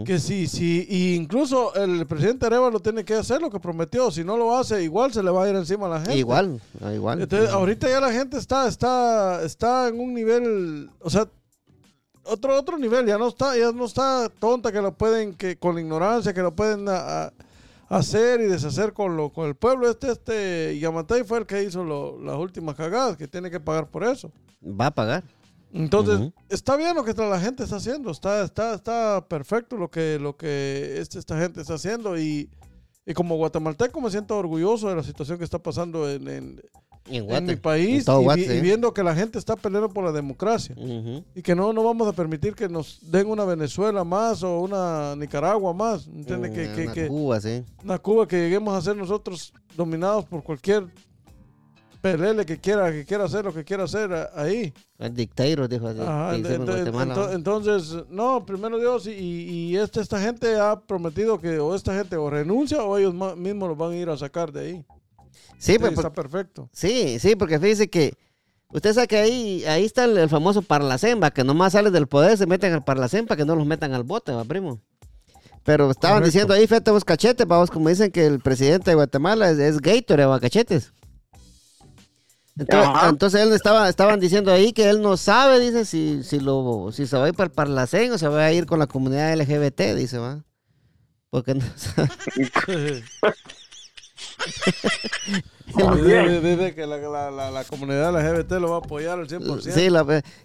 Que 0.04 0.18
sí, 0.18 0.46
sí, 0.48 0.86
y 0.90 1.14
incluso 1.14 1.74
el 1.76 2.06
presidente 2.06 2.44
Arevalo 2.44 2.78
tiene 2.80 3.04
que 3.06 3.14
hacer 3.14 3.40
lo 3.40 3.50
que 3.50 3.58
prometió. 3.58 4.10
Si 4.10 4.22
no 4.22 4.36
lo 4.36 4.54
hace, 4.54 4.82
igual 4.82 5.12
se 5.14 5.22
le 5.22 5.30
va 5.30 5.44
a 5.44 5.48
ir 5.48 5.56
encima 5.56 5.86
a 5.86 5.88
la 5.88 6.00
gente. 6.00 6.18
Igual, 6.18 6.60
igual. 6.94 7.22
Entonces, 7.22 7.48
ahorita 7.50 7.88
ya 7.88 7.98
la 8.00 8.12
gente 8.12 8.36
está, 8.36 8.68
está, 8.68 9.42
está 9.42 9.88
en 9.88 9.98
un 9.98 10.12
nivel, 10.12 10.90
o 11.00 11.08
sea, 11.08 11.26
otro, 12.24 12.54
otro 12.58 12.76
nivel, 12.78 13.06
ya 13.06 13.16
no 13.16 13.28
está, 13.28 13.56
ya 13.56 13.72
no 13.72 13.86
está 13.86 14.28
tonta 14.38 14.70
que 14.70 14.82
lo 14.82 14.92
pueden, 14.92 15.32
que 15.34 15.56
con 15.56 15.74
la 15.74 15.80
ignorancia, 15.80 16.34
que 16.34 16.42
lo 16.42 16.54
pueden 16.54 16.86
a- 16.90 17.24
a- 17.24 17.32
hacer 17.96 18.40
y 18.40 18.44
deshacer 18.44 18.92
con 18.92 19.16
lo, 19.16 19.30
con 19.32 19.46
el 19.48 19.54
pueblo. 19.54 19.88
Este, 19.90 20.10
este, 20.12 20.78
Yamatei 20.78 21.24
fue 21.24 21.38
el 21.38 21.46
que 21.46 21.62
hizo 21.62 21.84
lo- 21.84 22.18
las 22.20 22.36
últimas 22.36 22.74
cagadas, 22.74 23.16
que 23.16 23.28
tiene 23.28 23.50
que 23.50 23.60
pagar 23.60 23.88
por 23.90 24.04
eso. 24.04 24.30
Va 24.64 24.86
a 24.86 24.90
pagar. 24.94 25.24
Entonces, 25.74 26.18
está 26.50 26.76
bien 26.76 26.94
lo 26.94 27.02
que 27.04 27.14
la 27.14 27.40
gente 27.40 27.64
está 27.64 27.76
haciendo, 27.76 28.10
está, 28.10 28.44
está, 28.44 28.74
está 28.74 29.26
perfecto 29.26 29.76
lo 29.76 29.90
que, 29.90 30.18
lo 30.20 30.36
que 30.36 30.96
este- 31.00 31.18
esta 31.18 31.38
gente 31.38 31.60
está 31.62 31.74
haciendo 31.74 32.18
y, 32.18 32.50
y 33.06 33.14
como 33.14 33.36
guatemalteco 33.36 34.00
me 34.00 34.10
siento 34.10 34.36
orgulloso 34.36 34.88
de 34.90 34.96
la 34.96 35.02
situación 35.02 35.38
que 35.38 35.44
está 35.44 35.58
pasando 35.62 36.08
en, 36.10 36.28
en- 36.28 36.60
En 37.10 37.44
mi 37.46 37.56
país 37.56 38.06
En 38.06 38.20
y, 38.20 38.24
Guate, 38.24 38.40
vi- 38.42 38.46
y 38.46 38.54
sí. 38.56 38.60
viendo 38.60 38.94
que 38.94 39.02
la 39.02 39.14
gente 39.14 39.38
está 39.38 39.56
peleando 39.56 39.88
por 39.88 40.04
la 40.04 40.12
democracia 40.12 40.74
y 41.34 41.42
que 41.42 41.54
no, 41.54 41.72
no 41.72 41.82
vamos 41.82 42.06
a 42.06 42.12
permitir 42.12 42.54
que 42.54 42.68
nos 42.68 42.98
den 43.10 43.26
una 43.26 43.44
Venezuela 43.44 44.04
más 44.04 44.42
o 44.42 44.60
una 44.60 45.16
Nicaragua 45.16 45.72
más, 45.74 46.06
¿entiendes? 46.06 46.52
que, 46.52 46.68
Mm, 46.68 46.74
que, 46.74 46.82
una 46.84 46.92
que 46.94 47.08
Cuba, 47.08 47.40
sí. 47.40 47.64
una 47.84 47.98
Cuba 47.98 48.28
que 48.28 48.36
lleguemos 48.38 48.74
a 48.76 48.80
ser 48.80 48.96
nosotros 48.96 49.52
dominados 49.76 50.24
por 50.26 50.42
cualquier 50.44 50.86
pelele 52.00 52.44
que 52.44 52.58
quiera, 52.58 52.90
que 52.90 53.04
quiera 53.04 53.24
hacer 53.24 53.44
lo 53.44 53.52
que 53.54 53.64
quiera 53.64 53.84
hacer 53.84 54.10
ahí. 54.34 54.72
El 54.98 55.14
dictador 55.14 55.68
dijo 55.68 55.86
así. 55.88 56.00
Entonces, 57.32 57.96
no, 58.10 58.44
primero 58.44 58.78
Dios, 58.78 59.06
y, 59.06 59.10
y 59.12 59.76
este, 59.76 60.00
esta 60.00 60.20
gente 60.20 60.56
ha 60.58 60.78
prometido 60.80 61.40
que 61.40 61.58
o 61.58 61.74
esta 61.74 61.94
gente 61.96 62.16
o 62.16 62.28
renuncia 62.30 62.82
o 62.82 62.96
ellos 62.98 63.14
mismos 63.36 63.68
los 63.68 63.78
van 63.78 63.92
a 63.92 63.96
ir 63.96 64.08
a 64.08 64.16
sacar 64.16 64.52
de 64.52 64.60
ahí. 64.60 64.84
Sí, 65.62 65.74
Sí, 65.74 65.78
pues, 65.78 65.92
está 65.92 66.12
perfecto. 66.12 66.68
sí, 66.72 67.18
sí, 67.20 67.36
porque 67.36 67.60
fíjese 67.60 67.88
que 67.88 68.14
usted 68.72 68.94
sabe 68.94 69.06
que 69.06 69.16
ahí, 69.18 69.64
ahí 69.64 69.84
está 69.84 70.04
el, 70.06 70.18
el 70.18 70.28
famoso 70.28 70.60
parlacén, 70.62 71.20
va, 71.22 71.30
que 71.30 71.44
nomás 71.44 71.74
sale 71.74 71.92
del 71.92 72.08
poder, 72.08 72.36
se 72.36 72.46
meten 72.46 72.72
al 72.72 72.82
parlacén 72.82 73.26
para 73.26 73.36
que 73.36 73.44
no 73.44 73.54
los 73.54 73.64
metan 73.64 73.92
al 73.94 74.02
bote, 74.02 74.32
va, 74.32 74.44
primo. 74.44 74.80
Pero 75.62 75.88
estaban 75.92 76.16
Correcto. 76.16 76.26
diciendo 76.32 76.54
ahí, 76.54 76.66
fíjate 76.66 76.90
vos 76.90 77.04
cachetes, 77.04 77.46
vamos, 77.46 77.70
como 77.70 77.88
dicen 77.88 78.10
que 78.10 78.26
el 78.26 78.40
presidente 78.40 78.90
de 78.90 78.96
Guatemala 78.96 79.50
es, 79.50 79.58
es 79.60 79.80
Gatorade, 79.80 80.26
va, 80.26 80.40
cachetes. 80.40 80.92
Entonces, 82.58 83.02
entonces 83.08 83.40
él 83.40 83.52
estaba, 83.52 83.88
estaban 83.88 84.18
diciendo 84.18 84.52
ahí 84.52 84.72
que 84.72 84.90
él 84.90 85.00
no 85.00 85.16
sabe, 85.16 85.60
dice, 85.60 85.84
si, 85.84 86.24
si, 86.24 86.40
lo, 86.40 86.90
si 86.92 87.06
se 87.06 87.16
va 87.16 87.26
a 87.26 87.28
ir 87.28 87.34
para 87.34 87.46
el 87.46 87.52
parlacén 87.52 88.10
o 88.12 88.18
se 88.18 88.26
va 88.26 88.44
a 88.46 88.52
ir 88.52 88.66
con 88.66 88.80
la 88.80 88.88
comunidad 88.88 89.32
LGBT, 89.38 89.94
dice, 89.96 90.18
va. 90.18 90.44
Porque 91.30 91.54
no 91.54 91.64
sabe. 91.76 92.08
Dice, 95.74 96.40
dice 96.42 96.74
que 96.74 96.86
la, 96.86 96.98
la, 96.98 97.30
la, 97.30 97.50
la 97.50 97.64
comunidad 97.64 98.12
LGBT 98.12 98.52
lo 98.60 98.70
va 98.70 98.76
a 98.76 98.78
apoyar 98.80 99.18
al 99.18 99.26
100%. 99.26 99.60
Sí, 99.62 99.70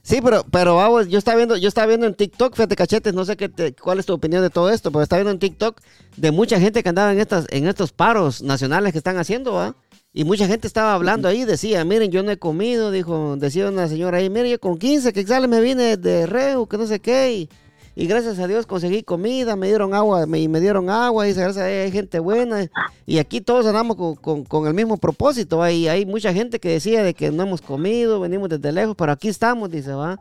sí, 0.02 0.22
pero, 0.24 0.46
pero 0.50 0.76
vamos, 0.78 1.10
yo 1.10 1.18
estaba 1.18 1.36
viendo, 1.36 1.58
yo 1.58 1.68
estaba 1.68 1.88
viendo 1.88 2.08
en 2.08 2.14
TikTok, 2.16 2.54
fíjate 2.56 2.76
cachetes, 2.78 3.14
no 3.14 3.26
sé 3.26 3.36
qué 3.36 3.50
te- 3.50 3.74
cuál 3.74 4.00
es 4.00 4.06
tu 4.06 4.14
opinión 4.14 4.42
de 4.42 4.50
todo 4.50 4.70
esto, 4.70 4.90
pero 4.92 5.04
estaba 5.04 5.20
viendo 5.22 5.32
en 5.32 5.40
TikTok 5.40 5.82
de 6.16 6.32
mucha 6.32 6.60
gente 6.60 6.82
que 6.82 6.90
andaba 6.90 7.12
en 7.12 7.20
estas, 7.20 7.46
en 7.50 7.68
estos 7.68 7.92
paros 7.92 8.42
nacionales 8.42 8.94
que 8.94 9.00
están 9.00 9.18
haciendo, 9.18 9.54
¿va? 9.54 9.76
Y 10.14 10.24
mucha 10.24 10.48
gente 10.48 10.66
estaba 10.66 10.94
hablando 10.94 11.28
ahí, 11.28 11.44
decía, 11.44 11.84
miren, 11.84 12.10
yo 12.10 12.24
no 12.24 12.32
he 12.32 12.38
comido, 12.38 12.90
dijo, 12.92 13.36
decía 13.38 13.68
una 13.68 13.90
señora 13.90 14.20
ahí, 14.20 14.30
miren, 14.30 14.52
yo 14.52 14.60
con 14.60 14.78
15 14.78 15.12
que 15.12 15.28
sale 15.28 15.48
me 15.50 15.60
vine 15.60 15.98
de 15.98 16.26
Reu, 16.26 16.68
que 16.68 16.78
no 16.78 16.88
sé 16.88 17.02
qué, 17.02 17.34
y, 17.34 17.50
y 18.00 18.06
gracias 18.08 18.38
a 18.40 18.48
Dios 18.48 18.66
conseguí 18.68 19.02
comida, 19.04 19.56
me 19.56 19.68
dieron 19.68 19.94
agua, 19.94 20.26
me, 20.28 20.40
y 20.40 20.48
me 20.48 20.60
dieron 20.60 20.90
agua, 20.90 21.26
dice, 21.26 21.42
gracias 21.42 21.66
a 21.66 21.68
Dios 21.68 21.86
hay 21.86 21.92
gente 21.92 22.20
buena, 22.20 22.68
y 23.06 23.18
aquí 23.18 23.42
todos 23.42 23.66
andamos 23.66 23.96
con, 23.98 24.44
con- 24.46 24.68
el 24.68 24.74
mismo 24.74 24.98
propósito, 24.98 25.58
¿va? 25.58 25.72
y 25.72 25.88
hay 25.88 26.06
mucha 26.06 26.32
gente 26.34 26.60
que 26.60 26.70
decía 26.70 27.02
de 27.04 27.14
que 27.14 27.32
no 27.32 27.44
hemos 27.44 27.62
comido, 27.62 28.20
venimos 28.20 28.50
desde 28.50 28.72
lejos, 28.72 28.96
pero 28.96 29.12
aquí 29.12 29.28
estamos, 29.30 29.70
dice, 29.72 29.94
va. 29.94 30.20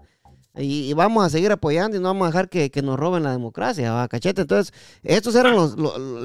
Y, 0.58 0.94
vamos 0.94 1.22
a 1.22 1.28
seguir 1.28 1.52
apoyando 1.52 1.98
y 1.98 2.00
no 2.00 2.08
vamos 2.08 2.24
a 2.24 2.30
dejar 2.30 2.48
que, 2.48 2.70
que 2.70 2.80
nos 2.80 2.98
roben 2.98 3.22
la 3.22 3.30
democracia, 3.30 3.92
va, 3.92 4.08
cachete. 4.08 4.40
Entonces, 4.40 4.72
estos 5.02 5.34
eran 5.34 5.54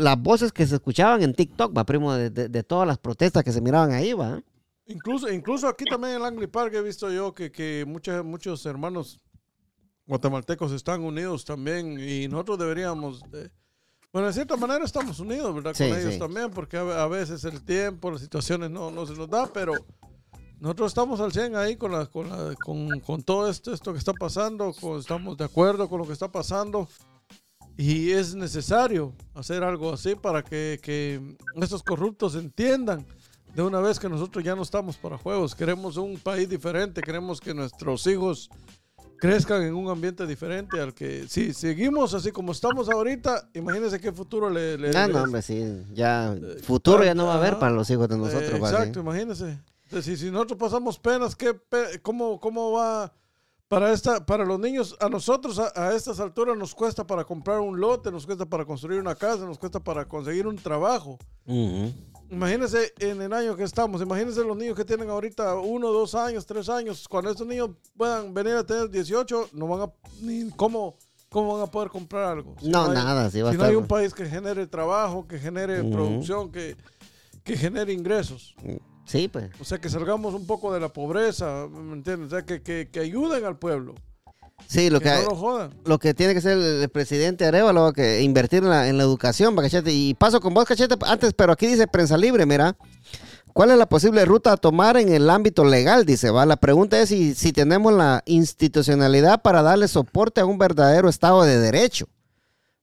las 0.02 0.18
voces 0.22 0.54
que 0.54 0.66
se 0.66 0.76
escuchaban 0.76 1.22
en 1.22 1.34
TikTok, 1.34 1.78
va, 1.78 1.84
primo, 1.84 2.14
de, 2.14 2.30
de- 2.30 2.64
todas 2.64 2.88
las 2.88 2.98
protestas 2.98 3.44
que 3.44 3.52
se 3.52 3.60
miraban 3.60 3.92
ahí, 3.92 4.14
va. 4.14 4.42
Incluso, 4.88 5.30
incluso 5.30 5.68
aquí 5.68 5.84
también 5.84 6.14
en 6.16 6.22
Langley 6.22 6.48
Park 6.48 6.74
he 6.76 6.82
visto 6.82 7.12
yo 7.12 7.34
que, 7.34 7.52
que 7.52 7.84
muchos, 7.86 8.24
muchos 8.24 8.66
hermanos 8.66 9.20
guatemaltecos 10.16 10.74
están 10.74 11.02
unidos 11.06 11.46
también 11.46 11.98
y 11.98 12.28
nosotros 12.28 12.60
deberíamos, 12.60 13.22
de- 13.32 13.50
bueno, 14.12 14.28
de 14.28 14.34
cierta 14.34 14.58
manera 14.58 14.84
estamos 14.84 15.20
unidos, 15.22 15.56
¿verdad? 15.56 15.74
Sí, 15.74 15.88
Con 15.88 15.98
ellos 15.98 16.14
sí. 16.16 16.20
también, 16.20 16.52
porque 16.52 16.76
a, 16.76 16.82
a 17.04 17.08
veces 17.08 17.46
el 17.46 17.64
tiempo, 17.64 18.12
las 18.12 18.20
situaciones 18.20 18.70
no, 18.70 18.92
no 18.92 19.06
se 19.06 19.14
nos 19.14 19.30
da, 19.30 19.48
pero 19.54 19.72
nosotros 20.60 20.92
estamos 20.92 21.22
al 21.22 21.32
100 21.32 21.56
ahí 21.56 21.78
con, 21.78 21.94
la, 21.94 22.06
con, 22.08 22.28
la- 22.30 22.54
con, 22.56 23.00
con 23.00 23.24
todo 23.24 23.50
esto, 23.50 23.72
esto 23.74 23.94
que 23.94 24.00
está 24.00 24.12
pasando, 24.12 24.74
con- 24.74 25.00
estamos 25.00 25.38
de 25.38 25.46
acuerdo 25.46 25.88
con 25.88 26.00
lo 26.00 26.06
que 26.06 26.12
está 26.14 26.30
pasando. 26.30 26.90
Y 27.78 28.12
es 28.12 28.36
necesario 28.36 29.14
hacer 29.34 29.64
algo 29.64 29.94
así 29.94 30.16
para 30.16 30.44
que, 30.44 30.78
que 30.84 31.38
estos 31.62 31.82
corruptos 31.84 32.36
entiendan 32.36 33.06
de 33.56 33.62
una 33.64 33.80
vez 33.80 33.98
que 33.98 34.10
nosotros 34.10 34.44
ya 34.44 34.58
no 34.58 34.64
estamos 34.64 34.98
para 34.98 35.18
juegos. 35.18 35.56
Queremos 35.56 35.96
un 35.96 36.18
país 36.18 36.50
diferente, 36.50 37.02
queremos 37.02 37.40
que 37.40 37.54
nuestros 37.54 38.06
hijos 38.08 38.50
crezcan 39.22 39.62
en 39.62 39.76
un 39.76 39.88
ambiente 39.88 40.26
diferente 40.26 40.82
al 40.82 40.96
que 40.96 41.28
si 41.30 41.54
seguimos 41.54 42.16
así 42.16 42.32
como 42.32 42.52
estamos 42.54 42.90
ahorita, 42.90 43.50
imagínense 43.54 44.00
qué 44.00 44.12
futuro 44.12 44.50
le... 44.50 44.80
le- 44.80 44.98
Ah, 44.98 45.08
no, 45.08 45.22
hombre, 45.22 45.44
sí, 45.44 45.64
ya 45.94 46.36
futuro 46.64 47.04
ya 47.04 47.14
no 47.14 47.28
va 47.28 47.36
a 47.36 47.38
haber 47.38 47.60
para 47.60 47.72
los 47.72 47.88
hijos 47.92 48.10
de 48.10 48.16
Eh, 48.16 48.18
nosotros, 48.18 48.62
va, 48.62 48.70
exacto, 48.72 49.00
imagínense. 49.00 49.60
Si, 50.02 50.18
si 50.18 50.32
nosotros 50.32 50.58
pasamos 50.58 50.98
penas, 50.98 51.36
¿qué 51.36 51.54
pe- 51.54 52.02
cómo, 52.02 52.40
¿cómo 52.40 52.72
va 52.72 53.14
para, 53.68 53.94
esta, 53.94 54.26
para 54.26 54.44
los 54.44 54.60
niños? 54.60 54.96
A 55.00 55.08
nosotros 55.08 55.60
a, 55.60 55.72
a 55.76 55.94
estas 55.94 56.20
alturas 56.20 56.58
nos 56.58 56.74
cuesta 56.74 57.06
para 57.06 57.24
comprar 57.24 57.60
un 57.60 57.80
lote, 57.80 58.10
nos 58.12 58.26
cuesta 58.26 58.46
para 58.48 58.66
construir 58.66 59.00
una 59.00 59.14
casa, 59.14 59.46
nos 59.46 59.60
cuesta 59.60 59.80
para 59.80 60.06
conseguir 60.08 60.48
un 60.48 60.56
trabajo. 60.56 61.20
Ujú. 61.46 61.94
Imagínense 62.32 62.94
en 63.00 63.22
el 63.22 63.34
año 63.34 63.58
que 63.58 63.64
estamos, 63.64 64.02
imagínense 64.02 64.42
los 64.44 64.56
niños 64.56 64.76
que 64.76 64.86
tienen 64.86 65.10
ahorita 65.10 65.56
uno, 65.56 65.90
dos 65.92 66.16
años, 66.16 66.46
tres 66.46 66.70
años. 66.70 67.06
Cuando 67.10 67.30
estos 67.30 67.46
niños 67.46 67.72
puedan 67.98 68.34
venir 68.34 68.54
a 68.54 68.66
tener 68.66 68.90
18, 68.90 69.50
no 69.52 69.68
van 69.68 69.82
a, 69.82 69.92
ni 70.22 70.50
cómo, 70.52 70.96
cómo 71.30 71.54
van 71.58 71.64
a 71.68 71.68
poder 71.70 71.90
comprar 71.90 72.32
algo. 72.38 72.56
Si 72.62 72.70
No, 72.70 72.84
hay- 72.86 72.92
nada, 72.94 73.30
sí 73.30 73.42
va 73.42 73.50
a 73.50 73.52
si 73.52 73.58
no 73.58 73.64
estar. 73.64 73.70
hay 73.70 73.76
un 73.76 73.88
país 73.88 74.14
que 74.14 74.26
genere 74.26 74.66
trabajo, 74.66 75.28
que 75.28 75.40
genere 75.40 75.84
producción, 75.84 76.52
que, 76.54 76.78
que 77.44 77.58
genere 77.58 77.92
ingresos. 77.92 78.56
Sí, 79.06 79.28
pues. 79.28 79.50
O 79.60 79.66
sea, 79.66 79.78
que 79.82 79.90
salgamos 79.90 80.34
un 80.34 80.48
poco 80.48 80.74
de 80.74 80.80
la 80.80 80.88
pobreza, 80.88 81.68
¿me 81.70 81.94
entiendes? 81.94 82.28
O 82.28 82.30
sea, 82.30 82.46
que, 82.46 82.62
que, 82.62 82.88
que 82.90 83.00
ayuden 83.02 83.44
al 83.44 83.58
pueblo. 83.60 83.94
Sí, 84.68 84.90
lo 84.90 85.00
que 85.00 85.10
que, 85.10 85.26
no 85.30 85.70
lo 85.86 86.00
que 86.00 86.14
tiene 86.14 86.34
que 86.34 86.42
ser 86.42 86.58
el, 86.58 86.82
el 86.82 86.90
presidente 86.90 87.46
Arevalo, 87.46 87.92
que 87.94 88.22
invertir 88.22 88.64
en 88.64 88.70
la, 88.70 88.88
en 88.88 88.98
la 88.98 89.04
educación, 89.04 89.56
cachete. 89.56 89.92
Y 89.92 90.14
paso 90.14 90.40
con 90.40 90.54
vos, 90.54 90.66
cachete, 90.66 90.96
antes, 91.02 91.34
pero 91.34 91.54
aquí 91.54 91.68
dice 91.68 91.88
prensa 91.88 92.18
libre, 92.18 92.46
mira. 92.46 92.76
¿Cuál 93.54 93.72
es 93.72 93.78
la 93.78 93.90
posible 93.90 94.24
ruta 94.24 94.54
a 94.54 94.58
tomar 94.58 94.96
en 94.96 95.12
el 95.12 95.30
ámbito 95.30 95.66
legal? 95.66 96.06
Dice, 96.06 96.30
va. 96.30 96.46
La 96.46 96.56
pregunta 96.56 97.00
es 97.02 97.10
si, 97.10 97.36
si 97.36 97.52
tenemos 97.52 97.92
la 97.92 98.24
institucionalidad 98.26 99.42
para 99.42 99.62
darle 99.62 99.90
soporte 99.90 100.40
a 100.40 100.46
un 100.46 100.58
verdadero 100.58 101.10
Estado 101.10 101.44
de 101.44 101.60
Derecho. 101.60 102.08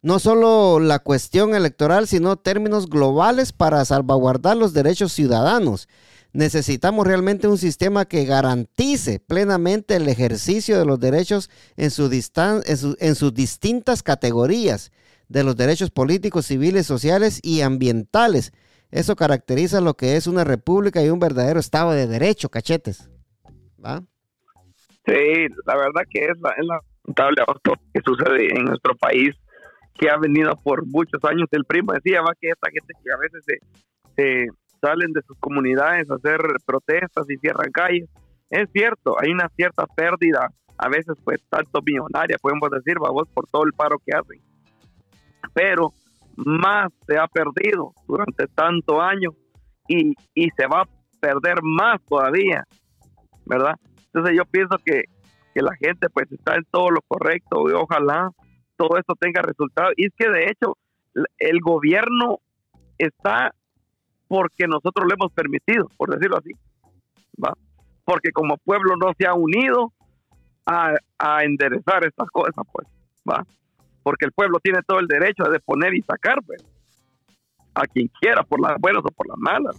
No 0.03 0.18
solo 0.18 0.79
la 0.79 0.99
cuestión 0.99 1.55
electoral, 1.55 2.07
sino 2.07 2.37
términos 2.37 2.89
globales 2.89 3.53
para 3.53 3.85
salvaguardar 3.85 4.57
los 4.57 4.72
derechos 4.74 5.12
ciudadanos. 5.12 5.89
Necesitamos 6.33 7.07
realmente 7.07 7.49
un 7.49 7.59
sistema 7.59 8.05
que 8.05 8.24
garantice 8.24 9.18
plenamente 9.18 9.97
el 9.97 10.09
ejercicio 10.09 10.79
de 10.79 10.85
los 10.85 11.01
derechos 11.01 11.51
en, 11.76 11.91
su 11.91 12.09
distan- 12.11 12.62
en, 12.66 12.76
su- 12.76 12.97
en 13.01 13.14
sus 13.14 13.33
distintas 13.33 14.03
categorías 14.03 14.93
de 15.29 15.43
los 15.45 15.57
derechos 15.57 15.91
políticos, 15.91 16.47
civiles, 16.47 16.87
sociales 16.87 17.41
y 17.43 17.62
ambientales. 17.62 18.53
Eso 18.91 19.16
caracteriza 19.16 19.81
lo 19.81 19.95
que 19.95 20.16
es 20.16 20.26
una 20.26 20.45
república 20.45 21.03
y 21.03 21.11
un 21.11 21.18
verdadero 21.18 21.61
Estado 21.61 21.93
de 21.93 22.07
Derecho, 22.07 22.49
cachetes. 22.49 23.11
¿Va? 23.85 24.03
Sí, 25.07 25.47
la 25.66 25.76
verdad 25.76 26.03
que 26.11 26.20
es, 26.24 26.39
la, 26.41 26.51
es 26.51 26.64
lamentable 26.64 27.43
que 27.93 28.01
sucede 28.05 28.55
en 28.55 28.64
nuestro 28.64 28.95
país, 28.97 29.35
que 29.99 30.09
ha 30.11 30.16
venido 30.18 30.55
por 30.62 30.87
muchos 30.87 31.22
años. 31.24 31.49
El 31.51 31.64
primo 31.64 31.93
decía 31.93 32.20
va 32.20 32.35
que 32.41 32.49
esta 32.49 32.70
gente 32.70 32.93
que 33.03 33.11
a 33.12 33.16
veces 33.16 33.43
se, 33.47 33.59
se 34.16 34.47
salen 34.81 35.12
de 35.12 35.22
sus 35.22 35.39
comunidades 35.39 36.11
a 36.11 36.14
hacer 36.14 36.41
protestas 36.64 37.29
y 37.29 37.37
cierran 37.37 37.70
calles. 37.72 38.09
Es 38.51 38.68
cierto, 38.72 39.16
hay 39.20 39.31
una 39.31 39.49
cierta 39.51 39.87
pérdida, 39.87 40.49
a 40.76 40.89
veces 40.89 41.16
pues 41.24 41.43
tanto 41.49 41.81
millonaria, 41.85 42.39
podemos 42.41 42.70
decir, 42.70 42.99
vamos, 42.99 43.29
por 43.35 43.47
todo 43.49 43.64
el 43.64 43.72
paro 43.72 43.97
que 44.05 44.16
hacen. 44.16 44.41
Pero 45.53 45.93
más 46.37 46.93
se 47.07 47.18
ha 47.18 47.26
perdido 47.26 47.93
durante 48.07 48.47
tanto 48.47 49.01
año 49.01 49.31
y, 49.89 50.14
y 50.35 50.51
se 50.57 50.66
va 50.66 50.83
a 50.83 50.89
perder 51.20 51.57
más 51.62 52.01
todavía, 52.09 52.64
¿verdad? 53.45 53.74
Entonces 54.07 54.37
yo 54.37 54.45
pienso 54.45 54.76
que, 54.85 55.05
que 55.55 55.62
la 55.62 55.74
gente 55.76 56.09
pues 56.11 56.31
está 56.33 56.55
en 56.55 56.64
todo 56.70 56.91
lo 56.91 57.01
correcto 57.03 57.68
y 57.68 57.72
ojalá 57.72 58.31
todo 58.76 58.99
esto 58.99 59.14
tenga 59.18 59.43
resultados. 59.43 59.93
Y 59.97 60.07
es 60.07 60.12
que 60.16 60.31
de 60.31 60.45
hecho 60.45 60.76
el 61.39 61.61
gobierno 61.61 62.39
está 62.99 63.53
porque 64.29 64.66
nosotros 64.66 65.07
lo 65.09 65.14
hemos 65.14 65.33
permitido, 65.33 65.91
por 65.97 66.11
decirlo 66.11 66.37
así, 66.39 66.53
¿va? 67.43 67.55
Porque 68.05 68.31
como 68.31 68.57
pueblo 68.59 68.95
no 68.97 69.12
se 69.18 69.26
ha 69.26 69.35
unido 69.35 69.93
a, 70.66 70.95
a 71.18 71.45
enderezar 71.45 72.07
estas 72.07 72.29
cosas, 72.31 72.55
pues, 72.72 72.87
¿va? 73.29 73.45
Porque 74.03 74.26
el 74.26 74.33
pueblo 74.33 74.59
tiene 74.62 74.81
todo 74.87 75.01
el 75.01 75.07
derecho 75.07 75.45
de 75.45 75.61
poner 75.61 75.95
y 75.95 76.03
sacar, 76.03 76.39
pues, 76.47 76.62
a 77.74 77.83
quien 77.87 78.09
quiera, 78.20 78.43
por 78.43 78.61
las 78.61 78.79
buenas 78.79 79.03
o 79.05 79.11
por 79.11 79.29
las 79.29 79.39
malas. 79.39 79.76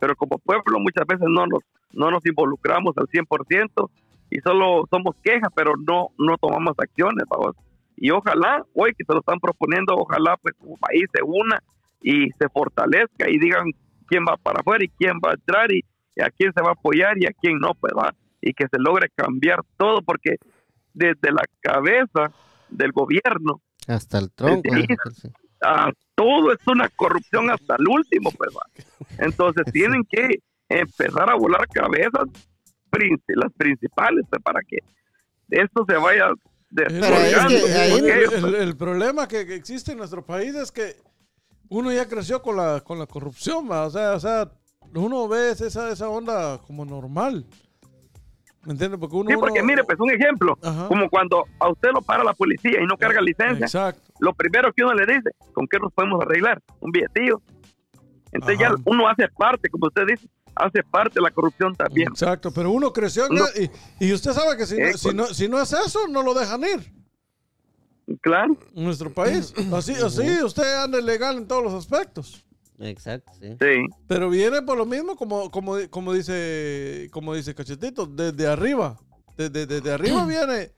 Pero 0.00 0.16
como 0.16 0.38
pueblo 0.38 0.78
muchas 0.80 1.06
veces 1.06 1.26
no 1.28 1.46
nos, 1.46 1.62
no 1.92 2.10
nos 2.10 2.24
involucramos 2.26 2.96
al 2.96 3.06
100% 3.06 3.90
y 4.30 4.40
solo 4.40 4.84
somos 4.90 5.14
quejas, 5.22 5.50
pero 5.54 5.72
no, 5.76 6.08
no 6.18 6.36
tomamos 6.38 6.74
acciones, 6.78 7.24
vamos. 7.28 7.56
Y 7.96 8.10
ojalá, 8.10 8.64
hoy 8.74 8.92
que 8.96 9.04
se 9.04 9.12
lo 9.12 9.20
están 9.20 9.38
proponiendo, 9.38 9.94
ojalá 9.94 10.36
pues 10.38 10.54
como 10.58 10.76
país 10.76 11.04
se 11.14 11.22
una 11.22 11.62
y 12.06 12.28
se 12.38 12.48
fortalezca 12.52 13.28
y 13.30 13.38
digan 13.38 13.64
quién 14.06 14.24
va 14.28 14.36
para 14.36 14.60
afuera 14.60 14.84
y 14.84 14.88
quién 14.88 15.14
va 15.24 15.30
a 15.30 15.34
entrar 15.34 15.72
y, 15.72 15.80
y 16.14 16.22
a 16.22 16.28
quién 16.30 16.52
se 16.52 16.60
va 16.62 16.68
a 16.68 16.72
apoyar 16.72 17.16
y 17.18 17.24
a 17.26 17.32
quién 17.32 17.58
no, 17.58 17.72
pues 17.74 17.92
va. 17.96 18.14
Y 18.42 18.52
que 18.52 18.66
se 18.70 18.78
logre 18.78 19.08
cambiar 19.16 19.60
todo, 19.78 20.02
porque 20.02 20.36
desde 20.92 21.32
la 21.32 21.42
cabeza 21.60 22.30
del 22.68 22.92
gobierno 22.92 23.62
Hasta 23.88 24.18
el 24.18 24.30
tronco. 24.32 24.68
Sí. 25.14 25.28
a 25.62 25.90
todo 26.14 26.52
es 26.52 26.58
una 26.66 26.90
corrupción 26.90 27.50
hasta 27.50 27.76
el 27.78 27.88
último, 27.88 28.30
pues 28.32 28.50
va. 28.54 28.66
Entonces 29.24 29.64
tienen 29.72 30.04
que 30.04 30.40
empezar 30.68 31.30
a 31.30 31.34
volar 31.36 31.66
cabezas 31.68 32.24
las 33.28 33.52
principales 33.54 34.24
pues, 34.30 34.42
para 34.42 34.60
que 34.60 34.78
esto 35.50 35.84
se 35.88 35.96
vaya 35.96 36.28
Pero 36.70 36.90
es 37.16 37.46
que 37.46 37.72
ahí- 37.72 37.98
el- 38.44 38.54
el 38.54 38.76
problema 38.76 39.26
que, 39.26 39.46
que 39.46 39.54
existe 39.56 39.92
en 39.92 39.98
nuestro 39.98 40.24
país 40.24 40.54
es 40.54 40.70
que 40.70 40.94
uno 41.68 41.92
ya 41.92 42.06
creció 42.08 42.40
con 42.42 42.56
la, 42.56 42.80
con 42.80 42.98
la 42.98 43.06
corrupción, 43.06 43.68
¿va? 43.70 43.86
o 43.86 43.90
sea, 43.90 44.12
o 44.12 44.20
sea, 44.20 44.50
uno 44.94 45.26
ve 45.28 45.50
esa, 45.50 45.90
esa 45.90 46.08
onda 46.08 46.58
como 46.66 46.84
normal. 46.84 47.44
¿Me 48.64 48.72
entiendes? 48.72 48.98
Porque 48.98 49.16
uno, 49.16 49.28
sí, 49.30 49.36
porque 49.38 49.58
uno- 49.60 49.66
mire, 49.66 49.84
pues 49.84 49.98
un 50.00 50.10
ejemplo, 50.10 50.56
Ajá. 50.62 50.88
como 50.88 51.10
cuando 51.10 51.44
a 51.60 51.68
usted 51.70 51.90
lo 51.92 52.00
para 52.00 52.24
la 52.24 52.32
policía 52.32 52.80
y 52.82 52.86
no 52.86 52.96
carga 52.96 53.20
licencia, 53.20 53.66
Exacto. 53.66 54.00
lo 54.20 54.32
primero 54.32 54.72
que 54.72 54.82
uno 54.84 54.94
le 54.94 55.04
dice, 55.04 55.30
¿con 55.52 55.66
qué 55.66 55.78
nos 55.78 55.92
podemos 55.92 56.22
arreglar? 56.22 56.62
Un 56.80 56.90
billetillo. 56.90 57.42
Entonces 58.32 58.58
Ajá. 58.60 58.74
ya 58.76 58.82
uno 58.86 59.06
hace 59.06 59.28
parte, 59.36 59.68
como 59.68 59.88
usted 59.88 60.06
dice, 60.06 60.26
hace 60.54 60.82
parte 60.82 61.14
de 61.16 61.20
la 61.22 61.30
corrupción 61.30 61.74
también. 61.74 62.08
Exacto, 62.08 62.52
pero 62.54 62.70
uno 62.70 62.90
creció 62.92 63.26
en 63.26 63.32
Uno- 63.32 63.44
y, 64.00 64.06
y 64.06 64.12
usted 64.14 64.32
sabe 64.32 64.56
que 64.56 64.64
si 64.66 64.78
no, 64.78 64.92
si, 64.96 65.14
no, 65.14 65.26
si 65.26 65.48
no 65.48 65.60
es 65.60 65.70
eso, 65.72 66.08
no 66.08 66.22
lo 66.22 66.32
dejan 66.32 66.62
ir 66.62 66.92
Claro. 68.20 68.56
en 68.74 68.84
nuestro 68.84 69.12
país. 69.12 69.52
Así, 69.72 69.92
así 69.92 70.42
usted 70.42 70.74
anda 70.82 71.00
legal 71.00 71.36
en 71.38 71.46
todos 71.46 71.62
los 71.64 71.74
aspectos. 71.74 72.44
Exacto, 72.78 73.32
sí. 73.40 73.56
Sí. 73.60 73.86
Pero 74.08 74.28
viene 74.30 74.60
por 74.62 74.76
lo 74.76 74.84
mismo, 74.84 75.16
como, 75.16 75.50
como, 75.50 75.76
como 75.90 76.12
dice 76.12 77.08
como 77.12 77.34
dice 77.34 77.54
Cachetito, 77.54 78.06
desde 78.06 78.46
arriba. 78.46 78.98
Desde, 79.36 79.66
desde 79.66 79.92
arriba 79.92 80.24
viene. 80.26 80.72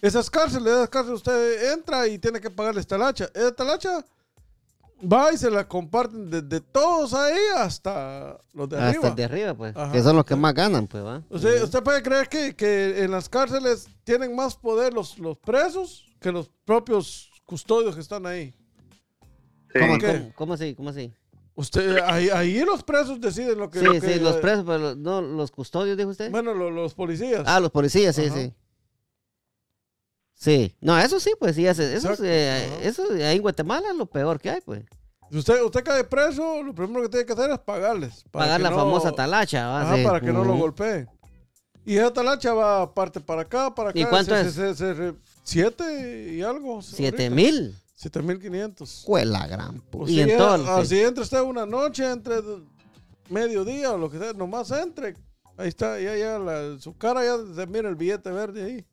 Esas 0.00 0.30
cárceles, 0.30 0.72
esas 0.72 0.88
cárceles, 0.88 1.18
usted 1.18 1.72
entra 1.72 2.06
y 2.08 2.18
tiene 2.18 2.40
que 2.40 2.50
pagarle 2.50 2.82
talacha. 2.84 3.28
Esa 3.34 3.52
talacha 3.54 4.04
va 5.00 5.32
y 5.32 5.36
se 5.36 5.50
la 5.50 5.66
comparten 5.68 6.30
desde 6.30 6.60
todos 6.60 7.12
ahí 7.12 7.38
hasta 7.56 8.38
los 8.54 8.68
de 8.68 8.76
Hasta 8.76 8.88
arriba. 8.88 9.08
el 9.08 9.14
de 9.14 9.24
arriba, 9.24 9.54
pues. 9.54 9.76
Ajá. 9.76 9.92
Que 9.92 10.02
son 10.02 10.16
los 10.16 10.24
que 10.24 10.36
más 10.36 10.54
ganan, 10.54 10.86
pues, 10.86 11.04
¿va? 11.04 11.22
Usted, 11.28 11.62
usted 11.62 11.82
puede 11.82 12.02
creer 12.02 12.28
que, 12.28 12.54
que 12.56 13.02
en 13.02 13.10
las 13.10 13.28
cárceles 13.28 13.88
tienen 14.04 14.34
más 14.34 14.56
poder 14.56 14.94
los, 14.94 15.18
los 15.18 15.36
presos 15.36 16.06
que 16.20 16.30
los 16.32 16.50
propios 16.64 17.30
custodios 17.44 17.94
que 17.94 18.00
están 18.00 18.26
ahí. 18.26 18.52
sí. 19.72 19.78
¿Cómo, 19.78 19.98
¿Qué? 19.98 20.06
cómo, 20.06 20.32
cómo 20.36 20.54
así? 20.54 20.74
¿Cómo 20.74 20.90
así? 20.90 21.12
Usted, 21.54 21.98
ahí, 22.04 22.28
ahí 22.30 22.60
los 22.64 22.82
presos 22.82 23.20
deciden 23.20 23.58
lo 23.58 23.70
que... 23.70 23.80
Sí, 23.80 23.84
lo 23.84 23.92
que- 23.92 24.00
sí, 24.00 24.20
los 24.20 24.36
presos, 24.36 24.64
pero 24.66 24.94
no, 24.94 25.20
los 25.20 25.50
custodios, 25.50 25.96
dijo 25.96 26.10
usted. 26.10 26.30
Bueno, 26.30 26.54
lo- 26.54 26.70
los 26.70 26.94
policías. 26.94 27.42
Ah, 27.46 27.60
los 27.60 27.70
policías, 27.70 28.14
sí, 28.16 28.26
Ajá. 28.26 28.34
sí. 28.34 28.54
Sí, 30.34 30.74
no, 30.80 30.98
eso 30.98 31.20
sí, 31.20 31.32
pues 31.38 31.56
sí, 31.56 31.66
hace- 31.66 31.94
eso, 31.94 32.08
Exacto, 32.12 32.24
eh, 32.24 32.78
eso 32.82 33.04
ahí 33.12 33.36
en 33.36 33.42
Guatemala 33.42 33.88
es 33.90 33.96
lo 33.96 34.06
peor 34.06 34.40
que 34.40 34.48
hay, 34.50 34.60
pues. 34.62 34.84
Si 35.30 35.36
usted, 35.36 35.62
usted 35.62 35.84
cae 35.84 36.02
preso, 36.04 36.62
lo 36.62 36.74
primero 36.74 37.02
que 37.02 37.08
tiene 37.10 37.26
que 37.26 37.32
hacer 37.34 37.50
es 37.50 37.58
pagarles. 37.58 38.24
para 38.30 38.46
Pagar 38.46 38.60
la 38.62 38.70
no- 38.70 38.76
famosa 38.76 39.12
talacha, 39.12 39.66
¿va? 39.68 39.82
Ajá, 39.82 39.96
Sí. 39.96 40.04
para 40.04 40.20
que 40.20 40.32
no 40.32 40.44
lo 40.44 40.56
golpeen. 40.56 41.08
Y 41.84 41.96
esa 41.96 42.12
talacha 42.12 42.54
va 42.54 42.82
aparte 42.82 43.20
para 43.20 43.42
acá, 43.42 43.74
para 43.74 43.90
acá. 43.90 43.98
¿Y 43.98 44.04
cuánto 44.06 44.34
se- 44.34 44.40
es? 44.48 44.54
se- 44.54 44.74
se- 44.74 44.94
se- 44.94 45.14
siete 45.42 46.32
y 46.34 46.42
algo. 46.42 46.82
Siete 46.82 47.24
ahorita. 47.26 47.34
mil. 47.34 47.74
Siete 47.94 48.22
mil 48.22 48.38
quinientos. 48.40 49.02
Fue 49.06 49.24
la 49.24 49.46
gran 49.46 49.80
Pues 49.90 50.10
Y 50.10 50.14
sí, 50.14 50.20
en 50.22 50.38
todo. 50.38 50.54
el- 50.54 50.66
Así 50.68 51.00
entra 51.00 51.22
usted 51.22 51.40
una 51.42 51.66
noche, 51.66 52.10
entre 52.10 52.36
mediodía 53.28 53.92
o 53.92 53.98
lo 53.98 54.10
que 54.10 54.18
sea, 54.18 54.32
nomás 54.32 54.70
entre. 54.70 55.14
Ahí 55.56 55.68
está, 55.68 56.00
ya, 56.00 56.16
ya, 56.16 56.38
la- 56.38 56.78
su 56.78 56.96
cara 56.96 57.22
ya 57.24 57.36
se 57.54 57.66
mira 57.66 57.88
el 57.88 57.96
billete 57.96 58.30
verde 58.30 58.64
ahí. 58.64 58.84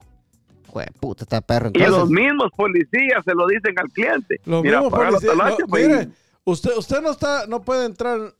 Jue 0.67 0.85
puta, 0.99 1.23
está 1.23 1.39
perro. 1.39 1.71
Y 1.73 1.79
los 1.79 1.87
Entonces, 1.87 2.09
mismos 2.09 2.51
policías 2.55 3.23
se 3.23 3.33
lo 3.33 3.47
dicen 3.47 3.73
al 3.79 3.89
cliente. 3.89 4.41
Lo 4.43 4.61
Mira, 4.61 4.79
mismo 4.81 4.91
paga 4.91 5.05
la 5.05 5.09
policía- 5.11 5.29
talacha, 5.31 5.57
no, 5.61 5.67
pues, 5.67 5.87
mire, 5.87 6.09
usted, 6.43 6.71
usted 6.77 7.01
no 7.01 7.11
está, 7.11 7.47
no 7.47 7.61
puede 7.61 7.85
entrar 7.85 8.33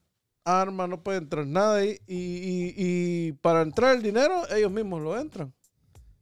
arma, 0.44 0.88
no 0.88 1.02
puede 1.02 1.20
entrar 1.20 1.48
nada 1.48 1.78
ahí. 1.78 1.98
Y, 2.06 2.16
y- 2.18 2.74
y 2.78 3.32
para 3.34 3.62
entrar 3.62 3.96
el 3.96 4.02
dinero, 4.04 4.44
ellos 4.54 4.72
mismos 4.72 5.02
lo 5.02 5.18
entran. 5.18 5.54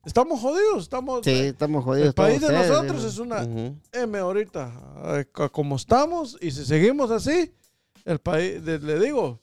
Estamos 0.05 0.39
jodidos, 0.39 0.83
estamos. 0.83 1.21
sí, 1.23 1.31
estamos 1.31 1.83
jodidos. 1.83 2.09
el 2.09 2.13
país 2.13 2.39
de 2.39 2.47
ustedes, 2.47 2.69
nosotros 2.69 3.01
sí. 3.01 3.07
es 3.07 3.17
una- 3.19 3.43
Ujú. 3.43 3.75
M 3.91 4.17
ahorita, 4.19 4.71
eh, 5.19 5.25
co- 5.31 5.51
como 5.51 5.75
estamos, 5.75 6.37
y 6.41 6.51
si 6.51 6.63
seguimos 6.65 7.09
así, 7.11 7.51
el 8.05 8.19
país, 8.19 8.61
le 8.63 8.99
digo, 8.99 9.39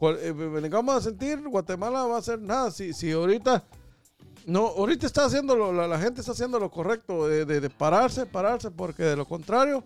eh, 0.00 0.32
vengamos 0.32 0.94
a 0.94 1.00
sentir, 1.00 1.40
Guatemala 1.48 2.04
va 2.06 2.16
a 2.16 2.18
hacer 2.18 2.40
nada. 2.40 2.70
Si, 2.70 2.92
si 2.92 3.10
ahorita, 3.10 3.64
no, 4.46 4.66
ahorita 4.68 5.06
está 5.06 5.24
haciendo, 5.24 5.56
lo- 5.56 5.72
la, 5.72 5.88
la 5.88 5.98
gente 5.98 6.20
está 6.20 6.32
haciendo 6.32 6.60
lo 6.60 6.70
correcto, 6.70 7.26
de, 7.26 7.44
de- 7.44 7.60
de 7.60 7.70
pararse, 7.70 8.24
pararse, 8.24 8.70
porque 8.70 9.02
de 9.02 9.16
lo 9.16 9.26
contrario, 9.26 9.82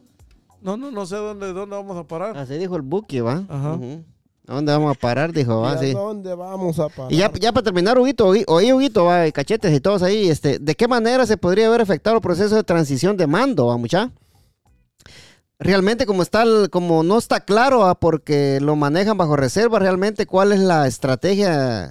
no, 0.60 0.76
no, 0.76 0.90
no 0.90 1.06
sé 1.06 1.16
dónde, 1.16 1.52
dónde 1.54 1.74
vamos 1.74 1.96
a 1.96 2.04
parar. 2.06 2.36
Así 2.36 2.54
dijo 2.58 2.76
el 2.76 2.82
Buki, 2.82 3.20
¿va? 3.20 3.44
Ajá. 3.48 3.74
Ujú. 3.74 4.04
¿A 4.04 4.17
dónde 4.54 4.72
vamos 4.72 4.96
a 4.96 4.98
parar? 4.98 5.32
Dijo, 5.32 5.60
¿Y 5.60 5.62
va, 5.62 5.78
sí. 5.78 5.92
dónde 5.92 6.34
vamos 6.34 6.78
a 6.78 6.88
parar? 6.88 7.12
Y 7.12 7.16
ya, 7.18 7.30
ya 7.32 7.52
para 7.52 7.64
terminar, 7.64 7.98
Huguito, 7.98 8.26
oí, 8.26 8.44
Huguito, 8.72 9.04
va, 9.04 9.30
cachetes 9.30 9.74
y 9.74 9.80
todos 9.80 10.02
ahí, 10.02 10.28
este, 10.28 10.58
¿de 10.58 10.74
qué 10.74 10.88
manera 10.88 11.26
se 11.26 11.36
podría 11.36 11.66
haber 11.68 11.80
afectado 11.82 12.16
el 12.16 12.22
proceso 12.22 12.56
de 12.56 12.64
transición 12.64 13.16
de 13.16 13.26
mando, 13.26 13.66
va, 13.66 13.76
mucha? 13.76 14.10
Realmente 15.60 16.06
como 16.06 16.22
está, 16.22 16.42
el- 16.42 16.70
como 16.70 17.02
no 17.02 17.18
está 17.18 17.40
claro, 17.40 17.80
va, 17.80 17.94
porque 17.98 18.60
lo 18.60 18.76
manejan 18.76 19.16
bajo 19.18 19.34
reserva, 19.36 19.78
realmente 19.80 20.24
cuál 20.26 20.52
es 20.52 20.60
la 20.60 20.86
estrategia, 20.86 21.90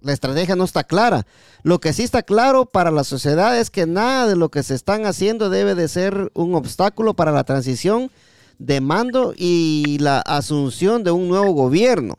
la 0.00 0.12
estrategia 0.12 0.54
no 0.54 0.62
está 0.64 0.84
clara. 0.84 1.26
Lo 1.64 1.80
que 1.80 1.92
sí 1.92 2.04
está 2.04 2.22
claro 2.22 2.66
para 2.66 2.92
la 2.92 3.02
sociedad 3.02 3.58
es 3.58 3.70
que 3.70 3.86
nada 3.86 4.28
de 4.28 4.36
lo 4.36 4.50
que 4.50 4.62
se 4.62 4.76
están 4.76 5.04
haciendo 5.04 5.50
debe 5.50 5.74
de 5.74 5.88
ser 5.88 6.30
un 6.34 6.54
obstáculo 6.54 7.14
para 7.14 7.32
la 7.32 7.42
transición 7.42 8.12
de 8.58 8.80
mando 8.80 9.34
y 9.36 9.98
la 10.00 10.20
asunción 10.20 11.04
de 11.04 11.10
un 11.12 11.28
nuevo 11.28 11.52
gobierno 11.52 12.14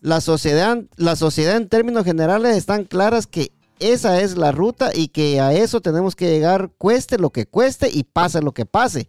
la 0.00 0.20
sociedad, 0.20 0.82
la 0.96 1.16
sociedad 1.16 1.56
en 1.56 1.66
términos 1.70 2.04
generales 2.04 2.56
están 2.58 2.84
claras 2.84 3.26
que 3.26 3.52
esa 3.80 4.20
es 4.20 4.36
la 4.36 4.52
ruta 4.52 4.90
y 4.94 5.08
que 5.08 5.40
a 5.40 5.54
eso 5.54 5.80
tenemos 5.80 6.14
que 6.14 6.28
llegar 6.28 6.70
cueste 6.76 7.16
lo 7.18 7.30
que 7.30 7.46
cueste 7.46 7.88
y 7.90 8.04
pase 8.04 8.42
lo 8.42 8.52
que 8.52 8.66
pase. 8.66 9.08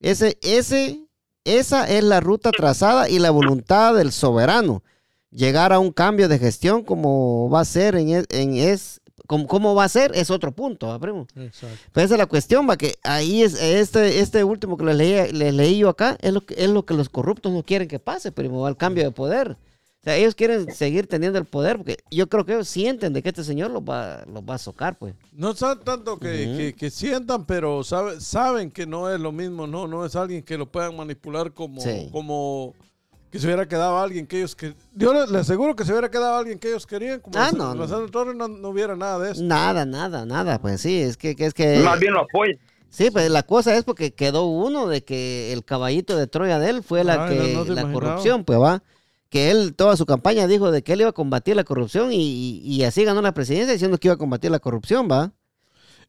Ese, 0.00 0.38
ese, 0.42 1.06
esa 1.44 1.88
es 1.88 2.04
la 2.04 2.20
ruta 2.20 2.50
trazada 2.50 3.08
y 3.08 3.18
la 3.20 3.30
voluntad 3.30 3.94
del 3.94 4.12
soberano. 4.12 4.82
Llegar 5.30 5.72
a 5.72 5.78
un 5.78 5.92
cambio 5.92 6.28
de 6.28 6.38
gestión 6.38 6.82
como 6.84 7.48
va 7.48 7.60
a 7.60 7.64
ser 7.64 7.94
en, 7.96 8.10
es- 8.10 8.26
en 8.28 8.54
es, 8.54 9.00
cómo 9.46 9.74
va 9.74 9.84
a 9.84 9.88
ser 9.88 10.12
es 10.14 10.30
otro 10.30 10.52
punto, 10.52 10.88
¿va, 10.88 10.98
primo? 10.98 11.26
Exacto. 11.36 11.76
Pues 11.92 12.06
esa 12.06 12.14
es 12.14 12.18
la 12.18 12.26
cuestión, 12.26 12.68
va, 12.68 12.76
que 12.76 12.94
ahí 13.02 13.42
es 13.42 13.60
este, 13.60 14.20
este 14.20 14.44
último 14.44 14.76
que 14.76 14.84
les 14.84 14.96
leí, 14.96 15.32
les 15.32 15.54
leí 15.54 15.78
yo 15.78 15.88
acá, 15.88 16.16
es 16.20 16.32
lo, 16.32 16.40
que, 16.42 16.54
es 16.56 16.68
lo 16.70 16.84
que 16.84 16.94
los 16.94 17.08
corruptos 17.08 17.52
no 17.52 17.62
quieren 17.62 17.88
que 17.88 17.98
pase, 17.98 18.32
primo, 18.32 18.66
al 18.66 18.76
cambio 18.76 19.04
de 19.04 19.10
poder. 19.10 19.56
O 20.00 20.04
sea, 20.04 20.16
ellos 20.16 20.34
quieren 20.34 20.74
seguir 20.74 21.06
teniendo 21.06 21.38
el 21.38 21.44
poder, 21.44 21.76
porque 21.76 21.96
yo 22.10 22.28
creo 22.28 22.44
que 22.44 22.54
ellos 22.54 22.66
sienten 22.68 23.12
de 23.12 23.22
que 23.22 23.28
este 23.28 23.44
señor 23.44 23.70
los 23.70 23.82
va, 23.82 24.24
los 24.26 24.42
va 24.42 24.56
a 24.56 24.58
socar, 24.58 24.98
pues. 24.98 25.14
No 25.32 25.54
son 25.54 25.78
tanto 25.84 26.18
que, 26.18 26.28
que- 26.56 26.74
que 26.76 26.90
sientan, 26.90 27.46
pero 27.46 27.84
sabe- 27.84 28.20
saben 28.20 28.72
que 28.72 28.84
no 28.84 29.08
es 29.14 29.20
lo 29.20 29.30
mismo, 29.30 29.68
no, 29.68 29.86
no 29.86 30.04
es 30.04 30.16
alguien 30.16 30.42
que 30.42 30.58
lo 30.58 30.66
puedan 30.70 30.96
manipular 30.96 31.52
como, 31.52 31.80
Sí. 31.80 32.08
como 32.10 32.74
que 33.32 33.38
se 33.40 33.46
hubiera 33.46 33.66
quedado 33.66 33.98
alguien 33.98 34.26
que 34.26 34.36
ellos 34.36 34.54
que 34.54 34.74
yo 34.94 35.12
les, 35.14 35.30
les 35.30 35.40
aseguro 35.40 35.74
que 35.74 35.84
se 35.84 35.90
hubiera 35.92 36.10
quedado 36.10 36.36
alguien 36.36 36.58
que 36.58 36.68
ellos 36.68 36.86
querían, 36.86 37.18
como 37.18 37.36
Ah, 37.38 37.50
no, 37.56 37.74
no. 37.74 37.86
Torres 38.10 38.36
no, 38.36 38.46
no 38.46 38.68
hubiera 38.68 38.94
nada 38.94 39.18
de 39.18 39.32
eso. 39.32 39.42
Nada, 39.42 39.86
nada, 39.86 40.26
nada, 40.26 40.60
pues 40.60 40.82
sí, 40.82 41.00
es 41.00 41.16
que, 41.16 41.34
que 41.34 41.46
es 41.46 41.54
que... 41.54 41.78
Más 41.80 41.98
bien 41.98 42.12
lo 42.12 42.20
apoyan. 42.20 42.58
Sí, 42.90 43.10
pues 43.10 43.30
la 43.30 43.42
cosa 43.42 43.74
es 43.74 43.84
porque 43.84 44.12
quedó 44.12 44.44
uno 44.44 44.86
de 44.86 45.02
que 45.02 45.50
el 45.54 45.64
caballito 45.64 46.14
de 46.16 46.26
Troya 46.26 46.58
de 46.58 46.68
él 46.68 46.82
fue 46.82 47.04
la 47.04 47.24
Ay, 47.24 47.30
que 47.30 47.36
no, 47.54 47.64
la 47.64 47.80
imaginaba. 47.80 47.92
corrupción, 47.94 48.44
pues 48.44 48.60
va. 48.60 48.82
Que 49.30 49.50
él 49.50 49.74
toda 49.74 49.96
su 49.96 50.04
campaña 50.04 50.46
dijo 50.46 50.70
de 50.70 50.82
que 50.82 50.92
él 50.92 51.00
iba 51.00 51.08
a 51.08 51.14
combatir 51.14 51.56
la 51.56 51.64
corrupción 51.64 52.12
y, 52.12 52.16
y- 52.18 52.60
y 52.62 52.84
así 52.84 53.02
ganó 53.02 53.22
la 53.22 53.32
presidencia 53.32 53.72
diciendo 53.72 53.96
que 53.96 54.08
iba 54.08 54.14
a 54.14 54.18
combatir 54.18 54.50
la 54.50 54.58
corrupción, 54.58 55.08
va. 55.10 55.32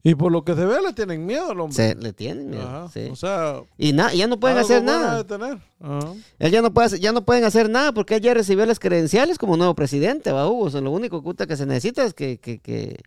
Y 0.06 0.16
por 0.16 0.34
lo 0.34 0.44
que 0.44 0.54
se 0.54 0.66
ve 0.66 0.82
le 0.86 0.92
tienen 0.92 1.26
miedo 1.26 1.52
al 1.52 1.60
hombre. 1.62 1.76
Se 1.76 1.96
le 1.96 2.12
tienen 2.12 2.50
miedo, 2.50 2.68
Ajá. 2.68 2.90
sí. 2.94 3.08
O 3.10 3.16
sea, 3.16 3.62
Y 3.78 3.94
na- 3.94 4.14
ya 4.14 4.28
no 4.28 4.38
pueden 4.38 4.58
hacer 4.58 4.84
nada. 4.84 5.24
tener. 5.26 5.60
Ajá. 5.80 6.14
Él 6.40 6.52
ya 6.52 6.62
no 6.62 6.74
puede 6.74 6.88
hacer- 6.88 7.00
ya 7.00 7.14
no 7.14 7.24
pueden 7.24 7.46
hacer 7.46 7.70
nada 7.70 7.94
porque 7.94 8.16
él 8.16 8.22
ya 8.22 8.34
recibió 8.34 8.66
las 8.66 8.80
credenciales 8.80 9.38
como 9.38 9.56
nuevo 9.56 9.76
presidente, 9.76 10.34
va 10.34 10.50
Hugo. 10.50 10.66
O 10.66 10.70
sea, 10.70 10.82
lo 10.82 10.92
único 10.92 11.24
que 11.24 11.56
se 11.56 11.66
necesita 11.66 12.04
es 12.04 12.14
que, 12.14 12.38
que, 12.38 12.60
que, 12.60 12.98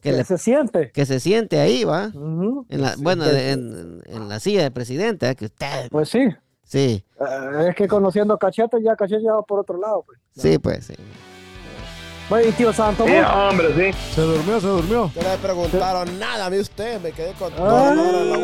que, 0.00 0.10
Que 0.10 0.12
le- 0.12 0.24
se 0.24 0.38
siente. 0.38 0.90
que 0.92 1.06
se 1.06 1.20
siente 1.20 1.60
ahí, 1.60 1.84
va. 1.84 2.10
En 2.68 2.82
la, 2.82 2.96
bueno, 2.98 3.24
en 3.26 4.28
la 4.28 4.40
silla 4.40 4.62
de 4.64 4.72
presidente, 4.72 5.28
¿eh? 5.30 5.36
que 5.36 5.44
usted, 5.44 5.88
Pues 5.90 6.08
sí. 6.08 6.26
sí, 6.64 7.04
Eh, 7.20 7.68
es 7.68 7.76
que 7.76 7.86
conociendo 7.86 8.34
a 8.34 8.38
Cachete, 8.40 8.82
ya 8.82 8.96
Cachete 8.96 9.22
ya 9.22 9.34
va 9.34 9.42
por 9.42 9.60
otro 9.60 9.78
lado. 9.78 10.02
Pues. 10.04 10.18
sí, 10.34 10.58
pues, 10.58 10.86
sí. 10.86 10.94
Bueno, 12.30 12.48
y 12.48 12.52
tío 12.52 12.72
Santo, 12.72 13.04
Sí, 13.06 13.12
hombre, 13.34 13.92
sí. 13.92 13.98
Se 14.14 14.20
durmió, 14.20 14.60
se 14.60 14.66
durmió. 14.68 15.10
No 15.16 15.22
le 15.22 15.36
preguntaron 15.38 16.18
nada 16.20 16.46
a 16.46 16.50
mí 16.50 16.58
usted, 16.58 17.00
me 17.00 17.10
quedé 17.10 17.32
con 17.32 17.52
todo 17.52 17.90
el 17.90 17.96
dolor 17.96 18.14
en 18.14 18.30
la 18.30 18.36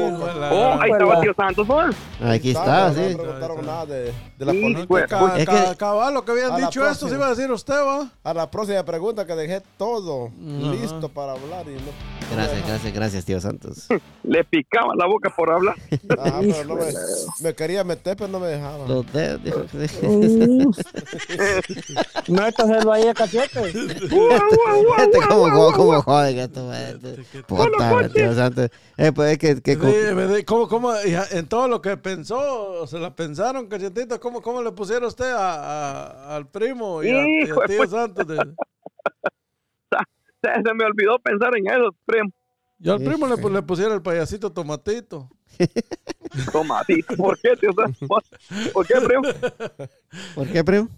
boca. 0.50 0.50
Oh, 0.52 0.80
ahí 0.82 0.90
estaba 0.90 1.20
tío 1.20 1.34
Santos, 1.34 1.68
¿no? 1.68 1.80
Aquí 2.28 2.50
está, 2.50 2.88
No 2.88 2.94
me 2.94 3.08
sí. 3.10 3.14
preguntaron 3.14 3.64
nada 3.66 3.86
de, 3.86 4.12
de 4.38 4.44
la 4.44 4.50
Sí, 4.52 4.60
política. 4.60 4.86
pues. 4.88 5.06
Ca- 5.06 5.38
Es 5.38 5.46
ca- 5.46 5.70
que- 5.70 5.76
cabal, 5.76 6.14
lo 6.14 6.24
que 6.24 6.32
habían 6.32 6.56
dicho 6.56 6.84
esto, 6.88 7.08
se 7.08 7.14
iba 7.14 7.26
a 7.26 7.30
decir 7.30 7.48
usted, 7.52 7.74
va. 7.80 8.10
A 8.24 8.34
la 8.34 8.50
próxima 8.50 8.82
pregunta 8.84 9.24
que 9.24 9.34
dejé 9.36 9.62
todo 9.78 10.26
Ajá. 10.26 10.72
listo 10.72 11.08
para 11.08 11.32
hablar 11.32 11.64
y 11.68 11.74
no. 11.74 11.92
Gracias, 12.34 12.66
gracias, 12.66 12.92
gracias, 12.92 13.24
tío 13.24 13.40
Santos. 13.40 13.86
Le 14.24 14.42
picaba 14.42 14.94
la 14.96 15.06
boca 15.06 15.30
por 15.30 15.48
hablar. 15.48 15.76
Ajá, 16.18 16.40
pero 16.40 16.64
no 16.64 16.74
me, 16.74 16.86
me 17.40 17.54
quería 17.54 17.84
meter, 17.84 18.16
pero 18.16 18.28
no 18.28 18.40
me 18.40 18.48
dejaba. 18.48 18.84
Los 18.88 19.12
dedos, 19.12 19.40
dijo. 19.72 20.08
Mm. 20.08 20.72
Métaselo 22.32 22.92
ahí 22.92 23.06
a 23.06 23.14
Cachete. 23.14 23.75
Este 23.76 25.18
como, 25.28 25.50
como, 25.50 25.72
como 25.72 26.02
joden 26.02 26.38
esto, 26.38 26.72
este. 26.72 27.42
Puta, 27.42 28.08
tío 28.08 28.34
Santos. 28.34 28.70
Eh, 28.96 29.12
pues 29.12 29.32
es 29.32 29.38
que, 29.38 29.60
que 29.62 29.74
Sí, 29.74 30.44
¿Cómo, 30.44 30.68
cómo, 30.68 30.92
en 30.94 31.46
todo 31.48 31.68
lo 31.68 31.80
que 31.82 31.96
pensó, 31.96 32.86
se 32.86 32.98
la 32.98 33.14
pensaron, 33.14 33.66
cachetito, 33.68 34.18
¿cómo, 34.20 34.40
cómo 34.40 34.62
le 34.62 34.72
pusieron 34.72 35.04
usted 35.08 35.30
a, 35.30 35.54
a- 36.32 36.36
al 36.36 36.48
primo 36.48 37.02
y 37.02 37.08
a, 37.10 37.12
y 37.12 37.14
a 37.16 37.42
Hijo 37.44 37.60
de 37.60 37.66
tío 37.68 37.76
pues. 37.78 37.90
Santos? 37.90 38.26
de- 38.28 38.36
Se, 40.42 40.62
se 40.62 40.74
me 40.74 40.84
olvidó 40.84 41.18
pensar 41.18 41.50
en 41.56 41.66
eso, 41.66 41.94
primo. 42.04 42.30
yo 42.78 42.94
al 42.94 43.02
primo 43.02 43.26
le, 43.26 43.36
le 43.36 43.62
pusiera 43.62 43.94
el 43.94 44.02
payasito 44.02 44.52
tomatito. 44.52 45.28
Tomatito. 46.52 47.16
¿Por 47.16 47.38
qué, 47.40 47.56
tío 47.56 47.70
¿Por 48.72 48.86
qué, 48.86 48.94
primo? 49.00 49.22
¿Por 50.34 50.46
qué, 50.48 50.62
primo? 50.64 50.88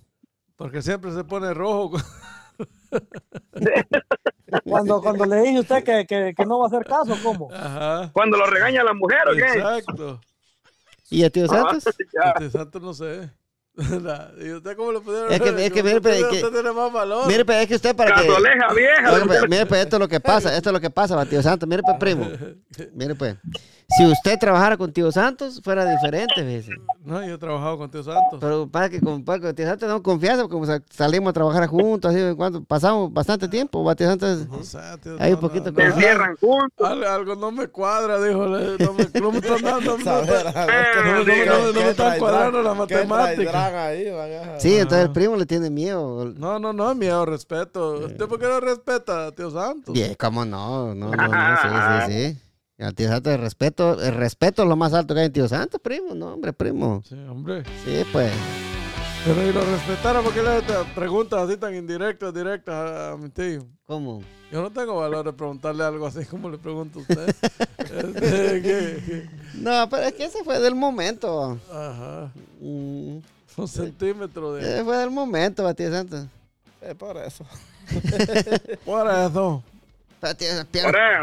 Porque 0.56 0.82
siempre 0.82 1.12
se 1.12 1.22
pone 1.24 1.54
rojo. 1.54 1.92
Cuando, 4.64 5.02
cuando 5.02 5.26
le 5.26 5.42
dije 5.42 5.56
a 5.58 5.60
usted 5.60 5.84
que, 5.84 6.06
que, 6.06 6.34
que 6.36 6.46
no 6.46 6.58
va 6.58 6.64
a 6.64 6.68
hacer 6.68 6.84
caso, 6.86 7.16
¿cómo? 7.22 7.52
Ajá. 7.52 8.10
Cuando 8.12 8.36
lo 8.38 8.46
regaña 8.46 8.82
la 8.82 8.94
mujer, 8.94 9.18
¿o 9.30 9.34
qué? 9.36 9.44
Exacto. 9.58 10.20
¿Y 11.10 11.22
a 11.24 11.30
tío 11.30 11.44
Ah, 11.44 11.48
Santos? 11.48 11.84
ya. 12.12 12.34
Tío 12.34 12.50
Santos 12.50 12.82
no 12.82 12.94
sé. 12.94 13.30
¿Y 14.40 14.50
usted 14.52 14.76
cómo 14.76 14.90
le 14.92 15.00
pudieron 15.00 15.32
Es 15.32 15.40
que- 15.40 15.66
es 15.66 15.72
que 15.72 15.82
mire, 15.84 15.96
usted, 15.98 16.02
pero 16.02 16.14
es 16.16 16.24
que- 16.32 16.44
usted 16.46 16.52
tiene 16.60 16.72
más 16.72 16.92
valor. 16.92 17.26
Mire, 17.28 17.44
pues 17.44 17.58
es 17.62 17.68
que 17.68 17.74
usted 17.76 17.94
para 17.94 18.14
que. 18.16 18.26
Casoleja 18.26 18.74
vieja. 18.74 19.46
Mire, 19.48 19.66
pues 19.66 19.82
esto 19.82 19.96
es 19.96 20.00
lo 20.00 20.08
que 20.08 20.20
pasa, 20.20 20.56
esto 20.56 20.70
es 20.70 20.72
lo 20.72 20.80
que 20.80 20.90
pasa, 20.90 21.24
tío 21.26 21.42
Santos. 21.42 21.68
Mire, 21.68 21.82
pues, 21.82 21.96
primo. 21.98 22.26
Mire, 22.94 23.14
pues. 23.14 23.36
Si 23.96 24.04
usted 24.04 24.38
trabajara 24.38 24.76
con 24.76 24.92
tío 24.92 25.10
Santos, 25.10 25.62
fuera 25.64 25.82
diferente, 25.90 26.34
fíjese. 26.36 26.72
No, 27.06 27.24
yo 27.26 27.36
he 27.36 27.38
trabajado 27.38 27.78
con 27.78 27.90
Tío 27.90 28.02
Santos. 28.02 28.38
Pero 28.38 28.68
para 28.68 28.90
que 28.90 29.00
con, 29.00 29.24
para 29.24 29.40
que 29.40 29.54
tío 29.54 29.64
Santos 29.66 29.88
no 29.88 30.02
confianza, 30.02 30.42
porque 30.42 30.52
como 30.52 30.66
sa- 30.66 30.82
salimos 30.90 31.30
a 31.30 31.32
trabajar 31.32 31.66
juntos, 31.68 32.14
así, 32.14 32.34
cuando 32.36 32.62
pasamos 32.62 33.10
bastante 33.10 33.48
tiempo, 33.48 33.82
va, 33.82 33.94
tío 33.96 34.06
Santos. 34.06 34.46
O 34.50 34.62
sea, 34.62 34.98
tío, 34.98 35.16
Hay 35.18 35.30
no, 35.30 35.36
un 35.38 35.40
poquito 35.40 35.72
no, 35.72 35.78
no, 35.78 35.84
encierran 35.86 36.36
juntos. 36.36 36.86
algo, 36.86 37.06
algo 37.08 37.34
no 37.36 37.50
me 37.50 37.66
cuadra, 37.68 38.20
dijo. 38.22 38.46
No 38.46 38.92
me, 38.92 39.20
no 39.20 39.32
me 39.32 39.38
están 39.38 39.62
dando. 39.62 39.96
No, 39.96 40.22
me- 40.22 40.32
Eh, 40.32 41.24
¿qué- 41.24 41.46
no, 41.46 41.58
no, 41.58 41.66
no, 41.66 41.72
no 41.72 41.80
están 41.80 42.18
cuadrando 42.18 42.62
las 42.62 42.76
matemáticas. 42.76 43.92
Sí, 44.58 44.76
entonces 44.76 45.06
el 45.06 45.12
primo 45.12 45.34
le 45.36 45.46
tiene 45.46 45.70
miedo. 45.70 46.26
no, 46.36 46.58
no, 46.58 46.74
no, 46.74 46.94
miedo, 46.94 47.24
respeto. 47.24 48.00
¿Usted 48.04 48.26
por 48.26 48.38
qué 48.38 48.48
no 48.48 48.60
respeta 48.60 49.28
a 49.28 49.32
Tío 49.32 49.50
Santos? 49.50 49.94
Bien, 49.94 50.14
cómo 50.20 50.44
no, 50.44 50.94
no, 50.94 51.10
no, 51.10 51.26
no, 51.26 52.06
sí, 52.06 52.12
sí, 52.34 52.38
sí. 52.78 52.82
Al 52.84 52.94
tío 52.94 53.08
Santos, 53.08 53.32
el 53.34 53.40
respeto, 53.40 54.00
el 54.00 54.14
respeto 54.14 54.62
es 54.62 54.68
lo 54.68 54.76
más 54.76 54.92
alto 54.94 55.14
que 55.14 55.20
hay 55.20 55.26
en 55.26 55.32
tío 55.32 55.48
Santos, 55.48 55.80
primo, 55.82 56.14
no, 56.14 56.34
hombre, 56.34 56.52
primo. 56.52 57.02
Sí, 57.08 57.14
hombre. 57.28 57.64
Sí, 57.84 58.02
pues. 58.12 58.32
Pero 59.24 59.42
y 59.48 59.52
lo 59.52 59.60
respetara, 59.64 60.22
¿por 60.22 60.32
qué 60.32 60.42
le 60.42 60.60
preguntas 60.94 61.40
así 61.40 61.56
tan 61.56 61.74
indirectas, 61.74 62.32
directas 62.32 62.74
a, 62.74 63.12
a 63.12 63.16
mi 63.16 63.28
tío? 63.30 63.66
¿Cómo? 63.84 64.22
Yo 64.52 64.62
no 64.62 64.70
tengo 64.70 64.96
valor 64.96 65.26
de 65.26 65.32
preguntarle 65.34 65.84
algo 65.84 66.06
así 66.06 66.24
como 66.24 66.48
le 66.48 66.56
pregunto 66.58 67.00
a 67.00 67.02
usted. 67.02 67.34
Este, 67.78 68.62
¿qué- 68.62 69.02
qué? 69.06 69.28
No, 69.54 69.88
pero 69.88 70.04
es 70.04 70.12
que 70.14 70.24
ese 70.26 70.44
fue 70.44 70.60
del 70.60 70.74
momento. 70.74 71.58
Ajá. 71.72 72.30
Mm, 72.60 73.18
Un 73.56 73.68
centímetro 73.68 74.52
de. 74.54 74.60
ese 74.62 74.84
fue 74.84 74.96
del 74.98 75.10
momento, 75.10 75.64
va, 75.64 75.74
tío 75.74 75.90
Santos. 75.90 76.26
Eh, 76.82 76.94
por 76.94 77.16
eso. 77.16 77.44
Por 78.84 79.10
eso. 79.10 79.62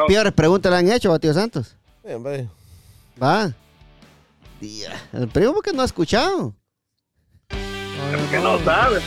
Peores, 0.08 0.34
preguntas 0.34 0.72
le 0.72 0.78
han 0.78 0.92
hecho, 0.92 1.10
va, 1.10 1.20
tío 1.20 1.34
Santos. 1.34 1.76
Sí, 2.06 2.14
hombre. 2.14 2.48
Va. 3.22 3.52
El 5.14 5.28
primo 5.28 5.54
porque 5.54 5.74
no 5.74 5.82
ha 5.82 5.86
escuchado. 5.86 6.54
Que 7.50 8.40
no 8.40 8.60
sabe. 8.64 9.00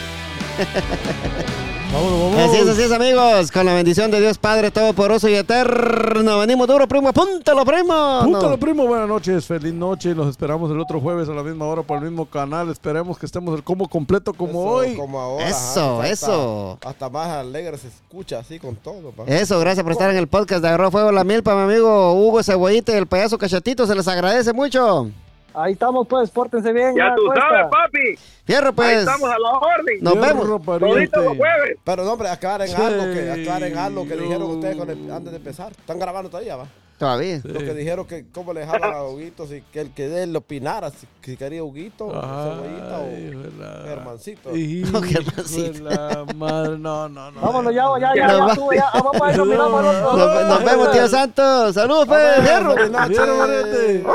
Vámonos, 1.93 2.21
vámonos. 2.21 2.41
Así 2.51 2.57
es, 2.59 2.69
así 2.69 2.83
es, 2.83 2.93
amigos. 2.93 3.51
Con 3.51 3.65
la 3.65 3.73
bendición 3.75 4.11
de 4.11 4.21
Dios 4.21 4.37
Padre 4.37 4.71
Todopoderoso 4.71 5.27
y 5.29 5.35
Eterno. 5.35 6.39
Venimos 6.39 6.67
duro, 6.69 6.87
primo. 6.87 7.09
Apúntalo, 7.09 7.65
primo. 7.65 8.21
Púntalo, 8.25 8.51
No. 8.51 8.59
primo. 8.59 8.87
Buenas 8.87 9.09
noches. 9.09 9.47
Feliz 9.47 9.73
noche. 9.73 10.15
Los 10.15 10.29
esperamos 10.29 10.71
el 10.71 10.79
otro 10.79 11.01
jueves 11.01 11.31
a 11.31 11.33
la 11.33 11.43
misma 11.43 11.65
hora 11.65 11.83
por 11.83 11.97
el 11.99 12.05
mismo 12.05 12.27
canal. 12.27 12.69
Esperemos 12.71 13.19
que 13.19 13.25
estemos 13.25 13.57
el 13.57 13.65
combo 13.65 13.89
completo 13.89 14.35
como 14.35 14.51
Eso, 14.61 14.69
hoy. 14.91 14.97
Como 14.97 15.19
ahora. 15.19 15.49
Eso, 15.49 16.01
ajá, 16.01 16.09
eso. 16.11 16.73
Hasta, 16.75 16.91
hasta 16.91 17.09
más 17.09 17.29
alegre 17.29 17.79
se 17.79 17.89
escucha 17.89 18.39
así 18.41 18.59
con 18.59 18.77
todo. 18.77 19.11
pa. 19.13 19.25
Eso, 19.27 19.59
gracias 19.59 19.83
por 19.83 19.93
estar 19.93 20.11
en 20.11 20.17
el 20.19 20.29
podcast 20.29 20.61
de 20.61 20.69
Agarró 20.69 20.91
Fuego 20.91 21.11
la 21.11 21.25
Milpa, 21.25 21.55
mi 21.55 21.63
amigo 21.73 22.13
Hugo 22.13 22.43
Cebollita 22.43 22.93
y 22.93 22.97
el 22.97 23.07
payaso 23.07 23.39
Cachatito. 23.39 23.87
Se 23.87 23.95
les 23.95 24.07
agradece 24.07 24.53
mucho. 24.53 25.09
Ahí 25.55 25.73
estamos, 25.73 26.07
pues, 26.07 26.31
pórtense 26.31 26.71
bien. 26.73 26.95
Ya 26.97 27.15
tú 27.17 27.23
cuesta. 27.27 27.45
sabes, 27.49 27.67
papi. 27.71 28.19
Fierro, 28.49 28.69
Ahí 28.69 28.73
pues. 28.75 28.99
estamos 29.01 29.29
a 29.31 29.39
la 29.39 29.51
orden. 29.51 29.99
Nos 30.01 30.15
vemos. 30.19 30.49
Los 30.49 30.63
jueves. 30.65 31.77
Pero 31.85 32.03
no, 32.05 32.13
hombre, 32.15 32.31
aclaren 32.31 32.67
Sí, 32.69 32.75
algo 32.81 33.05
que 33.13 33.31
aclaren 33.31 33.77
algo 33.77 34.09
que 34.09 34.17
dijeron 34.17 34.43
ustedes 34.45 34.77
con 34.77 34.89
el- 34.89 35.13
antes 35.13 35.33
de 35.33 35.37
empezar. 35.37 35.71
Están 35.73 35.99
grabando 35.99 36.31
todavía, 36.31 36.57
va. 36.57 36.67
Todavía. 36.97 37.41
Lo 37.45 37.61
que 37.61 37.75
dijeron 37.75 38.07
que 38.07 38.25
cómo 38.33 38.53
le 38.55 38.67
jalan 38.67 38.93
a 38.95 39.03
Huguito, 39.05 39.47
si 39.47 39.61
que 39.71 39.81
el 39.83 39.93
que 39.93 40.23
él 40.23 40.35
opinara, 40.35 40.91
si, 40.91 41.07
si 41.23 41.37
quería 41.37 41.63
Huguito, 41.63 42.09
Cebollita 42.11 42.99
o 43.01 43.85
Germancito. 43.87 44.57
Hijo 44.57 45.03
Germancito. 45.03 45.85
la 45.85 46.25
madre. 46.35 46.79
No, 46.79 47.07
no, 47.09 47.31
no. 47.31 47.41
Vámonos, 47.43 47.75
ya, 47.75 47.85
ya, 48.01 48.15
ya, 48.17 48.27
Nos 48.39 48.57
ya. 48.75 48.85
Ah, 48.95 49.03
Vamos 49.05 49.23
a 49.23 49.31
ir, 49.31 49.37
nos 49.37 49.47
miramos. 49.47 49.85
Nos, 49.85 50.49
nos 50.49 50.65
vemos, 50.65 50.91
tío 50.91 51.07
Santos. 51.07 51.75
Saludos, 51.75 52.07
pues. 52.09 52.21
Vamos, 52.43 52.77
Fierro. 53.07 54.15